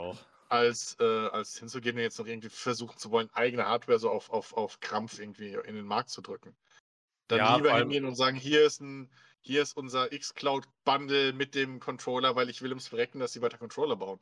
als, 0.49 0.97
äh, 0.99 1.27
als 1.29 1.57
hinzugehen 1.57 1.95
und 1.95 2.01
jetzt 2.01 2.19
noch 2.19 2.27
irgendwie 2.27 2.49
versuchen 2.49 2.97
zu 2.97 3.11
wollen, 3.11 3.29
eigene 3.33 3.65
Hardware 3.65 3.99
so 3.99 4.09
auf, 4.09 4.29
auf, 4.29 4.53
auf 4.53 4.79
Krampf 4.79 5.19
irgendwie 5.19 5.53
in 5.53 5.75
den 5.75 5.85
Markt 5.85 6.09
zu 6.09 6.21
drücken. 6.21 6.55
Dann 7.27 7.39
Ja, 7.39 7.55
lieber 7.55 7.77
hingehen 7.77 8.05
und 8.05 8.15
sagen, 8.15 8.37
hier 8.37 8.65
ist 8.65 8.81
ein, 8.81 9.09
hier 9.41 9.61
ist 9.61 9.77
unser 9.77 10.11
X-Cloud-Bundle 10.11 11.33
mit 11.33 11.55
dem 11.55 11.79
Controller, 11.79 12.35
weil 12.35 12.49
ich 12.49 12.61
will 12.61 12.71
ums 12.71 12.87
Verrecken, 12.87 13.19
dass 13.19 13.33
sie 13.33 13.41
weiter 13.41 13.57
Controller 13.57 13.95
bauen. 13.95 14.19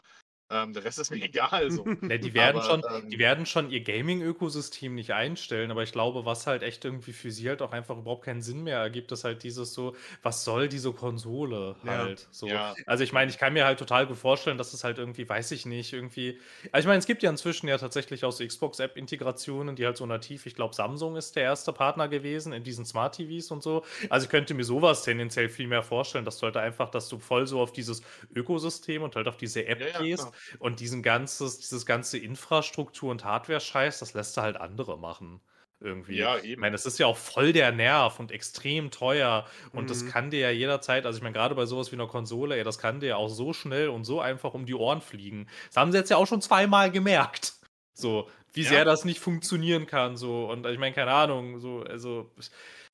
Ähm, 0.52 0.74
der 0.74 0.84
Rest 0.84 0.98
ist 1.00 1.12
mir 1.12 1.22
egal. 1.22 1.70
So. 1.70 1.86
Ne, 2.08 2.20
die 2.20 2.34
werden 2.34 2.58
Aber, 2.58 2.66
schon, 2.66 2.82
ähm, 2.90 3.10
die 3.12 3.20
werden 3.20 3.46
schon 3.46 3.70
ihr 3.70 3.82
Gaming-Ökosystem 3.84 4.96
nicht 4.96 5.12
einstellen, 5.12 5.70
aber 5.70 5.84
ich 5.84 5.92
glaube, 5.92 6.26
was 6.26 6.48
halt 6.48 6.64
echt 6.64 6.86
irgendwie 6.86 7.14
für 7.14 7.30
sie 7.30 7.48
halt 7.50 7.62
auch 7.62 7.72
einfach 7.72 7.98
überhaupt 7.98 8.26
keinen 8.26 8.42
Sinn 8.42 8.64
mehr 8.64 8.78
ergibt, 8.80 9.12
ist 9.12 9.24
halt 9.24 9.44
dieses 9.44 9.74
so, 9.74 9.96
was 10.24 10.44
soll 10.44 10.68
diese 10.68 10.92
Konsole 10.94 11.78
Ja. 11.84 11.92
halt 12.00 12.28
so. 12.32 12.48
Ja. 12.48 12.74
Also 12.88 13.04
ich 13.04 13.14
meine, 13.14 13.30
ich 13.30 13.38
kann 13.38 13.54
mir 13.54 13.66
halt 13.66 13.78
total 13.80 14.08
gut 14.08 14.18
vorstellen, 14.18 14.58
dass 14.58 14.74
es 14.74 14.84
halt 14.84 14.98
irgendwie, 14.98 15.28
weiß 15.30 15.52
ich 15.52 15.66
nicht, 15.68 15.94
irgendwie. 15.94 16.40
Also 16.72 16.86
ich 16.86 16.88
meine, 16.88 17.00
es 17.00 17.06
gibt 17.06 17.22
ja 17.22 17.30
inzwischen 17.30 17.68
ja 17.68 17.78
tatsächlich 17.78 18.26
auch 18.26 18.32
so 18.32 18.44
Xbox-App-Integrationen, 18.46 19.76
die 19.76 19.86
halt 19.86 19.98
so 19.98 20.06
nativ, 20.08 20.46
ich 20.48 20.56
glaube, 20.56 20.74
Samsung 20.76 21.16
ist 21.16 21.36
der 21.36 21.44
erste 21.44 21.74
Partner 21.74 22.08
gewesen 22.08 22.54
in 22.54 22.64
diesen 22.64 22.86
Smart 22.86 23.16
TVs 23.16 23.52
und 23.52 23.62
so. 23.64 23.84
Also 24.10 24.26
ich 24.26 24.30
könnte 24.30 24.54
mir 24.54 24.64
sowas 24.64 25.04
tendenziell 25.04 25.50
viel 25.50 25.68
mehr 25.68 25.84
vorstellen, 25.84 26.26
dass 26.26 26.40
du 26.40 26.46
halt 26.46 26.58
einfach, 26.58 26.90
dass 26.90 27.08
du 27.10 27.20
voll 27.20 27.46
so 27.48 27.60
auf 27.62 27.72
dieses 27.72 28.02
Ökosystem 28.36 29.04
und 29.04 29.16
halt 29.16 29.28
auf 29.28 29.38
diese 29.38 29.66
App 29.66 29.80
Ja, 29.80 29.88
ja, 29.88 30.02
gehst 30.02 30.32
klar. 30.32 30.39
Und 30.60 30.80
diesen 30.80 31.04
ganzes, 31.04 31.60
dieses 31.60 31.86
ganze 31.86 32.18
Infrastruktur- 32.18 33.12
und 33.12 33.24
Hardware-Scheiß, 33.24 34.00
das 34.00 34.14
lässt 34.14 34.36
du 34.38 34.42
halt 34.42 34.58
andere 34.58 34.98
machen. 34.98 35.42
Irgendwie. 35.82 36.18
Ja, 36.18 36.38
Ich 36.38 36.44
eben. 36.44 36.60
meine, 36.62 36.74
das 36.74 36.86
ist 36.86 37.00
ja 37.00 37.08
auch 37.08 37.16
voll 37.16 37.54
der 37.54 37.72
Nerv 37.72 38.20
und 38.20 38.32
extrem 38.32 38.92
teuer. 38.92 39.46
Und 39.72 39.90
das 39.90 40.04
Mhm. 40.04 40.10
kann 40.10 40.30
dir 40.30 40.40
ja 40.42 40.50
jederzeit, 40.50 41.06
also 41.06 41.16
ich 41.18 41.24
meine, 41.24 41.34
gerade 41.34 41.56
bei 41.56 41.66
sowas 41.66 41.92
wie 41.92 41.96
einer 41.96 42.08
Konsole, 42.08 42.58
ey, 42.58 42.66
das 42.66 42.80
kann 42.80 43.00
dir 43.00 43.08
ja 43.08 43.16
auch 43.16 43.30
so 43.30 43.54
schnell 43.54 43.88
und 43.88 44.04
so 44.04 44.20
einfach 44.20 44.54
um 44.54 44.66
die 44.66 44.74
Ohren 44.76 45.00
fliegen. 45.00 45.48
Das 45.68 45.78
haben 45.78 45.92
sie 45.94 45.98
jetzt 45.98 46.10
ja 46.10 46.18
auch 46.18 46.28
schon 46.28 46.42
zweimal 46.42 46.92
gemerkt. 46.92 47.54
So, 47.94 48.30
wie 48.52 48.64
Ja. 48.64 48.70
sehr 48.70 48.84
das 48.86 49.06
nicht 49.06 49.20
funktionieren 49.22 49.86
kann. 49.88 50.18
So, 50.18 50.50
und 50.52 50.66
ich 50.66 50.80
meine, 50.80 50.94
keine 50.94 51.12
Ahnung, 51.12 51.60
so, 51.60 51.82
also, 51.84 52.30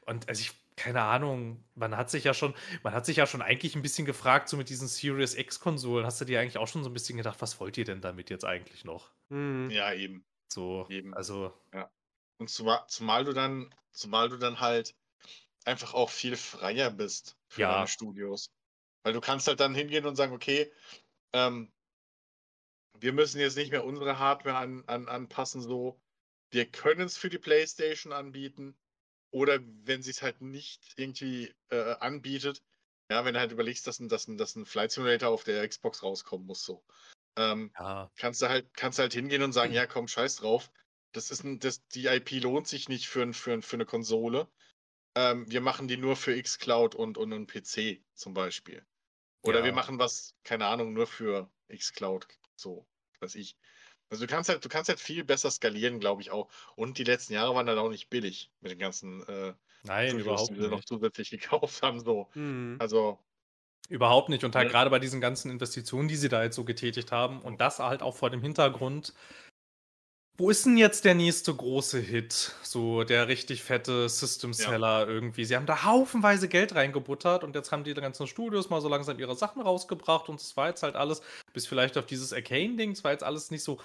und 0.06 0.30
also 0.30 0.42
ich, 0.42 0.52
keine 0.76 1.02
Ahnung, 1.02 1.64
man 1.76 1.96
hat 1.96 2.10
sich 2.10 2.24
ja 2.26 2.34
schon, 2.34 2.54
man 2.84 2.94
hat 2.94 3.06
sich 3.06 3.18
ja 3.18 3.28
schon 3.28 3.42
eigentlich 3.42 3.76
ein 3.76 3.82
bisschen 3.82 4.06
gefragt, 4.06 4.50
so 4.50 4.58
mit 4.58 4.70
diesen 4.70 4.88
Series 4.88 5.34
X-Konsolen, 5.36 6.06
hast 6.06 6.20
du 6.20 6.26
dir 6.26 6.40
eigentlich 6.40 6.58
auch 6.58 6.68
schon 6.68 6.84
so 6.84 6.90
ein 6.90 6.94
bisschen 6.94 7.18
gedacht, 7.18 7.42
was 7.42 7.60
wollt 7.60 7.78
ihr 7.78 7.86
denn 7.86 8.02
damit 8.02 8.30
jetzt 8.30 8.44
eigentlich 8.46 8.84
noch? 8.84 9.12
Mhm. 9.30 9.70
Ja, 9.72 9.94
eben. 9.94 10.26
So, 10.52 10.86
Eben. 10.90 11.14
also, 11.14 11.54
Und 12.38 12.50
zumal, 12.50 12.86
zumal 12.88 13.24
du 13.24 13.34
dann, 13.34 13.74
zumal 13.92 14.30
du 14.30 14.38
dann 14.38 14.60
halt 14.60 14.96
einfach 15.66 15.94
auch 15.94 16.10
viel 16.10 16.36
freier 16.36 16.92
bist 16.92 17.38
für 17.48 17.62
Ja. 17.62 17.74
deine 17.76 17.88
Studios. 17.88 18.52
Weil 19.04 19.14
du 19.14 19.22
kannst 19.22 19.48
halt 19.48 19.60
dann 19.60 19.76
hingehen 19.76 20.06
und 20.06 20.16
sagen, 20.16 20.34
okay, 20.34 20.72
ähm, 21.34 21.72
wir 23.00 23.14
müssen 23.14 23.40
jetzt 23.40 23.56
nicht 23.58 23.72
mehr 23.72 23.86
unsere 23.86 24.20
Hardware 24.20 24.58
an, 24.58 24.84
an, 24.88 25.08
anpassen, 25.08 25.62
so. 25.62 26.00
Wir 26.52 26.66
können 26.70 27.02
es 27.02 27.18
für 27.18 27.30
die 27.30 27.38
PlayStation 27.38 28.14
anbieten. 28.14 28.76
Oder 29.36 29.60
wenn 29.84 30.02
sie 30.02 30.12
es 30.12 30.22
halt 30.22 30.40
nicht 30.40 30.94
irgendwie 30.96 31.54
äh, 31.68 31.96
anbietet, 32.00 32.64
ja, 33.12 33.26
wenn 33.26 33.34
du 33.34 33.42
halt 33.42 33.52
überlegst, 33.52 33.86
dass 33.86 34.00
ein, 34.00 34.08
dass, 34.08 34.30
ein, 34.30 34.38
dass 34.38 34.56
ein 34.56 34.66
Flight 34.66 34.94
Simulator 34.94 35.28
auf 35.28 35.44
der 35.44 35.68
Xbox 35.68 36.04
rauskommen 36.04 36.48
muss, 36.48 36.64
so. 36.64 36.86
Ähm, 37.36 37.74
ja, 37.78 38.10
kannst 38.16 38.42
du 38.42 38.48
halt, 38.48 38.74
kannst 38.76 38.98
halt 38.98 39.14
hingehen 39.14 39.42
und 39.42 39.52
sagen, 39.52 39.74
ja, 39.74 39.88
komm, 39.88 40.08
scheiß 40.08 40.38
drauf. 40.38 40.72
Das 41.12 41.32
ist 41.32 41.44
ein, 41.44 41.60
das, 41.60 41.86
die 41.88 42.06
IP 42.06 42.40
lohnt 42.40 42.70
sich 42.70 42.88
nicht 42.88 43.10
für, 43.10 43.24
ein, 43.24 43.34
für, 43.34 43.52
ein, 43.52 43.62
für 43.62 43.76
eine 43.76 43.86
Konsole. 43.86 44.48
ähm, 45.16 45.52
wir 45.52 45.60
machen 45.60 45.90
die 45.90 45.98
nur 45.98 46.16
für 46.16 46.42
xCloud 46.42 46.96
und, 46.96 47.18
und 47.18 47.34
einen 47.34 47.46
PC 47.46 48.06
zum 48.14 48.34
Beispiel. 48.34 48.86
Oder 49.42 49.60
Ja. 49.60 49.66
wir 49.66 49.74
machen 49.74 50.00
was, 50.00 50.34
keine 50.46 50.68
Ahnung, 50.68 50.94
nur 50.94 51.08
für 51.08 51.52
xCloud, 51.68 52.26
so, 52.56 52.88
weiß 53.20 53.36
ich. 53.36 53.58
Also 54.10 54.26
du 54.26 54.32
kannst 54.32 54.50
halt, 54.50 54.64
du 54.64 54.70
kannst 54.70 54.90
halt 54.90 55.00
viel 55.00 55.24
besser 55.24 55.50
skalieren, 55.52 56.00
glaube 56.00 56.22
ich 56.22 56.32
auch. 56.32 56.50
Und 56.76 56.98
die 56.98 57.04
letzten 57.04 57.34
Jahre 57.34 57.56
waren 57.56 57.66
dann 57.66 57.78
auch 57.80 57.90
nicht 57.90 58.10
billig 58.10 58.52
mit 58.62 58.72
den 58.72 58.80
ganzen 58.80 59.22
äh, 59.28 59.54
Nein, 59.84 60.08
Studios, 60.10 60.22
überhaupt 60.22 60.56
die 60.56 60.62
sie 60.62 60.70
noch 60.70 60.84
zusätzlich 60.86 61.30
gekauft 61.32 61.82
haben. 61.82 62.00
So. 62.00 62.30
Mhm. 62.36 62.78
Also, 62.78 63.20
Überhaupt 63.90 64.30
nicht. 64.30 64.44
Und 64.44 64.56
halt 64.56 64.68
Ja. 64.68 64.72
gerade 64.72 64.90
bei 64.90 65.00
diesen 65.00 65.22
ganzen 65.22 65.52
Investitionen, 65.52 66.08
die 66.08 66.16
sie 66.16 66.30
da 66.30 66.44
jetzt 66.44 66.56
so 66.56 66.64
getätigt 66.66 67.12
haben 67.12 67.42
und 67.42 67.62
das 67.62 67.80
halt 67.80 68.02
auch 68.02 68.16
vor 68.16 68.30
dem 68.32 68.42
Hintergrund, 68.42 69.14
wo 70.38 70.50
ist 70.50 70.66
denn 70.66 70.78
jetzt 70.78 71.06
der 71.06 71.16
nächste 71.16 71.54
große 71.54 72.00
Hit? 72.00 72.54
So 72.64 73.04
der 73.04 73.28
richtig 73.28 73.64
fette 73.64 74.10
System 74.10 74.54
Seller 74.54 75.08
irgendwie. 75.08 75.46
Sie 75.46 75.56
haben 75.56 75.66
da 75.66 75.84
haufenweise 75.84 76.48
Geld 76.48 76.76
reingebuttert 76.76 77.44
und 77.44 77.56
jetzt 77.56 77.72
haben 77.72 77.84
die 77.84 77.94
ganzen 77.94 78.28
Studios 78.28 78.70
mal 78.70 78.82
so 78.82 78.90
langsam 78.90 79.18
ihre 79.20 79.36
Sachen 79.36 79.62
rausgebracht 79.62 80.28
und 80.30 80.42
es 80.42 80.58
war 80.58 80.68
jetzt 80.70 80.84
halt 80.84 80.96
alles, 80.96 81.22
bis 81.54 81.68
vielleicht 81.68 81.98
auf 81.98 82.06
dieses 82.06 82.34
Arcane-Ding, 82.34 82.92
es 82.92 83.04
war 83.04 83.12
jetzt 83.12 83.24
alles 83.24 83.50
nicht 83.52 83.64
so 83.64 83.80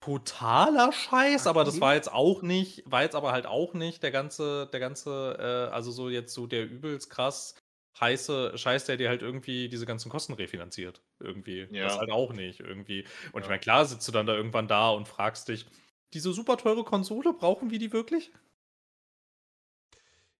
totaler 0.00 0.92
Scheiß, 0.92 1.46
aber 1.48 1.64
das 1.64 1.80
war 1.80 1.94
jetzt 1.94 2.12
auch 2.12 2.42
nicht, 2.42 2.84
war 2.86 3.02
jetzt 3.02 3.16
aber 3.16 3.32
halt 3.32 3.46
auch 3.46 3.74
nicht 3.74 4.02
der 4.04 4.12
ganze, 4.12 4.68
der 4.72 4.78
ganze, 4.78 5.36
äh, 5.70 5.74
also 5.74 5.90
so 5.90 6.08
jetzt 6.08 6.32
so 6.32 6.46
der 6.46 6.64
übelst 6.64 7.10
krass 7.10 7.56
heiße 7.98 8.56
Scheiß, 8.56 8.84
der 8.84 8.96
dir 8.98 9.08
halt 9.08 9.22
irgendwie 9.22 9.68
diese 9.68 9.86
ganzen 9.86 10.10
Kosten 10.10 10.34
refinanziert. 10.34 11.02
Irgendwie. 11.18 11.66
Ja. 11.70 11.84
Das 11.84 11.98
halt 11.98 12.10
auch 12.10 12.32
nicht, 12.32 12.60
irgendwie. 12.60 13.06
Und 13.32 13.40
ich 13.40 13.46
Ja. 13.46 13.50
meine, 13.50 13.60
klar 13.60 13.84
sitzt 13.86 14.06
du 14.06 14.12
dann 14.12 14.26
da 14.26 14.34
irgendwann 14.34 14.68
da 14.68 14.90
und 14.90 15.08
fragst 15.08 15.48
dich, 15.48 15.66
diese 16.12 16.32
super 16.32 16.56
teure 16.56 16.84
Konsole, 16.84 17.32
brauchen 17.32 17.70
wir 17.70 17.78
die 17.78 17.92
wirklich? 17.92 18.32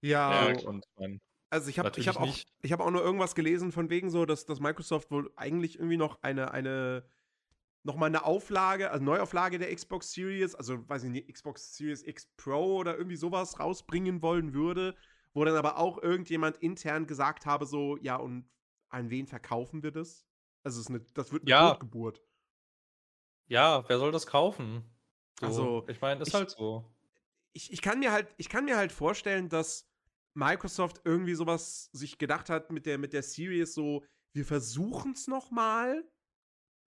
Ja, 0.01 0.51
Ja, 0.51 0.67
und 0.67 0.85
mein, 0.97 1.21
also 1.51 1.69
ich 1.69 1.79
habe 1.79 1.93
ich 1.97 2.09
hab 2.09 2.17
auch, 2.17 2.27
nicht. 2.27 2.49
ich 2.63 2.73
hab 2.73 2.81
auch 2.81 2.91
nur 2.91 3.03
irgendwas 3.03 3.35
gelesen 3.35 3.73
von 3.73 3.91
wegen 3.91 4.11
so, 4.11 4.27
dass, 4.27 4.47
dass 4.47 4.61
Microsoft 4.61 5.11
wohl 5.11 5.33
eigentlich 5.37 5.79
irgendwie 5.79 5.97
noch 5.97 6.23
eine, 6.23 6.51
eine 6.53 7.05
noch 7.83 7.97
mal 7.97 8.07
eine 8.07 8.25
Auflage, 8.25 8.91
also 8.91 9.05
Neuauflage 9.05 9.59
der 9.59 9.75
Xbox 9.75 10.13
Series, 10.13 10.55
also 10.55 10.89
weiß 10.89 11.05
ich 11.05 11.11
nicht, 11.11 11.33
Xbox 11.33 11.77
Series 11.77 12.03
X 12.03 12.27
Pro 12.37 12.77
oder 12.79 12.97
irgendwie 12.97 13.17
sowas 13.17 13.61
rausbringen 13.61 14.23
wollen 14.23 14.55
würde, 14.55 14.97
wo 15.35 15.45
dann 15.45 15.57
aber 15.57 15.79
auch 15.79 16.03
irgendjemand 16.03 16.57
intern 16.59 17.07
gesagt 17.07 17.47
habe 17.47 17.65
so, 17.65 17.97
ja 17.99 18.17
und 18.17 18.49
an 18.89 19.11
wen 19.11 19.27
verkaufen 19.27 19.83
wir 19.83 19.93
das? 19.93 20.27
Also 20.65 20.81
es 20.81 20.87
ist 20.87 20.91
eine, 20.91 21.01
das 21.15 21.33
wird 21.33 21.45
eine 21.45 21.51
Ja. 21.51 21.71
Totgeburt. 21.71 22.23
Ja, 23.49 23.89
wer 23.89 23.99
soll 23.99 24.11
das 24.11 24.27
kaufen? 24.27 24.85
So, 25.41 25.47
Also, 25.47 25.85
ich 25.89 26.01
meine, 26.01 26.23
ist 26.23 26.29
ich- 26.29 26.35
halt 26.35 26.51
so. 26.51 26.85
ich, 27.53 27.73
ich 27.73 27.83
kann 27.83 27.99
mir 27.99 28.13
halt, 28.13 28.29
ich 28.39 28.49
kann 28.49 28.65
mir 28.65 28.77
halt 28.77 28.93
vorstellen, 28.93 29.49
dass 29.49 29.89
Microsoft 30.35 31.01
irgendwie 31.05 31.35
sowas 31.35 31.91
sich 31.93 32.19
gedacht 32.19 32.51
hat 32.51 32.71
mit 32.71 32.87
der, 32.87 32.99
mit 32.99 33.13
der 33.13 33.23
Series 33.23 33.75
so, 33.75 34.05
wir 34.33 34.45
versuchen 34.45 35.13
es 35.13 35.27
noch 35.29 35.51
mal, 35.51 36.05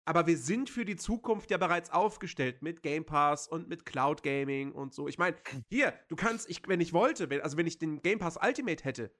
aber 0.05 0.27
wir 0.27 0.37
sind 0.37 0.69
für 0.69 0.85
die 0.85 0.95
Zukunft 0.97 1.51
ja 1.51 1.57
bereits 1.57 1.89
aufgestellt 1.89 2.61
mit 2.61 2.83
Game 2.83 3.05
Pass 3.05 3.47
und 3.47 3.67
mit 3.69 3.85
Cloud 3.85 4.23
Gaming 4.23 4.71
und 4.73 4.93
so. 4.93 5.07
Ich 5.07 5.17
meine, 5.17 5.37
hier, 5.69 5.93
du 6.09 6.15
kannst, 6.15 6.49
ich, 6.49 6.67
wenn 6.67 6.81
ich 6.81 6.91
wollte, 6.93 7.29
wenn, 7.29 7.41
also 7.41 7.55
wenn 7.57 7.67
ich 7.67 7.77
den 7.79 8.01
Game 8.01 8.19
Pass 8.19 8.37
Ultimate 8.41 8.83
hätte, 8.83 9.13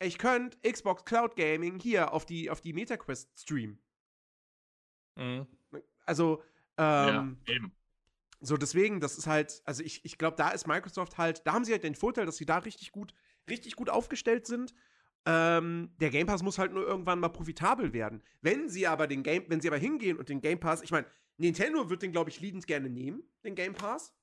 ich 0.00 0.18
könnte 0.18 0.56
Xbox 0.68 1.04
Cloud 1.04 1.34
Gaming 1.34 1.80
hier 1.80 2.12
auf 2.12 2.24
die, 2.24 2.50
auf 2.50 2.60
die 2.60 2.72
MetaQuest 2.72 3.30
streamen. 3.40 3.80
Mhm. 5.16 5.46
Also, 6.06 6.42
ähm, 6.76 7.38
ja, 7.46 7.54
eben. 7.54 7.72
So, 8.40 8.56
deswegen, 8.56 9.00
das 9.00 9.18
ist 9.18 9.26
halt, 9.26 9.62
also 9.64 9.82
ich, 9.82 10.04
ich 10.04 10.16
glaube, 10.16 10.36
da 10.36 10.50
ist 10.50 10.66
Microsoft 10.66 11.18
halt, 11.18 11.46
da 11.46 11.54
haben 11.54 11.64
sie 11.64 11.72
halt 11.72 11.82
den 11.82 11.96
Vorteil, 11.96 12.26
dass 12.26 12.36
sie 12.36 12.46
da 12.46 12.58
richtig 12.58 12.92
gut, 12.92 13.12
richtig 13.50 13.74
gut 13.74 13.90
aufgestellt 13.90 14.46
sind. 14.46 14.74
Ähm, 15.26 15.90
der 16.00 16.10
Game 16.10 16.26
Pass 16.26 16.42
muss 16.42 16.58
halt 16.58 16.72
nur 16.72 16.86
irgendwann 16.86 17.18
mal 17.18 17.28
profitabel 17.28 17.92
werden. 17.92 18.22
Wenn 18.40 18.68
sie 18.68 18.86
aber 18.86 19.06
den 19.06 19.22
Game, 19.22 19.44
wenn 19.48 19.60
sie 19.60 19.68
aber 19.68 19.78
hingehen 19.78 20.16
und 20.16 20.28
den 20.28 20.40
Game 20.40 20.60
Pass, 20.60 20.82
ich 20.82 20.92
meine, 20.92 21.06
Nintendo 21.36 21.90
wird 21.90 22.02
den, 22.02 22.12
glaube 22.12 22.30
ich, 22.30 22.40
liebend 22.40 22.66
gerne 22.66 22.88
nehmen, 22.88 23.22
den 23.44 23.54
Game 23.54 23.74
Pass. 23.74 24.14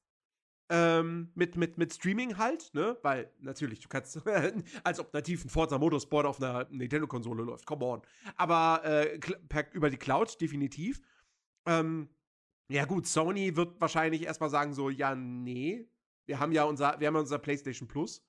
Ähm, 0.67 1.31
mit, 1.35 1.57
mit, 1.57 1.77
mit 1.77 1.93
Streaming 1.93 2.37
halt, 2.37 2.73
ne? 2.73 2.97
Weil 3.03 3.31
natürlich, 3.39 3.81
du 3.81 3.87
kannst, 3.87 4.19
als 4.83 4.99
ob 4.99 5.13
nativ 5.13 5.45
ein 5.45 5.49
Forza 5.49 5.77
Motorsport 5.77 6.25
auf 6.25 6.41
einer 6.41 6.65
Nintendo-Konsole 6.71 7.43
läuft, 7.43 7.67
come 7.67 7.85
on. 7.85 8.01
Aber 8.35 8.83
äh, 8.83 9.19
per, 9.19 9.71
über 9.75 9.91
die 9.91 9.97
Cloud 9.97 10.41
definitiv. 10.41 11.01
Ähm, 11.67 12.09
ja, 12.69 12.85
gut, 12.85 13.07
Sony 13.07 13.55
wird 13.55 13.79
wahrscheinlich 13.79 14.23
erstmal 14.23 14.49
sagen: 14.49 14.73
so, 14.73 14.89
ja, 14.89 15.15
nee. 15.15 15.87
Wir 16.25 16.39
haben 16.39 16.51
ja 16.51 16.63
unser, 16.63 16.99
wir 16.99 17.07
haben 17.07 17.15
unser 17.15 17.39
PlayStation 17.39 17.87
Plus. 17.87 18.25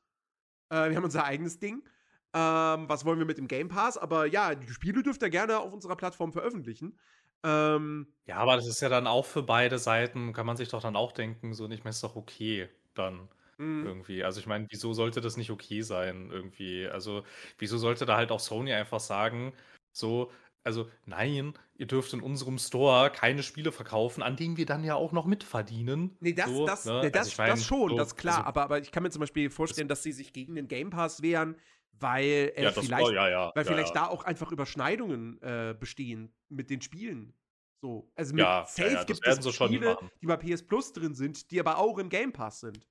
Äh, 0.71 0.91
wir 0.91 0.97
haben 0.97 1.05
unser 1.05 1.25
eigenes 1.25 1.59
Ding. 1.59 1.89
Ähm, 2.35 2.89
was 2.89 3.05
wollen 3.05 3.19
wir 3.19 3.27
mit 3.27 3.39
dem 3.39 3.49
Game 3.49 3.69
Pass? 3.69 3.99
Aber 3.99 4.27
ja, 4.27 4.55
die 4.55 4.69
Spiele 4.69 5.03
dürft 5.03 5.23
ihr 5.23 5.31
gerne 5.31 5.59
auf 5.61 5.73
unserer 5.73 5.97
Plattform 5.97 6.33
veröffentlichen. 6.33 6.99
Ähm, 7.45 8.09
Ja, 8.27 8.39
aber 8.39 8.57
das 8.57 8.67
ist 8.67 8.81
ja 8.81 8.89
dann 8.89 9.07
auch 9.07 9.25
für 9.25 9.43
beide 9.43 9.79
Seiten, 9.79 10.33
kann 10.33 10.47
man 10.47 10.57
sich 10.57 10.69
doch 10.69 10.83
dann 10.83 10.97
auch 10.97 11.13
denken, 11.13 11.55
so 11.55 11.69
nicht 11.69 11.85
mehr 11.85 11.91
ist 11.91 12.03
doch 12.03 12.17
okay 12.17 12.69
dann 12.95 13.29
mh, 13.59 13.87
irgendwie. 13.87 14.25
Also 14.25 14.41
ich 14.41 14.47
meine, 14.47 14.67
wieso 14.71 14.93
sollte 14.95 15.21
das 15.21 15.37
nicht 15.37 15.51
okay 15.51 15.83
sein 15.83 16.31
irgendwie? 16.33 16.89
Also 16.89 17.25
wieso 17.59 17.79
sollte 17.79 18.05
da 18.05 18.17
halt 18.17 18.33
auch 18.33 18.41
Sony 18.41 18.73
einfach 18.73 18.99
sagen, 19.01 19.53
so, 19.93 20.33
also 20.67 20.91
nein, 21.07 21.55
ihr 21.77 21.87
dürft 21.87 22.13
in 22.13 22.21
unserem 22.21 22.59
Store 22.59 23.11
keine 23.11 23.43
Spiele 23.43 23.71
verkaufen, 23.73 24.23
an 24.23 24.37
denen 24.37 24.57
wir 24.57 24.67
dann 24.67 24.83
ja 24.85 24.97
auch 24.97 25.13
noch 25.13 25.25
mitverdienen. 25.25 26.17
Nee, 26.21 26.33
das, 26.33 26.47
so, 26.51 26.67
das, 26.67 26.85
ne? 26.85 27.01
nee, 27.05 27.11
das, 27.11 27.21
Also 27.21 27.31
ich 27.31 27.39
mein, 27.39 27.51
das 27.51 27.65
schon, 27.65 27.91
so, 27.91 27.97
das 27.97 28.09
ist 28.09 28.17
klar. 28.17 28.39
also- 28.39 28.49
aber, 28.49 28.63
aber 28.65 28.79
ich 28.81 28.91
kann 28.91 29.03
mir 29.03 29.11
zum 29.11 29.21
Beispiel 29.21 29.49
vorstellen, 29.49 29.89
dass 29.89 30.03
sie 30.03 30.13
sich 30.13 30.33
gegen 30.33 30.57
den 30.57 30.69
Game 30.69 30.91
Pass 30.91 31.23
wehren, 31.23 31.57
weil 31.93 32.25
äh, 32.57 32.65
ja, 32.65 32.71
das 32.73 32.85
vielleicht, 32.85 33.05
war, 33.05 33.13
ja, 33.13 33.29
ja. 33.29 33.53
weil 33.55 33.65
ja, 33.65 33.73
vielleicht 33.73 33.95
ja. 33.95 34.03
da 34.03 34.07
auch 34.09 34.25
einfach 34.25 34.51
Überschneidungen 34.53 35.41
äh, 35.41 35.75
bestehen 35.79 36.35
mit 36.49 36.69
den 36.69 36.83
Spielen. 36.83 37.33
So. 37.81 38.11
Also 38.17 38.35
mit 38.35 38.43
Ja, 38.43 38.61
ja, 38.61 38.67
Safe 38.67 38.89
ja, 38.89 38.95
das 38.97 39.07
gibt 39.07 39.25
werden 39.25 39.39
es 39.39 39.45
sie 39.45 39.53
schon 39.53 39.69
Spiele, 39.69 39.97
die 40.21 40.27
bei 40.27 40.37
PS 40.37 40.67
Plus 40.67 40.93
drin 40.93 41.15
sind, 41.15 41.51
die 41.51 41.61
aber 41.61 41.79
auch 41.79 41.99
im 41.99 42.09
Game 42.09 42.33
Pass 42.33 42.61
sind. 42.61 42.89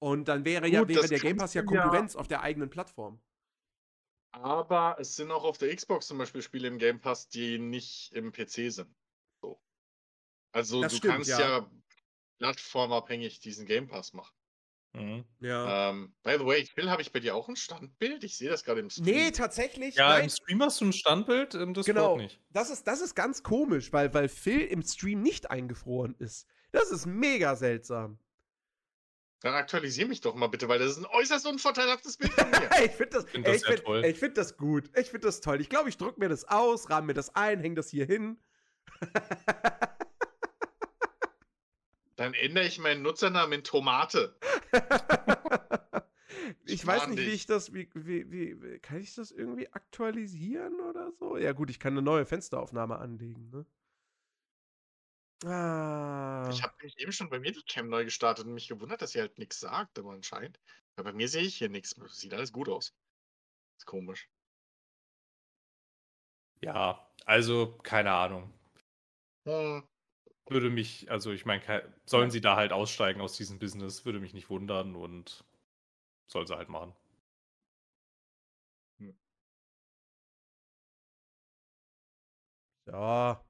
Und 0.00 0.28
dann 0.28 0.44
wäre 0.44 0.68
ja 0.68 0.80
Gut, 0.80 0.88
wäre 0.90 1.00
das 1.00 1.10
der 1.10 1.18
Game 1.18 1.36
Pass 1.36 1.54
ja 1.54 1.62
ja- 1.62 1.66
Konkurrenz 1.66 2.14
auf 2.14 2.28
der 2.28 2.42
eigenen 2.42 2.70
Plattform. 2.70 3.20
Aber 4.42 4.96
es 4.98 5.16
sind 5.16 5.30
auch 5.30 5.44
auf 5.44 5.58
der 5.58 5.74
Xbox 5.74 6.06
zum 6.06 6.18
Beispiel 6.18 6.42
Spiele 6.42 6.68
im 6.68 6.78
Game 6.78 7.00
Pass, 7.00 7.28
die 7.28 7.58
nicht 7.58 8.12
im 8.12 8.32
PC 8.32 8.72
sind. 8.72 8.94
So. 9.40 9.60
Also 10.52 10.82
Das 10.82 10.92
du 10.92 10.98
stimmt, 10.98 11.14
kannst 11.14 11.30
ja. 11.30 11.40
ja. 11.40 11.70
plattformabhängig 12.38 13.40
diesen 13.40 13.66
Game 13.66 13.88
Pass 13.88 14.12
machen. 14.12 14.34
Mhm. 14.94 15.24
Ja. 15.40 15.90
Ähm, 15.90 16.14
by 16.22 16.36
the 16.38 16.46
way, 16.46 16.64
Phil, 16.64 16.90
habe 16.90 17.02
ich 17.02 17.12
bei 17.12 17.20
dir 17.20 17.34
auch 17.34 17.48
ein 17.48 17.56
Standbild? 17.56 18.24
Ich 18.24 18.38
sehe 18.38 18.48
das 18.48 18.64
gerade 18.64 18.80
im 18.80 18.88
Stream. 18.90 19.04
nee, 19.04 19.30
tatsächlich. 19.30 19.96
Ja, 19.96 20.08
nein. 20.10 20.24
im 20.24 20.30
Stream 20.30 20.62
hast 20.62 20.80
du 20.80 20.86
ein 20.86 20.92
Standbild, 20.92 21.54
im 21.54 21.74
Discord 21.74 21.96
Genau. 21.96 22.16
nicht. 22.16 22.40
Das 22.50 22.70
ist, 22.70 22.86
das 22.86 23.00
ist 23.02 23.14
ganz 23.14 23.42
komisch, 23.42 23.92
weil, 23.92 24.12
weil 24.14 24.28
Phil 24.28 24.60
im 24.62 24.82
Stream 24.82 25.22
nicht 25.22 25.50
eingefroren 25.50 26.14
ist. 26.18 26.46
Das 26.72 26.90
ist 26.90 27.06
mega 27.06 27.54
seltsam. 27.56 28.18
Dann 29.40 29.54
aktualisiere 29.54 30.08
mich 30.08 30.20
doch 30.20 30.34
mal 30.34 30.48
bitte, 30.48 30.68
weil 30.68 30.80
das 30.80 30.90
ist 30.92 30.98
ein 30.98 31.06
äußerst 31.06 31.46
unvorteilhaftes 31.46 32.16
Bild 32.16 32.32
von 32.32 32.50
mir. 32.50 32.68
ich 32.84 32.90
finde 32.90 33.10
das, 33.18 33.24
find 33.24 33.46
ey, 33.46 33.52
das 33.52 33.62
find, 33.64 33.84
toll. 33.84 34.02
ey, 34.04 34.10
ich 34.10 34.18
find 34.18 34.36
das 34.36 34.56
gut. 34.56 34.90
Ich 34.96 35.10
finde 35.10 35.28
das 35.28 35.40
toll. 35.40 35.60
Ich 35.60 35.68
glaube, 35.68 35.88
ich 35.88 35.96
drücke 35.96 36.18
mir 36.18 36.28
das 36.28 36.44
aus, 36.44 36.90
rahm 36.90 37.06
mir 37.06 37.14
das 37.14 37.34
ein, 37.36 37.60
häng 37.60 37.76
das 37.76 37.88
hier 37.88 38.04
hin. 38.04 38.38
Dann 42.16 42.34
ändere 42.34 42.66
ich 42.66 42.80
meinen 42.80 43.02
Nutzernamen 43.02 43.52
in 43.60 43.64
Tomate. 43.64 44.34
ich 44.72 44.80
Ich 46.64 46.84
weiß 46.84 47.06
nicht, 47.06 47.20
wie 47.20 47.24
dich. 47.26 47.34
ich 47.34 47.46
das, 47.46 47.72
wie, 47.72 47.88
wie, 47.94 48.30
wie, 48.32 48.60
wie- 48.60 48.78
kann 48.80 49.00
ich 49.00 49.14
das 49.14 49.30
irgendwie 49.30 49.72
aktualisieren 49.72 50.80
oder 50.80 51.12
so? 51.12 51.36
Ja, 51.36 51.52
gut, 51.52 51.70
ich 51.70 51.78
kann 51.78 51.92
eine 51.92 52.02
neue 52.02 52.26
Fensteraufnahme 52.26 52.98
anlegen, 52.98 53.50
ne? 53.50 53.64
Ah. 55.44 56.48
Ich 56.50 56.62
habe 56.62 56.74
nämlich 56.78 56.98
eben 56.98 57.12
schon 57.12 57.30
bei 57.30 57.38
mir 57.38 57.52
die 57.52 57.62
Cam 57.62 57.88
neu 57.88 58.04
gestartet 58.04 58.46
und 58.46 58.54
mich 58.54 58.68
gewundert, 58.68 59.02
dass 59.02 59.12
sie 59.12 59.20
halt 59.20 59.38
nichts 59.38 59.60
sagt, 59.60 59.98
aber 59.98 60.10
anscheinend. 60.10 60.58
Ja, 60.96 61.04
bei 61.04 61.12
mir 61.12 61.28
sehe 61.28 61.42
ich 61.42 61.56
hier 61.56 61.68
nichts. 61.68 61.94
Sieht 62.08 62.34
alles 62.34 62.52
gut 62.52 62.68
aus. 62.68 62.92
Ist 63.78 63.86
komisch. 63.86 64.28
Ja, 66.60 67.08
also 67.24 67.78
keine 67.82 68.12
Ahnung. 68.12 68.52
Hm. 69.44 69.86
Würde 70.48 70.70
mich, 70.70 71.10
also 71.10 71.30
ich 71.30 71.46
meine, 71.46 71.94
sollen 72.06 72.30
sie 72.30 72.40
da 72.40 72.56
halt 72.56 72.72
aussteigen 72.72 73.20
aus 73.20 73.36
diesem 73.36 73.58
Business, 73.58 74.04
würde 74.04 74.18
mich 74.18 74.34
nicht 74.34 74.50
wundern 74.50 74.96
und 74.96 75.44
soll 76.26 76.46
sie 76.46 76.56
halt 76.56 76.68
machen. 76.68 76.94
So. 82.88 83.47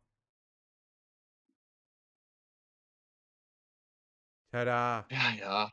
Tada. 4.51 5.07
Ja, 5.11 5.31
ja. 5.39 5.73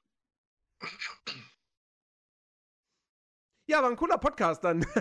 Ja, 3.67 3.81
war 3.81 3.89
ein 3.89 3.95
cooler 3.95 4.17
Podcast 4.17 4.63
dann. 4.63 4.85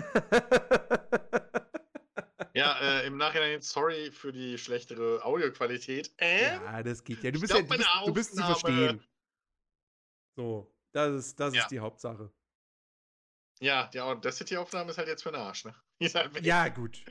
Ja, 2.55 2.79
äh, 2.79 3.05
im 3.07 3.17
Nachhinein 3.17 3.61
sorry 3.61 4.11
für 4.13 4.31
die 4.31 4.57
schlechtere 4.57 5.21
Audioqualität. 5.25 6.15
Ähm? 6.19 6.61
ja, 6.63 6.83
das 6.83 7.03
geht 7.03 7.21
ja. 7.21 7.29
Du 7.29 7.41
bist 7.41 7.53
ja, 7.53 7.61
du 7.61 7.67
bist, 7.67 7.89
du 8.05 8.13
bist 8.13 8.35
zu 8.37 8.43
verstehen. 8.43 9.05
So. 10.37 10.73
Das 10.93 11.13
ist, 11.13 11.37
das 11.37 11.53
Ja. 11.53 11.63
ist 11.63 11.67
die 11.71 11.81
Hauptsache. 11.81 12.31
Ja, 13.59 13.87
die 13.87 13.99
Audacity-Aufnahme 13.99 14.91
ist 14.91 14.97
halt 14.97 15.09
jetzt 15.09 15.23
für 15.23 15.33
den 15.33 15.41
Arsch, 15.41 15.65
ne? 15.65 15.75
Ja, 16.43 16.69
gut. 16.69 17.03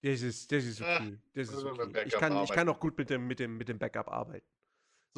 Das 0.00 0.22
ist, 0.22 0.52
das 0.52 0.62
ist 0.62 0.80
Ah, 0.80 0.98
okay. 0.98 1.18
Das 1.34 1.48
ist 1.48 1.64
okay. 1.64 2.04
Ich 2.06 2.14
kann, 2.14 2.44
ich 2.44 2.50
kann 2.50 2.68
auch 2.68 2.78
gut 2.78 2.96
mit 2.96 3.10
dem, 3.10 3.26
mit, 3.26 3.40
dem, 3.40 3.56
mit 3.58 3.68
dem 3.68 3.80
Backup 3.80 4.06
arbeiten. 4.06 4.46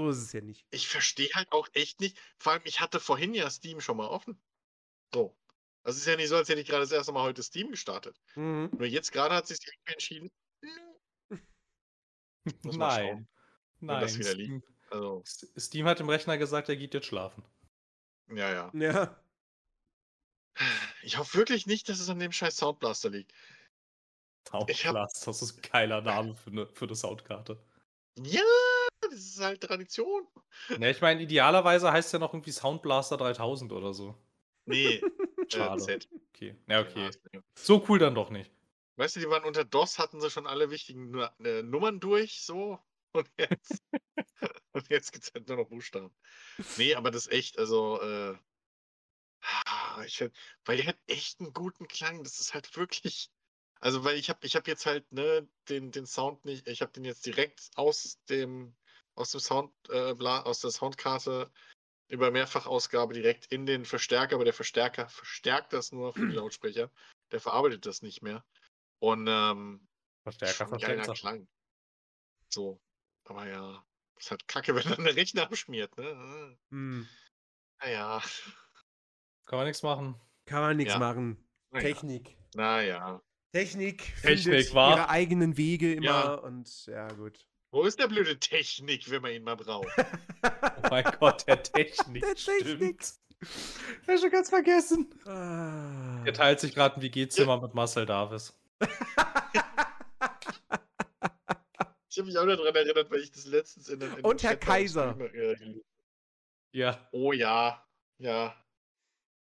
So 0.00 0.08
ist 0.08 0.16
es 0.18 0.32
ja 0.32 0.40
nicht. 0.40 0.64
Ich 0.70 0.88
verstehe 0.88 1.28
halt 1.34 1.52
auch 1.52 1.68
echt 1.74 2.00
nicht. 2.00 2.18
Vor 2.38 2.52
allem, 2.52 2.62
ich 2.64 2.80
hatte 2.80 3.00
vorhin 3.00 3.34
ja 3.34 3.50
Steam 3.50 3.80
schon 3.82 3.98
mal 3.98 4.08
offen. 4.08 4.40
So. 5.14 5.36
Also 5.82 5.96
es 5.96 6.02
ist 6.02 6.06
ja 6.06 6.16
nicht 6.16 6.28
so, 6.28 6.36
als 6.36 6.48
hätte 6.48 6.60
ich 6.62 6.66
gerade 6.68 6.80
das 6.84 6.92
erste 6.92 7.12
Mal 7.12 7.22
heute 7.22 7.42
Steam 7.42 7.70
gestartet. 7.70 8.18
Mhm. 8.34 8.70
Nur 8.72 8.86
jetzt 8.86 9.12
gerade 9.12 9.34
hat 9.34 9.46
sich 9.46 9.58
irgendwie 9.66 9.92
entschieden. 9.92 10.30
Muss 12.62 12.76
Nein. 12.78 13.28
Nein. 13.80 14.00
das 14.00 14.18
wieder 14.18 14.32
liegt. 14.34 14.64
Steam, 14.64 14.76
Also, 14.90 15.22
Steam 15.58 15.86
hat 15.86 15.98
dem 15.98 16.08
Rechner 16.08 16.38
gesagt, 16.38 16.70
er 16.70 16.76
geht 16.76 16.94
jetzt 16.94 17.06
schlafen. 17.06 17.44
ja, 18.28 18.50
ja. 18.50 18.70
Ja. 18.72 19.22
Ich 21.02 21.18
hoffe 21.18 21.36
wirklich 21.38 21.66
nicht, 21.66 21.88
dass 21.90 22.00
es 22.00 22.08
an 22.08 22.18
dem 22.20 22.32
scheiß 22.32 22.56
Soundblaster 22.56 23.10
liegt. 23.10 23.32
Ich 24.66 24.86
hab- 24.86 24.94
das 24.94 25.26
ist 25.42 25.56
ein 25.58 25.62
geiler 25.70 26.00
Name 26.00 26.34
für 26.34 26.50
eine, 26.50 26.66
für 26.72 26.86
eine 26.86 26.96
Soundkarte. 26.96 27.62
Ja, 28.18 28.42
das 29.10 29.18
ist 29.20 29.40
halt 29.40 29.60
Tradition. 29.62 30.26
Ne, 30.78 30.90
ich 30.90 31.00
meine, 31.00 31.22
idealerweise 31.22 31.92
heißt 31.92 32.12
ja 32.12 32.18
noch 32.18 32.32
irgendwie 32.32 32.52
Soundblaster 32.52 33.16
3000 33.16 33.72
oder 33.72 33.92
so. 33.92 34.14
Nee, 34.66 34.96
äh, 34.96 35.10
Schade. 35.48 35.82
Z. 35.82 36.08
Okay. 36.34 36.56
Ja, 36.68 36.80
okay. 36.80 37.10
So 37.54 37.84
cool 37.88 37.98
dann 37.98 38.14
doch 38.14 38.30
nicht. 38.30 38.50
Weißt 38.96 39.16
du, 39.16 39.20
die 39.20 39.28
waren 39.30 39.44
unter 39.44 39.64
DOS, 39.64 39.98
hatten 39.98 40.20
sie 40.20 40.30
schon 40.30 40.46
alle 40.46 40.70
wichtigen 40.70 41.14
äh, 41.44 41.62
Nummern 41.62 42.00
durch, 42.00 42.42
so. 42.42 42.78
Und 43.12 43.28
jetzt, 43.38 43.82
und 44.72 44.88
jetzt 44.88 45.10
gibt 45.10 45.24
es 45.24 45.34
halt 45.34 45.48
nur 45.48 45.56
noch 45.56 45.68
Buchstaben. 45.68 46.14
Nee, 46.76 46.94
aber 46.94 47.10
das 47.10 47.26
ist 47.26 47.32
echt, 47.32 47.58
also, 47.58 48.00
äh, 48.00 48.36
ich, 50.06 50.18
find- 50.18 50.32
weil 50.64 50.76
die 50.76 50.86
hat 50.86 50.96
echt 51.08 51.40
einen 51.40 51.52
guten 51.52 51.88
Klang. 51.88 52.22
Das 52.22 52.38
ist 52.38 52.54
halt 52.54 52.76
wirklich. 52.76 53.30
Also, 53.80 54.04
weil 54.04 54.16
ich 54.16 54.28
habe 54.28 54.46
ich 54.46 54.56
hab 54.56 54.68
jetzt 54.68 54.86
halt, 54.86 55.10
ne, 55.10 55.48
den, 55.68 55.90
den 55.90 56.06
Sound 56.06 56.44
nicht, 56.44 56.68
ich 56.68 56.82
habe 56.82 56.92
den 56.92 57.04
jetzt 57.04 57.24
direkt 57.26 57.70
aus 57.76 58.18
dem, 58.28 58.76
aus 59.20 59.30
dem 59.32 59.40
Sound, 59.40 59.72
äh, 59.90 60.14
aus 60.18 60.60
der 60.60 60.70
Soundkarte 60.70 61.50
über 62.08 62.30
Mehrfachausgabe 62.30 63.14
direkt 63.14 63.46
in 63.46 63.66
den 63.66 63.84
Verstärker, 63.84 64.34
aber 64.34 64.44
der 64.44 64.54
Verstärker 64.54 65.08
verstärkt 65.08 65.72
das 65.72 65.92
nur 65.92 66.12
für 66.12 66.26
die 66.26 66.34
Lautsprecher. 66.36 66.90
Der 67.30 67.40
verarbeitet 67.40 67.86
das 67.86 68.02
nicht 68.02 68.22
mehr. 68.22 68.44
Und 68.98 69.26
ähm, 69.28 69.86
Verstärker, 70.24 70.66
Verstärker. 70.66 71.12
Klang. 71.14 71.48
So. 72.48 72.80
Aber 73.24 73.46
ja, 73.46 73.84
ist 74.18 74.30
halt 74.30 74.48
kacke, 74.48 74.74
wenn 74.74 74.88
dann 74.90 75.04
der 75.04 75.14
Rechner 75.14 75.44
abschmiert, 75.44 75.96
ne? 75.96 76.58
Hm. 76.70 77.08
Naja. 77.80 78.20
Kann 79.46 79.58
man 79.58 79.66
nichts 79.66 79.82
machen. 79.82 80.20
Kann 80.46 80.60
man 80.62 80.76
nichts 80.76 80.94
Ja. 80.94 80.98
machen. 80.98 81.46
Naja. 81.70 81.86
Technik. 81.86 82.36
naja. 82.54 83.22
Technik 83.52 83.98
Technik, 84.22 84.44
findet 84.44 84.74
wa? 84.74 84.90
ihre 84.90 85.08
eigenen 85.08 85.56
Wege 85.56 85.94
immer 85.94 86.04
Ja. 86.04 86.34
und 86.34 86.86
ja, 86.86 87.08
gut. 87.08 87.46
Wo 87.72 87.84
ist 87.84 87.98
der 88.00 88.08
blöde 88.08 88.38
Technik, 88.38 89.08
wenn 89.10 89.22
man 89.22 89.32
ihn 89.32 89.44
mal 89.44 89.56
braucht? 89.56 89.86
Oh 90.42 90.88
mein 90.90 91.04
Gott, 91.20 91.46
der 91.46 91.62
Technik. 91.62 92.22
Der 92.24 92.34
Technik. 92.34 93.02
Stimmt. 93.04 93.14
Ja, 94.06 94.18
schon 94.18 94.30
ganz 94.30 94.48
vergessen. 94.50 95.08
Ah. 95.24 96.22
Er 96.24 96.32
teilt 96.32 96.60
sich 96.60 96.74
gerade 96.74 96.96
ein 96.96 97.02
WG-Zimmer 97.02 97.60
mit 97.60 97.72
Marcel 97.74 98.06
Davis. 98.06 98.52
Ich 102.08 102.18
habe 102.18 102.26
mich 102.26 102.36
auch 102.38 102.44
daran 102.46 102.74
erinnert, 102.74 103.10
weil 103.10 103.20
ich 103.20 103.30
das 103.30 103.46
letztens 103.46 103.88
in 103.88 104.00
den. 104.00 104.12
In 104.16 104.24
Und 104.24 104.42
Herr 104.42 104.50
Chat 104.52 104.60
Kaiser. 104.60 105.16
äh, 105.32 105.56
Ja. 106.72 107.08
Oh 107.12 107.32
ja, 107.32 107.86
ja. 108.18 108.54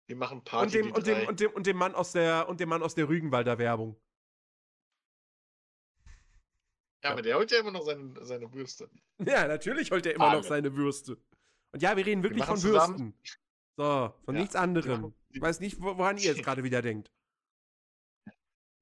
Wir 0.07 0.15
machen 0.15 0.43
Party. 0.43 0.65
und, 0.65 0.73
dem, 0.73 0.85
die 0.87 0.91
und, 0.99 1.07
dem, 1.07 1.27
und, 1.27 1.39
dem, 1.39 1.51
und 1.51 1.67
dem 1.67 1.77
Mann 1.77 1.95
aus 1.95 2.11
der 2.11 2.49
und 2.49 2.59
dem 2.59 2.69
Mann 2.69 2.81
aus 2.83 2.95
der 2.95 3.07
Rügenwalder 3.07 3.57
Werbung. 3.59 3.95
Ja, 7.05 7.11
aber 7.11 7.21
der 7.21 7.35
holt 7.37 7.51
ja 7.51 7.59
immer 7.59 7.71
noch 7.71 7.83
seine, 7.83 8.13
seine 8.25 8.51
Würste. 8.53 8.89
Ja, 9.23 9.47
natürlich 9.47 9.91
holt 9.91 10.05
er 10.05 10.15
immer 10.15 10.25
noch 10.25 10.31
Alle. 10.39 10.43
seine 10.43 10.75
Würste. 10.75 11.17
Und 11.71 11.81
ja, 11.81 11.95
wir 11.95 12.05
reden 12.05 12.23
wirklich 12.23 12.39
machen 12.39 12.57
von 12.57 12.59
zusammen- 12.59 12.99
Würsten. 13.13 13.19
So, 13.77 14.13
von 14.23 14.35
Ja, 14.35 14.41
nichts 14.41 14.55
anderem. 14.55 15.13
Ich 15.29 15.41
weiß 15.41 15.59
nicht, 15.59 15.79
wo- 15.81 15.97
woran 15.97 16.17
ihr 16.17 16.23
jetzt 16.33 16.43
gerade 16.45 16.63
wieder 16.63 16.81
denkt. 16.81 17.11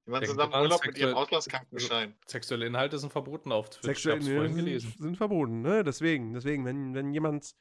Wir 0.06 0.12
machen 0.12 0.22
Denkt 0.22 0.36
zusammen 0.36 0.54
Urlaub 0.54 0.86
mit 0.86 0.98
ihrem 0.98 1.16
Auslandskrankenschein. 1.16 2.16
Sexuelle 2.28 2.66
Inhalte 2.66 2.98
sind 3.00 3.12
verboten 3.12 3.52
auf 3.52 3.70
Twitch. 3.70 3.86
Sexuelle 3.86 4.20
ich 4.20 4.26
vorhin 4.26 4.54
sind, 4.54 4.66
gelesen. 4.66 4.94
sind 5.00 5.18
verboten, 5.18 5.62
ne? 5.62 5.84
Deswegen, 5.84 6.34
deswegen, 6.34 6.66
wenn, 6.66 6.94
wenn 6.94 7.14
jemand, 7.14 7.56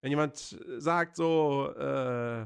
wenn 0.00 0.10
jemand 0.10 0.36
sagt 0.78 1.16
so, 1.16 1.72
äh, 1.76 2.42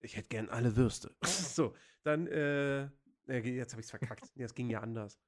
ich 0.00 0.16
hätte 0.16 0.28
gern 0.28 0.48
alle 0.50 0.74
Würste. 0.76 1.14
so, 1.22 1.74
dann, 2.02 2.26
äh, 2.26 2.86
jetzt 3.26 3.72
habe 3.72 3.80
ich's 3.80 3.90
verkackt. 3.90 4.24
Nee, 4.34 4.42
Das 4.42 4.54
ging 4.54 4.68
ja 4.68 4.80
anders. 4.80 5.18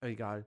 Aber 0.00 0.10
egal. 0.10 0.46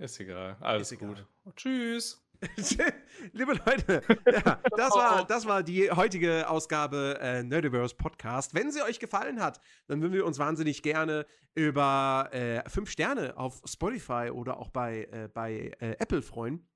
Ist 0.00 0.18
egal. 0.18 0.56
Alles 0.60 0.90
Ist 0.90 0.98
gut. 0.98 1.10
egal. 1.10 1.52
Tschüss. 1.56 2.26
Liebe 3.32 3.52
Leute, 3.52 4.00
ja, 4.24 4.58
das, 4.76 4.94
war, 4.94 5.26
das 5.26 5.44
war 5.44 5.62
die 5.62 5.90
heutige 5.90 6.48
Ausgabe 6.48 7.18
äh, 7.20 7.42
Nerdiverse 7.42 7.94
Podcast. 7.94 8.54
Wenn 8.54 8.72
sie 8.72 8.80
euch 8.80 8.98
gefallen 8.98 9.42
hat, 9.42 9.60
dann 9.88 10.00
würden 10.00 10.14
wir 10.14 10.24
uns 10.24 10.38
wahnsinnig 10.38 10.82
gerne 10.82 11.26
über 11.54 12.30
äh, 12.32 12.66
fünf 12.66 12.88
Sterne 12.88 13.36
auf 13.36 13.60
Spotify 13.66 14.30
oder 14.32 14.56
auch 14.56 14.70
bei, 14.70 15.06
äh, 15.12 15.28
bei 15.28 15.72
äh, 15.80 15.96
Apple 15.98 16.22
freuen. 16.22 16.66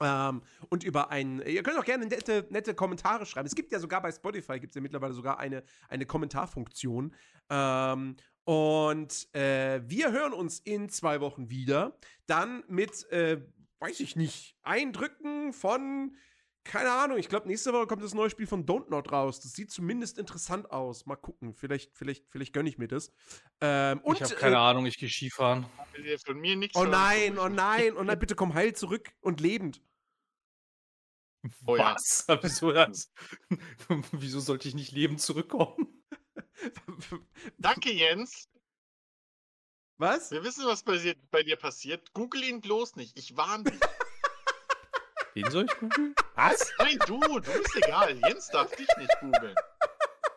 Ähm, 0.00 0.40
und 0.70 0.84
über 0.84 1.10
ein, 1.10 1.42
ihr 1.44 1.62
könnt 1.62 1.78
auch 1.78 1.84
gerne 1.84 2.06
nette, 2.06 2.46
nette 2.48 2.72
Kommentare 2.72 3.26
schreiben. 3.26 3.46
Es 3.46 3.54
gibt 3.54 3.72
ja 3.72 3.80
sogar 3.80 4.00
bei 4.00 4.10
Spotify, 4.10 4.58
gibt 4.58 4.70
es 4.70 4.74
ja 4.76 4.80
mittlerweile 4.80 5.12
sogar 5.12 5.38
eine, 5.38 5.64
eine 5.90 6.06
Kommentarfunktion. 6.06 7.14
Ähm, 7.50 8.16
und 8.48 9.28
äh, 9.34 9.82
wir 9.84 10.10
hören 10.10 10.32
uns 10.32 10.58
in 10.60 10.88
zwei 10.88 11.20
Wochen 11.20 11.50
wieder. 11.50 11.98
Dann 12.24 12.64
mit, 12.66 13.04
äh, 13.12 13.42
weiß 13.80 14.00
ich 14.00 14.16
nicht, 14.16 14.56
Eindrücken 14.62 15.52
von, 15.52 16.16
keine 16.64 16.90
Ahnung, 16.92 17.18
ich 17.18 17.28
glaube, 17.28 17.46
nächste 17.46 17.74
Woche 17.74 17.86
kommt 17.86 18.02
das 18.02 18.14
neue 18.14 18.30
Spiel 18.30 18.46
von 18.46 18.64
Don't 18.64 18.88
Not 18.88 19.12
raus. 19.12 19.40
Das 19.40 19.52
sieht 19.52 19.70
zumindest 19.70 20.16
interessant 20.16 20.70
aus. 20.70 21.04
Mal 21.04 21.16
gucken, 21.16 21.52
vielleicht, 21.52 21.94
vielleicht, 21.94 22.24
vielleicht 22.30 22.54
gönne 22.54 22.70
ich 22.70 22.78
mir 22.78 22.88
das. 22.88 23.12
Ähm, 23.60 24.00
und, 24.00 24.14
ich 24.16 24.22
habe 24.22 24.36
keine 24.36 24.54
äh, 24.54 24.60
Ahnung, 24.60 24.86
ich 24.86 24.96
gehe 24.96 25.10
Skifahren. 25.10 25.66
Von 26.24 26.40
mir 26.40 26.56
nichts 26.56 26.74
Oh 26.74 26.84
nein, 26.84 27.38
oh 27.38 27.50
nein, 27.50 27.98
oh 27.98 28.02
nein, 28.02 28.18
bitte 28.18 28.34
komm 28.34 28.54
heil 28.54 28.72
zurück 28.74 29.10
und 29.20 29.42
lebend. 29.42 29.82
Oh 31.66 31.76
ja. 31.76 31.92
Was? 31.92 32.24
Wieso, 32.42 32.72
das? 32.72 33.12
Wieso 34.12 34.40
sollte 34.40 34.68
ich 34.68 34.74
nicht 34.74 34.92
lebend 34.92 35.20
zurückkommen? 35.20 35.97
Danke, 37.58 37.92
Jens. 37.92 38.48
Was? 39.98 40.30
Wir 40.30 40.44
wissen, 40.44 40.64
was 40.66 40.82
bei 40.82 40.96
dir, 40.96 41.14
bei 41.30 41.42
dir 41.42 41.56
passiert. 41.56 42.12
Google 42.14 42.44
ihn 42.44 42.60
bloß 42.60 42.96
nicht. 42.96 43.18
Ich 43.18 43.36
warne 43.36 43.64
dich. 43.64 43.80
Wen 45.34 45.50
soll 45.50 45.64
ich 45.66 45.76
googeln? 45.78 46.14
Was? 46.34 46.70
Nein, 46.78 46.98
du, 47.06 47.20
du 47.20 47.40
bist 47.40 47.76
egal. 47.76 48.16
Jens 48.26 48.48
darf 48.48 48.74
dich 48.76 48.88
nicht 48.96 49.20
googeln. 49.20 49.54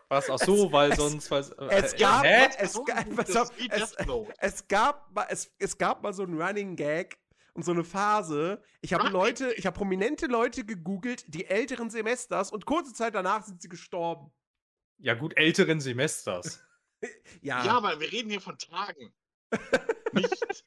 Was? 0.09 0.29
Ach 0.29 0.39
so, 0.39 0.71
weil 0.71 0.91
es- 0.91 0.97
sonst. 0.97 1.29
Weiß, 1.31 1.51
Es 1.69 1.93
äh, 1.93 1.97
gab, 1.97 2.23
Hä? 2.23 2.49
es, 2.57 2.73
So 2.73 2.83
ga- 2.83 3.03
gut, 3.03 3.15
pass 3.15 3.27
das 3.27 3.35
auf, 3.37 3.57
ist 3.57 3.59
wie 3.59 3.69
es, 3.69 3.95
es, 4.39 4.67
gab 4.67 5.11
mal, 5.13 5.27
es, 5.29 5.51
es 5.59 5.77
gab 5.77 6.01
mal 6.03 6.13
so 6.13 6.23
einen 6.23 6.41
Running 6.41 6.75
Gag 6.75 7.17
und 7.53 7.63
so 7.63 7.71
eine 7.71 7.83
Phase. 7.83 8.61
Ich 8.81 8.93
habe 8.93 9.09
Leute, 9.09 9.53
ich 9.53 9.65
habe 9.65 9.77
prominente 9.77 10.25
Leute 10.25 10.65
gegoogelt, 10.65 11.23
die 11.27 11.45
älteren 11.45 11.89
Semesters 11.89 12.51
und 12.51 12.65
kurze 12.65 12.93
Zeit 12.93 13.15
danach 13.15 13.43
sind 13.45 13.61
sie 13.61 13.69
gestorben. 13.69 14.31
Ja, 15.01 15.13
gut, 15.15 15.35
älteren 15.37 15.79
Semesters. 15.81 16.63
Ja, 17.41 17.65
Ja, 17.65 17.77
aber 17.77 17.99
wir 17.99 18.11
reden 18.11 18.29
hier 18.29 18.41
von 18.41 18.59
Tagen. 18.59 19.11
Nicht 20.13 20.65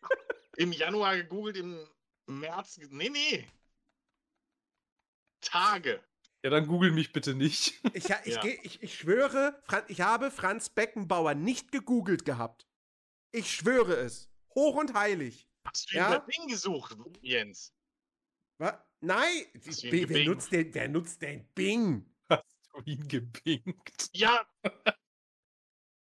im 0.57 0.73
Januar 0.73 1.17
gegoogelt, 1.17 1.57
im 1.57 1.87
März. 2.27 2.79
Nee, 2.91 3.09
nee. 3.11 3.49
Tage. 5.41 6.03
Ja, 6.43 6.51
dann 6.51 6.67
google 6.67 6.91
mich 6.91 7.13
bitte 7.13 7.35
nicht. 7.35 7.75
ich, 7.95 8.05
ich, 8.25 8.35
Ja. 8.35 8.41
geh- 8.43 8.59
ich, 8.65 8.83
ich 8.83 8.99
schwöre, 8.99 9.63
ich 9.89 10.01
habe 10.01 10.31
Franz 10.33 10.69
Beckenbauer 10.71 11.35
nicht 11.35 11.71
gegoogelt 11.71 12.25
gehabt. 12.25 12.67
Ich 13.31 13.51
schwöre 13.55 13.95
es. 13.95 14.31
Hoch 14.55 14.75
und 14.77 14.95
heilig. 14.95 15.49
Hast 15.67 15.93
du 15.93 15.97
Ja? 15.97 16.17
über 16.17 16.27
Ding 16.27 16.49
gesucht, 16.49 16.97
Jens? 17.21 17.73
Was? 18.59 18.75
Nein, 19.01 19.45
wer, 19.55 20.25
nutzt 20.25 20.51
den, 20.53 20.75
wer 20.75 20.89
nutzt 20.89 21.23
denn 21.23 21.47
Bing? 21.55 22.13
Ihn 22.85 23.07
gebinkt? 23.09 24.11
Ja. 24.13 24.47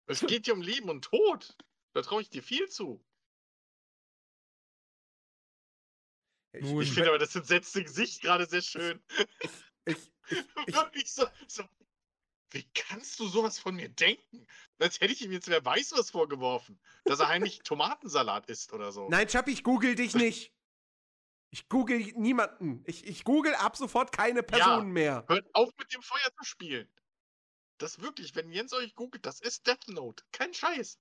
Es 0.06 0.20
geht 0.20 0.44
hier 0.46 0.54
um 0.54 0.60
Leben 0.62 0.90
und 0.90 1.04
Tod. 1.04 1.56
Da 1.94 2.02
traue 2.02 2.20
ich 2.22 2.28
dir 2.28 2.42
viel 2.42 2.68
zu. 2.68 3.02
Ich, 6.52 6.62
Nun, 6.64 6.82
Ich 6.82 6.88
ich, 6.88 6.94
finde 6.94 7.08
aber 7.10 7.18
das 7.18 7.34
entsetzte 7.34 7.82
Gesicht 7.82 8.20
gerade 8.20 8.46
sehr 8.46 8.62
schön. 8.62 9.02
ich, 9.86 9.96
Ich- 10.28 10.44
Wirklich 10.74 11.10
so, 11.12 11.26
so. 11.46 11.64
Wie 12.50 12.64
kannst 12.74 13.18
du 13.20 13.26
sowas 13.28 13.58
von 13.58 13.74
mir 13.76 13.88
denken? 13.88 14.46
Als 14.78 15.00
hätte 15.00 15.12
ich 15.14 15.22
ihm 15.22 15.32
jetzt 15.32 15.48
wer 15.48 15.64
weiß 15.64 15.92
was 15.92 16.10
vorgeworfen. 16.10 16.78
Dass 17.04 17.20
er 17.20 17.28
heimlich 17.28 17.60
Tomatensalat 17.60 18.46
isst 18.50 18.72
oder 18.74 18.92
so. 18.92 19.08
nein, 19.08 19.28
Chappi, 19.28 19.52
ich 19.52 19.64
google 19.64 19.94
dich 19.94 20.14
nicht. 20.14 20.52
Ich 21.54 21.68
google 21.68 21.98
niemanden. 22.16 22.82
Ich, 22.86 23.06
ich 23.06 23.24
google 23.24 23.54
ab 23.56 23.76
sofort 23.76 24.10
keine 24.10 24.42
Personen 24.42 24.90
mehr. 24.90 25.24
Hört 25.28 25.54
auf 25.54 25.70
mit 25.78 25.92
dem 25.92 26.00
Feuer 26.02 26.30
zu 26.38 26.44
spielen. 26.44 26.88
Das 27.78 28.00
wirklich, 28.00 28.34
wenn 28.34 28.50
Jens 28.50 28.72
euch 28.72 28.94
googelt, 28.94 29.26
das 29.26 29.40
ist 29.40 29.66
Death 29.66 29.86
Note. 29.88 30.24
Kein 30.32 30.54
Scheiß. 30.54 30.98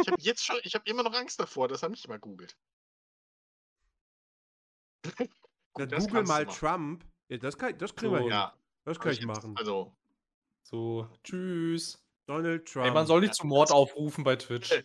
Ich 0.00 0.06
habe 0.08 0.20
jetzt 0.20 0.44
schon, 0.44 0.58
ich 0.62 0.74
habe 0.74 0.88
immer 0.88 1.02
noch 1.02 1.12
Angst 1.12 1.40
davor, 1.40 1.66
dass 1.66 1.82
er 1.82 1.88
mich 1.88 2.06
mal 2.06 2.20
googelt. 2.20 2.56
Gut, 5.18 5.28
Dann 5.74 5.88
das 5.88 6.04
google 6.06 6.22
mal 6.24 6.44
machen. 6.44 6.56
Trump. 6.58 7.04
Ja, 7.28 7.38
das, 7.38 7.58
kann, 7.58 7.76
das 7.78 7.94
kriegen 7.94 8.12
wir 8.12 8.18
So, 8.18 8.24
hin. 8.24 8.32
Ja, 8.32 8.56
Das 8.84 8.98
kann 8.98 9.12
ich 9.12 9.18
jetzt- 9.18 9.26
machen. 9.26 9.56
Also, 9.56 9.92
So, 10.62 11.08
tschüss. 11.24 12.02
Donald 12.26 12.68
Trump. 12.70 12.86
Ey, 12.86 12.92
man 12.92 13.06
soll 13.06 13.20
nicht 13.20 13.30
Ja, 13.30 13.34
zum 13.34 13.48
Mord 13.48 13.70
aufrufen 13.72 14.22
bei 14.22 14.36
Twitch. 14.36 14.84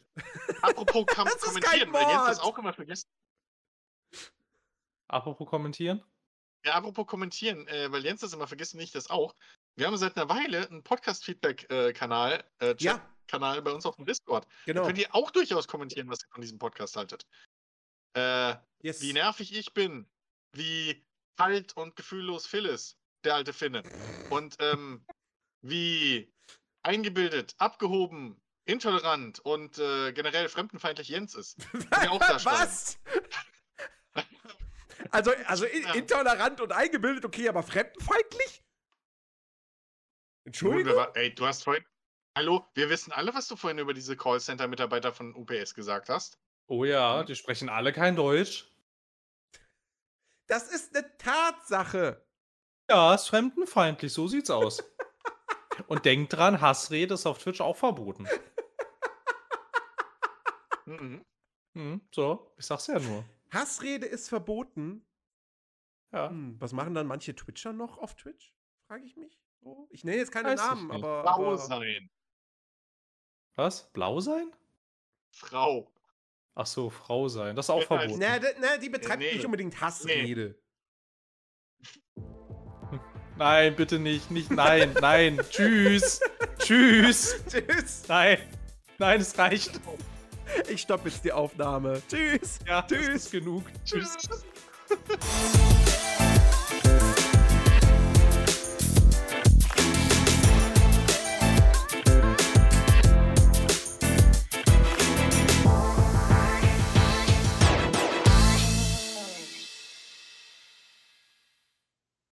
Apropos 0.61 1.05
kam 1.07 1.25
Das 1.33 1.35
ist 1.43 1.61
kein 1.61 1.81
kommentieren, 1.91 1.93
weil 1.93 2.07
Jens 2.07 2.25
das 2.25 2.39
auch 2.39 2.57
immer 2.57 2.73
vergisst. 2.73 3.07
Apropos 5.13 5.47
kommentieren. 5.47 6.03
Ja, 6.65 6.73
apropos 6.73 7.05
kommentieren, 7.05 7.67
äh, 7.67 7.91
weil 7.91 8.03
Jens 8.03 8.21
das 8.21 8.33
immer 8.33 8.47
vergisst 8.47 8.73
und 8.73 8.79
ich 8.79 8.91
das 8.91 9.09
auch. 9.09 9.35
Wir 9.75 9.85
haben 9.85 9.97
seit 9.97 10.17
einer 10.17 10.27
Weile 10.29 10.67
einen 10.69 10.83
Podcast-Feedback-Kanal, 10.83 12.43
äh, 12.59 12.75
Ja, 12.79 12.93
Chat-Kanal 12.97 13.61
bei 13.61 13.71
uns 13.71 13.85
auf 13.85 13.95
dem 13.97 14.05
Discord. 14.05 14.45
Da 14.45 14.73
genau. 14.73 14.85
könnt 14.85 14.97
ihr 14.97 15.13
auch 15.13 15.29
durchaus 15.29 15.67
kommentieren, 15.67 16.09
was 16.09 16.23
ihr 16.23 16.29
von 16.31 16.41
diesem 16.41 16.57
Podcast 16.57 16.95
haltet. 16.95 17.25
Äh, 18.15 18.55
Yes. 18.81 19.01
wie 19.01 19.13
nervig 19.13 19.53
ich 19.55 19.73
bin, 19.73 20.09
wie 20.53 21.05
kalt 21.37 21.75
und 21.77 21.95
gefühllos 21.95 22.45
Phil 22.47 22.65
ist, 22.65 22.97
der 23.23 23.35
alte 23.35 23.53
Finne. 23.53 23.83
Und 24.29 24.55
ähm, 24.59 25.05
wie 25.61 26.33
eingebildet, 26.81 27.55
abgehoben, 27.59 28.41
intolerant 28.65 29.39
und 29.39 29.77
äh, 29.77 30.11
generell 30.13 30.49
fremdenfeindlich 30.49 31.09
Jens 31.09 31.35
ist. 31.35 31.57
Da. 31.91 32.45
Was? 32.45 32.99
Also, 35.13 35.31
also 35.45 35.65
Ja. 35.67 35.93
intolerant 35.93 36.59
und 36.59 36.71
eingebildet, 36.71 37.23
okay, 37.23 37.47
aber 37.47 37.61
fremdenfeindlich? 37.63 38.63
Entschuldigung? 40.45 40.95
war- 40.95 41.15
Ey, 41.15 41.33
du 41.33 41.45
hast 41.45 41.63
vorhin. 41.63 41.85
Hallo, 42.35 42.67
wir 42.73 42.89
wissen 42.89 43.11
alle, 43.13 43.31
was 43.33 43.47
du 43.47 43.55
vorhin 43.55 43.77
über 43.77 43.93
diese 43.93 44.17
Callcenter-Mitarbeiter 44.17 45.13
von 45.13 45.35
UPS 45.35 45.75
gesagt 45.75 46.09
hast. 46.09 46.39
Oh 46.67 46.83
ja, 46.83 47.23
die 47.23 47.35
sprechen 47.35 47.69
alle 47.69 47.93
kein 47.93 48.15
Deutsch. 48.15 48.65
Das 50.47 50.71
ist 50.73 50.95
eine 50.95 51.15
Tatsache. 51.17 52.25
Ja, 52.89 53.13
ist 53.13 53.27
fremdenfeindlich, 53.27 54.11
so 54.11 54.27
sieht's 54.27 54.49
aus. 54.49 54.83
Und 55.87 56.05
denkt 56.05 56.33
dran, 56.33 56.59
Hassrede 56.59 57.13
ist 57.13 57.25
auf 57.27 57.37
Twitch 57.37 57.61
auch 57.61 57.77
verboten. 57.77 58.27
Mhm. 60.85 61.23
Hm, 61.77 62.01
so, 62.13 62.53
ich 62.57 62.65
sag's 62.65 62.87
ja 62.87 62.99
nur. 62.99 63.23
Hassrede 63.53 64.05
ist 64.05 64.29
verboten. 64.29 65.05
Ja. 66.11 66.29
Hm, 66.29 66.55
was 66.59 66.73
machen 66.73 66.93
dann 66.93 67.07
manche 67.07 67.35
Twitcher 67.35 67.73
noch 67.73 67.97
auf 67.97 68.15
Twitch? 68.15 68.53
Frage 68.87 69.05
ich 69.05 69.15
mich. 69.15 69.41
So. 69.61 69.87
Ich 69.91 70.03
nenne 70.03 70.17
jetzt 70.17 70.31
keine 70.31 70.49
Weiß 70.49 70.59
Namen, 70.59 70.91
aber. 70.91 71.25
Aber 71.25 71.57
sein. 71.57 72.09
Was? 73.55 73.91
Blau 73.93 74.19
sein? 74.19 74.51
Frau. 75.31 75.91
Ach 76.55 76.65
so, 76.67 76.89
Frau 76.89 77.27
sein. 77.29 77.55
Das 77.55 77.65
ist 77.65 77.69
auch 77.71 77.79
Ja, 77.81 77.85
verboten. 77.87 78.19
na, 78.19 78.39
na, 78.59 78.77
die 78.77 78.89
betreibt 78.89 79.19
Nee. 79.19 79.33
nicht 79.33 79.45
unbedingt 79.45 79.79
Hassrede. 79.81 80.59
Nein, 83.37 83.75
bitte 83.75 83.97
nicht. 83.97 84.29
Nicht 84.29 84.51
nein. 84.51 84.93
Nein. 85.01 85.39
Tschüss. 85.49 86.19
Tschüss. 86.59 87.43
Tschüss. 87.49 88.07
Nein. 88.07 88.37
Nein, 88.99 89.21
es 89.21 89.35
reicht. 89.37 89.79
Ich 90.69 90.81
stoppe 90.81 91.09
jetzt 91.09 91.23
die 91.23 91.31
Aufnahme. 91.31 92.01
Tschüss. 92.09 92.59
Ja, 92.67 92.81
Tschüss. 92.83 93.29
Genug. 93.31 93.63
Tschüss. 93.85 94.17
Tschüss. 94.17 94.43